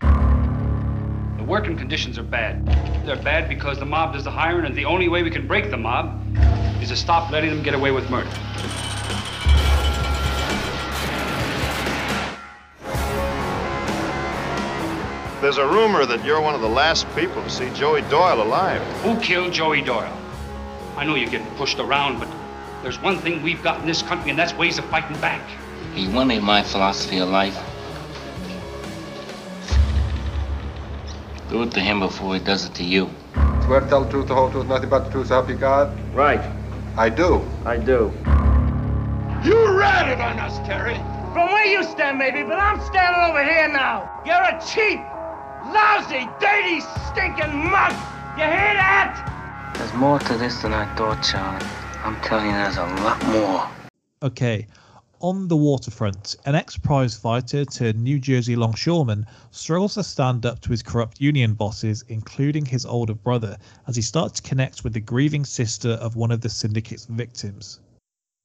The 0.00 1.44
working 1.44 1.76
conditions 1.76 2.18
are 2.18 2.22
bad. 2.22 2.64
They're 3.04 3.22
bad 3.22 3.48
because 3.48 3.78
the 3.78 3.84
mob 3.84 4.14
does 4.14 4.24
the 4.24 4.30
hiring, 4.30 4.64
and 4.64 4.74
the 4.74 4.86
only 4.86 5.08
way 5.08 5.22
we 5.22 5.30
can 5.30 5.46
break 5.46 5.70
the 5.70 5.76
mob 5.76 6.22
is 6.80 6.88
to 6.88 6.96
stop 6.96 7.30
letting 7.30 7.50
them 7.50 7.62
get 7.62 7.74
away 7.74 7.90
with 7.90 8.08
murder. 8.08 8.30
There's 15.40 15.58
a 15.58 15.66
rumor 15.66 16.04
that 16.04 16.24
you're 16.24 16.40
one 16.40 16.54
of 16.54 16.60
the 16.60 16.68
last 16.68 17.06
people 17.14 17.42
to 17.42 17.50
see 17.50 17.70
Joey 17.70 18.02
Doyle 18.02 18.42
alive. 18.42 18.82
Who 19.02 19.18
killed 19.20 19.52
Joey 19.52 19.82
Doyle? 19.82 20.27
I 20.98 21.04
know 21.04 21.14
you're 21.14 21.30
getting 21.30 21.54
pushed 21.54 21.78
around, 21.78 22.18
but 22.18 22.28
there's 22.82 23.00
one 23.00 23.18
thing 23.18 23.40
we've 23.40 23.62
got 23.62 23.80
in 23.80 23.86
this 23.86 24.02
country, 24.02 24.30
and 24.30 24.38
that's 24.38 24.52
ways 24.54 24.78
of 24.78 24.84
fighting 24.86 25.16
back. 25.20 25.48
He 25.94 26.08
wanted 26.08 26.42
my 26.42 26.60
philosophy 26.60 27.18
of 27.18 27.28
life. 27.28 27.56
Do 31.50 31.62
it 31.62 31.70
to 31.70 31.80
him 31.80 32.00
before 32.00 32.34
he 32.34 32.40
does 32.40 32.64
it 32.66 32.74
to 32.74 32.82
you. 32.82 33.08
Swear 33.64 33.78
to 33.78 33.86
tell 33.86 34.02
the 34.02 34.10
truth, 34.10 34.26
the 34.26 34.34
whole 34.34 34.50
truth, 34.50 34.66
nothing 34.66 34.90
but 34.90 35.04
the 35.04 35.10
truth, 35.12 35.28
so 35.28 35.34
help 35.34 35.48
you 35.48 35.54
God? 35.54 35.96
Right, 36.12 36.44
I 36.96 37.10
do. 37.10 37.48
I 37.64 37.76
do. 37.76 38.12
You 39.44 39.78
ratted 39.78 40.20
on 40.20 40.40
us, 40.40 40.58
Terry. 40.66 40.96
From 41.32 41.46
where 41.52 41.66
you 41.66 41.84
stand, 41.84 42.18
maybe, 42.18 42.42
but 42.42 42.58
I'm 42.58 42.80
standing 42.80 43.22
over 43.30 43.44
here 43.44 43.68
now. 43.68 44.10
You're 44.26 44.34
a 44.34 44.60
cheap, 44.66 44.98
lousy, 45.72 46.28
dirty, 46.40 46.80
stinking 47.06 47.70
mug. 47.70 47.94
You 48.36 48.50
hear 48.50 48.74
that? 48.74 49.37
There's 49.78 49.94
more 49.94 50.18
to 50.18 50.36
this 50.36 50.60
than 50.62 50.72
I 50.72 50.92
thought, 50.96 51.22
Charlie. 51.22 51.64
I'm 52.02 52.20
telling 52.22 52.46
you, 52.46 52.52
there's 52.52 52.78
a 52.78 52.86
lot 53.04 53.24
more. 53.28 53.70
Okay. 54.24 54.66
On 55.20 55.46
the 55.46 55.56
waterfront, 55.56 56.34
an 56.46 56.56
ex 56.56 56.76
prize 56.76 57.16
fighter 57.16 57.64
turned 57.64 58.02
New 58.02 58.18
Jersey 58.18 58.56
longshoreman 58.56 59.24
struggles 59.52 59.94
to 59.94 60.02
stand 60.02 60.44
up 60.44 60.60
to 60.62 60.70
his 60.70 60.82
corrupt 60.82 61.20
union 61.20 61.54
bosses, 61.54 62.04
including 62.08 62.64
his 62.64 62.84
older 62.84 63.14
brother, 63.14 63.56
as 63.86 63.94
he 63.94 64.02
starts 64.02 64.40
to 64.40 64.48
connect 64.48 64.82
with 64.82 64.94
the 64.94 65.00
grieving 65.00 65.44
sister 65.44 65.90
of 65.90 66.16
one 66.16 66.32
of 66.32 66.40
the 66.40 66.48
syndicate's 66.48 67.06
victims. 67.06 67.78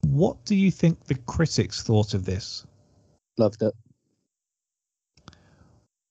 What 0.02 0.46
do 0.46 0.56
you 0.56 0.70
think 0.70 1.04
the 1.06 1.16
critics 1.16 1.82
thought 1.82 2.14
of 2.14 2.26
this? 2.26 2.64
Loved 3.40 3.64
it. 3.64 3.74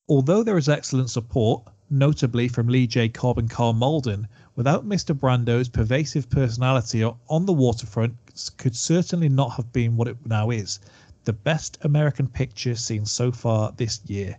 Although 0.09 0.43
there 0.43 0.59
is 0.59 0.68
excellent 0.68 1.11
support, 1.11 1.62
notably 1.93 2.49
from 2.49 2.68
Lee 2.68 2.87
J. 2.87 3.09
Cobb 3.09 3.39
and 3.39 3.51
Karl 3.51 3.73
Malden, 3.73 4.27
without 4.57 4.86
Mr. 4.86 5.18
Brando's 5.18 5.68
pervasive 5.68 6.28
personality 6.28 7.03
on 7.05 7.46
the 7.46 7.53
waterfront 7.53 8.14
could 8.57 8.76
certainly 8.76 9.28
not 9.28 9.53
have 9.53 9.72
been 9.72 9.96
what 9.96 10.09
it 10.09 10.16
now 10.26 10.50
is. 10.50 10.80
The 11.24 11.32
best 11.32 11.78
American 11.82 12.28
picture 12.28 12.74
seen 12.74 13.07
so 13.07 13.30
far 13.30 13.72
this 13.76 14.00
year. 14.07 14.38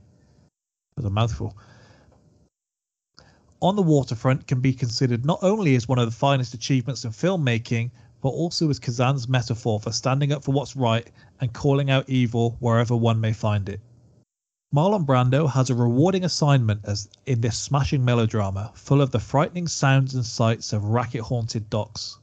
That's 0.96 1.08
a 1.08 1.10
mouthful. 1.10 1.58
On 3.62 3.78
the 3.78 3.82
Waterfront 3.82 4.46
can 4.46 4.60
be 4.60 4.74
considered 4.74 5.26
not 5.26 5.40
only 5.42 5.76
as 5.76 5.88
one 5.88 5.98
of 5.98 6.06
the 6.06 6.12
finest 6.12 6.54
achievements 6.54 7.06
in 7.06 7.12
filmmaking, 7.12 7.92
but 8.22 8.30
also 8.30 8.70
as 8.70 8.78
Kazan's 8.78 9.30
metaphor 9.30 9.80
for 9.80 9.94
standing 9.94 10.34
up 10.34 10.44
for 10.44 10.52
what's 10.52 10.76
right 10.76 11.10
and 11.40 11.54
calling 11.54 11.90
out 11.90 12.10
evil 12.10 12.58
wherever 12.60 12.94
one 12.96 13.22
may 13.22 13.32
find 13.32 13.70
it. 13.70 13.80
Marlon 14.74 15.06
Brando 15.06 15.48
has 15.48 15.70
a 15.70 15.76
rewarding 15.76 16.26
assignment 16.26 16.84
as 16.84 17.08
in 17.28 17.42
this 17.42 17.60
smashing 17.60 18.04
melodrama, 18.04 18.72
full 18.74 19.02
of 19.02 19.12
the 19.12 19.20
frightening 19.20 19.68
sounds 19.68 20.16
and 20.16 20.26
sights 20.26 20.74
of 20.74 20.86
racket-haunted 20.86 21.70
docks. 21.70 22.18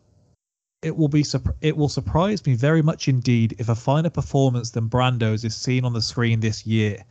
It 0.82 0.96
will 0.96 1.06
be 1.06 1.24
it 1.60 1.76
will 1.76 1.88
surprise 1.88 2.44
me 2.44 2.54
very 2.56 2.82
much 2.82 3.06
indeed 3.06 3.54
if 3.58 3.68
a 3.68 3.76
finer 3.76 4.10
performance 4.10 4.70
than 4.70 4.88
Brando's 4.88 5.44
is 5.44 5.54
seen 5.54 5.84
on 5.84 5.92
the 5.92 6.02
screen 6.02 6.40
this 6.40 6.66
year. 6.66 7.04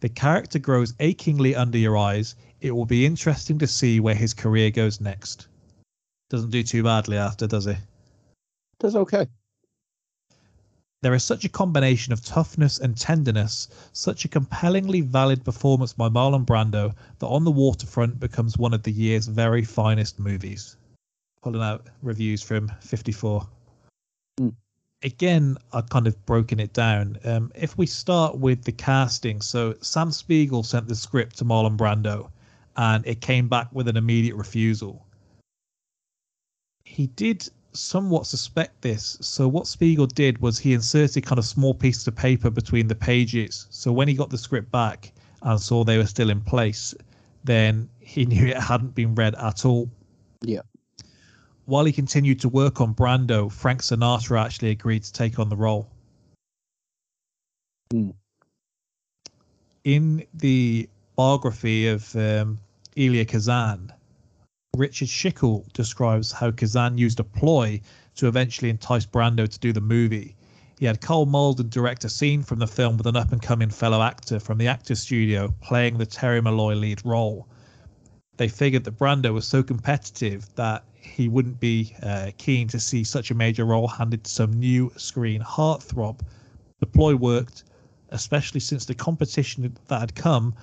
The 0.00 0.08
character 0.08 0.58
grows 0.58 0.94
achingly 1.00 1.54
under 1.54 1.76
your 1.76 1.98
eyes. 1.98 2.34
It 2.62 2.70
will 2.70 2.86
be 2.86 3.04
interesting 3.04 3.58
to 3.58 3.66
see 3.66 4.00
where 4.00 4.14
his 4.14 4.32
career 4.32 4.70
goes 4.70 5.02
next. 5.02 5.48
Doesn't 6.30 6.50
do 6.50 6.62
too 6.62 6.82
badly 6.82 7.18
after, 7.18 7.46
does 7.46 7.66
he? 7.66 7.74
Does 8.78 8.96
okay. 8.96 9.26
There 11.00 11.14
is 11.14 11.22
such 11.22 11.44
a 11.44 11.48
combination 11.48 12.12
of 12.12 12.24
toughness 12.24 12.78
and 12.78 12.96
tenderness, 12.96 13.68
such 13.92 14.24
a 14.24 14.28
compellingly 14.28 15.00
valid 15.00 15.44
performance 15.44 15.92
by 15.92 16.08
Marlon 16.08 16.44
Brando 16.44 16.92
that 17.20 17.26
On 17.26 17.44
the 17.44 17.52
Waterfront 17.52 18.18
becomes 18.18 18.58
one 18.58 18.74
of 18.74 18.82
the 18.82 18.90
year's 18.90 19.28
very 19.28 19.62
finest 19.62 20.18
movies. 20.18 20.76
Pulling 21.40 21.62
out 21.62 21.86
reviews 22.02 22.42
from 22.42 22.72
54. 22.80 23.46
Hmm. 24.38 24.48
Again, 25.02 25.56
I've 25.72 25.88
kind 25.88 26.08
of 26.08 26.26
broken 26.26 26.58
it 26.58 26.72
down. 26.72 27.16
Um, 27.22 27.52
if 27.54 27.78
we 27.78 27.86
start 27.86 28.36
with 28.36 28.64
the 28.64 28.72
casting, 28.72 29.40
so 29.40 29.76
Sam 29.80 30.10
Spiegel 30.10 30.64
sent 30.64 30.88
the 30.88 30.96
script 30.96 31.38
to 31.38 31.44
Marlon 31.44 31.76
Brando 31.76 32.30
and 32.76 33.06
it 33.06 33.20
came 33.20 33.48
back 33.48 33.68
with 33.72 33.86
an 33.86 33.96
immediate 33.96 34.34
refusal. 34.34 35.06
He 36.82 37.06
did 37.06 37.48
somewhat 37.78 38.26
suspect 38.26 38.82
this. 38.82 39.16
So 39.20 39.48
what 39.48 39.66
Spiegel 39.66 40.06
did 40.06 40.40
was 40.40 40.58
he 40.58 40.74
inserted 40.74 41.24
kind 41.24 41.38
of 41.38 41.44
small 41.44 41.74
pieces 41.74 42.06
of 42.08 42.16
paper 42.16 42.50
between 42.50 42.88
the 42.88 42.94
pages. 42.94 43.66
So 43.70 43.92
when 43.92 44.08
he 44.08 44.14
got 44.14 44.30
the 44.30 44.38
script 44.38 44.70
back 44.70 45.12
and 45.42 45.60
saw 45.60 45.84
they 45.84 45.98
were 45.98 46.06
still 46.06 46.30
in 46.30 46.40
place, 46.40 46.94
then 47.44 47.88
he 48.00 48.26
knew 48.30 48.46
it 48.46 48.56
hadn't 48.56 48.94
been 48.94 49.14
read 49.14 49.34
at 49.36 49.64
all. 49.64 49.90
Yeah. 50.42 50.62
While 51.66 51.84
he 51.84 51.92
continued 51.92 52.40
to 52.40 52.48
work 52.48 52.80
on 52.80 52.94
Brando, 52.94 53.52
Frank 53.52 53.82
Sinatra 53.82 54.42
actually 54.42 54.70
agreed 54.70 55.04
to 55.04 55.12
take 55.12 55.38
on 55.38 55.48
the 55.48 55.56
role. 55.56 55.88
Hmm. 57.92 58.10
In 59.84 60.26
the 60.34 60.88
biography 61.16 61.88
of 61.88 62.14
um, 62.16 62.58
Elia 62.96 63.24
Kazan, 63.24 63.92
Richard 64.78 65.08
Schickel 65.08 65.66
describes 65.72 66.30
how 66.30 66.52
Kazan 66.52 66.98
used 66.98 67.18
a 67.18 67.24
ploy 67.24 67.80
to 68.14 68.28
eventually 68.28 68.70
entice 68.70 69.06
Brando 69.06 69.48
to 69.48 69.58
do 69.58 69.72
the 69.72 69.80
movie. 69.80 70.36
He 70.78 70.86
had 70.86 71.00
Karl 71.00 71.26
Malden 71.26 71.68
direct 71.68 72.04
a 72.04 72.08
scene 72.08 72.44
from 72.44 72.60
the 72.60 72.68
film 72.68 72.96
with 72.96 73.08
an 73.08 73.16
up 73.16 73.32
and 73.32 73.42
coming 73.42 73.70
fellow 73.70 74.00
actor 74.00 74.38
from 74.38 74.56
the 74.56 74.68
Actors 74.68 75.00
Studio 75.00 75.52
playing 75.60 75.98
the 75.98 76.06
Terry 76.06 76.40
Malloy 76.40 76.74
lead 76.74 77.04
role. 77.04 77.48
They 78.36 78.46
figured 78.46 78.84
that 78.84 78.96
Brando 78.96 79.34
was 79.34 79.48
so 79.48 79.64
competitive 79.64 80.48
that 80.54 80.84
he 80.94 81.26
wouldn't 81.26 81.58
be 81.58 81.96
uh, 82.00 82.30
keen 82.38 82.68
to 82.68 82.78
see 82.78 83.02
such 83.02 83.32
a 83.32 83.34
major 83.34 83.64
role 83.64 83.88
handed 83.88 84.22
to 84.22 84.30
some 84.30 84.52
new 84.52 84.92
screen 84.96 85.42
heartthrob. 85.42 86.20
The 86.78 86.86
ploy 86.86 87.16
worked, 87.16 87.64
especially 88.10 88.60
since 88.60 88.84
the 88.84 88.94
competition 88.94 89.76
that 89.88 89.98
had 89.98 90.14
come 90.14 90.54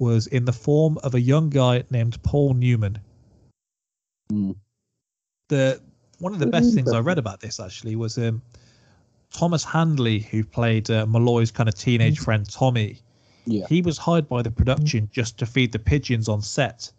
was 0.00 0.26
in 0.26 0.44
the 0.44 0.52
form 0.52 0.98
of 1.04 1.14
a 1.14 1.20
young 1.20 1.50
guy 1.50 1.84
named 1.88 2.20
Paul 2.24 2.54
Newman. 2.54 2.98
Mm. 4.30 4.56
The 5.48 5.80
one 6.18 6.32
of 6.32 6.38
the 6.38 6.46
best 6.46 6.74
things 6.74 6.92
I 6.92 7.00
read 7.00 7.18
about 7.18 7.40
this 7.40 7.58
actually 7.58 7.96
was 7.96 8.18
um, 8.18 8.42
Thomas 9.32 9.64
Hanley, 9.64 10.20
who 10.20 10.44
played 10.44 10.90
uh, 10.90 11.06
Malloy's 11.06 11.50
kind 11.50 11.68
of 11.68 11.74
teenage 11.74 12.18
friend 12.18 12.48
Tommy. 12.48 13.00
Yeah. 13.46 13.66
He 13.68 13.82
was 13.82 13.98
hired 13.98 14.28
by 14.28 14.42
the 14.42 14.50
production 14.50 15.08
just 15.12 15.38
to 15.38 15.46
feed 15.46 15.72
the 15.72 15.78
pigeons 15.78 16.28
on 16.28 16.42
set. 16.42 16.92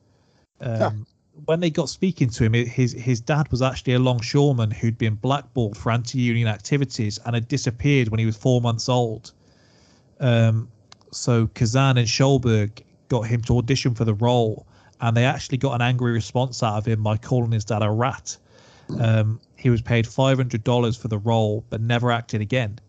Um, 0.59 1.05
When 1.45 1.59
they 1.61 1.69
got 1.69 1.87
speaking 1.87 2.29
to 2.31 2.43
him, 2.43 2.53
his 2.53 2.91
his 2.91 3.21
dad 3.21 3.49
was 3.51 3.61
actually 3.61 3.93
a 3.93 3.99
longshoreman 3.99 4.71
who'd 4.71 4.97
been 4.97 5.15
blackballed 5.15 5.77
for 5.77 5.91
anti-union 5.91 6.47
activities 6.47 7.19
and 7.25 7.35
had 7.35 7.47
disappeared 7.47 8.09
when 8.09 8.19
he 8.19 8.25
was 8.25 8.35
four 8.35 8.59
months 8.59 8.89
old. 8.89 9.31
Um, 10.19 10.67
so 11.11 11.47
Kazan 11.47 11.97
and 11.97 12.07
Schulberg 12.07 12.83
got 13.07 13.21
him 13.21 13.41
to 13.43 13.57
audition 13.57 13.95
for 13.95 14.05
the 14.05 14.13
role, 14.13 14.65
and 15.01 15.17
they 15.17 15.25
actually 15.25 15.57
got 15.57 15.73
an 15.73 15.81
angry 15.81 16.11
response 16.11 16.61
out 16.61 16.77
of 16.77 16.85
him 16.85 17.03
by 17.03 17.17
calling 17.17 17.51
his 17.51 17.65
dad 17.65 17.81
a 17.81 17.89
rat. 17.89 18.37
Um, 18.99 19.39
he 19.55 19.69
was 19.69 19.81
paid 19.81 20.05
$500 20.05 20.99
for 20.99 21.07
the 21.07 21.17
role, 21.17 21.65
but 21.69 21.81
never 21.81 22.11
acted 22.11 22.41
again. 22.41 22.79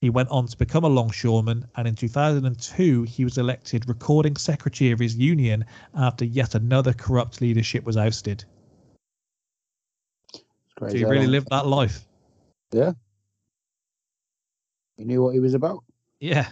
He 0.00 0.10
went 0.10 0.30
on 0.30 0.46
to 0.48 0.56
become 0.56 0.84
a 0.84 0.88
longshoreman, 0.88 1.64
and 1.76 1.86
in 1.86 1.94
2002, 1.94 3.04
he 3.04 3.24
was 3.24 3.38
elected 3.38 3.88
recording 3.88 4.36
secretary 4.36 4.90
of 4.90 4.98
his 4.98 5.16
union 5.16 5.64
after 5.94 6.24
yet 6.24 6.54
another 6.54 6.92
corrupt 6.92 7.40
leadership 7.40 7.84
was 7.84 7.96
ousted. 7.96 8.44
So 10.80 10.88
he 10.88 11.04
really 11.04 11.28
lived 11.28 11.48
that 11.50 11.66
life. 11.66 12.04
Yeah. 12.72 12.92
He 14.96 15.04
knew 15.04 15.22
what 15.22 15.34
he 15.34 15.40
was 15.40 15.54
about. 15.54 15.84
Yeah. 16.18 16.48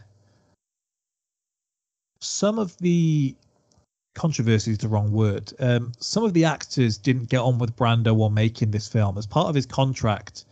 Some 2.20 2.58
of 2.58 2.76
the 2.78 3.34
controversy 4.14 4.72
is 4.72 4.78
the 4.78 4.88
wrong 4.88 5.12
word. 5.12 5.52
Um, 5.60 5.92
some 5.98 6.24
of 6.24 6.34
the 6.34 6.44
actors 6.44 6.98
didn't 6.98 7.28
get 7.28 7.40
on 7.40 7.58
with 7.58 7.76
Brando 7.76 8.14
while 8.14 8.30
making 8.30 8.70
this 8.70 8.88
film. 8.88 9.16
As 9.16 9.26
part 9.26 9.48
of 9.48 9.54
his 9.54 9.66
contract, 9.66 10.44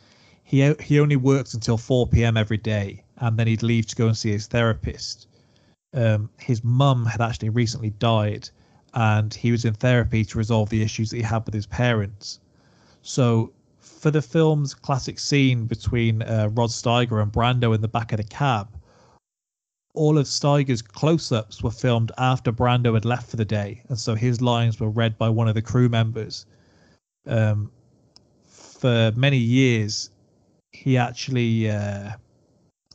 he 0.45 0.73
he 0.81 1.01
only 1.01 1.17
worked 1.17 1.55
until 1.55 1.77
4 1.77 2.07
p.m. 2.07 2.37
every 2.37 2.57
day, 2.57 3.05
and 3.19 3.37
then 3.37 3.47
he'd 3.47 3.63
leave 3.63 3.87
to 3.87 3.97
go 3.97 4.07
and 4.07 4.17
see 4.17 4.31
his 4.31 4.47
therapist. 4.47 5.27
Um, 5.93 6.31
his 6.39 6.63
mum 6.63 7.07
had 7.07 7.21
actually 7.21 7.51
recently 7.51 7.91
died, 7.91 8.49
and 8.95 9.33
he 9.35 9.51
was 9.51 9.65
in 9.65 9.75
therapy 9.75 10.25
to 10.25 10.39
resolve 10.39 10.71
the 10.71 10.83
issues 10.83 11.11
that 11.11 11.17
he 11.17 11.23
had 11.23 11.45
with 11.45 11.55
his 11.55 11.67
parents. 11.67 12.41
So, 13.03 13.53
for 13.81 14.11
the 14.11 14.23
film's 14.23 14.75
classic 14.75 15.19
scene 15.19 15.67
between 15.67 16.23
uh, 16.23 16.51
Rod 16.53 16.71
Steiger 16.71 17.23
and 17.23 17.33
Brando 17.33 17.75
in 17.75 17.81
the 17.81 17.89
back 17.89 18.13
of 18.13 18.19
the 18.19 18.25
cab, 18.25 18.69
all 19.95 20.19
of 20.19 20.27
Steiger's 20.27 20.83
close-ups 20.83 21.63
were 21.63 21.71
filmed 21.71 22.13
after 22.19 22.53
Brando 22.53 22.95
had 22.95 23.05
left 23.05 23.31
for 23.31 23.37
the 23.37 23.45
day, 23.45 23.83
and 23.89 23.99
so 23.99 24.15
his 24.15 24.41
lines 24.41 24.79
were 24.79 24.91
read 24.91 25.19
by 25.19 25.29
one 25.29 25.49
of 25.49 25.55
the 25.55 25.63
crew 25.63 25.89
members. 25.89 26.47
Um, 27.27 27.71
for 28.47 29.13
many 29.17 29.39
years, 29.39 30.11
he 30.73 30.97
actually, 30.97 31.71
uh, 31.71 32.13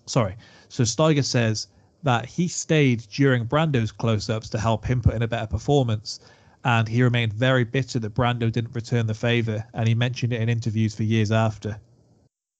sorry, 0.06 0.36
so 0.70 0.84
Steiger 0.84 1.26
says 1.26 1.68
that 2.03 2.26
he 2.26 2.48
stayed 2.48 3.06
during 3.11 3.45
Brando's 3.45 3.91
close-ups 3.91 4.49
to 4.49 4.60
help 4.60 4.86
him 4.86 5.02
put 5.02 5.14
in 5.14 5.22
a 5.22 5.28
better 5.28 5.48
performance, 5.48 6.20
and 6.64 6.88
he 6.88 7.03
remained 7.03 7.34
very 7.34 7.64
bitter 7.64 7.99
that 7.99 8.14
Brando 8.14 8.52
didn't 8.52 8.74
return 8.74 9.07
the 9.07 9.14
favor, 9.14 9.65
and 9.74 9.88
he 9.88 9.95
mentioned 9.95 10.34
it 10.34 10.41
in 10.41 10.49
interviews 10.49 10.95
for 10.95 11.03
years 11.03 11.32
after. 11.32 11.80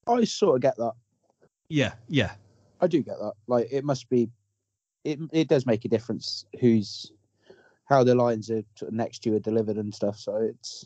I 0.07 0.23
sort 0.26 0.55
of 0.55 0.61
get 0.61 0.76
that. 0.77 0.93
Yeah, 1.69 1.93
yeah. 2.10 2.34
I 2.84 2.88
do 2.88 3.01
get 3.01 3.18
that. 3.19 3.34
Like 3.47 3.69
it 3.72 3.85
must 3.85 4.10
be, 4.10 4.30
it 5.05 5.18
it 5.31 5.47
does 5.47 5.65
make 5.65 5.85
a 5.85 5.88
difference 5.88 6.45
who's 6.60 7.11
how 7.85 8.03
the 8.03 8.14
lines 8.14 8.49
are 8.51 8.64
of 8.81 8.91
next 8.91 9.19
to 9.19 9.30
you 9.30 9.35
are 9.38 9.39
delivered 9.39 9.77
and 9.77 9.93
stuff. 9.93 10.18
So 10.18 10.35
it's, 10.35 10.85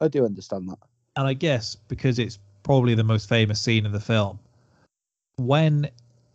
I 0.00 0.08
do 0.08 0.24
understand 0.24 0.68
that. 0.70 0.78
And 1.16 1.26
I 1.26 1.34
guess 1.34 1.76
because 1.88 2.18
it's 2.18 2.38
probably 2.62 2.94
the 2.94 3.04
most 3.04 3.28
famous 3.28 3.60
scene 3.60 3.84
in 3.84 3.92
the 3.92 4.00
film, 4.00 4.38
when 5.36 5.90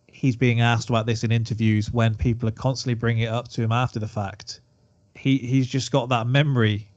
he's 0.07 0.35
being 0.35 0.61
asked 0.61 0.89
about 0.89 1.07
this 1.07 1.23
in 1.23 1.31
interviews, 1.31 1.91
when 1.91 2.13
people 2.13 2.47
are 2.47 2.51
constantly 2.51 2.93
bringing 2.93 3.23
it 3.23 3.29
up 3.29 3.47
to 3.49 3.63
him 3.63 3.71
after 3.71 3.99
the 3.99 4.07
fact, 4.07 4.61
he 5.15 5.39
he's 5.39 5.67
just 5.67 5.91
got 5.91 6.09
that 6.09 6.27
memory 6.27 6.87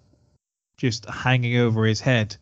just 0.76 1.08
hanging 1.08 1.56
over 1.56 1.86
his 1.86 2.00
head, 2.00 2.36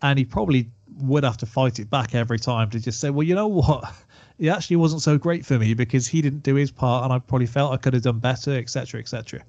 and 0.00 0.18
he 0.18 0.24
probably 0.24 0.70
would 0.98 1.24
have 1.24 1.36
to 1.36 1.46
fight 1.46 1.78
it 1.78 1.90
back 1.90 2.14
every 2.14 2.38
time 2.38 2.70
to 2.70 2.80
just 2.80 3.00
say, 3.00 3.10
well, 3.10 3.22
you 3.22 3.34
know 3.34 3.48
what 3.48 3.92
it 4.38 4.48
actually 4.48 4.76
wasn't 4.76 5.02
so 5.02 5.16
great 5.18 5.44
for 5.46 5.58
me 5.58 5.74
because 5.74 6.06
he 6.06 6.20
didn't 6.20 6.42
do 6.42 6.54
his 6.54 6.70
part 6.70 7.04
and 7.04 7.12
I 7.12 7.18
probably 7.18 7.46
felt 7.46 7.72
I 7.72 7.76
could 7.76 7.94
have 7.94 8.02
done 8.02 8.18
better, 8.18 8.56
etc., 8.56 9.00
etc. 9.00 9.42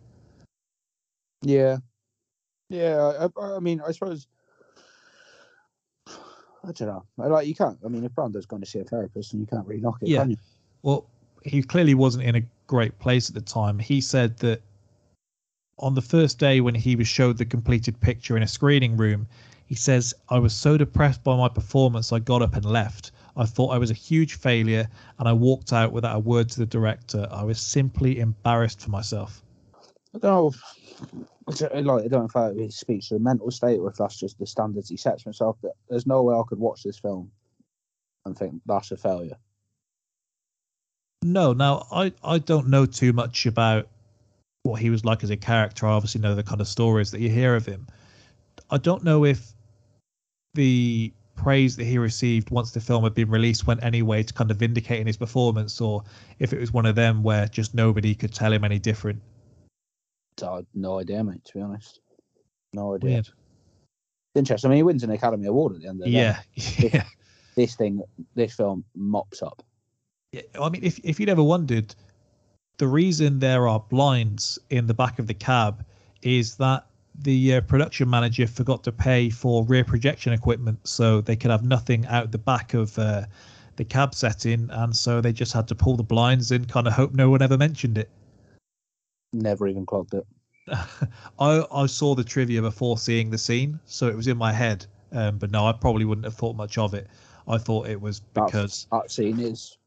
Yeah, 1.42 1.78
yeah. 2.70 3.28
I, 3.38 3.42
I 3.42 3.60
mean, 3.60 3.82
I 3.86 3.92
suppose 3.92 4.28
I 6.08 6.72
don't 6.74 6.88
know. 6.88 7.06
Like 7.18 7.48
you 7.48 7.56
can't. 7.56 7.78
I 7.86 7.88
mean, 7.88 8.04
if 8.04 8.14
Brando's 8.14 8.46
going 8.46 8.62
to 8.62 8.68
see 8.68 8.80
a 8.80 8.84
therapist, 8.84 9.34
and 9.34 9.42
you 9.42 9.48
can't 9.48 9.66
really 9.66 9.82
knock 9.82 9.98
it, 10.02 10.10
Yeah. 10.10 10.22
can 10.22 10.32
you? 10.32 10.38
Well, 10.84 11.06
he 11.44 11.64
clearly 11.64 11.94
wasn't 11.94 12.24
in 12.26 12.36
a 12.36 12.42
great 12.68 12.98
place 13.00 13.30
at 13.30 13.36
the 13.36 13.42
time. 13.42 13.80
He 13.80 14.02
said 14.02 14.38
that 14.40 14.62
on 15.80 15.94
the 15.94 16.02
first 16.02 16.40
day 16.40 16.60
when 16.60 16.76
he 16.76 16.96
was 16.96 17.08
showed 17.08 17.38
the 17.38 17.46
completed 17.46 18.00
picture 18.00 18.36
in 18.36 18.44
a 18.44 18.48
screening 18.48 18.98
room, 18.98 19.28
he 19.68 19.76
says, 19.76 20.14
I 20.30 20.40
was 20.40 20.54
so 20.54 20.78
depressed 20.78 21.24
by 21.24 21.38
my 21.38 21.50
performance, 21.50 22.12
I 22.12 22.20
got 22.20 22.42
up 22.42 22.56
and 22.56 22.66
left. 22.66 23.12
I 23.38 23.46
thought 23.46 23.70
I 23.70 23.78
was 23.78 23.92
a 23.92 23.96
huge 23.96 24.36
failure, 24.36 24.88
and 25.20 25.28
I 25.28 25.34
walked 25.34 25.72
out 25.72 25.92
without 25.92 26.16
a 26.16 26.20
word 26.20 26.50
to 26.50 26.60
the 26.60 26.66
director. 26.66 27.28
I 27.32 27.44
was 27.44 27.60
simply 27.60 28.20
embarrassed 28.20 28.82
for 28.82 28.90
myself. 28.90 29.44
I 30.16 30.18
don't 30.18 30.24
know. 30.24 30.52
Like, 31.46 31.62
I 31.72 32.08
don't 32.08 32.12
know 32.12 32.26
if 32.26 32.34
that 32.34 32.74
speaks 32.74 33.10
to 33.10 33.14
the 33.14 33.20
mental 33.20 33.52
state 33.52 33.80
or 33.80 33.90
if 33.90 33.96
that's 33.96 34.20
just 34.20 34.40
the 34.40 34.48
standards 34.48 34.90
he 34.90 34.98
sets 34.98 35.24
for 35.24 35.30
himself. 35.30 35.58
But 35.62 35.74
there's 35.90 36.08
no 36.08 36.24
way 36.24 36.36
I 36.36 36.42
could 36.48 36.60
watch 36.60 36.84
this 36.84 37.00
film 37.00 37.32
and 38.26 38.38
think 38.38 38.62
that's 38.66 38.92
a 38.92 38.98
failure. 38.98 39.38
No, 41.24 41.54
now 41.54 41.88
I, 41.92 42.12
I 42.24 42.40
don't 42.40 42.68
know 42.68 42.86
too 42.86 43.14
much 43.14 43.46
about 43.46 43.88
what 44.64 44.82
he 44.82 44.90
was 44.90 45.06
like 45.06 45.24
as 45.24 45.30
a 45.30 45.38
character. 45.38 45.88
I 45.88 45.92
obviously 45.92 46.22
know 46.22 46.36
the 46.36 46.44
kind 46.44 46.60
of 46.60 46.68
stories 46.68 47.12
that 47.12 47.22
you 47.22 47.30
hear 47.30 47.56
of 47.56 47.66
him. 47.66 47.88
I 48.70 48.78
don't 48.78 49.04
know 49.04 49.24
if 49.24 49.54
the 50.54 51.14
praise 51.38 51.76
that 51.78 51.86
he 51.86 51.98
received 51.98 52.50
once 52.50 52.72
the 52.72 52.82
film 52.82 53.04
had 53.04 53.14
been 53.14 53.30
released 53.30 53.66
went 53.68 53.82
any 53.84 54.02
way 54.02 54.24
to 54.24 54.34
kind 54.34 54.52
of 54.52 54.58
vindicating 54.58 55.08
his 55.08 55.16
performance, 55.16 55.80
or 55.80 56.04
if 56.40 56.52
it 56.52 56.60
was 56.60 56.74
one 56.74 56.86
of 56.86 56.96
them 56.96 57.24
where 57.24 57.48
just 57.48 57.74
nobody 57.74 58.14
could 58.14 58.34
tell 58.34 58.52
him 58.52 58.64
any 58.66 58.80
different. 58.80 59.22
So 60.38 60.52
I 60.52 60.56
had 60.58 60.66
no 60.74 61.00
idea, 61.00 61.24
mate. 61.24 61.46
To 61.46 61.54
be 61.54 61.62
honest, 61.62 62.00
no 62.74 62.96
idea. 62.96 63.10
Weird. 63.12 63.30
Interesting. 64.36 64.70
I 64.70 64.72
mean, 64.72 64.78
he 64.78 64.84
wins 64.84 65.04
an 65.04 65.12
Academy 65.12 65.48
Award 65.48 65.76
at 65.76 65.82
the 65.82 65.88
end 65.88 66.02
of 66.02 66.06
the 66.06 66.12
Yeah, 66.12 66.40
day. 66.58 66.90
yeah. 66.94 67.04
This 67.56 67.76
thing, 67.76 68.02
this 68.36 68.54
film 68.54 68.84
mops 68.96 69.42
up. 69.42 69.64
Yeah, 70.32 70.42
I 70.62 70.70
mean, 70.70 70.84
if 70.84 71.00
if 71.04 71.20
you'd 71.20 71.30
ever 71.30 71.44
wondered, 71.44 71.96
the 72.78 72.88
reason 72.88 73.40
there 73.40 73.68
are 73.68 73.80
blinds 73.80 74.60
in 74.70 74.86
the 74.86 74.94
back 74.94 75.18
of 75.18 75.28
the 75.28 75.34
cab 75.34 75.86
is 76.22 76.56
that 76.58 76.86
the 77.20 77.56
uh, 77.56 77.62
production 77.62 78.10
manager 78.10 78.48
forgot 78.48 78.84
to 78.84 78.92
pay 78.92 79.30
for 79.30 79.64
rear 79.66 79.84
projection 79.84 80.34
equipment, 80.34 80.80
so 80.88 81.22
they 81.22 81.36
could 81.36 81.52
have 81.52 81.64
nothing 81.64 82.06
out 82.08 82.32
the 82.32 82.38
back 82.38 82.74
of 82.74 82.98
uh, 83.00 83.24
the 83.76 83.86
cab 83.86 84.14
setting, 84.14 84.70
and 84.72 84.96
so 84.96 85.22
they 85.22 85.34
just 85.34 85.54
had 85.54 85.68
to 85.68 85.76
pull 85.76 85.96
the 85.96 86.04
blinds 86.04 86.52
in, 86.52 86.66
kind 86.66 86.88
of 86.88 86.94
hope 86.94 87.14
no 87.14 87.30
one 87.30 87.42
ever 87.42 87.58
mentioned 87.58 87.98
it. 87.98 88.10
Never 89.34 89.68
even 89.68 89.86
clogged 89.86 90.14
it. 90.14 90.26
I 91.40 91.66
I 91.72 91.86
saw 91.86 92.16
the 92.16 92.24
trivia 92.24 92.62
before 92.62 92.98
seeing 92.98 93.30
the 93.30 93.38
scene, 93.38 93.80
so 93.86 94.08
it 94.08 94.16
was 94.16 94.28
in 94.28 94.38
my 94.38 94.52
head. 94.52 94.86
Um, 95.12 95.38
but 95.38 95.52
no, 95.52 95.66
I 95.66 95.72
probably 95.72 96.06
wouldn't 96.06 96.26
have 96.26 96.36
thought 96.36 96.56
much 96.56 96.78
of 96.78 96.94
it. 96.94 97.08
I 97.48 97.58
thought 97.58 97.88
it 97.88 98.00
was 98.00 98.20
because 98.20 98.88
that 98.92 99.10
scene 99.10 99.40
is. 99.40 99.78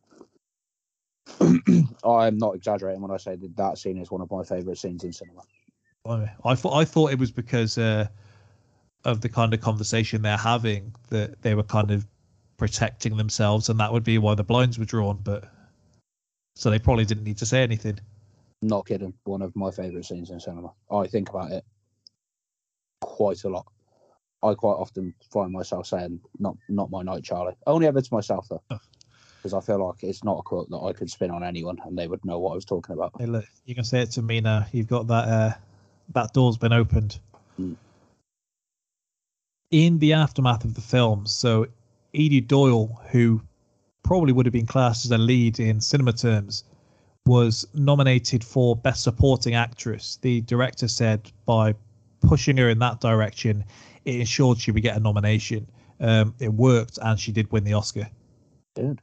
I'm 2.04 2.38
not 2.38 2.56
exaggerating 2.56 3.02
when 3.02 3.10
I 3.10 3.18
say 3.18 3.36
that 3.36 3.56
that 3.56 3.78
scene 3.78 3.98
is 3.98 4.10
one 4.10 4.20
of 4.20 4.30
my 4.30 4.42
favourite 4.42 4.78
scenes 4.78 5.04
in 5.04 5.12
cinema. 5.12 5.42
I 6.10 6.30
I 6.44 6.54
thought 6.54 6.74
I 6.74 6.84
thought 6.84 7.12
it 7.12 7.18
was 7.18 7.30
because 7.30 7.78
uh, 7.78 8.08
of 9.04 9.20
the 9.20 9.28
kind 9.28 9.54
of 9.54 9.60
conversation 9.60 10.22
they're 10.22 10.36
having 10.36 10.94
that 11.08 11.40
they 11.42 11.54
were 11.54 11.62
kind 11.62 11.90
of 11.90 12.06
protecting 12.56 13.16
themselves, 13.16 13.68
and 13.68 13.80
that 13.80 13.92
would 13.92 14.04
be 14.04 14.18
why 14.18 14.34
the 14.34 14.44
blinds 14.44 14.78
were 14.78 14.84
drawn. 14.84 15.18
But 15.22 15.44
so 16.54 16.70
they 16.70 16.78
probably 16.78 17.04
didn't 17.04 17.24
need 17.24 17.38
to 17.38 17.46
say 17.46 17.62
anything. 17.62 17.98
Not 18.62 18.86
kidding. 18.86 19.14
One 19.24 19.42
of 19.42 19.56
my 19.56 19.70
favourite 19.70 20.04
scenes 20.04 20.30
in 20.30 20.40
cinema. 20.40 20.72
I 20.90 21.06
think 21.06 21.30
about 21.30 21.52
it 21.52 21.64
quite 23.00 23.44
a 23.44 23.48
lot. 23.48 23.66
I 24.42 24.54
quite 24.54 24.74
often 24.74 25.14
find 25.30 25.52
myself 25.52 25.86
saying, 25.86 26.20
"Not, 26.38 26.56
not 26.68 26.90
my 26.90 27.02
night, 27.02 27.24
Charlie." 27.24 27.56
Only 27.66 27.86
ever 27.86 28.00
to 28.00 28.14
myself 28.14 28.48
though, 28.48 28.62
because 29.36 29.52
I 29.52 29.60
feel 29.60 29.86
like 29.86 30.02
it's 30.02 30.24
not 30.24 30.38
a 30.38 30.42
quote 30.42 30.70
that 30.70 30.78
I 30.78 30.92
could 30.92 31.10
spin 31.10 31.30
on 31.30 31.44
anyone, 31.44 31.78
and 31.84 31.98
they 31.98 32.08
would 32.08 32.24
know 32.24 32.38
what 32.38 32.52
I 32.52 32.54
was 32.54 32.64
talking 32.64 32.94
about. 32.94 33.12
Hey, 33.18 33.26
look, 33.26 33.44
you 33.66 33.74
can 33.74 33.84
say 33.84 34.00
it 34.00 34.12
to 34.12 34.22
me 34.22 34.40
now. 34.40 34.66
You've 34.72 34.86
got 34.86 35.06
that. 35.08 35.28
Uh, 35.28 35.52
that 36.14 36.32
door's 36.32 36.56
been 36.56 36.72
opened. 36.72 37.18
Mm. 37.60 37.76
In 39.70 39.98
the 39.98 40.12
aftermath 40.12 40.64
of 40.64 40.74
the 40.74 40.80
film, 40.80 41.26
so 41.26 41.66
Edie 42.14 42.40
Doyle, 42.40 43.00
who 43.10 43.40
probably 44.02 44.32
would 44.32 44.46
have 44.46 44.52
been 44.52 44.66
classed 44.66 45.04
as 45.04 45.12
a 45.12 45.18
lead 45.18 45.60
in 45.60 45.80
cinema 45.80 46.12
terms, 46.12 46.64
was 47.26 47.66
nominated 47.74 48.42
for 48.42 48.74
Best 48.74 49.04
Supporting 49.04 49.54
Actress. 49.54 50.18
The 50.22 50.40
director 50.42 50.88
said 50.88 51.30
by 51.46 51.74
pushing 52.22 52.56
her 52.56 52.68
in 52.68 52.78
that 52.80 53.00
direction, 53.00 53.64
it 54.04 54.16
ensured 54.16 54.58
she 54.58 54.72
would 54.72 54.82
get 54.82 54.96
a 54.96 55.00
nomination. 55.00 55.68
Um, 56.00 56.34
it 56.40 56.52
worked, 56.52 56.98
and 57.02 57.20
she 57.20 57.30
did 57.30 57.52
win 57.52 57.62
the 57.62 57.74
Oscar. 57.74 58.08
Good. 58.74 59.00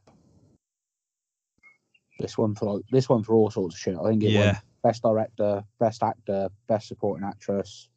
This 2.19 2.37
one 2.37 2.55
for 2.55 2.73
like 2.73 2.83
this 2.91 3.07
one 3.07 3.23
for 3.23 3.35
all 3.35 3.51
sorts 3.51 3.75
of 3.75 3.79
shit. 3.79 3.95
I 3.95 4.09
think 4.09 4.23
it 4.23 4.31
Yeah. 4.31 4.45
won 4.53 4.61
best 4.83 5.01
director, 5.03 5.63
best 5.79 6.03
actor, 6.03 6.49
best 6.67 6.87
supporting 6.87 7.27
actress. 7.27 7.89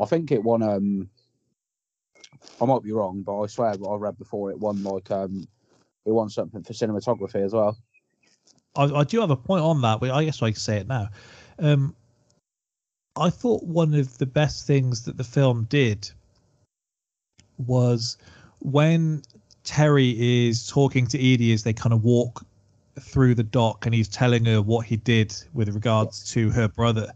I 0.00 0.06
think 0.06 0.32
it 0.32 0.42
won. 0.42 0.62
Um, 0.62 1.10
I 2.60 2.64
might 2.64 2.82
be 2.82 2.92
wrong, 2.92 3.22
but 3.22 3.40
I 3.40 3.46
swear 3.46 3.74
what 3.74 3.92
I 3.92 3.96
read 3.96 4.18
before 4.18 4.50
it 4.50 4.58
won 4.58 4.82
like 4.82 5.10
um, 5.10 5.46
it 6.04 6.10
won 6.10 6.30
something 6.30 6.62
for 6.62 6.72
cinematography 6.72 7.44
as 7.44 7.52
well. 7.52 7.76
I, 8.74 8.84
I 8.84 9.04
do 9.04 9.20
have 9.20 9.30
a 9.30 9.36
point 9.36 9.62
on 9.62 9.82
that, 9.82 10.00
but 10.00 10.10
I 10.10 10.24
guess 10.24 10.42
I 10.42 10.50
can 10.50 10.60
say 10.60 10.78
it 10.78 10.88
now. 10.88 11.08
Um, 11.58 11.94
I 13.16 13.28
thought 13.28 13.62
one 13.64 13.94
of 13.94 14.16
the 14.18 14.26
best 14.26 14.66
things 14.66 15.04
that 15.04 15.18
the 15.18 15.24
film 15.24 15.64
did 15.64 16.10
was 17.58 18.16
when 18.60 19.22
Terry 19.64 20.48
is 20.48 20.66
talking 20.66 21.06
to 21.08 21.18
Edie 21.18 21.52
as 21.52 21.62
they 21.62 21.72
kind 21.72 21.92
of 21.92 22.04
walk 22.04 22.44
through 23.00 23.34
the 23.34 23.42
dock 23.42 23.86
and 23.86 23.94
he's 23.94 24.08
telling 24.08 24.44
her 24.44 24.60
what 24.60 24.86
he 24.86 24.96
did 24.96 25.34
with 25.54 25.68
regards 25.74 26.30
to 26.32 26.50
her 26.50 26.68
brother. 26.68 27.12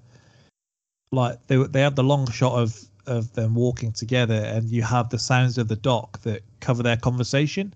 Like 1.13 1.45
they 1.47 1.57
they 1.57 1.81
had 1.81 1.97
the 1.97 2.05
long 2.05 2.31
shot 2.31 2.55
of 2.55 2.79
of 3.07 3.33
them 3.35 3.55
walking 3.55 3.93
together 3.93 4.35
and 4.35 4.69
you 4.69 4.83
have 4.83 5.11
the 5.11 5.19
sounds 5.19 5.59
of 5.59 5.69
the 5.69 5.77
dock 5.77 6.21
that 6.23 6.43
cover 6.61 6.83
their 6.83 6.97
conversation. 6.97 7.73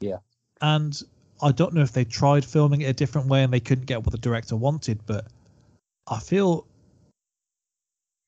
Yeah. 0.00 0.18
And 0.60 1.00
I 1.40 1.52
don't 1.52 1.74
know 1.74 1.82
if 1.82 1.92
they 1.92 2.04
tried 2.04 2.44
filming 2.44 2.82
it 2.82 2.86
a 2.86 2.92
different 2.92 3.28
way 3.28 3.42
and 3.42 3.52
they 3.52 3.60
couldn't 3.60 3.86
get 3.86 4.02
what 4.02 4.12
the 4.12 4.18
director 4.18 4.56
wanted, 4.56 5.00
but 5.06 5.26
I 6.08 6.18
feel 6.18 6.66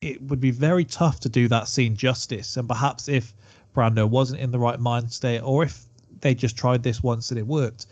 it 0.00 0.20
would 0.22 0.40
be 0.40 0.50
very 0.50 0.84
tough 0.84 1.20
to 1.20 1.28
do 1.28 1.48
that 1.48 1.68
scene 1.68 1.96
justice. 1.96 2.56
And 2.56 2.68
perhaps 2.68 3.08
if 3.08 3.34
Brando 3.74 4.08
wasn't 4.08 4.40
in 4.40 4.50
the 4.50 4.58
right 4.58 4.78
mind 4.78 5.12
state, 5.12 5.40
or 5.40 5.64
if 5.64 5.84
they 6.20 6.34
just 6.34 6.56
tried 6.56 6.82
this 6.82 7.02
once 7.02 7.30
and 7.30 7.38
it 7.38 7.46
worked, 7.46 7.86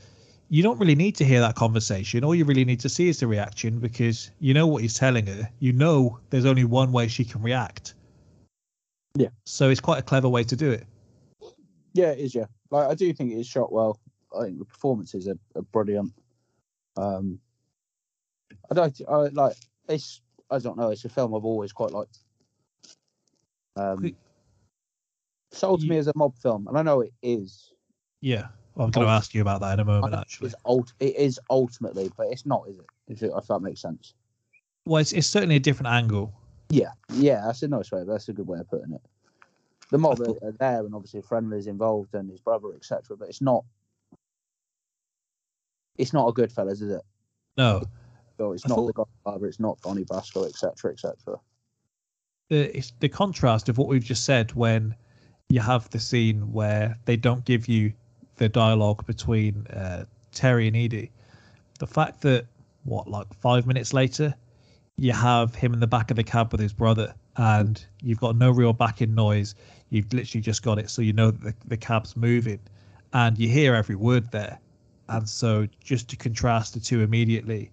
you 0.53 0.63
don't 0.63 0.79
really 0.79 0.95
need 0.95 1.17
to 1.17 1.25
hear 1.25 1.41
that 1.41 1.55
conversation. 1.55 2.23
All 2.25 2.35
you 2.35 2.45
really 2.45 2.67
need 2.67 2.81
to 2.81 2.89
see 2.91 3.09
is 3.09 3.21
the 3.21 3.27
reaction 3.27 3.79
because 3.79 4.31
you 4.39 4.53
know 4.53 4.67
what 4.67 4.83
he's 4.83 4.93
telling 4.93 5.27
her. 5.27 5.49
You 5.61 5.73
know 5.73 6.19
there's 6.29 6.45
only 6.45 6.65
one 6.65 6.93
way 6.93 7.09
she 7.09 7.25
can 7.25 7.41
react. 7.41 7.95
Yeah. 9.15 9.29
So 9.47 9.71
it's 9.71 9.81
quite 9.81 10.01
a 10.01 10.03
clever 10.03 10.29
way 10.29 10.45
to 10.45 10.55
do 10.55 10.71
it. 10.71 10.87
Yeah, 11.95 12.11
it 12.11 12.19
is. 12.19 12.35
Yeah, 12.35 12.45
like 12.71 12.87
I 12.87 12.95
do 12.95 13.11
think 13.15 13.33
it 13.33 13.37
is 13.37 13.47
shot 13.47 13.73
well. 13.73 13.99
I 14.39 14.45
think 14.45 14.59
the 14.59 14.67
performances 14.67 15.27
are, 15.27 15.39
are 15.57 15.63
brilliant. 15.63 16.13
Um, 16.99 17.39
I 18.71 18.75
don't. 18.75 19.01
I 19.09 19.15
like 19.29 19.57
it's. 19.89 20.21
I 20.51 20.59
don't 20.59 20.77
know. 20.77 20.91
It's 20.91 21.07
a 21.07 21.09
film 21.09 21.35
I've 21.35 21.47
always 21.47 21.73
quite 21.73 21.93
liked. 21.93 22.19
Um, 23.77 24.15
sold 25.51 25.81
to 25.81 25.87
me 25.87 25.97
as 25.97 26.09
a 26.09 26.13
mob 26.15 26.37
film, 26.37 26.69
and 26.69 26.77
I 26.77 26.83
know 26.83 27.01
it 27.01 27.15
is. 27.23 27.73
Yeah. 28.21 28.49
I'm 28.77 28.91
going 28.91 29.07
to 29.07 29.13
ask 29.13 29.35
you 29.35 29.43
about 29.43 29.61
that 29.61 29.75
in 29.75 29.81
a 29.81 29.85
moment, 29.85 30.15
actually. 30.15 30.47
It's 30.47 30.55
ult- 30.65 30.93
It 31.01 31.17
is 31.17 31.39
ultimately, 31.51 32.11
but 32.17 32.29
it's 32.31 32.47
not, 32.47 32.65
is 32.69 32.79
it? 32.79 32.87
If, 33.09 33.23
it, 33.23 33.33
if 33.37 33.47
that 33.49 33.61
makes 33.61 33.81
sense. 33.83 34.15
Well, 34.87 35.01
it's, 35.01 35.13
it's 35.13 35.27
certainly 35.27 35.57
a 35.57 35.61
different 35.61 35.89
angle. 35.93 36.33
Yeah, 36.71 36.93
yeah, 37.13 37.43
that's 37.45 37.63
a 37.63 37.69
nice 37.69 37.93
way. 37.93 38.03
That's 38.07 38.29
a 38.29 38.33
good 38.33 38.47
way 38.49 38.59
of 38.61 38.69
putting 38.71 38.93
it. 38.95 39.03
The 39.91 39.99
mob 39.99 40.21
are, 40.21 40.31
are 40.49 40.53
there, 40.53 40.81
and 40.87 40.95
obviously 40.95 41.21
Friendly's 41.21 41.67
involved, 41.67 42.15
and 42.15 42.31
his 42.31 42.41
brother, 42.41 42.69
etc. 42.75 43.15
But 43.17 43.29
it's 43.29 43.43
not. 43.43 43.65
It's 45.99 46.15
not 46.15 46.29
a 46.29 46.33
Goodfellas, 46.33 46.81
is 46.83 46.91
it? 46.91 47.03
No. 47.59 47.83
So 48.39 48.53
it's 48.53 48.65
I 48.65 48.71
not 48.71 48.77
thought- 48.77 48.87
the 48.87 48.93
Godfather. 48.95 49.47
It's 49.47 49.61
not 49.61 49.79
Donnie 49.83 50.05
Brasco, 50.05 50.47
etc., 50.49 50.93
etc. 50.93 51.39
the 52.49 52.75
it's 52.77 52.93
the 53.01 53.09
contrast 53.11 53.69
of 53.69 53.77
what 53.77 53.89
we've 53.89 54.03
just 54.03 54.25
said 54.25 54.53
when 54.55 54.95
you 55.51 55.61
have 55.61 55.91
the 55.91 56.01
scene 56.01 56.53
where 56.53 56.99
they 57.05 57.17
don't 57.17 57.45
give 57.45 57.69
you 57.69 57.93
the 58.43 58.49
dialogue 58.49 59.07
between 59.07 59.65
uh, 59.69 60.05
Terry 60.33 60.67
and 60.67 60.77
Edie. 60.77 61.13
The 61.79 61.87
fact 61.87 62.23
that 62.23 62.47
what 62.83 63.07
like 63.09 63.33
five 63.35 63.69
minutes 63.69 63.93
later 63.93 64.35
you 64.97 65.13
have 65.13 65.55
him 65.55 65.73
in 65.73 65.79
the 65.79 65.87
back 65.87 66.11
of 66.11 66.17
the 66.17 66.25
cab 66.25 66.51
with 66.51 66.61
his 66.61 66.73
brother 66.73 67.15
and 67.37 67.87
you've 68.03 68.19
got 68.19 68.35
no 68.35 68.51
real 68.51 68.73
backing 68.73 69.15
noise. 69.15 69.55
You've 69.91 70.13
literally 70.13 70.43
just 70.43 70.65
got 70.65 70.81
it 70.81 70.91
so 70.91 71.03
you 71.03 71.13
know 71.13 71.31
that 71.31 71.43
the, 71.45 71.55
the 71.69 71.77
cab's 71.77 72.17
moving 72.17 72.59
and 73.13 73.39
you 73.39 73.49
hear 73.49 73.77
every 73.77 73.95
word 73.95 74.33
there. 74.33 74.59
And 75.09 75.29
so 75.29 75.69
just 75.79 76.11
to 76.11 76.17
contrast 76.17 76.75
the 76.75 76.81
two 76.81 77.01
immediately, 77.03 77.71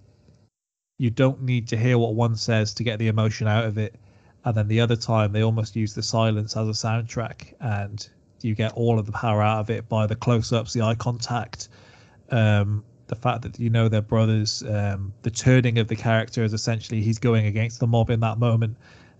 you 0.99 1.09
don't 1.09 1.41
need 1.41 1.67
to 1.69 1.77
hear 1.77 1.97
what 1.97 2.13
one 2.13 2.35
says 2.35 2.75
to 2.75 2.83
get 2.83 2.99
the 2.99 3.07
emotion 3.07 3.47
out 3.47 3.65
of 3.65 3.79
it 3.79 3.95
and 4.45 4.55
then 4.55 4.67
the 4.67 4.81
other 4.81 4.95
time 4.95 5.31
they 5.31 5.41
almost 5.41 5.75
use 5.75 5.95
the 5.95 6.03
silence 6.03 6.55
as 6.55 6.67
a 6.67 6.87
soundtrack 6.87 7.55
and 7.59 8.09
you 8.43 8.55
get 8.55 8.71
all 8.73 8.99
of 8.99 9.05
the 9.05 9.11
power 9.11 9.41
out 9.41 9.59
of 9.59 9.69
it 9.69 9.87
by 9.89 10.05
the 10.05 10.15
close-ups 10.15 10.73
the 10.73 10.81
eye 10.81 10.95
contact 10.95 11.69
um, 12.31 12.83
the 13.09 13.15
fact 13.15 13.41
that 13.41 13.59
you 13.59 13.69
know 13.69 13.89
they're 13.89 14.01
brothers 14.01 14.63
um, 14.69 15.11
the 15.23 15.31
turning 15.31 15.79
of 15.79 15.87
the 15.87 15.95
character 15.95 16.43
is 16.43 16.53
essentially 16.53 17.01
he's 17.01 17.19
going 17.19 17.47
against 17.47 17.79
the 17.79 17.87
mob 17.87 18.09
in 18.09 18.19
that 18.21 18.37
moment. 18.37 18.77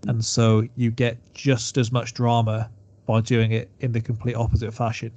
And 0.08 0.24
so 0.24 0.66
you 0.76 0.92
get 0.92 1.18
just 1.34 1.78
as 1.78 1.92
much 1.92 2.14
drama 2.14 2.70
by 3.06 3.20
doing 3.22 3.52
it 3.52 3.70
in 3.80 3.92
the 3.92 4.00
complete 4.00 4.36
opposite 4.36 4.74
fashion. 4.74 5.12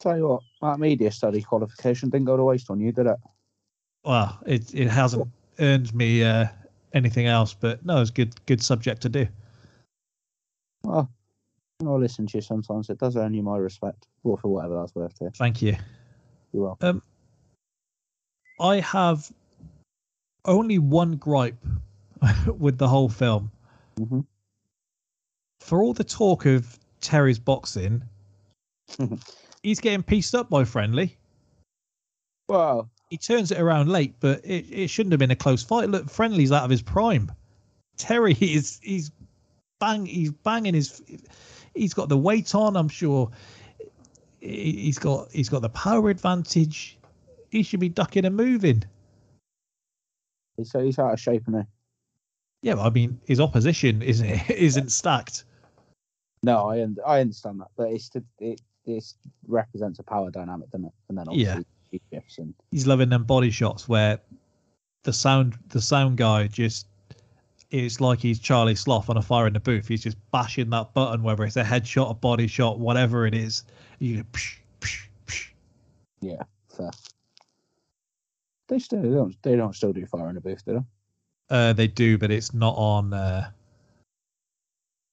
Tell 0.00 0.16
you 0.16 0.28
what, 0.28 0.42
that 0.60 0.78
media 0.78 1.10
study 1.10 1.40
qualification 1.40 2.10
didn't 2.10 2.26
go 2.26 2.36
to 2.36 2.44
waste 2.44 2.70
on 2.70 2.78
you, 2.78 2.92
did 2.92 3.06
it? 3.06 3.16
well 4.04 4.38
it, 4.44 4.74
it 4.74 4.88
hasn't 4.88 5.26
earned 5.60 5.94
me 5.94 6.22
uh, 6.22 6.46
anything 6.92 7.26
else 7.26 7.54
but 7.54 7.82
no 7.86 8.02
it's 8.02 8.10
good 8.10 8.34
good 8.44 8.62
subject 8.62 9.00
to 9.00 9.08
do. 9.08 9.26
Well, 10.82 11.10
I'll 11.82 12.00
listen 12.00 12.26
to 12.28 12.38
you 12.38 12.42
sometimes. 12.42 12.88
It 12.88 12.98
does 12.98 13.16
earn 13.16 13.34
you 13.34 13.42
my 13.42 13.56
respect, 13.56 14.06
or 14.22 14.38
for 14.38 14.48
whatever 14.48 14.76
that's 14.76 14.94
worth 14.94 15.14
you. 15.20 15.30
thank 15.36 15.60
you 15.60 15.76
You're 16.52 16.64
welcome. 16.64 16.88
Um, 16.88 17.02
I 18.60 18.80
have 18.80 19.30
only 20.44 20.78
one 20.78 21.16
gripe 21.16 21.56
with 22.58 22.78
the 22.78 22.88
whole 22.88 23.08
film. 23.08 23.50
Mm-hmm. 23.98 24.20
For 25.60 25.82
all 25.82 25.94
the 25.94 26.04
talk 26.04 26.46
of 26.46 26.78
Terry's 27.00 27.38
boxing, 27.38 28.02
he's 29.62 29.80
getting 29.80 30.02
pieced 30.02 30.34
up 30.34 30.50
by 30.50 30.64
Friendly. 30.64 31.16
Well, 32.48 32.90
He 33.10 33.16
turns 33.16 33.50
it 33.50 33.58
around 33.58 33.88
late, 33.88 34.14
but 34.20 34.44
it, 34.44 34.66
it 34.70 34.88
shouldn't 34.88 35.12
have 35.12 35.18
been 35.18 35.30
a 35.30 35.36
close 35.36 35.62
fight. 35.62 35.88
Look, 35.88 36.08
Friendly's 36.10 36.52
out 36.52 36.64
of 36.64 36.70
his 36.70 36.82
prime. 36.82 37.32
Terry 37.96 38.34
is 38.40 38.78
he's 38.82 39.10
bang 39.80 40.06
he's 40.06 40.30
banging 40.30 40.74
his 40.74 41.02
he's 41.74 41.94
got 41.94 42.08
the 42.08 42.16
weight 42.18 42.54
on. 42.54 42.76
I'm 42.76 42.88
sure 42.88 43.30
he- 44.40 44.72
he's 44.84 44.98
got 44.98 45.30
he's 45.32 45.48
got 45.48 45.62
the 45.62 45.68
power 45.70 46.10
advantage. 46.10 46.98
He 47.50 47.62
should 47.62 47.80
be 47.80 47.88
ducking 47.88 48.24
and 48.24 48.36
moving. 48.36 48.84
he's, 50.56 50.72
he's 50.72 50.98
out 50.98 51.12
of 51.12 51.20
shape, 51.20 51.42
isn't 51.48 51.60
he? 51.62 51.66
Yeah, 52.68 52.80
I 52.80 52.90
mean, 52.90 53.20
his 53.26 53.40
opposition 53.40 54.02
isn't 54.02 54.28
isn't 54.50 54.90
stacked. 54.90 55.44
No, 56.42 56.68
I 56.70 56.86
I 57.06 57.20
understand 57.20 57.60
that, 57.60 57.68
but 57.76 57.90
it's 57.90 58.08
to, 58.10 58.22
it 58.40 58.60
this 58.86 59.14
represents 59.46 59.98
a 59.98 60.02
power 60.02 60.30
dynamic, 60.30 60.70
doesn't 60.70 60.86
it? 60.86 60.92
And 61.08 61.16
then 61.18 61.26
Yeah. 61.30 61.48
obviously 61.52 61.66
he 61.90 62.00
shifts 62.12 62.38
and 62.38 62.54
He's 62.70 62.86
loving 62.86 63.08
them 63.08 63.24
body 63.24 63.50
shots 63.50 63.88
where 63.88 64.20
the 65.04 65.12
sound 65.12 65.56
the 65.68 65.80
sound 65.80 66.18
guy 66.18 66.46
just 66.48 66.86
it's 67.70 68.00
like 68.00 68.20
he's 68.20 68.38
Charlie 68.38 68.74
Sloth 68.74 69.10
on 69.10 69.16
a 69.16 69.22
fire 69.22 69.46
in 69.46 69.52
the 69.52 69.60
booth. 69.60 69.88
He's 69.88 70.02
just 70.02 70.16
bashing 70.30 70.70
that 70.70 70.94
button, 70.94 71.22
whether 71.22 71.44
it's 71.44 71.56
a 71.56 71.64
headshot, 71.64 72.10
a 72.10 72.14
body 72.14 72.46
shot, 72.46 72.78
whatever 72.78 73.26
it 73.26 73.34
is. 73.34 73.64
You 73.98 74.24
psh, 74.24 74.58
psh, 74.80 75.06
psh. 75.26 75.48
yeah, 76.20 76.42
fair. 76.68 76.90
They 78.68 78.78
still 78.78 79.02
they 79.02 79.10
don't 79.10 79.42
they 79.42 79.56
don't 79.56 79.74
still 79.74 79.92
do 79.92 80.06
fire 80.06 80.28
in 80.28 80.36
the 80.36 80.40
booth, 80.40 80.64
do 80.64 80.74
they? 80.74 81.54
Uh, 81.54 81.72
they 81.72 81.86
do, 81.86 82.16
but 82.18 82.30
it's 82.30 82.54
not 82.54 82.74
on. 82.76 83.12
Uh, 83.12 83.50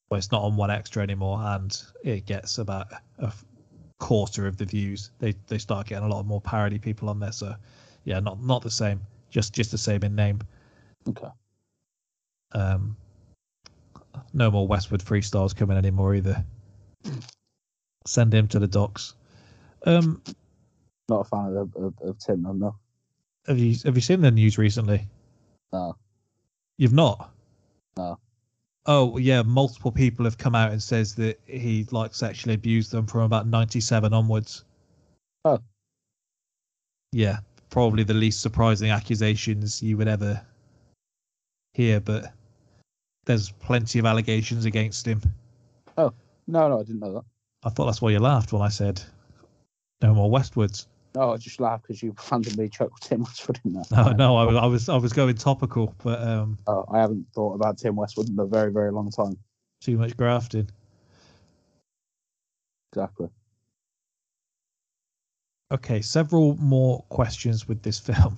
well, 0.10 0.18
it's 0.18 0.32
not 0.32 0.44
on 0.44 0.58
1Xtra 0.58 1.02
anymore, 1.02 1.40
and 1.42 1.82
it 2.04 2.26
gets 2.26 2.58
about 2.58 2.88
a 3.20 3.32
quarter 4.00 4.46
of 4.46 4.58
the 4.58 4.66
views. 4.66 5.12
They 5.20 5.34
they 5.48 5.58
start 5.58 5.88
getting 5.88 6.06
a 6.06 6.10
lot 6.10 6.26
more 6.26 6.42
parody 6.42 6.80
people 6.80 7.10
on 7.10 7.20
there. 7.20 7.32
So, 7.32 7.56
yeah, 8.04 8.20
not 8.20 8.42
not 8.44 8.62
the 8.62 8.72
same. 8.72 9.02
Just 9.30 9.54
just 9.54 9.72
the 9.72 9.78
same 9.78 10.04
in 10.04 10.16
name. 10.16 10.40
Okay. 11.08 11.28
Um, 12.54 12.96
no 14.34 14.52
more 14.52 14.68
Westwood 14.68 15.04
freestyles 15.04 15.56
coming 15.56 15.78
anymore 15.78 16.16
either. 16.16 16.44
Send 18.06 18.34
him 18.34 18.48
to 18.50 18.60
the 18.60 18.68
docks. 18.68 19.14
Um, 19.86 20.22
Not 21.10 21.22
a 21.22 21.24
fan 21.26 21.58
of, 21.58 21.76
of, 21.76 21.94
of 22.02 22.18
Tim, 22.20 22.46
I'm 22.46 22.60
not. 22.60 22.76
have 23.48 23.58
you 23.58 23.76
have 23.86 23.96
you 23.96 24.02
seen 24.02 24.22
the 24.22 24.32
news 24.32 24.58
recently? 24.58 25.08
No. 25.74 25.96
You've 26.78 26.94
not. 26.94 27.32
No. 27.98 28.20
Oh 28.86 29.18
yeah, 29.18 29.44
multiple 29.44 29.92
people 29.92 30.26
have 30.26 30.38
come 30.38 30.56
out 30.56 30.72
and 30.72 30.82
says 30.82 31.16
that 31.16 31.40
he 31.46 31.88
like 31.92 32.16
sexually 32.16 32.56
abused 32.56 32.92
them 32.92 33.06
from 33.06 33.22
about 33.22 33.48
ninety-seven 33.48 34.14
onwards. 34.14 34.64
Oh. 35.46 35.60
Yeah, 37.12 37.40
probably 37.70 38.04
the 38.04 38.14
least 38.14 38.42
surprising 38.42 38.90
accusations 38.90 39.84
you 39.84 39.98
would 39.98 40.08
ever 40.08 40.42
hear, 41.74 42.00
but 42.00 42.34
there's 43.32 43.50
plenty 43.52 43.98
of 44.00 44.06
allegations 44.06 44.66
against 44.66 45.08
him. 45.08 45.22
Oh 45.98 46.14
no, 46.48 46.68
no, 46.68 46.80
I 46.80 46.84
didn't 46.84 47.00
know 47.00 47.14
that. 47.14 47.24
I 47.64 47.70
thought 47.70 47.86
that's 47.86 48.02
why 48.02 48.12
you 48.12 48.20
laughed 48.20 48.52
when 48.52 48.62
I 48.62 48.68
said 48.70 49.02
no 50.02 50.14
more 50.14 50.30
Westwoods. 50.30 50.88
No, 51.16 51.32
I 51.34 51.38
just 51.38 51.60
laughed 51.60 51.84
because 51.84 52.02
you 52.04 52.14
randomly 52.32 52.68
chucked 52.70 53.04
Tim 53.04 53.22
Westwood 53.24 53.60
in 53.66 53.74
there. 53.74 53.84
No, 53.92 54.12
no, 54.12 54.36
I, 54.38 54.44
was- 54.46 54.56
I 54.58 54.66
was 54.66 54.90
I 54.90 54.98
was 54.98 55.14
going 55.14 55.36
topical, 55.36 55.96
but 56.04 56.22
um, 56.22 56.58
Oh, 56.68 56.86
I 56.92 57.00
haven't 57.00 57.26
thought 57.34 57.56
about 57.56 57.78
Tim 57.78 57.96
Westwood 57.96 58.30
in 58.30 58.38
a 58.40 58.46
very, 58.46 58.72
very 58.72 58.92
long 58.92 59.10
time. 59.12 59.38
too 59.82 59.98
much 59.98 60.16
grafting. 60.18 60.70
Exactly. 62.92 63.30
Okay, 65.72 66.02
several 66.02 66.58
more 66.58 67.04
questions 67.10 67.68
with 67.68 67.82
this 67.82 67.98
film. 68.10 68.36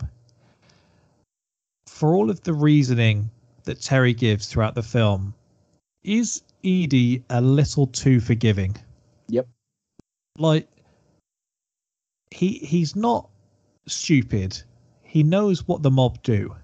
For 1.87 2.13
all 2.15 2.29
of 2.29 2.41
the 2.43 2.53
reasoning 2.53 3.29
that 3.63 3.81
Terry 3.81 4.13
gives 4.13 4.47
throughout 4.47 4.75
the 4.75 4.83
film, 4.83 5.33
is 6.03 6.43
Edie 6.63 7.23
a 7.29 7.41
little 7.41 7.87
too 7.87 8.19
forgiving? 8.19 8.75
Yep. 9.27 9.47
Like 10.37 10.67
he 12.31 12.59
he's 12.59 12.95
not 12.95 13.29
stupid. 13.87 14.61
He 15.03 15.23
knows 15.23 15.67
what 15.67 15.83
the 15.83 15.91
mob 15.91 16.21
do. 16.23 16.55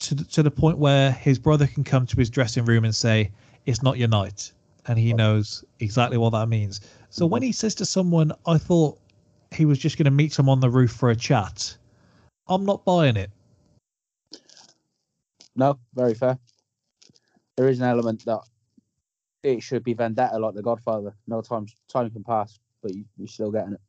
To 0.00 0.14
the, 0.14 0.24
to 0.24 0.42
the 0.42 0.50
point 0.50 0.78
where 0.78 1.10
his 1.10 1.38
brother 1.38 1.66
can 1.66 1.84
come 1.84 2.06
to 2.06 2.16
his 2.16 2.30
dressing 2.30 2.64
room 2.64 2.84
and 2.84 2.94
say, 2.94 3.30
"It's 3.66 3.82
not 3.82 3.98
your 3.98 4.08
night," 4.08 4.52
and 4.86 4.98
he 4.98 5.12
knows 5.12 5.64
exactly 5.80 6.18
what 6.18 6.30
that 6.30 6.48
means. 6.48 6.80
So 7.10 7.26
mhm. 7.26 7.30
when 7.30 7.42
he 7.42 7.52
says 7.52 7.74
to 7.76 7.86
someone, 7.86 8.32
"I 8.46 8.58
thought 8.58 8.98
he 9.52 9.64
was 9.64 9.78
just 9.78 9.96
going 9.96 10.04
to 10.04 10.10
meet 10.10 10.38
him 10.38 10.48
on 10.48 10.60
the 10.60 10.70
roof 10.70 10.92
for 10.92 11.10
a 11.10 11.16
chat," 11.16 11.76
I'm 12.48 12.64
not 12.64 12.84
buying 12.84 13.16
it. 13.16 13.30
No, 15.58 15.78
very 15.92 16.14
fair. 16.14 16.38
There 17.56 17.68
is 17.68 17.80
an 17.80 17.88
element 17.88 18.24
that 18.26 18.40
it 19.42 19.60
should 19.62 19.82
be 19.82 19.92
vendetta 19.92 20.38
like 20.38 20.54
The 20.54 20.62
Godfather. 20.62 21.14
No 21.26 21.42
time 21.42 21.66
time 21.88 22.08
can 22.10 22.22
pass, 22.22 22.58
but 22.80 22.94
you, 22.94 23.04
you're 23.16 23.26
still 23.26 23.50
getting 23.50 23.74
it. 23.74 23.80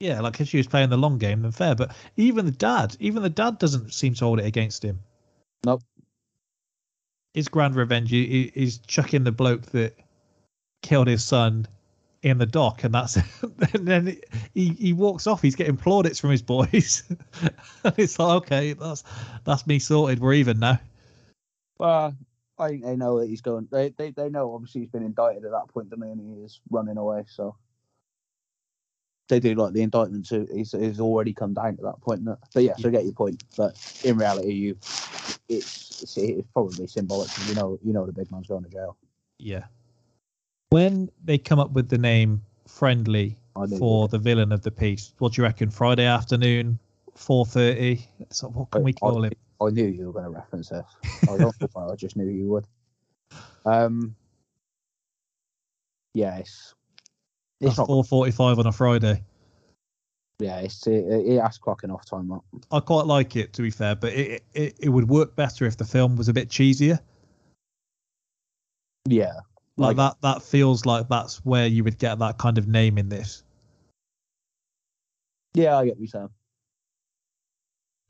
Yeah, 0.00 0.20
like 0.20 0.40
if 0.40 0.48
she 0.48 0.58
was 0.58 0.66
playing 0.66 0.90
the 0.90 0.98
long 0.98 1.18
game, 1.18 1.42
then 1.42 1.50
fair. 1.50 1.74
But 1.74 1.96
even 2.16 2.44
the 2.44 2.52
dad, 2.52 2.96
even 3.00 3.22
the 3.22 3.30
dad 3.30 3.58
doesn't 3.58 3.92
seem 3.92 4.14
to 4.14 4.24
hold 4.24 4.38
it 4.38 4.46
against 4.46 4.84
him. 4.84 5.00
Nope. 5.64 5.82
His 7.32 7.48
grand 7.48 7.74
revenge 7.74 8.12
is 8.12 8.78
chucking 8.78 9.24
the 9.24 9.32
bloke 9.32 9.66
that 9.66 9.96
killed 10.82 11.06
his 11.06 11.24
son 11.24 11.66
in 12.22 12.38
the 12.38 12.46
dock, 12.46 12.84
and 12.84 12.94
that's 12.94 13.16
and 13.74 13.86
then 13.86 14.18
he 14.54 14.70
he 14.70 14.92
walks 14.92 15.26
off. 15.26 15.42
He's 15.42 15.56
getting 15.56 15.76
plaudits 15.76 16.20
from 16.20 16.30
his 16.30 16.42
boys. 16.42 17.02
and 17.84 17.94
it's 17.96 18.18
like, 18.18 18.36
okay, 18.42 18.72
that's 18.74 19.04
that's 19.44 19.66
me 19.66 19.78
sorted. 19.78 20.20
We're 20.20 20.34
even 20.34 20.58
now. 20.58 20.80
Well, 21.78 22.14
I 22.58 22.68
think 22.68 22.84
they 22.84 22.96
know 22.96 23.20
that 23.20 23.28
he's 23.28 23.40
going. 23.40 23.68
They, 23.70 23.90
they 23.90 24.10
they 24.10 24.28
know 24.28 24.54
obviously 24.54 24.82
he's 24.82 24.90
been 24.90 25.02
indicted 25.02 25.44
at 25.44 25.52
that 25.52 25.68
point, 25.68 25.90
they? 25.90 26.10
And 26.10 26.20
he 26.20 26.42
is 26.44 26.60
running 26.70 26.98
away, 26.98 27.24
so 27.28 27.56
they 29.28 29.40
do 29.40 29.54
like 29.54 29.72
the 29.72 29.82
indictment. 29.82 30.26
So 30.26 30.46
he's, 30.52 30.72
he's 30.72 31.00
already 31.00 31.32
come 31.32 31.54
down 31.54 31.76
to 31.76 31.82
that 31.84 32.00
point. 32.02 32.24
But 32.24 32.62
yes, 32.62 32.84
I 32.84 32.90
get 32.90 33.04
your 33.04 33.14
point. 33.14 33.42
But 33.56 33.76
in 34.04 34.18
reality, 34.18 34.52
you 34.52 34.76
it's 35.48 36.02
it's, 36.02 36.16
it's 36.18 36.48
probably 36.52 36.86
symbolic. 36.86 37.30
You 37.48 37.54
know, 37.54 37.78
you 37.82 37.94
know 37.94 38.04
the 38.04 38.12
big 38.12 38.30
man's 38.30 38.48
going 38.48 38.64
to 38.64 38.70
jail. 38.70 38.96
Yeah. 39.38 39.64
When 40.70 41.10
they 41.24 41.36
come 41.36 41.58
up 41.58 41.72
with 41.72 41.88
the 41.88 41.98
name 41.98 42.42
Friendly 42.66 43.36
for 43.78 44.06
the 44.06 44.18
villain 44.18 44.52
of 44.52 44.62
the 44.62 44.70
piece, 44.70 45.12
what 45.18 45.32
do 45.32 45.42
you 45.42 45.44
reckon? 45.44 45.70
Friday 45.70 46.04
afternoon, 46.04 46.78
four 47.16 47.44
thirty. 47.44 48.06
So 48.30 48.48
what 48.48 48.70
can 48.70 48.84
we 48.84 48.92
call 48.92 49.24
him? 49.24 49.32
I 49.60 49.70
knew 49.70 49.86
you 49.86 50.06
were 50.06 50.12
going 50.12 50.24
to 50.24 50.30
reference 50.30 50.68
this. 50.68 50.86
I 51.22 51.36
don't 51.36 51.40
know 51.40 51.68
why, 51.72 51.88
I 51.88 51.96
just 51.96 52.16
knew 52.16 52.26
you 52.26 52.48
would. 52.48 52.66
Um. 53.66 54.14
Yeah, 56.14 56.38
it's 56.38 56.74
it's 57.60 57.76
not. 57.76 57.88
four 57.88 58.04
forty-five 58.04 58.58
on 58.58 58.66
a 58.66 58.72
Friday. 58.72 59.24
Yeah, 60.38 60.60
it's 60.60 60.86
it, 60.86 61.04
it 61.04 61.40
has 61.40 61.58
clocking 61.58 61.92
off 61.92 62.06
time. 62.06 62.28
That. 62.28 62.40
I 62.70 62.80
quite 62.80 63.06
like 63.06 63.34
it, 63.36 63.52
to 63.54 63.62
be 63.62 63.70
fair, 63.70 63.96
but 63.96 64.12
it, 64.12 64.44
it 64.54 64.76
it 64.78 64.88
would 64.88 65.08
work 65.08 65.34
better 65.34 65.66
if 65.66 65.76
the 65.76 65.84
film 65.84 66.16
was 66.16 66.28
a 66.28 66.32
bit 66.32 66.48
cheesier. 66.48 67.00
Yeah, 69.06 69.32
Like, 69.80 69.96
that, 69.96 70.16
that 70.22 70.42
feels 70.42 70.84
like 70.84 71.08
that's 71.08 71.44
where 71.44 71.66
you 71.66 71.84
would 71.84 71.98
get 71.98 72.18
that 72.18 72.38
kind 72.38 72.58
of 72.58 72.68
name 72.68 72.98
in 72.98 73.08
this. 73.08 73.42
Yeah, 75.54 75.78
I 75.78 75.84
get 75.84 75.94
what 75.94 76.00
you're 76.00 76.08
saying. 76.08 76.28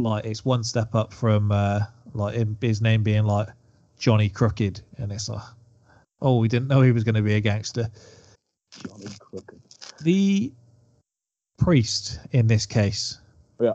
Like 0.00 0.24
it's 0.24 0.44
one 0.44 0.64
step 0.64 0.94
up 0.94 1.12
from 1.12 1.52
uh, 1.52 1.80
like 2.14 2.60
his 2.60 2.80
name 2.80 3.02
being 3.02 3.24
like 3.24 3.48
Johnny 3.98 4.28
Crooked, 4.28 4.80
and 4.96 5.12
it's 5.12 5.28
like, 5.28 5.42
oh, 6.22 6.38
we 6.38 6.48
didn't 6.48 6.68
know 6.68 6.80
he 6.80 6.92
was 6.92 7.04
going 7.04 7.14
to 7.14 7.22
be 7.22 7.34
a 7.34 7.40
gangster. 7.40 7.88
Johnny 8.72 9.06
Crooked. 9.18 9.60
The 10.02 10.52
priest 11.58 12.18
in 12.32 12.46
this 12.46 12.64
case, 12.64 13.18
Yeah. 13.60 13.74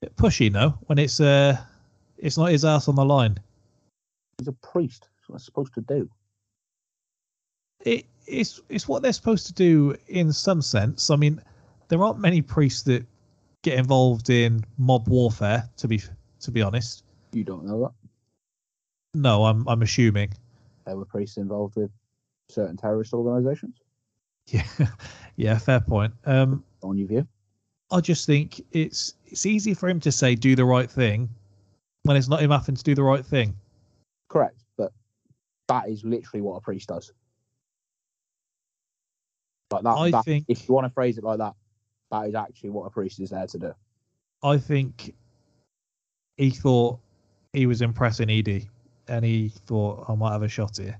bit 0.00 0.16
pushy, 0.16 0.50
no? 0.50 0.70
When 0.86 0.98
it's 0.98 1.20
uh, 1.20 1.56
it's 2.18 2.36
not 2.36 2.50
his 2.50 2.64
ass 2.64 2.88
on 2.88 2.96
the 2.96 3.04
line. 3.04 3.38
He's 4.38 4.48
a 4.48 4.52
priest. 4.52 5.08
That's 5.18 5.28
what 5.28 5.34
I'm 5.36 5.38
supposed 5.40 5.74
to 5.74 5.80
do. 5.82 6.10
It, 7.86 8.04
it's 8.26 8.60
it's 8.68 8.88
what 8.88 9.02
they're 9.02 9.12
supposed 9.12 9.46
to 9.46 9.52
do 9.52 9.94
in 10.08 10.32
some 10.32 10.60
sense. 10.60 11.10
I 11.10 11.16
mean, 11.16 11.40
there 11.88 12.02
aren't 12.02 12.18
many 12.18 12.42
priests 12.42 12.82
that 12.82 13.06
get 13.62 13.78
involved 13.78 14.28
in 14.30 14.64
mob 14.78 15.08
warfare. 15.08 15.68
To 15.78 15.88
be 15.88 16.02
to 16.40 16.50
be 16.50 16.62
honest, 16.62 17.04
You 17.32 17.44
don't 17.44 17.64
know 17.64 17.80
that. 17.82 17.92
no, 19.14 19.44
I'm 19.44 19.66
I'm 19.68 19.82
assuming. 19.82 20.32
There 20.84 20.96
were 20.96 21.04
priests 21.04 21.36
involved 21.36 21.76
with 21.76 21.90
certain 22.48 22.76
terrorist 22.76 23.12
organisations. 23.12 23.76
Yeah, 24.48 24.66
yeah, 25.36 25.58
fair 25.58 25.80
point. 25.80 26.12
Um, 26.24 26.62
On 26.82 26.96
your 26.98 27.08
view. 27.08 27.26
I 27.92 28.00
just 28.00 28.26
think 28.26 28.60
it's 28.72 29.14
it's 29.26 29.46
easy 29.46 29.74
for 29.74 29.88
him 29.88 30.00
to 30.00 30.10
say 30.12 30.34
do 30.34 30.56
the 30.56 30.64
right 30.64 30.90
thing 30.90 31.28
when 32.02 32.16
it's 32.16 32.28
not 32.28 32.42
him 32.42 32.50
having 32.50 32.74
to 32.74 32.82
do 32.82 32.94
the 32.96 33.02
right 33.02 33.24
thing. 33.24 33.54
Correct, 34.28 34.64
but 34.76 34.92
that 35.68 35.88
is 35.88 36.04
literally 36.04 36.40
what 36.42 36.56
a 36.56 36.60
priest 36.60 36.88
does. 36.88 37.12
Like 39.70 39.82
that. 39.82 39.90
I 39.90 40.10
that- 40.10 40.24
think- 40.24 40.46
if 40.48 40.68
you 40.68 40.74
want 40.74 40.86
to 40.86 40.90
phrase 40.92 41.18
it 41.18 41.24
like 41.24 41.38
that, 41.38 41.54
that 42.10 42.28
is 42.28 42.34
actually 42.34 42.70
what 42.70 42.84
a 42.84 42.90
priest 42.90 43.20
is 43.20 43.30
there 43.30 43.46
to 43.46 43.58
do. 43.58 43.74
I 44.42 44.58
think 44.58 45.14
he 46.36 46.50
thought 46.50 47.00
he 47.52 47.66
was 47.66 47.82
impressing 47.82 48.30
Edie, 48.30 48.68
and 49.08 49.24
he 49.24 49.48
thought 49.48 50.04
I 50.08 50.14
might 50.14 50.32
have 50.32 50.42
a 50.42 50.48
shot 50.48 50.76
here. 50.76 50.98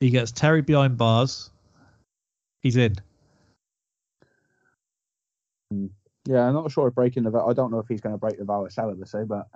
He 0.00 0.10
gets 0.10 0.30
Terry 0.30 0.62
behind 0.62 0.96
bars. 0.96 1.50
He's 2.62 2.76
in. 2.76 2.96
Hmm. 5.70 5.86
Yeah, 6.26 6.46
I'm 6.46 6.54
not 6.54 6.70
sure 6.70 6.88
if 6.88 6.94
breaking 6.94 7.24
the 7.24 7.30
vow. 7.30 7.48
I 7.48 7.52
don't 7.52 7.70
know 7.70 7.78
if 7.78 7.88
he's 7.88 8.00
going 8.00 8.14
to 8.14 8.18
break 8.18 8.38
the 8.38 8.44
vow 8.44 8.64
of 8.64 8.72
celibacy, 8.72 9.24
but 9.26 9.48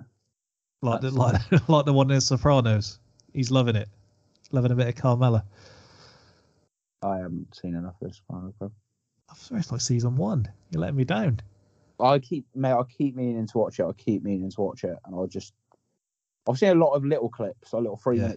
like 0.81 1.01
the 1.01 1.11
like, 1.11 1.39
like 1.69 1.85
the 1.85 1.93
one 1.93 2.11
in 2.11 2.19
Sopranos. 2.19 2.99
He's 3.31 3.51
loving 3.51 3.75
it, 3.75 3.87
loving 4.51 4.71
a 4.71 4.75
bit 4.75 4.87
of 4.87 4.95
Carmela. 4.95 5.45
I 7.03 7.17
haven't 7.17 7.55
seen 7.55 7.75
enough 7.75 7.95
of 8.01 8.07
this. 8.07 8.21
one, 8.27 8.53
bro. 8.57 8.71
I 9.29 9.35
swear 9.35 9.59
it's 9.59 9.71
like 9.71 9.81
season 9.81 10.15
one. 10.15 10.47
You're 10.71 10.81
letting 10.81 10.95
me 10.95 11.03
down. 11.03 11.39
I 11.99 12.19
keep, 12.19 12.45
mate, 12.55 12.73
I 12.73 12.83
keep 12.83 13.15
meaning 13.15 13.47
to 13.47 13.57
watch 13.57 13.79
it. 13.79 13.85
I 13.85 13.91
keep 13.93 14.23
meaning 14.23 14.49
to 14.51 14.61
watch 14.61 14.83
it, 14.83 14.97
and 15.05 15.15
I 15.15 15.25
just, 15.27 15.53
I've 16.47 16.57
seen 16.57 16.69
a 16.69 16.75
lot 16.75 16.93
of 16.93 17.05
little 17.05 17.29
clips, 17.29 17.71
a 17.71 17.77
little 17.77 17.97
three 17.97 18.19
Yeah. 18.19 18.33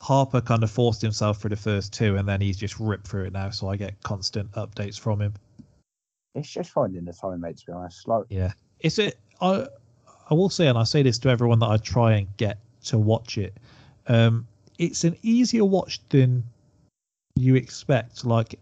Harper 0.00 0.40
kind 0.40 0.64
of 0.64 0.70
forced 0.70 1.00
himself 1.00 1.40
through 1.40 1.50
the 1.50 1.56
first 1.56 1.92
two, 1.92 2.16
and 2.16 2.28
then 2.28 2.40
he's 2.40 2.56
just 2.56 2.78
ripped 2.80 3.06
through 3.06 3.26
it 3.26 3.32
now. 3.32 3.50
So 3.50 3.68
I 3.68 3.76
get 3.76 4.02
constant 4.02 4.50
updates 4.52 4.98
from 4.98 5.20
him. 5.20 5.34
It's 6.34 6.50
just 6.50 6.70
finding 6.70 7.04
the 7.04 7.12
time, 7.12 7.40
mate. 7.40 7.58
To 7.58 7.66
be 7.66 7.72
honest, 7.72 8.08
like 8.08 8.24
Yeah, 8.28 8.52
it's 8.80 8.98
a. 8.98 9.12
I 9.40 9.68
I 10.28 10.34
will 10.34 10.48
say, 10.50 10.66
and 10.66 10.76
I 10.76 10.84
say 10.84 11.02
this 11.02 11.18
to 11.20 11.28
everyone 11.28 11.60
that 11.60 11.68
I 11.68 11.76
try 11.76 12.14
and 12.14 12.36
get 12.36 12.58
to 12.84 12.98
watch 12.98 13.38
it. 13.38 13.56
Um, 14.08 14.46
it's 14.78 15.04
an 15.04 15.16
easier 15.22 15.64
watch 15.64 16.00
than 16.08 16.42
you 17.36 17.54
expect. 17.54 18.24
Like, 18.24 18.58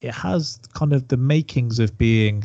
it 0.00 0.14
has 0.14 0.58
kind 0.74 0.92
of 0.92 1.08
the 1.08 1.16
makings 1.16 1.78
of 1.78 1.96
being 1.96 2.44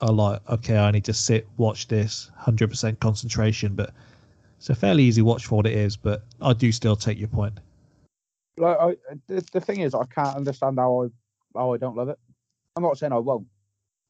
a 0.00 0.10
like, 0.10 0.40
okay, 0.48 0.78
I 0.78 0.90
need 0.90 1.04
to 1.04 1.14
sit, 1.14 1.46
watch 1.56 1.88
this, 1.88 2.30
hundred 2.36 2.70
percent 2.70 3.00
concentration. 3.00 3.74
But 3.74 3.92
it's 4.56 4.70
a 4.70 4.74
fairly 4.74 5.04
easy 5.04 5.22
watch 5.22 5.46
for 5.46 5.56
what 5.56 5.66
it 5.66 5.74
is. 5.74 5.96
But 5.96 6.24
I 6.40 6.52
do 6.52 6.72
still 6.72 6.96
take 6.96 7.18
your 7.18 7.28
point. 7.28 7.58
Like, 8.56 8.78
I, 8.78 8.96
the, 9.26 9.46
the 9.52 9.60
thing 9.60 9.80
is, 9.80 9.94
I 9.94 10.04
can't 10.06 10.36
understand 10.36 10.78
how 10.78 11.04
I 11.04 11.58
how 11.58 11.74
I 11.74 11.76
don't 11.76 11.96
love 11.96 12.08
it. 12.08 12.18
I'm 12.76 12.82
not 12.82 12.98
saying 12.98 13.12
I 13.12 13.18
won't. 13.18 13.46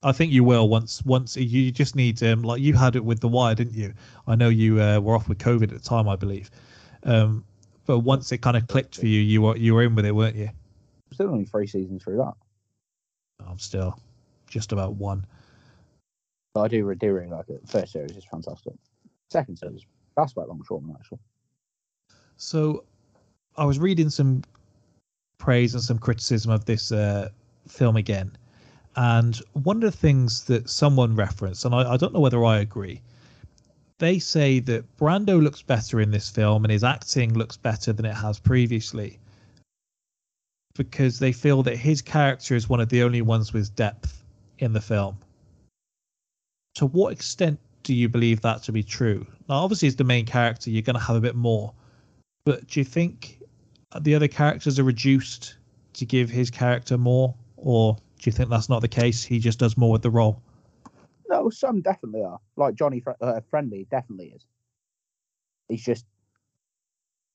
I 0.03 0.13
think 0.13 0.33
you 0.33 0.45
will 0.45 0.69
once 0.69 1.05
once 1.05 1.37
you 1.37 1.73
just 1.73 1.97
need 1.97 2.23
um 2.23 2.43
like 2.43 2.61
you 2.61 2.75
had 2.75 2.95
it 2.95 3.05
with 3.05 3.21
the 3.21 3.29
wire, 3.29 3.55
didn't 3.55 3.75
you? 3.75 3.95
I 4.27 4.37
know 4.37 4.49
you 4.49 4.81
uh, 4.81 5.01
were 5.01 5.15
off 5.15 5.29
with 5.29 5.39
COVID 5.39 5.65
at 5.65 5.71
the 5.71 5.79
time, 5.81 6.09
I 6.09 6.17
believe. 6.17 6.51
Um, 7.03 7.45
but 7.89 8.01
once 8.01 8.31
it 8.31 8.39
kind 8.39 8.55
of 8.55 8.69
clicked 8.69 8.97
for 8.99 9.07
you, 9.07 9.19
you 9.19 9.41
were 9.41 9.57
you 9.57 9.75
were 9.75 9.83
in 9.83 9.95
with 9.95 10.05
it, 10.05 10.15
weren't 10.15 10.37
you? 10.37 10.51
Still 11.11 11.31
only 11.31 11.47
three 11.47 11.67
seasons 11.67 12.05
through 12.05 12.19
that. 12.19 12.35
I'm 13.49 13.59
still 13.59 13.99
just 14.47 14.73
about 14.73 14.95
one. 14.95 15.25
But 16.53 16.61
I 16.61 16.69
do, 16.69 16.95
do 16.95 17.13
really 17.13 17.31
like 17.31 17.49
it. 17.49 17.63
First 17.67 17.93
series 17.93 18.15
is 18.15 18.25
fantastic. 18.31 18.75
Second 19.31 19.57
series, 19.57 19.87
that's 20.17 20.33
about 20.33 20.49
Longshoreman 20.49 20.95
actually. 20.99 21.19
So, 22.37 22.85
I 23.57 23.65
was 23.65 23.79
reading 23.79 24.11
some 24.11 24.43
praise 25.39 25.73
and 25.73 25.83
some 25.83 25.99
criticism 25.99 26.51
of 26.51 26.67
this 26.67 26.93
uh, 26.93 27.31
film 27.69 27.97
again, 27.97 28.37
and 28.97 29.41
one 29.55 29.77
of 29.77 29.83
the 29.83 29.97
things 29.97 30.45
that 30.45 30.69
someone 30.69 31.17
referenced, 31.17 31.65
and 31.65 31.75
I, 31.75 31.95
I 31.95 31.97
don't 31.97 32.13
know 32.13 32.21
whether 32.21 32.45
I 32.45 32.59
agree, 32.59 33.01
they 33.99 34.19
say 34.19 34.61
that 34.61 34.97
Brando 34.97 35.43
looks 35.43 35.63
better 35.63 36.01
in 36.01 36.11
this 36.11 36.31
film 36.31 36.65
and 36.65 36.73
his 36.73 36.85
acting 36.85 37.35
looks 37.35 37.57
better 37.57 37.93
than 37.93 38.07
it 38.07 38.15
has 38.15 38.39
previously 38.39 39.19
because 40.75 41.19
they 41.19 41.33
feel 41.33 41.63
that 41.65 41.77
his 41.77 42.01
character 42.01 42.55
is 42.55 42.69
one 42.69 42.81
of 42.81 42.89
the 42.89 43.03
only 43.03 43.21
ones 43.21 43.53
with 43.53 43.75
depth 43.75 44.23
in 44.59 44.73
the 44.73 44.81
film. 44.81 45.19
To 46.77 46.87
what 46.87 47.13
extent 47.13 47.59
do 47.83 47.93
you 47.93 48.09
believe 48.09 48.41
that 48.43 48.63
to 48.65 48.73
be 48.73 48.85
true? 48.85 49.27
Now, 49.49 49.57
obviously, 49.57 49.89
as 49.89 49.97
the 49.97 50.05
main 50.05 50.25
character, 50.25 50.71
you're 50.71 50.83
going 50.83 50.95
to 50.95 51.03
have 51.03 51.17
a 51.17 51.21
bit 51.21 51.35
more, 51.35 51.73
but 52.45 52.69
do 52.69 52.79
you 52.79 52.85
think 52.85 53.43
the 54.01 54.15
other 54.15 54.29
characters 54.29 54.79
are 54.79 54.85
reduced 54.85 55.57
to 55.95 56.07
give 56.07 56.31
his 56.31 56.49
character 56.49 56.97
more, 56.97 57.35
or 57.57 57.95
do 57.95 58.31
you 58.31 58.33
think 58.33 58.49
that's 58.49 58.69
not 58.69 58.81
the 58.81 58.89
case? 58.89 59.25
He 59.25 59.41
just 59.41 59.59
does 59.59 59.77
more 59.77 59.91
with 59.91 60.03
the 60.03 60.11
role. 60.11 60.41
No, 61.29 61.51
some 61.51 61.83
definitely 61.83 62.23
are. 62.23 62.39
Like 62.57 62.75
Johnny 62.75 63.01
Fr- 63.01 63.11
uh, 63.21 63.41
Friendly 63.51 63.87
definitely 63.91 64.33
is. 64.35 64.47
He's 65.69 65.85
just. 65.85 66.07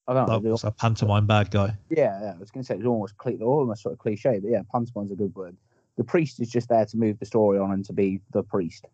I 0.07 0.14
don't 0.14 0.28
know. 0.28 0.40
That 0.40 0.49
was 0.49 0.64
a 0.64 0.72
pantomime 0.72 1.28
bad 1.28 1.52
guy. 1.52 1.78
Yeah, 1.90 2.20
yeah. 2.22 2.34
I 2.36 2.38
was 2.38 2.52
going 2.52 2.64
to 2.64 2.68
say 2.68 2.76
it's 2.76 2.86
almost 2.86 3.18
cli- 3.18 3.40
almost 3.41 3.84
sort 3.84 3.94
of 3.94 3.99
cliche, 3.99 4.40
but 4.40 4.49
yeah, 4.49 4.61
pantomime's 4.72 5.11
a 5.11 5.15
good 5.15 5.34
word. 5.36 5.56
The 5.98 6.03
priest 6.03 6.41
is 6.41 6.49
just 6.49 6.70
there 6.70 6.86
to 6.86 6.98
move 6.98 7.20
the 7.20 7.26
story 7.26 7.60
on 7.60 7.72
and 7.72 7.86
to 7.86 7.94
be 7.94 8.20
the 8.34 8.44
priest. 8.44 8.86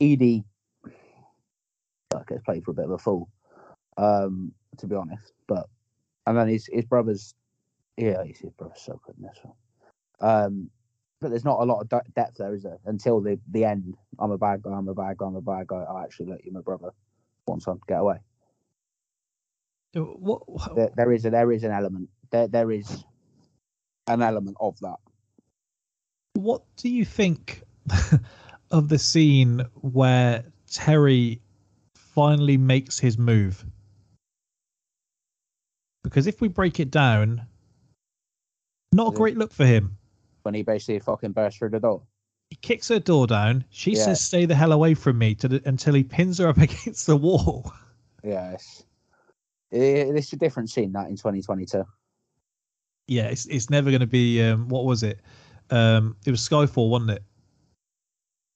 Edie, 0.00 0.44
gets 2.26 2.42
played 2.44 2.64
for 2.64 2.72
a 2.72 2.74
bit 2.74 2.86
of 2.86 2.92
a 2.92 2.98
fool, 2.98 3.28
um, 3.96 4.52
to 4.78 4.86
be 4.86 4.94
honest. 4.94 5.32
But 5.46 5.66
and 6.26 6.36
then 6.36 6.48
his 6.48 6.68
his 6.72 6.84
brother's, 6.84 7.34
yeah, 7.96 8.24
his, 8.24 8.38
his 8.38 8.52
brother's 8.52 8.80
so 8.80 9.00
good 9.04 9.16
in 9.18 9.24
this 9.24 9.40
one. 9.42 9.54
Um, 10.20 10.70
but 11.20 11.30
there's 11.30 11.44
not 11.44 11.60
a 11.60 11.64
lot 11.64 11.80
of 11.80 11.88
de- 11.88 12.10
depth 12.14 12.38
there, 12.38 12.54
is 12.54 12.62
there? 12.62 12.78
Until 12.84 13.20
the 13.20 13.38
the 13.50 13.64
end, 13.64 13.94
I'm 14.18 14.30
a 14.30 14.38
bad 14.38 14.62
guy. 14.62 14.72
I'm 14.72 14.88
a 14.88 14.94
bad 14.94 15.16
guy. 15.16 15.26
I'm 15.26 15.36
a 15.36 15.40
bad 15.40 15.66
guy. 15.66 15.82
I 15.82 16.04
actually 16.04 16.26
let 16.26 16.44
you, 16.44 16.52
my 16.52 16.60
brother, 16.60 16.90
once 17.46 17.66
I 17.68 17.72
get 17.88 18.00
away. 18.00 18.18
What, 19.94 20.42
There, 20.74 20.90
there 20.96 21.12
is 21.12 21.24
a, 21.24 21.30
there 21.30 21.52
is 21.52 21.62
an 21.62 21.70
element 21.70 22.08
there 22.32 22.48
there 22.48 22.72
is 22.72 23.04
an 24.08 24.22
element 24.22 24.56
of 24.60 24.78
that. 24.80 24.96
What 26.34 26.62
do 26.76 26.88
you 26.88 27.04
think 27.04 27.62
of 28.72 28.88
the 28.88 28.98
scene 28.98 29.64
where 29.80 30.44
Terry 30.70 31.40
finally 31.94 32.56
makes 32.56 32.98
his 32.98 33.16
move? 33.16 33.64
Because 36.02 36.26
if 36.26 36.40
we 36.40 36.48
break 36.48 36.80
it 36.80 36.90
down, 36.90 37.46
not 38.92 39.08
a 39.08 39.12
Yeah. 39.12 39.16
great 39.16 39.36
look 39.38 39.52
for 39.52 39.64
him. 39.64 39.96
When 40.44 40.54
he 40.54 40.62
basically 40.62 40.98
fucking 41.00 41.32
bursts 41.32 41.58
through 41.58 41.70
the 41.70 41.80
door. 41.80 42.02
He 42.50 42.56
kicks 42.56 42.88
her 42.88 42.98
door 43.00 43.26
down. 43.26 43.64
She 43.70 43.92
Yeah. 43.92 44.04
says, 44.04 44.20
"Stay 44.20 44.44
the 44.44 44.54
hell 44.54 44.72
away 44.72 44.94
from 44.94 45.18
me," 45.18 45.34
to 45.36 45.48
the, 45.48 45.62
until 45.64 45.94
he 45.94 46.04
pins 46.04 46.38
her 46.38 46.48
up 46.48 46.58
against 46.68 47.06
the 47.06 47.16
wall. 47.16 47.72
Yes. 48.22 48.84
It, 49.70 50.14
it's 50.14 50.32
a 50.32 50.36
different 50.36 50.70
scene 50.70 50.92
that 50.92 51.08
in 51.08 51.16
2022. 51.16 51.84
Yeah, 53.08 53.24
it's 53.24 53.46
it's 53.46 53.70
never 53.70 53.90
going 53.90 54.00
to 54.00 54.06
be. 54.06 54.42
Um, 54.42 54.68
what 54.68 54.84
was 54.84 55.02
it? 55.02 55.20
Um, 55.70 56.16
it 56.26 56.30
was 56.30 56.46
Skyfall, 56.46 56.90
wasn't 56.90 57.10
it? 57.12 57.22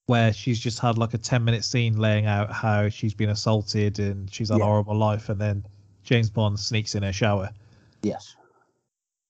Where 0.06 0.32
she's 0.32 0.60
just 0.60 0.78
had 0.78 0.96
like 0.98 1.14
a 1.14 1.18
ten 1.18 1.42
minute 1.44 1.64
scene 1.64 1.96
laying 1.96 2.26
out 2.26 2.52
how 2.52 2.88
she's 2.90 3.14
been 3.14 3.30
assaulted 3.30 3.98
and 3.98 4.32
she's 4.32 4.50
had 4.50 4.60
a 4.60 4.64
horrible 4.64 4.96
life, 4.96 5.28
and 5.30 5.40
then 5.40 5.64
James 6.02 6.28
Bond 6.30 6.60
sneaks 6.60 6.94
in 6.94 7.02
her 7.02 7.12
shower. 7.12 7.50
Yes. 8.02 8.36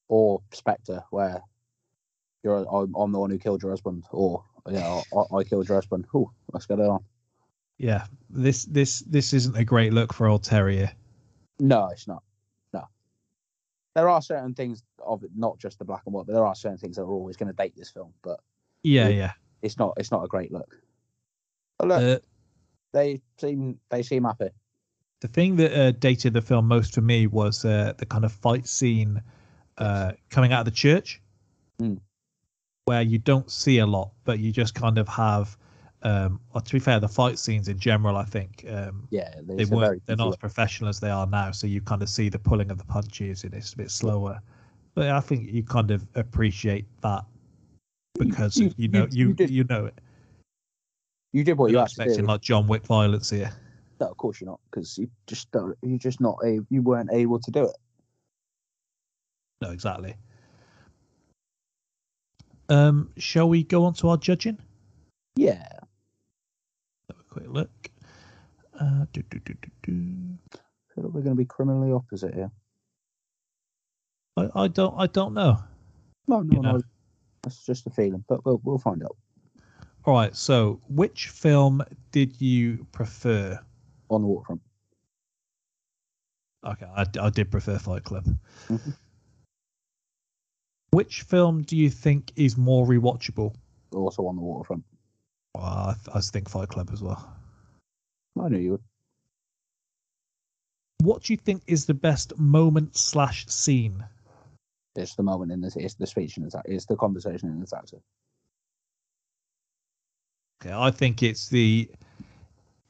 Or 0.09 0.40
Spectre, 0.52 1.05
where 1.10 1.40
you're 2.49 2.66
I'm, 2.75 2.95
I'm 2.95 3.12
the 3.12 3.19
one 3.19 3.31
who 3.31 3.39
killed 3.39 3.62
your 3.62 3.70
husband, 3.73 4.05
or 4.11 4.43
yeah, 4.69 5.01
I, 5.15 5.37
I 5.37 5.45
killed 5.45 5.69
your 5.69 5.77
husband. 5.77 6.07
Ooh, 6.15 6.31
let's 6.53 6.66
get 6.66 6.79
it 6.79 6.87
on. 6.87 7.05
Yeah, 7.79 8.07
this 8.31 8.65
this 8.65 9.01
this 9.01 9.33
isn't 9.33 9.57
a 9.57 9.65
great 9.65 9.93
look 9.93 10.12
for 10.12 10.27
old 10.27 10.43
Terrier. 10.43 10.91
No, 11.61 11.89
it's 11.93 12.09
not. 12.09 12.23
No. 12.73 12.85
There 13.95 14.09
are 14.09 14.23
certain 14.23 14.55
things 14.55 14.83
of 15.05 15.23
it, 15.25 15.31
not 15.37 15.59
just 15.59 15.79
the 15.79 15.85
black 15.85 16.03
and 16.07 16.15
white, 16.15 16.27
but 16.27 16.33
there 16.33 16.47
are 16.47 16.55
certain 16.55 16.79
things 16.79 16.97
that 16.97 17.03
are 17.03 17.11
always 17.12 17.37
going 17.37 17.49
to 17.51 17.57
date 17.57 17.75
this 17.77 17.91
film. 17.91 18.12
But 18.23 18.41
Yeah, 18.83 19.09
Yeah. 19.09 19.16
yeah. 19.16 19.33
it's 19.62 19.79
not. 19.79 19.95
It's 19.97 20.11
not 20.11 20.25
a 20.25 20.29
great 20.29 20.51
look. 20.53 20.77
But 21.79 21.89
look, 21.89 22.03
Uh, 22.03 22.19
they 22.93 23.20
seem 23.39 23.79
they 23.91 24.03
seem 24.03 24.25
happy. 24.25 24.51
the 25.20 25.29
thing 25.29 25.57
that 25.57 25.73
uh, 25.73 25.91
dated 25.93 26.33
the 26.33 26.41
film 26.43 26.66
most 26.66 26.95
for 26.95 27.01
me 27.03 27.27
was 27.27 27.65
uh, 27.65 27.93
the 27.99 28.07
kind 28.07 28.25
of 28.25 28.33
fight 28.33 28.66
scene 28.66 29.20
uh, 29.79 30.12
coming 30.31 30.53
out 30.53 30.61
of 30.61 30.65
the 30.65 30.70
church, 30.87 31.20
Mm. 31.81 32.01
Where 32.89 33.02
you 33.02 33.19
don't 33.19 33.51
see 33.51 33.78
a 33.78 33.86
lot, 33.86 34.10
but 34.24 34.39
you 34.39 34.51
just 34.52 34.74
kind 34.74 34.98
of 34.98 35.06
have. 35.09 35.56
Um, 36.02 36.40
well, 36.55 36.60
to 36.60 36.73
be 36.73 36.78
fair, 36.78 37.01
the 37.01 37.09
fight 37.09 37.39
scenes 37.40 37.66
in 37.69 37.78
general, 37.78 38.16
I 38.16 38.24
think 38.24 38.65
um, 38.70 39.06
Yeah, 39.10 39.35
they 39.43 39.55
it's 39.55 39.70
a 39.70 39.74
very 39.74 39.89
weren't. 39.89 40.06
They're 40.06 40.16
not 40.16 40.28
as 40.28 40.36
professional 40.36 40.89
as 40.89 41.01
they 41.01 41.10
are 41.10 41.27
now, 41.27 41.51
so 41.51 41.66
you 41.66 41.81
kind 41.81 42.02
of 42.02 42.09
see 42.09 42.28
the 42.28 42.39
pulling 42.39 42.70
of 42.70 42.78
the 42.78 42.85
punches, 42.85 43.43
and 43.44 43.52
it's 43.52 43.73
a 43.73 43.77
bit 43.77 43.90
slower. 43.90 44.40
But 44.94 45.09
I 45.10 45.20
think 45.20 45.51
you 45.52 45.62
kind 45.65 45.90
of 45.90 46.06
appreciate 46.15 46.86
that 47.02 47.24
because 48.19 48.56
you- 48.56 48.73
you, 48.77 48.89
know 48.89 49.06
you- 49.10 49.19
you 49.19 49.28
you 49.28 49.35
did- 49.35 49.51
you 49.51 49.65
know 49.65 49.86
it. 49.86 50.01
You 51.32 51.44
did 51.44 51.59
what 51.59 51.70
You're 51.70 51.81
you 51.81 51.85
expecting 51.85 52.16
do. 52.20 52.27
like 52.27 52.40
John 52.40 52.66
Wick 52.69 52.86
violence 52.86 53.31
here. 53.31 53.52
No, 54.01 54.06
of 54.09 54.16
course 54.16 54.40
you're 54.40 54.48
not, 54.48 54.60
because 54.70 54.97
you 54.97 55.10
just 55.27 55.51
don't. 55.51 55.77
You 55.82 55.98
just 55.98 56.20
not 56.20 56.39
a. 56.44 56.60
You 56.70 56.81
weren't 56.82 57.10
able 57.12 57.40
to 57.40 57.51
do 57.51 57.65
it. 57.65 57.77
No, 59.60 59.70
exactly. 59.73 60.15
Um, 62.69 63.11
shall 63.16 63.49
we 63.49 63.62
go 63.65 63.85
on 63.85 63.95
to 63.95 64.09
our 64.11 64.16
judging? 64.16 64.59
Yeah. 65.36 65.66
Have 67.09 67.19
a 67.19 67.23
quick 67.32 67.47
look. 67.49 67.70
Uh, 68.78 69.07
do, 69.12 69.23
do, 69.31 69.39
do, 69.40 69.55
do, 69.55 69.70
do. 69.82 70.39
I 70.55 70.59
feel 70.95 71.05
like 71.05 71.12
we're 71.15 71.23
going 71.23 71.35
to 71.35 71.35
be 71.35 71.45
criminally 71.45 71.93
opposite 71.93 72.35
here. 72.35 72.51
I, 74.36 74.49
I 74.55 74.69
don't 74.69 74.95
I 74.99 75.07
don't 75.07 75.35
know. 75.35 75.59
No, 76.28 76.40
no, 76.43 76.55
You 76.57 76.62
know. 76.62 76.73
no. 76.77 76.82
That's 77.43 77.65
just 77.65 77.86
a 77.86 77.90
feeling, 77.90 78.24
but 78.28 78.45
we'll 78.45 78.61
we'll 78.65 78.78
find 78.78 79.03
out 79.03 79.16
All 80.05 80.15
right. 80.15 80.35
So, 80.36 80.81
which 80.89 81.28
film 81.28 81.82
did 82.12 82.40
you 82.40 82.86
prefer? 82.93 83.59
on 84.11 84.23
the 84.23 84.27
waterfront. 84.28 84.61
Okay, 86.66 86.86
I, 86.86 87.05
I 87.20 87.31
did 87.31 87.51
prefer 87.51 87.78
Fight 87.78 88.05
Club. 88.05 88.27
Mhm. 88.69 88.95
Which 90.90 91.23
film 91.23 91.62
do 91.62 91.77
you 91.77 91.90
think 91.90 92.32
is 92.36 92.56
more 92.56 92.86
rewatchable? 92.86 93.55
Also 93.93 94.27
on 94.27 94.36
the 94.36 94.43
waterfront. 94.43 94.85
Well, 95.55 95.65
I, 95.65 95.94
I 96.15 96.20
think 96.20 96.48
Fight 96.48 96.69
Club 96.69 96.90
as 96.93 97.02
well. 97.02 97.36
I 98.40 98.48
knew 98.48 98.59
you 98.59 98.70
would. 98.73 98.82
What 101.02 101.23
do 101.23 101.32
you 101.32 101.36
think 101.36 101.62
is 101.66 101.86
the 101.86 101.94
best 101.94 102.36
moment 102.39 102.97
slash 102.97 103.47
scene? 103.47 104.05
It's 104.97 105.15
the 105.15 105.23
moment 105.23 105.52
in 105.52 105.60
this. 105.60 105.77
It's 105.77 105.94
the 105.94 106.06
speech 106.06 106.36
in 106.36 106.44
the. 106.44 106.62
It's 106.65 106.86
the 106.86 106.97
conversation 106.97 107.51
in 107.51 107.60
the 107.60 107.66
taxi. 107.66 107.98
Okay, 110.60 110.74
I 110.74 110.90
think 110.90 111.23
it's 111.23 111.48
the 111.48 111.89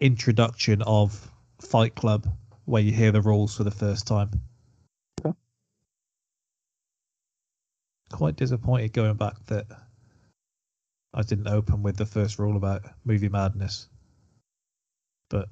introduction 0.00 0.80
of 0.82 1.30
Fight 1.60 1.94
Club 1.94 2.26
where 2.64 2.82
you 2.82 2.92
hear 2.92 3.12
the 3.12 3.20
rules 3.20 3.56
for 3.56 3.64
the 3.64 3.70
first 3.70 4.06
time. 4.06 4.30
Quite 8.12 8.36
disappointed 8.36 8.92
going 8.92 9.14
back 9.14 9.34
that 9.46 9.66
I 11.14 11.22
didn't 11.22 11.48
open 11.48 11.82
with 11.82 11.96
the 11.96 12.06
first 12.06 12.38
rule 12.38 12.56
about 12.56 12.82
movie 13.04 13.28
madness. 13.28 13.88
But 15.30 15.48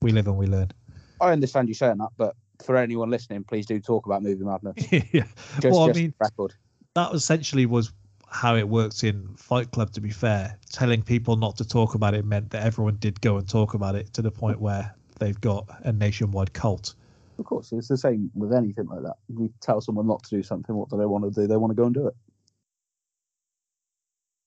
we 0.00 0.12
live 0.12 0.26
and 0.26 0.36
we 0.36 0.46
learn. 0.46 0.72
I 1.20 1.32
understand 1.32 1.68
you 1.68 1.74
saying 1.74 1.98
that, 1.98 2.10
but 2.16 2.34
for 2.64 2.76
anyone 2.76 3.10
listening, 3.10 3.44
please 3.44 3.66
do 3.66 3.80
talk 3.80 4.06
about 4.06 4.22
movie 4.22 4.44
madness. 4.44 4.74
yeah. 5.12 5.24
Just, 5.60 5.76
well, 5.76 5.90
I 5.90 5.92
mean, 5.92 6.14
record. 6.20 6.54
that 6.94 7.14
essentially 7.14 7.66
was 7.66 7.92
how 8.28 8.56
it 8.56 8.68
works 8.68 9.04
in 9.04 9.28
Fight 9.36 9.70
Club. 9.70 9.92
To 9.92 10.00
be 10.00 10.10
fair, 10.10 10.58
telling 10.70 11.02
people 11.02 11.36
not 11.36 11.56
to 11.58 11.64
talk 11.64 11.94
about 11.94 12.14
it 12.14 12.24
meant 12.24 12.50
that 12.50 12.64
everyone 12.64 12.96
did 12.96 13.20
go 13.20 13.36
and 13.36 13.48
talk 13.48 13.74
about 13.74 13.94
it 13.94 14.12
to 14.14 14.22
the 14.22 14.30
point 14.30 14.60
where 14.60 14.94
they've 15.18 15.40
got 15.40 15.66
a 15.84 15.92
nationwide 15.92 16.52
cult. 16.52 16.94
Of 17.38 17.44
course, 17.44 17.72
it's 17.72 17.88
the 17.88 17.98
same 17.98 18.30
with 18.34 18.52
anything 18.52 18.86
like 18.86 19.02
that. 19.02 19.16
You 19.28 19.52
tell 19.60 19.80
someone 19.80 20.06
not 20.06 20.22
to 20.24 20.36
do 20.36 20.42
something, 20.42 20.74
what 20.74 20.88
do 20.88 20.96
they 20.96 21.04
want 21.04 21.24
to 21.24 21.40
do? 21.40 21.46
They 21.46 21.56
want 21.56 21.70
to 21.70 21.74
go 21.74 21.84
and 21.84 21.94
do 21.94 22.06
it. 22.06 22.14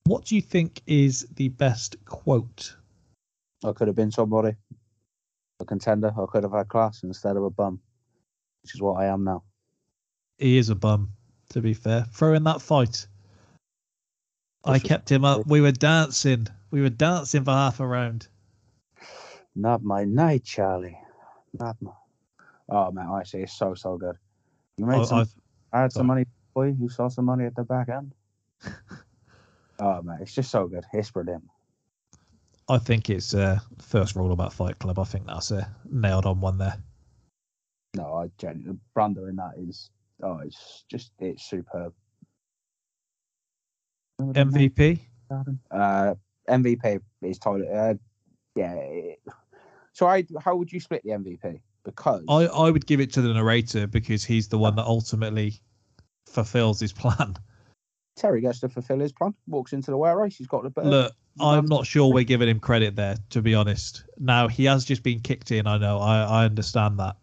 What 0.06 0.26
do 0.26 0.36
you 0.36 0.42
think 0.42 0.82
is 0.88 1.28
the 1.36 1.50
best 1.50 2.04
quote? 2.06 2.76
I 3.64 3.74
could 3.74 3.88
have 3.88 3.96
been 3.96 4.12
somebody, 4.12 4.56
a 5.60 5.66
contender. 5.66 6.12
I 6.18 6.26
could 6.32 6.44
have 6.44 6.54
had 6.54 6.68
class 6.68 7.04
instead 7.04 7.38
of 7.38 7.44
a 7.44 7.50
bum, 7.52 7.80
which 8.64 8.74
is 8.74 8.82
what 8.82 9.00
I 9.00 9.06
am 9.06 9.24
now. 9.24 9.44
He 10.40 10.58
is 10.58 10.70
a 10.70 10.76
bum, 10.76 11.10
to 11.50 11.62
be 11.62 11.76
fair. 11.76 12.06
Throwing 12.12 12.44
that 12.46 12.62
fight, 12.62 13.06
I 14.64 14.80
kept 14.80 15.12
him 15.12 15.26
up. 15.26 15.46
We 15.46 15.62
were 15.62 15.72
dancing. 15.72 16.48
We 16.72 16.82
were 16.82 16.90
dancing 16.90 17.44
for 17.44 17.52
half 17.52 17.80
a 17.80 17.86
round. 17.86 18.28
Not 19.56 19.84
my 19.84 20.06
night, 20.06 20.44
Charlie. 20.44 20.98
Not 21.60 21.76
my. 21.82 21.92
Oh 22.70 22.92
man, 22.92 23.08
honestly, 23.08 23.42
it's 23.42 23.58
so 23.58 23.74
so 23.74 23.98
good. 23.98 24.16
You 24.78 24.86
made 24.86 25.00
I, 25.00 25.04
some. 25.04 25.20
I've, 25.20 25.34
I 25.74 25.82
had 25.82 25.92
some 25.92 26.08
money 26.08 26.26
for 26.54 26.68
you. 26.68 26.76
You 26.80 26.90
saw 26.90 27.08
some 27.08 27.26
money 27.26 27.46
at 27.46 27.56
the 27.56 27.64
back 27.64 27.90
end. 27.90 28.14
oh 29.80 30.02
man, 30.02 30.20
it's 30.22 30.34
just 30.34 30.52
so 30.52 30.68
good. 30.68 30.86
It's 30.94 31.12
brilliant. 31.12 31.44
I 32.70 32.78
think 32.78 33.10
it's 33.10 33.34
uh, 33.34 33.60
first 33.80 34.16
rule 34.16 34.32
about 34.32 34.54
Fight 34.54 34.78
Club. 34.78 35.00
I 35.00 35.04
think 35.04 35.26
that's 35.26 35.52
a 35.52 35.68
nailed 35.90 36.26
on 36.26 36.40
one 36.40 36.60
there. 36.60 36.78
No, 37.96 38.14
I 38.14 38.30
genuinely 38.38 38.80
Brando 38.96 39.28
in 39.28 39.36
that 39.38 39.54
is. 39.58 39.90
Oh, 40.22 40.40
it's 40.40 40.84
just 40.90 41.12
it's 41.20 41.50
superb. 41.50 41.94
MVP. 44.22 45.00
Uh, 45.72 46.14
MVP 46.48 47.00
is 47.22 47.40
Tyler. 47.40 47.74
Uh, 47.74 47.94
yeah. 48.56 48.76
So 49.94 50.08
I, 50.08 50.26
how 50.40 50.56
would 50.56 50.72
you 50.72 50.80
split 50.80 51.02
the 51.04 51.12
MVP? 51.12 51.62
Because 51.96 52.24
I, 52.28 52.46
I 52.46 52.70
would 52.72 52.86
give 52.86 53.00
it 53.00 53.14
to 53.14 53.22
the 53.22 53.34
narrator 53.34 53.88
because 53.88 54.24
he's 54.24 54.48
the 54.48 54.58
one 54.58 54.76
that 54.76 54.86
ultimately 54.86 55.62
fulfills 56.28 56.80
his 56.80 56.94
plan. 56.94 57.36
Terry 58.16 58.42
gets 58.42 58.60
to 58.60 58.70
fulfill 58.70 59.00
his 59.00 59.14
plan. 59.14 59.34
Walks 59.48 59.74
into 59.74 59.92
the 59.92 59.98
race. 59.98 60.36
He's 60.36 60.48
got 60.48 60.64
the. 60.64 60.82
Look, 60.82 61.14
I'm 61.40 61.66
not 61.66 61.86
sure 61.86 62.12
we're 62.12 62.24
giving 62.24 62.50
him 62.50 62.60
credit 62.60 62.96
there, 62.96 63.18
to 63.30 63.42
be 63.42 63.56
honest. 63.56 64.04
Now 64.18 64.48
he 64.48 64.66
has 64.66 64.86
just 64.86 65.04
been 65.04 65.22
kicked 65.22 65.52
in. 65.52 65.68
I 65.68 65.78
know. 65.78 66.00
I, 66.00 66.24
I 66.24 66.46
understand 66.46 67.00
that. 67.00 67.16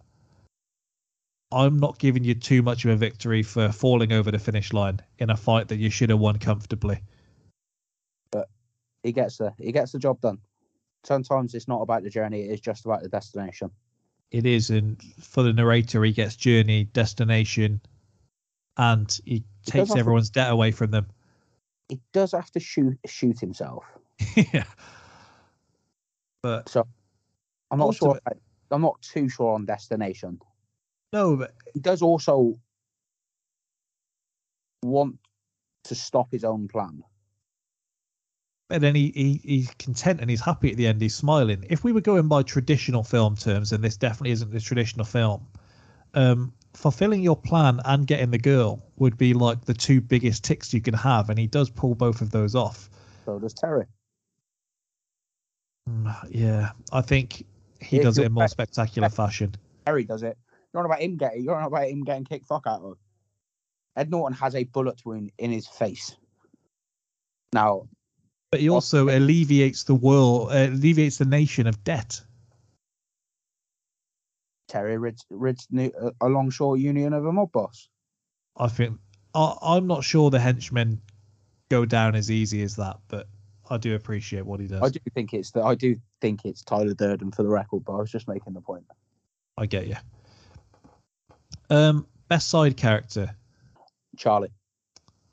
I'm 1.53 1.79
not 1.79 1.99
giving 1.99 2.25
you 2.25 2.35
too 2.35 2.63
much 2.63 2.85
of 2.85 2.91
a 2.91 2.97
victory 2.97 3.43
for 3.43 3.71
falling 3.71 4.13
over 4.13 4.31
the 4.31 4.39
finish 4.39 4.73
line 4.73 5.01
in 5.19 5.31
a 5.31 5.37
fight 5.37 5.69
that 5.69 5.77
you 5.77 5.91
should 5.91 6.11
have 6.11 6.19
won 6.19 6.39
comfortably. 6.39 7.03
But 8.33 8.49
he 9.03 9.13
gets 9.13 9.37
the 9.37 9.53
he 9.59 9.73
gets 9.73 9.93
the 9.93 9.99
job 9.99 10.21
done. 10.21 10.39
Sometimes 11.05 11.55
it's 11.55 11.69
not 11.69 11.83
about 11.83 12.03
the 12.03 12.11
journey; 12.11 12.43
it 12.43 12.53
is 12.53 12.61
just 12.61 12.85
about 12.85 13.03
the 13.03 13.09
destination. 13.09 13.71
It 14.31 14.44
is, 14.47 14.70
and 14.70 15.01
for 15.20 15.43
the 15.43 15.53
narrator, 15.53 16.03
he 16.05 16.12
gets 16.12 16.36
journey, 16.36 16.85
destination, 16.85 17.81
and 18.77 19.19
he 19.24 19.44
takes 19.65 19.89
have 19.89 19.94
to- 19.94 20.01
everyone's 20.01 20.31
debt 20.31 20.51
away 20.51 20.73
from 20.73 20.90
them. 20.90 21.07
He 21.89 22.01
does 22.12 22.32
have 22.32 22.51
to 22.53 22.61
shoot 22.61 22.98
shoot 23.07 23.39
himself. 23.39 23.85
yeah. 24.36 24.65
But 26.43 26.69
So 26.69 26.86
I'm 27.70 27.78
not 27.78 27.94
sure. 27.94 28.19
I'm 28.70 28.82
not 28.82 29.01
too 29.03 29.28
sure 29.28 29.55
on 29.55 29.65
destination. 29.65 30.40
no, 31.12 31.36
but 31.36 31.55
He 31.73 31.81
does 31.81 32.03
also 32.03 32.55
want 34.82 35.19
to 35.85 35.94
stop 35.94 36.32
his 36.32 36.43
own 36.43 36.66
plan. 36.66 37.05
But 38.69 38.81
then 38.81 38.95
he, 38.95 39.13
he 39.15 39.41
he's 39.45 39.71
content 39.79 40.21
and 40.21 40.29
he's 40.29 40.41
happy 40.41 40.71
at 40.71 40.77
the 40.77 40.87
end. 40.87 41.01
He's 41.01 41.15
smiling. 41.15 41.65
If 41.71 41.85
we 41.85 41.93
were 41.93 42.01
going 42.01 42.27
by 42.27 42.43
traditional 42.43 43.05
film 43.05 43.37
terms, 43.37 43.73
and 43.73 43.83
this 43.83 43.97
definitely 43.97 44.33
isn't 44.33 44.51
the 44.51 44.61
traditional 44.61 45.07
film, 45.07 45.47
um, 46.15 46.53
fulfilling 46.75 47.23
your 47.23 47.37
plan 47.37 47.81
and 47.85 48.07
getting 48.07 48.31
the 48.31 48.39
girl 48.39 48.83
would 48.97 49.17
be 49.17 49.35
like 49.35 49.65
the 49.65 49.75
two 49.75 50.01
biggest 50.01 50.43
ticks 50.43 50.75
you 50.75 50.81
can 50.81 50.95
have, 50.95 51.31
and 51.31 51.39
he 51.39 51.47
does 51.47 51.71
pull 51.71 51.95
both 51.95 52.21
of 52.21 52.31
those 52.31 52.55
off. 52.57 52.91
So 53.25 53.39
does 53.39 53.55
Terry. 53.55 53.87
Mm, 55.89 56.15
Yeah, 56.31 56.71
I 56.93 57.03
think 57.03 57.45
he 57.81 57.99
If 57.99 58.03
does 58.03 58.19
it 58.19 58.27
in 58.27 58.33
more 58.33 58.49
spectacular 58.49 59.09
fashion. 59.09 59.55
Terry 59.85 60.05
does 60.05 60.23
it. 60.25 60.37
You're 60.73 60.81
on 60.81 60.87
about 60.87 61.01
him 61.01 61.17
getting. 61.17 61.45
You're 61.45 61.55
on 61.55 61.65
about 61.65 61.89
him 61.89 62.03
getting 62.03 62.25
kicked 62.25 62.47
fuck 62.47 62.67
out 62.67 62.83
of. 62.83 62.99
Ed 63.97 64.11
Norton 64.11 64.37
has 64.37 64.55
a 64.55 64.65
bullet 64.65 65.01
wound 65.05 65.31
in 65.39 65.51
his 65.51 65.67
face. 65.67 66.17
Now, 67.53 67.89
But 68.51 68.60
he 68.60 68.68
also 68.68 69.09
alleviates 69.09 69.85
the 69.85 69.94
world, 69.94 70.52
uh, 70.52 70.68
alleviates 70.68 71.18
the 71.18 71.24
nation 71.24 71.66
of 71.66 71.82
debt. 71.85 72.20
Terry 74.68 74.98
rids, 74.98 75.24
rids 75.31 75.66
new, 75.70 75.93
a, 76.01 76.27
a 76.27 76.28
longshore 76.28 76.77
union 76.77 77.12
of 77.12 77.27
a 77.27 77.32
mob 77.32 77.52
boss. 77.52 77.89
I 78.56 78.68
think 78.68 78.98
I, 79.35 79.55
I'm 79.62 79.86
not 79.86 80.05
sure 80.05 80.31
the 80.31 80.40
henchmen 80.40 81.01
go 81.68 81.85
down 81.85 82.14
as 82.14 82.31
easy 82.31 82.62
as 82.62 82.77
that, 82.77 82.98
but 83.09 83.28
I 83.68 83.77
do 83.77 83.94
appreciate 83.94 84.47
what 84.47 84.60
he 84.60 84.66
does. 84.66 84.82
I 84.82 84.89
do 84.89 85.01
think 85.12 85.35
it's 85.35 85.51
the, 85.51 85.62
I 85.62 85.74
do 85.74 85.97
think 86.20 86.44
it's 86.44 86.62
Tyler 86.62 86.94
Durden 86.94 87.32
for 87.32 87.43
the 87.43 87.48
record, 87.48 87.85
but 87.85 87.94
I 87.94 87.97
was 87.97 88.10
just 88.10 88.28
making 88.28 88.55
the 88.55 88.60
point. 88.60 88.85
I 89.59 89.66
get 89.66 89.86
you. 89.86 89.97
Um, 91.68 92.06
best 92.28 92.48
side 92.48 92.77
character. 92.77 93.35
Charlie, 94.16 94.52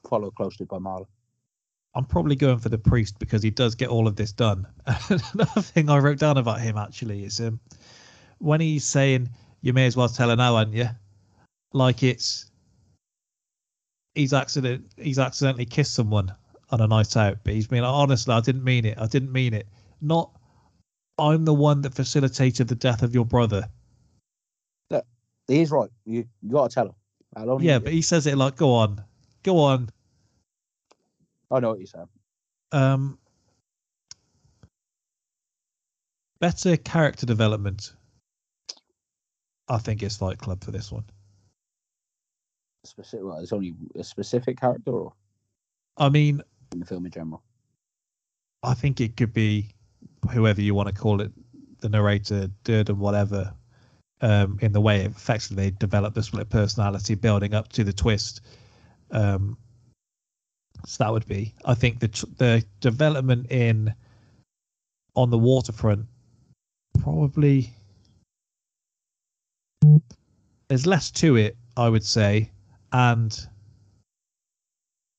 followed 0.08 0.36
closely 0.36 0.66
by 0.66 0.78
Marlon. 0.78 1.06
I'm 1.96 2.06
probably 2.06 2.36
going 2.36 2.58
for 2.58 2.70
the 2.70 2.78
priest 2.78 3.20
because 3.20 3.44
he 3.44 3.52
does 3.52 3.76
get 3.76 3.90
all 3.90 4.08
of 4.08 4.16
this 4.16 4.32
done. 4.32 4.66
Another 4.88 5.62
thing 5.62 5.90
I 5.90 6.00
wrote 6.00 6.18
down 6.18 6.38
about 6.38 6.60
him 6.60 6.78
actually 6.78 7.24
is 7.24 7.40
um, 7.40 7.60
when 8.40 8.62
he's 8.62 8.84
saying, 8.84 9.30
"You 9.62 9.74
may 9.74 9.86
as 9.86 9.96
well 9.96 10.10
tell 10.10 10.30
her 10.30 10.36
now, 10.36 10.56
aren't 10.56 10.74
you?" 10.74 10.90
Like 11.72 12.02
it's 12.04 12.50
he's 14.16 14.34
accident 14.34 14.92
he's 14.98 15.20
accidentally 15.20 15.66
kissed 15.66 15.94
someone 15.94 16.34
on 16.72 16.82
a 16.82 16.88
night 16.88 17.16
out, 17.16 17.38
but 17.44 17.54
he's 17.54 17.68
been 17.68 17.84
like, 17.84 17.94
honestly, 17.94 18.34
I 18.34 18.42
didn't 18.42 18.64
mean 18.64 18.86
it. 18.86 18.98
I 18.98 19.06
didn't 19.06 19.32
mean 19.32 19.54
it. 19.54 19.68
Not 20.02 20.32
I'm 21.20 21.46
the 21.46 21.54
one 21.54 21.82
that 21.82 21.94
facilitated 21.94 22.68
the 22.68 22.76
death 22.76 23.04
of 23.04 23.14
your 23.14 23.26
brother. 23.26 23.70
He 25.48 25.58
he's 25.58 25.72
right. 25.72 25.90
You, 26.06 26.26
you 26.42 26.52
got 26.52 26.70
to 26.70 26.74
tell 26.74 26.88
him. 26.88 26.96
Yeah, 27.62 27.80
but 27.80 27.94
he 27.94 28.02
says 28.02 28.26
it 28.28 28.38
like, 28.38 28.56
"Go 28.56 28.74
on, 28.74 29.04
go 29.44 29.60
on." 29.60 29.90
I 31.54 31.60
know 31.60 31.70
what 31.70 31.80
you're 31.80 31.88
saying. 31.88 32.08
Um, 32.72 33.20
better 36.40 36.76
character 36.78 37.26
development. 37.26 37.94
I 39.70 39.78
think 39.78 40.04
it's 40.04 40.18
Fight 40.18 40.40
Club 40.40 40.64
for 40.64 40.72
this 40.72 40.92
one. 40.92 41.06
Specific. 42.84 43.26
Well, 43.26 43.38
it's 43.38 43.54
only 43.54 43.76
a 43.96 44.04
specific 44.04 44.60
character 44.60 44.92
or 44.92 45.14
I 45.96 46.10
mean, 46.10 46.42
in 46.72 46.80
the 46.80 46.86
film 46.86 47.06
in 47.06 47.12
general. 47.12 47.44
I 48.64 48.74
think 48.74 49.00
it 49.00 49.16
could 49.16 49.34
be 49.34 49.70
whoever 50.32 50.62
you 50.62 50.74
want 50.74 50.90
to 50.90 50.96
call 50.96 51.22
it, 51.22 51.32
the 51.80 51.90
narrator, 51.90 52.50
Durden, 52.64 52.98
whatever. 53.00 53.54
Um, 54.22 54.58
in 54.62 54.72
the 54.72 54.80
way 54.80 55.02
it 55.02 55.08
effectively 55.08 55.72
developed 55.72 56.16
the 56.16 56.24
split 56.24 56.50
personality, 56.50 57.16
building 57.16 57.54
up 57.54 57.68
to 57.74 57.84
the 57.84 57.92
twist. 57.92 58.40
Um, 59.12 59.58
so 60.86 61.04
that 61.04 61.12
would 61.12 61.28
be. 61.28 61.54
I 61.66 61.74
think 61.74 62.00
the 62.00 62.08
the 62.38 62.66
development 62.80 63.52
in 63.52 63.94
on 65.16 65.30
the 65.30 65.38
waterfront 65.38 66.08
probably 67.00 67.72
there's 70.68 70.88
less 70.88 71.12
to 71.12 71.36
it, 71.36 71.58
I 71.78 71.90
would 71.90 72.04
say, 72.04 72.50
and 72.92 73.48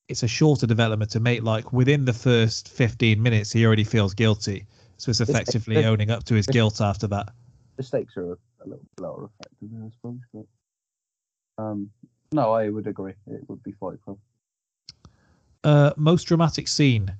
it's 0.09 0.23
a 0.23 0.27
shorter 0.27 0.67
development 0.67 1.11
to 1.11 1.19
make. 1.19 1.43
Like 1.43 1.71
within 1.71 2.05
the 2.05 2.13
first 2.13 2.69
15 2.69 3.21
minutes, 3.21 3.51
he 3.51 3.65
already 3.65 3.83
feels 3.83 4.13
guilty, 4.13 4.65
so 4.97 5.09
it's 5.09 5.21
effectively 5.21 5.85
owning 5.85 6.11
up 6.11 6.23
to 6.25 6.35
his 6.35 6.47
guilt 6.47 6.81
after 6.81 7.07
that. 7.07 7.29
The 7.77 7.83
stakes 7.83 8.17
are 8.17 8.33
a 8.33 8.37
little 8.65 8.85
lower 8.99 9.29
I 9.41 9.89
suppose. 9.91 10.19
But 10.33 10.45
um, 11.57 11.89
no, 12.31 12.51
I 12.53 12.69
would 12.69 12.87
agree. 12.87 13.13
It 13.27 13.47
would 13.47 13.63
be 13.63 13.71
Fight. 13.73 13.97
Uh, 15.65 15.91
most 15.97 16.25
dramatic 16.25 16.67
scene. 16.67 17.11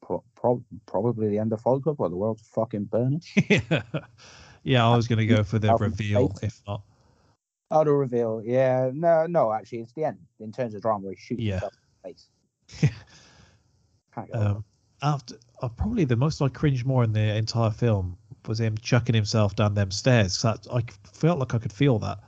Pro- 0.00 0.22
prob- 0.36 0.62
probably 0.86 1.28
the 1.28 1.38
end 1.38 1.52
of 1.52 1.60
Fight 1.60 1.82
Club, 1.82 1.96
or 1.98 2.08
the 2.08 2.16
world's 2.16 2.46
fucking 2.46 2.84
burning. 2.84 3.20
yeah, 4.62 4.88
I 4.88 4.94
was 4.94 5.08
going 5.08 5.18
to 5.18 5.26
go 5.26 5.42
for 5.42 5.58
the 5.58 5.74
reveal, 5.74 6.32
if 6.42 6.62
not. 6.66 6.82
Oh, 7.72 7.82
the 7.82 7.92
reveal. 7.92 8.40
Yeah, 8.44 8.90
no, 8.94 9.26
no. 9.26 9.52
Actually, 9.52 9.80
it's 9.80 9.92
the 9.94 10.04
end 10.04 10.18
in 10.38 10.52
terms 10.52 10.74
of 10.76 10.82
drama. 10.82 11.10
He 11.10 11.16
shoots 11.16 11.42
Yeah. 11.42 11.54
himself 11.54 11.72
in 11.74 11.80
the 12.02 12.08
face. 12.08 12.90
Can't 14.14 14.32
go 14.32 14.38
wrong. 14.38 14.46
Um, 14.46 14.64
after 15.02 15.34
uh, 15.60 15.68
probably 15.68 16.04
the 16.04 16.16
most 16.16 16.40
I 16.40 16.48
cringed 16.48 16.86
more 16.86 17.02
in 17.02 17.12
the 17.12 17.34
entire 17.36 17.70
film 17.70 18.16
was 18.46 18.60
him 18.60 18.78
chucking 18.78 19.14
himself 19.14 19.56
down 19.56 19.74
them 19.74 19.90
stairs. 19.90 20.40
That 20.42 20.66
I 20.72 20.84
felt 21.12 21.40
like 21.40 21.54
I 21.54 21.58
could 21.58 21.72
feel 21.72 21.98
that. 21.98 22.18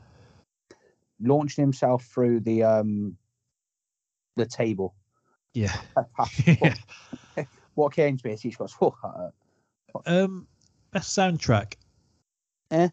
Launching 1.20 1.62
himself 1.62 2.04
through 2.06 2.40
the 2.40 2.64
um 2.64 3.16
the 4.36 4.46
table 4.46 4.94
Yeah. 5.54 5.76
what 7.74 7.92
Kane's 7.92 8.22
he's 8.40 8.56
got 8.56 8.70
fuck 8.70 8.98
at 9.04 10.02
Um, 10.06 10.46
best 10.92 11.16
soundtrack. 11.16 11.74
Eh. 12.70 12.88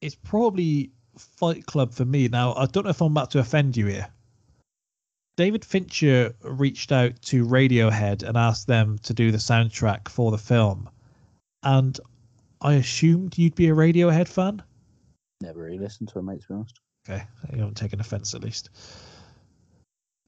It's 0.00 0.14
probably 0.14 0.90
Fight 1.16 1.66
Club 1.66 1.92
for 1.92 2.04
me. 2.04 2.28
Now 2.28 2.54
I 2.54 2.66
don't 2.66 2.84
know 2.84 2.90
if 2.90 3.00
I'm 3.00 3.12
about 3.12 3.30
to 3.32 3.38
offend 3.38 3.76
you 3.76 3.86
here. 3.86 4.08
David 5.36 5.64
Fincher 5.64 6.34
reached 6.42 6.92
out 6.92 7.20
to 7.22 7.44
Radiohead 7.44 8.22
and 8.22 8.38
asked 8.38 8.66
them 8.66 8.98
to 9.02 9.12
do 9.12 9.30
the 9.30 9.38
soundtrack 9.38 10.08
for 10.08 10.30
the 10.30 10.38
film, 10.38 10.88
and 11.62 12.00
I 12.62 12.74
assumed 12.74 13.36
you'd 13.36 13.54
be 13.54 13.68
a 13.68 13.74
Radiohead 13.74 14.28
fan. 14.28 14.62
Never 15.42 15.60
really 15.60 15.78
listened 15.78 16.08
to 16.10 16.20
him, 16.20 16.26
mate. 16.26 16.40
To 16.42 16.48
be 16.48 16.54
honest, 16.54 16.80
Okay, 17.08 17.22
you 17.52 17.58
haven't 17.58 17.76
taken 17.76 18.00
offence 18.00 18.34
at 18.34 18.42
least. 18.42 18.70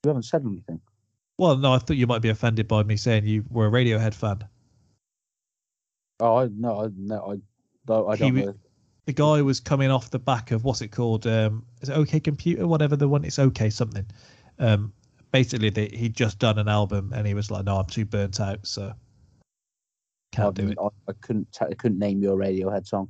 You 0.09 0.11
haven't 0.11 0.23
said 0.23 0.43
anything. 0.45 0.81
Well, 1.37 1.57
no, 1.57 1.75
I 1.75 1.79
thought 1.79 1.97
you 1.97 2.07
might 2.07 2.23
be 2.23 2.31
offended 2.31 2.67
by 2.67 2.83
me 2.83 2.97
saying 2.97 3.27
you 3.27 3.45
were 3.51 3.67
a 3.67 3.71
Radiohead 3.71 4.15
fan. 4.15 4.45
Oh, 6.21 6.39
I 6.39 6.49
no, 6.49 6.85
I 6.85 6.89
no, 6.97 7.33
I 7.33 7.37
don't. 7.87 8.11
I 8.11 8.17
He 8.17 8.21
don't 8.21 8.29
w- 8.31 8.47
know. 8.47 8.55
The 9.05 9.13
guy 9.13 9.43
was 9.43 9.61
coming 9.61 9.91
off 9.91 10.11
the 10.11 10.19
back 10.19 10.51
of 10.51 10.65
what's 10.65 10.81
it 10.81 10.89
called? 10.89 11.27
Um, 11.27 11.65
is 11.81 11.91
it 11.91 11.93
OK 11.97 12.21
Computer? 12.21 12.67
Whatever 12.67 12.97
the 12.97 13.09
one. 13.09 13.25
It's 13.25 13.39
OK 13.39 13.71
something. 13.71 14.07
Um, 14.59 14.93
basically, 15.31 15.71
they, 15.71 15.89
he'd 15.89 16.15
just 16.15 16.39
done 16.39 16.59
an 16.59 16.69
album 16.69 17.13
and 17.15 17.27
he 17.27 17.35
was 17.35 17.51
like, 17.51 17.65
"No, 17.65 17.77
I'm 17.77 17.87
too 17.87 18.05
burnt 18.05 18.41
out, 18.41 18.67
so 18.67 18.93
can't 20.33 20.55
do 20.55 20.69
it." 20.69 20.79
I, 20.81 20.89
I 21.09 21.13
couldn't. 21.21 21.53
T- 21.53 21.67
I 21.71 21.75
couldn't 21.75 21.99
name 21.99 22.23
your 22.23 22.37
Radiohead 22.37 22.87
song. 22.87 23.09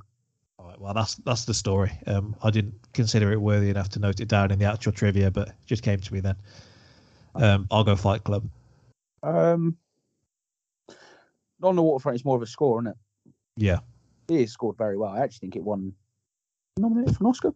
All 0.58 0.66
right, 0.66 0.80
well, 0.80 0.92
that's 0.94 1.14
that's 1.16 1.44
the 1.46 1.54
story. 1.54 1.92
Um, 2.06 2.36
I 2.42 2.50
didn't 2.50 2.74
consider 2.92 3.32
it 3.32 3.40
worthy 3.40 3.70
enough 3.70 3.88
to 3.90 4.00
note 4.00 4.20
it 4.20 4.28
down 4.28 4.50
in 4.50 4.58
the 4.58 4.66
actual 4.66 4.92
trivia, 4.92 5.30
but 5.30 5.48
it 5.48 5.54
just 5.66 5.82
came 5.82 6.00
to 6.00 6.12
me 6.12 6.20
then. 6.20 6.36
Um, 7.38 7.66
I'll 7.70 7.84
go 7.84 7.96
Fight 7.96 8.24
Club. 8.24 8.48
Um, 9.22 9.76
on 11.62 11.76
the 11.76 11.82
waterfront, 11.82 12.16
it's 12.16 12.24
more 12.24 12.36
of 12.36 12.42
a 12.42 12.46
score, 12.46 12.80
isn't 12.80 12.88
it? 12.92 12.96
Yeah, 13.56 13.78
It 14.28 14.40
is 14.42 14.52
scored 14.52 14.76
very 14.76 14.96
well. 14.96 15.10
I 15.10 15.20
actually 15.20 15.40
think 15.40 15.56
it 15.56 15.64
won 15.64 15.92
nominated 16.78 17.16
for 17.16 17.24
an 17.24 17.30
Oscar. 17.30 17.54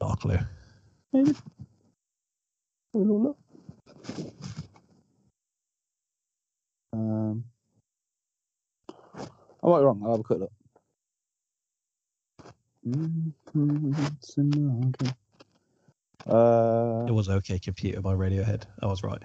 not 0.00 0.20
clue. 0.20 0.38
Maybe. 1.12 1.34
A 2.94 2.98
little 2.98 3.22
look. 3.22 3.38
Um, 6.94 7.44
I 9.62 9.66
might 9.68 9.78
be 9.78 9.84
wrong. 9.84 10.02
I'll 10.04 10.10
have 10.12 10.20
a 10.20 10.22
quick 10.22 10.40
look. 10.40 10.52
Uh, 16.26 17.04
It 17.08 17.12
was 17.12 17.28
OK 17.28 17.58
Computer 17.58 18.00
by 18.00 18.14
Radiohead. 18.14 18.64
I 18.82 18.86
was 18.86 19.02
right. 19.02 19.22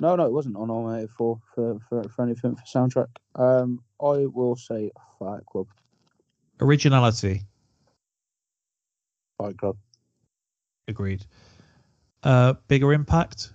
no, 0.00 0.16
no, 0.16 0.24
it 0.26 0.32
wasn't 0.32 0.56
on 0.56 0.68
nominated 0.68 1.10
for 1.10 1.38
for 1.54 1.78
for, 1.88 2.02
for 2.08 2.22
anything 2.22 2.56
for 2.56 2.62
soundtrack. 2.64 3.08
Um, 3.36 3.80
I 4.00 4.26
will 4.26 4.56
say 4.56 4.90
Fight 5.18 5.44
Club. 5.46 5.66
Originality, 6.60 7.42
Fight 9.38 9.56
Club. 9.58 9.76
agreed. 10.88 11.24
Uh, 12.22 12.54
bigger 12.68 12.92
impact, 12.92 13.52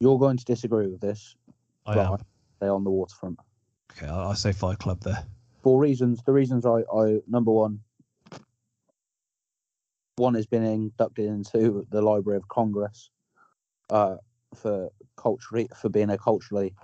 You're 0.00 0.18
going 0.18 0.36
to 0.38 0.44
disagree 0.44 0.86
with 0.86 1.00
this. 1.00 1.34
I 1.84 1.98
am. 1.98 2.16
They 2.60 2.68
on 2.68 2.82
the 2.84 2.90
waterfront. 2.90 3.38
Okay, 3.92 4.06
I, 4.06 4.30
I 4.30 4.34
say 4.34 4.52
Fight 4.52 4.78
Club 4.78 5.00
there. 5.02 5.22
for 5.62 5.78
reasons 5.80 6.22
the 6.24 6.32
reasons 6.32 6.64
I, 6.64 6.82
I 6.94 7.20
number 7.28 7.50
one 7.52 7.80
one 10.16 10.34
has 10.34 10.46
been 10.46 10.64
inducted 10.64 11.26
into 11.26 11.86
the 11.90 12.02
Library 12.02 12.38
of 12.38 12.48
Congress 12.48 13.10
uh, 13.90 14.16
for 14.54 14.90
culturally 15.16 15.68
for 15.76 15.88
being 15.88 16.10
a 16.10 16.18
culturally 16.18 16.74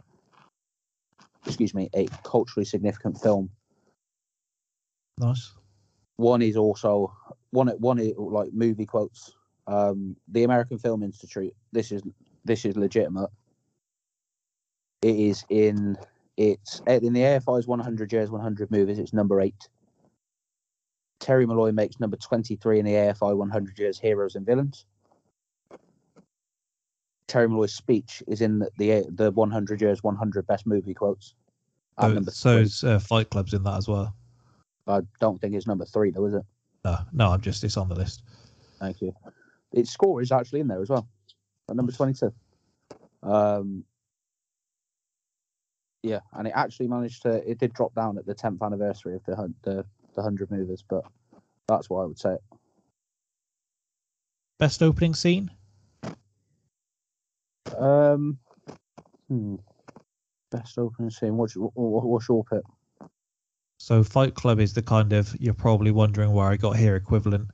excuse 1.46 1.74
me 1.74 1.88
a 1.94 2.06
culturally 2.22 2.64
significant 2.64 3.18
film. 3.20 3.50
Nice. 5.18 5.52
One 6.16 6.42
is 6.42 6.56
also 6.56 7.14
one 7.50 7.68
one 7.78 7.98
is 7.98 8.12
like 8.16 8.50
movie 8.52 8.86
quotes. 8.86 9.34
Um, 9.66 10.16
the 10.28 10.44
American 10.44 10.78
Film 10.78 11.02
Institute. 11.02 11.54
This 11.72 11.92
is 11.92 12.02
this 12.44 12.64
is 12.64 12.76
legitimate. 12.76 13.30
It 15.02 15.16
is 15.16 15.44
in 15.48 15.96
it's 16.36 16.80
in 16.86 17.12
the 17.12 17.20
AFI's 17.20 17.66
100 17.66 18.12
years 18.12 18.30
100 18.30 18.70
movies. 18.70 18.98
It's 18.98 19.12
number 19.12 19.40
eight. 19.40 19.68
Terry 21.22 21.46
Malloy 21.46 21.70
makes 21.70 22.00
number 22.00 22.16
23 22.16 22.80
in 22.80 22.84
the 22.84 22.94
AFI 22.94 23.36
100 23.36 23.78
years 23.78 23.98
heroes 23.98 24.34
and 24.34 24.44
villains. 24.44 24.84
Terry 27.28 27.48
Malloy's 27.48 27.72
speech 27.72 28.24
is 28.26 28.40
in 28.40 28.58
the 28.58 28.70
the, 28.76 29.06
the 29.08 29.30
100 29.30 29.80
years 29.80 30.02
100 30.02 30.46
best 30.48 30.66
movie 30.66 30.92
quotes. 30.92 31.34
So, 32.00 32.20
so 32.22 32.56
is, 32.58 32.82
uh, 32.82 32.98
Fight 32.98 33.30
Club's 33.30 33.54
in 33.54 33.62
that 33.62 33.76
as 33.76 33.86
well. 33.86 34.14
I 34.88 35.02
don't 35.20 35.40
think 35.40 35.54
it's 35.54 35.66
number 35.66 35.84
three 35.84 36.10
though, 36.10 36.26
is 36.26 36.34
it? 36.34 36.42
No, 36.84 36.98
no, 37.12 37.28
I'm 37.28 37.40
just 37.40 37.62
it's 37.62 37.76
on 37.76 37.88
the 37.88 37.94
list. 37.94 38.24
Thank 38.80 39.00
you. 39.00 39.14
Its 39.70 39.92
score 39.92 40.20
is 40.20 40.32
actually 40.32 40.60
in 40.60 40.66
there 40.66 40.82
as 40.82 40.90
well, 40.90 41.08
at 41.70 41.76
number 41.76 41.92
22. 41.92 42.32
Um, 43.22 43.84
yeah, 46.02 46.20
and 46.32 46.48
it 46.48 46.52
actually 46.56 46.88
managed 46.88 47.22
to. 47.22 47.48
It 47.48 47.58
did 47.58 47.72
drop 47.74 47.94
down 47.94 48.18
at 48.18 48.26
the 48.26 48.34
10th 48.34 48.60
anniversary 48.60 49.14
of 49.14 49.24
the 49.24 49.54
the 49.62 49.84
the 50.14 50.22
hundred 50.22 50.50
movies, 50.50 50.82
but 50.88 51.04
that's 51.68 51.88
what 51.90 52.02
I 52.02 52.04
would 52.06 52.18
say. 52.18 52.36
Best 54.58 54.82
opening 54.82 55.14
scene. 55.14 55.50
Um, 57.76 58.38
hmm. 59.28 59.56
Best 60.50 60.78
opening 60.78 61.10
scene. 61.10 61.36
What's 61.36 61.54
what's 61.56 62.28
your 62.28 62.44
pick? 62.44 62.62
So 63.78 64.04
Fight 64.04 64.34
Club 64.34 64.60
is 64.60 64.74
the 64.74 64.82
kind 64.82 65.12
of 65.12 65.34
you're 65.40 65.54
probably 65.54 65.90
wondering 65.90 66.32
where 66.32 66.46
I 66.46 66.56
got 66.56 66.76
here 66.76 66.94
equivalent. 66.94 67.50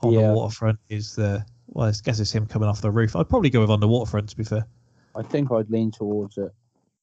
On 0.00 0.12
Yeah. 0.12 0.28
the 0.28 0.34
waterfront 0.34 0.80
is 0.88 1.14
the 1.14 1.44
well, 1.68 1.86
I 1.88 1.92
guess 2.02 2.18
it's 2.18 2.32
him 2.32 2.46
coming 2.46 2.68
off 2.68 2.80
the 2.80 2.90
roof. 2.90 3.14
I'd 3.14 3.28
probably 3.28 3.50
go 3.50 3.60
with 3.60 3.70
on 3.70 3.80
the 3.80 3.86
waterfront 3.88 4.28
to 4.30 4.36
be 4.36 4.44
fair. 4.44 4.66
I 5.14 5.22
think 5.22 5.52
I'd 5.52 5.70
lean 5.70 5.90
towards 5.90 6.38
it, 6.38 6.50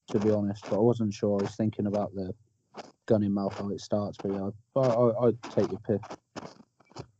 to 0.07 0.19
be 0.19 0.31
honest, 0.31 0.65
but 0.69 0.75
I 0.75 0.79
wasn't 0.79 1.13
sure. 1.13 1.39
I 1.39 1.43
was 1.43 1.55
thinking 1.55 1.85
about 1.85 2.13
the 2.13 2.33
gun 3.05 3.23
in 3.23 3.33
mouth 3.33 3.57
how 3.57 3.69
it 3.69 3.81
starts, 3.81 4.17
but 4.21 4.31
yeah, 4.31 4.49
I, 4.75 4.79
I, 4.79 5.27
I'd 5.27 5.43
take 5.43 5.69
your 5.71 5.79
pick. 5.79 6.01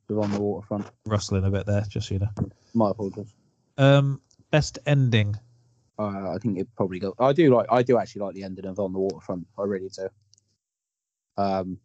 With 0.08 0.18
on 0.18 0.32
the 0.32 0.40
waterfront. 0.40 0.88
Rustling 1.06 1.46
a 1.46 1.52
bit 1.52 1.68
there, 1.68 1.84
just 1.88 2.08
so 2.08 2.16
you 2.16 2.20
know. 2.20 2.30
My 2.74 2.90
apologies. 2.90 3.32
Um, 3.78 4.22
best 4.50 4.80
ending. 4.88 5.36
Uh, 6.00 6.32
I 6.32 6.38
think 6.42 6.58
it 6.58 6.68
probably 6.76 6.98
go. 6.98 7.14
I 7.20 7.32
do 7.32 7.54
like. 7.54 7.68
I 7.70 7.84
do 7.84 8.00
actually 8.00 8.22
like 8.22 8.34
the 8.34 8.44
ending 8.44 8.66
of 8.66 8.80
on 8.80 8.92
the 8.92 8.98
waterfront. 8.98 9.46
I 9.58 9.64
really 9.64 9.90
do. 9.90 10.08
Um, 11.38 11.78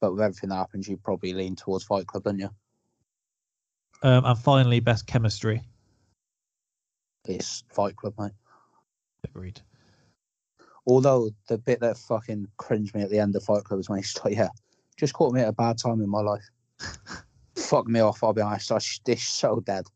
but 0.00 0.12
with 0.12 0.22
everything 0.22 0.50
that 0.50 0.56
happens, 0.56 0.86
you 0.88 0.98
probably 0.98 1.32
lean 1.32 1.56
towards 1.56 1.84
Fight 1.84 2.06
Club, 2.06 2.24
don't 2.24 2.38
you? 2.38 2.50
Um, 4.02 4.24
and 4.24 4.38
finally, 4.38 4.80
best 4.80 5.06
chemistry. 5.06 5.62
It's 7.24 7.64
Fight 7.72 7.96
Club, 7.96 8.14
mate. 8.18 8.32
Agreed. 9.24 9.60
Although 10.86 11.30
the 11.48 11.58
bit 11.58 11.80
that 11.80 11.96
fucking 11.98 12.46
cringed 12.58 12.94
me 12.94 13.02
at 13.02 13.10
the 13.10 13.18
end 13.18 13.34
of 13.34 13.42
Fight 13.42 13.64
Club 13.64 13.78
was 13.78 13.88
when 13.88 13.98
he's 13.98 14.16
like, 14.24 14.36
"Yeah, 14.36 14.48
just 14.96 15.14
caught 15.14 15.32
me 15.34 15.40
at 15.40 15.48
a 15.48 15.52
bad 15.52 15.78
time 15.78 16.00
in 16.00 16.08
my 16.08 16.20
life." 16.20 16.48
Fuck 17.56 17.88
me 17.88 18.00
off. 18.00 18.22
I'll 18.22 18.32
be 18.32 18.42
honest. 18.42 18.70
I 18.70 18.78
sh- 18.78 19.00
this 19.04 19.22
so 19.24 19.60
dead. 19.60 19.86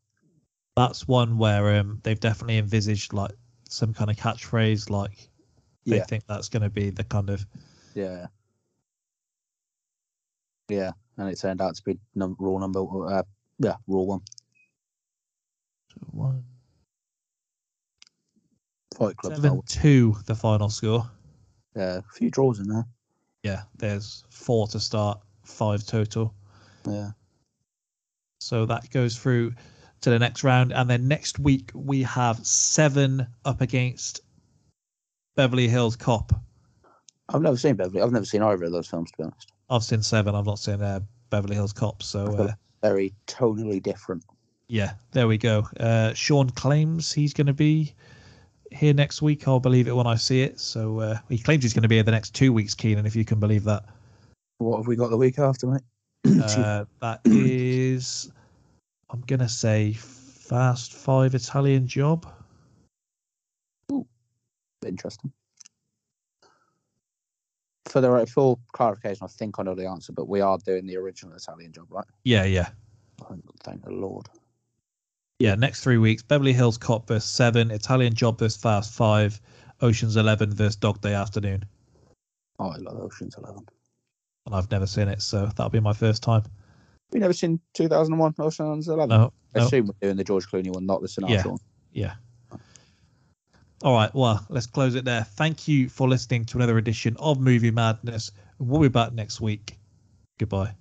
That's 0.75 1.07
one 1.07 1.37
where 1.37 1.79
um 1.79 1.99
they've 2.03 2.19
definitely 2.19 2.57
envisaged 2.57 3.13
like 3.13 3.31
some 3.69 3.93
kind 3.93 4.09
of 4.09 4.17
catchphrase, 4.17 4.89
like 4.89 5.29
they 5.85 5.97
Yeah. 5.97 6.03
think 6.05 6.25
that's 6.27 6.49
going 6.49 6.63
to 6.63 6.69
be 6.69 6.89
the 6.89 7.03
kind 7.05 7.29
of 7.29 7.45
Yeah. 7.93 8.27
Yeah, 10.69 10.91
and 11.17 11.29
it 11.29 11.39
turned 11.39 11.61
out 11.61 11.75
to 11.75 11.83
be 11.83 11.99
num- 12.15 12.37
rule 12.39 12.59
number. 12.59 12.79
Uh, 13.07 13.23
yeah, 13.59 13.75
rule 13.87 14.07
one. 14.07 14.21
one 16.11 16.43
Fight 18.97 19.15
Club. 19.17 19.35
seven 19.35 19.61
two. 19.67 20.15
The 20.25 20.35
final 20.35 20.69
score. 20.69 21.09
Yeah, 21.75 21.97
a 21.97 22.01
few 22.13 22.29
draws 22.29 22.59
in 22.59 22.67
there. 22.67 22.85
Yeah, 23.43 23.63
there's 23.77 24.23
four 24.29 24.67
to 24.67 24.79
start, 24.79 25.19
five 25.43 25.85
total. 25.85 26.33
Yeah. 26.87 27.11
So 28.39 28.65
that 28.65 28.89
goes 28.91 29.17
through 29.17 29.53
to 30.01 30.09
the 30.09 30.19
next 30.19 30.43
round, 30.43 30.73
and 30.73 30.89
then 30.89 31.07
next 31.07 31.39
week 31.39 31.71
we 31.73 32.03
have 32.03 32.45
seven 32.45 33.25
up 33.45 33.61
against 33.61 34.21
Beverly 35.35 35.67
Hills 35.67 35.95
Cop. 35.95 36.33
I've 37.29 37.41
never 37.41 37.55
seen 37.57 37.75
Beverly. 37.75 38.01
I've 38.01 38.11
never 38.11 38.25
seen 38.25 38.41
either 38.41 38.65
of 38.65 38.71
those 38.71 38.87
films, 38.87 39.11
to 39.11 39.17
be 39.17 39.23
honest. 39.23 39.51
I've 39.69 39.83
seen 39.83 40.01
seven. 40.03 40.35
I've 40.35 40.45
not 40.45 40.59
seen 40.59 40.81
uh, 40.81 40.99
Beverly 41.29 41.55
Hills 41.55 41.71
Cop. 41.71 42.03
So 42.03 42.25
uh, 42.25 42.51
Very 42.81 43.13
tonally 43.27 43.81
different. 43.81 44.23
yeah, 44.67 44.93
there 45.13 45.27
we 45.27 45.37
go. 45.37 45.65
Uh, 45.79 46.13
Sean 46.13 46.49
claims 46.49 47.11
he's 47.13 47.33
going 47.33 47.47
to 47.47 47.53
be 47.53 47.93
here 48.71 48.93
next 48.93 49.21
week. 49.21 49.47
I'll 49.47 49.59
believe 49.59 49.87
it 49.87 49.95
when 49.95 50.07
I 50.07 50.15
see 50.15 50.41
it. 50.41 50.59
So 50.59 50.99
uh, 50.99 51.17
he 51.29 51.37
claims 51.37 51.63
he's 51.63 51.73
going 51.73 51.83
to 51.83 51.89
be 51.89 51.95
here 51.95 52.03
the 52.03 52.11
next 52.11 52.33
two 52.33 52.53
weeks, 52.53 52.73
Keenan, 52.73 53.05
if 53.05 53.15
you 53.15 53.25
can 53.25 53.39
believe 53.39 53.63
that. 53.65 53.83
What 54.57 54.77
have 54.77 54.87
we 54.87 54.95
got 54.95 55.09
the 55.09 55.17
week 55.17 55.39
after, 55.39 55.67
mate? 55.67 55.81
Uh, 56.41 56.85
that 57.01 57.21
is, 57.25 58.31
I'm 59.09 59.21
going 59.21 59.39
to 59.39 59.49
say 59.49 59.93
Fast 59.93 60.93
Five 60.93 61.33
Italian 61.33 61.87
Job. 61.87 62.31
Interesting. 64.85 65.31
For 67.85 68.01
the 68.01 68.25
full 68.27 68.59
clarification, 68.71 69.25
I 69.25 69.27
think 69.27 69.59
I 69.59 69.63
know 69.63 69.75
the 69.75 69.87
answer, 69.87 70.13
but 70.13 70.27
we 70.27 70.41
are 70.41 70.57
doing 70.59 70.85
the 70.85 70.97
original 70.97 71.35
Italian 71.35 71.71
job, 71.73 71.87
right? 71.89 72.05
Yeah, 72.23 72.45
yeah. 72.45 72.69
Thank, 73.27 73.43
thank 73.63 73.83
the 73.83 73.91
Lord. 73.91 74.27
Yeah, 75.41 75.55
next 75.55 75.81
three 75.81 75.97
weeks 75.97 76.21
Beverly 76.21 76.53
Hills 76.53 76.77
Cop 76.77 77.07
vs. 77.07 77.25
7, 77.25 77.71
Italian 77.71 78.13
Job 78.13 78.37
vs. 78.37 78.57
Fast 78.57 78.93
5, 78.93 79.41
Ocean's 79.81 80.15
11 80.15 80.53
vs. 80.53 80.75
Dog 80.75 81.01
Day 81.01 81.15
Afternoon. 81.15 81.65
Oh, 82.59 82.69
I 82.69 82.77
love 82.77 82.99
Ocean's 82.99 83.35
Eleven. 83.37 83.65
And 84.45 84.53
I've 84.53 84.69
never 84.69 84.85
seen 84.85 85.07
it, 85.07 85.19
so 85.19 85.47
that'll 85.47 85.69
be 85.69 85.79
my 85.79 85.93
first 85.93 86.21
time. 86.21 86.43
We 87.11 87.19
never 87.19 87.33
seen 87.33 87.59
2001 87.73 88.35
Ocean's 88.37 88.87
Eleven. 88.87 89.09
No, 89.09 89.33
I 89.55 89.59
no. 89.59 89.65
assume 89.65 89.87
we're 89.87 89.93
doing 89.99 90.15
the 90.17 90.23
George 90.23 90.45
Clooney 90.47 90.71
one, 90.71 90.85
not 90.85 91.01
the 91.01 91.07
Sinatra 91.07 91.29
Yeah. 91.29 91.47
one. 91.47 91.59
Yeah. 91.91 92.13
All 93.83 93.95
right, 93.95 94.13
well, 94.13 94.45
let's 94.49 94.67
close 94.67 94.93
it 94.93 95.05
there. 95.05 95.23
Thank 95.23 95.67
you 95.67 95.89
for 95.89 96.07
listening 96.07 96.45
to 96.45 96.57
another 96.59 96.77
edition 96.77 97.17
of 97.17 97.39
Movie 97.39 97.71
Madness. 97.71 98.31
We'll 98.59 98.81
be 98.81 98.89
back 98.89 99.11
next 99.13 99.41
week. 99.41 99.75
Goodbye. 100.37 100.75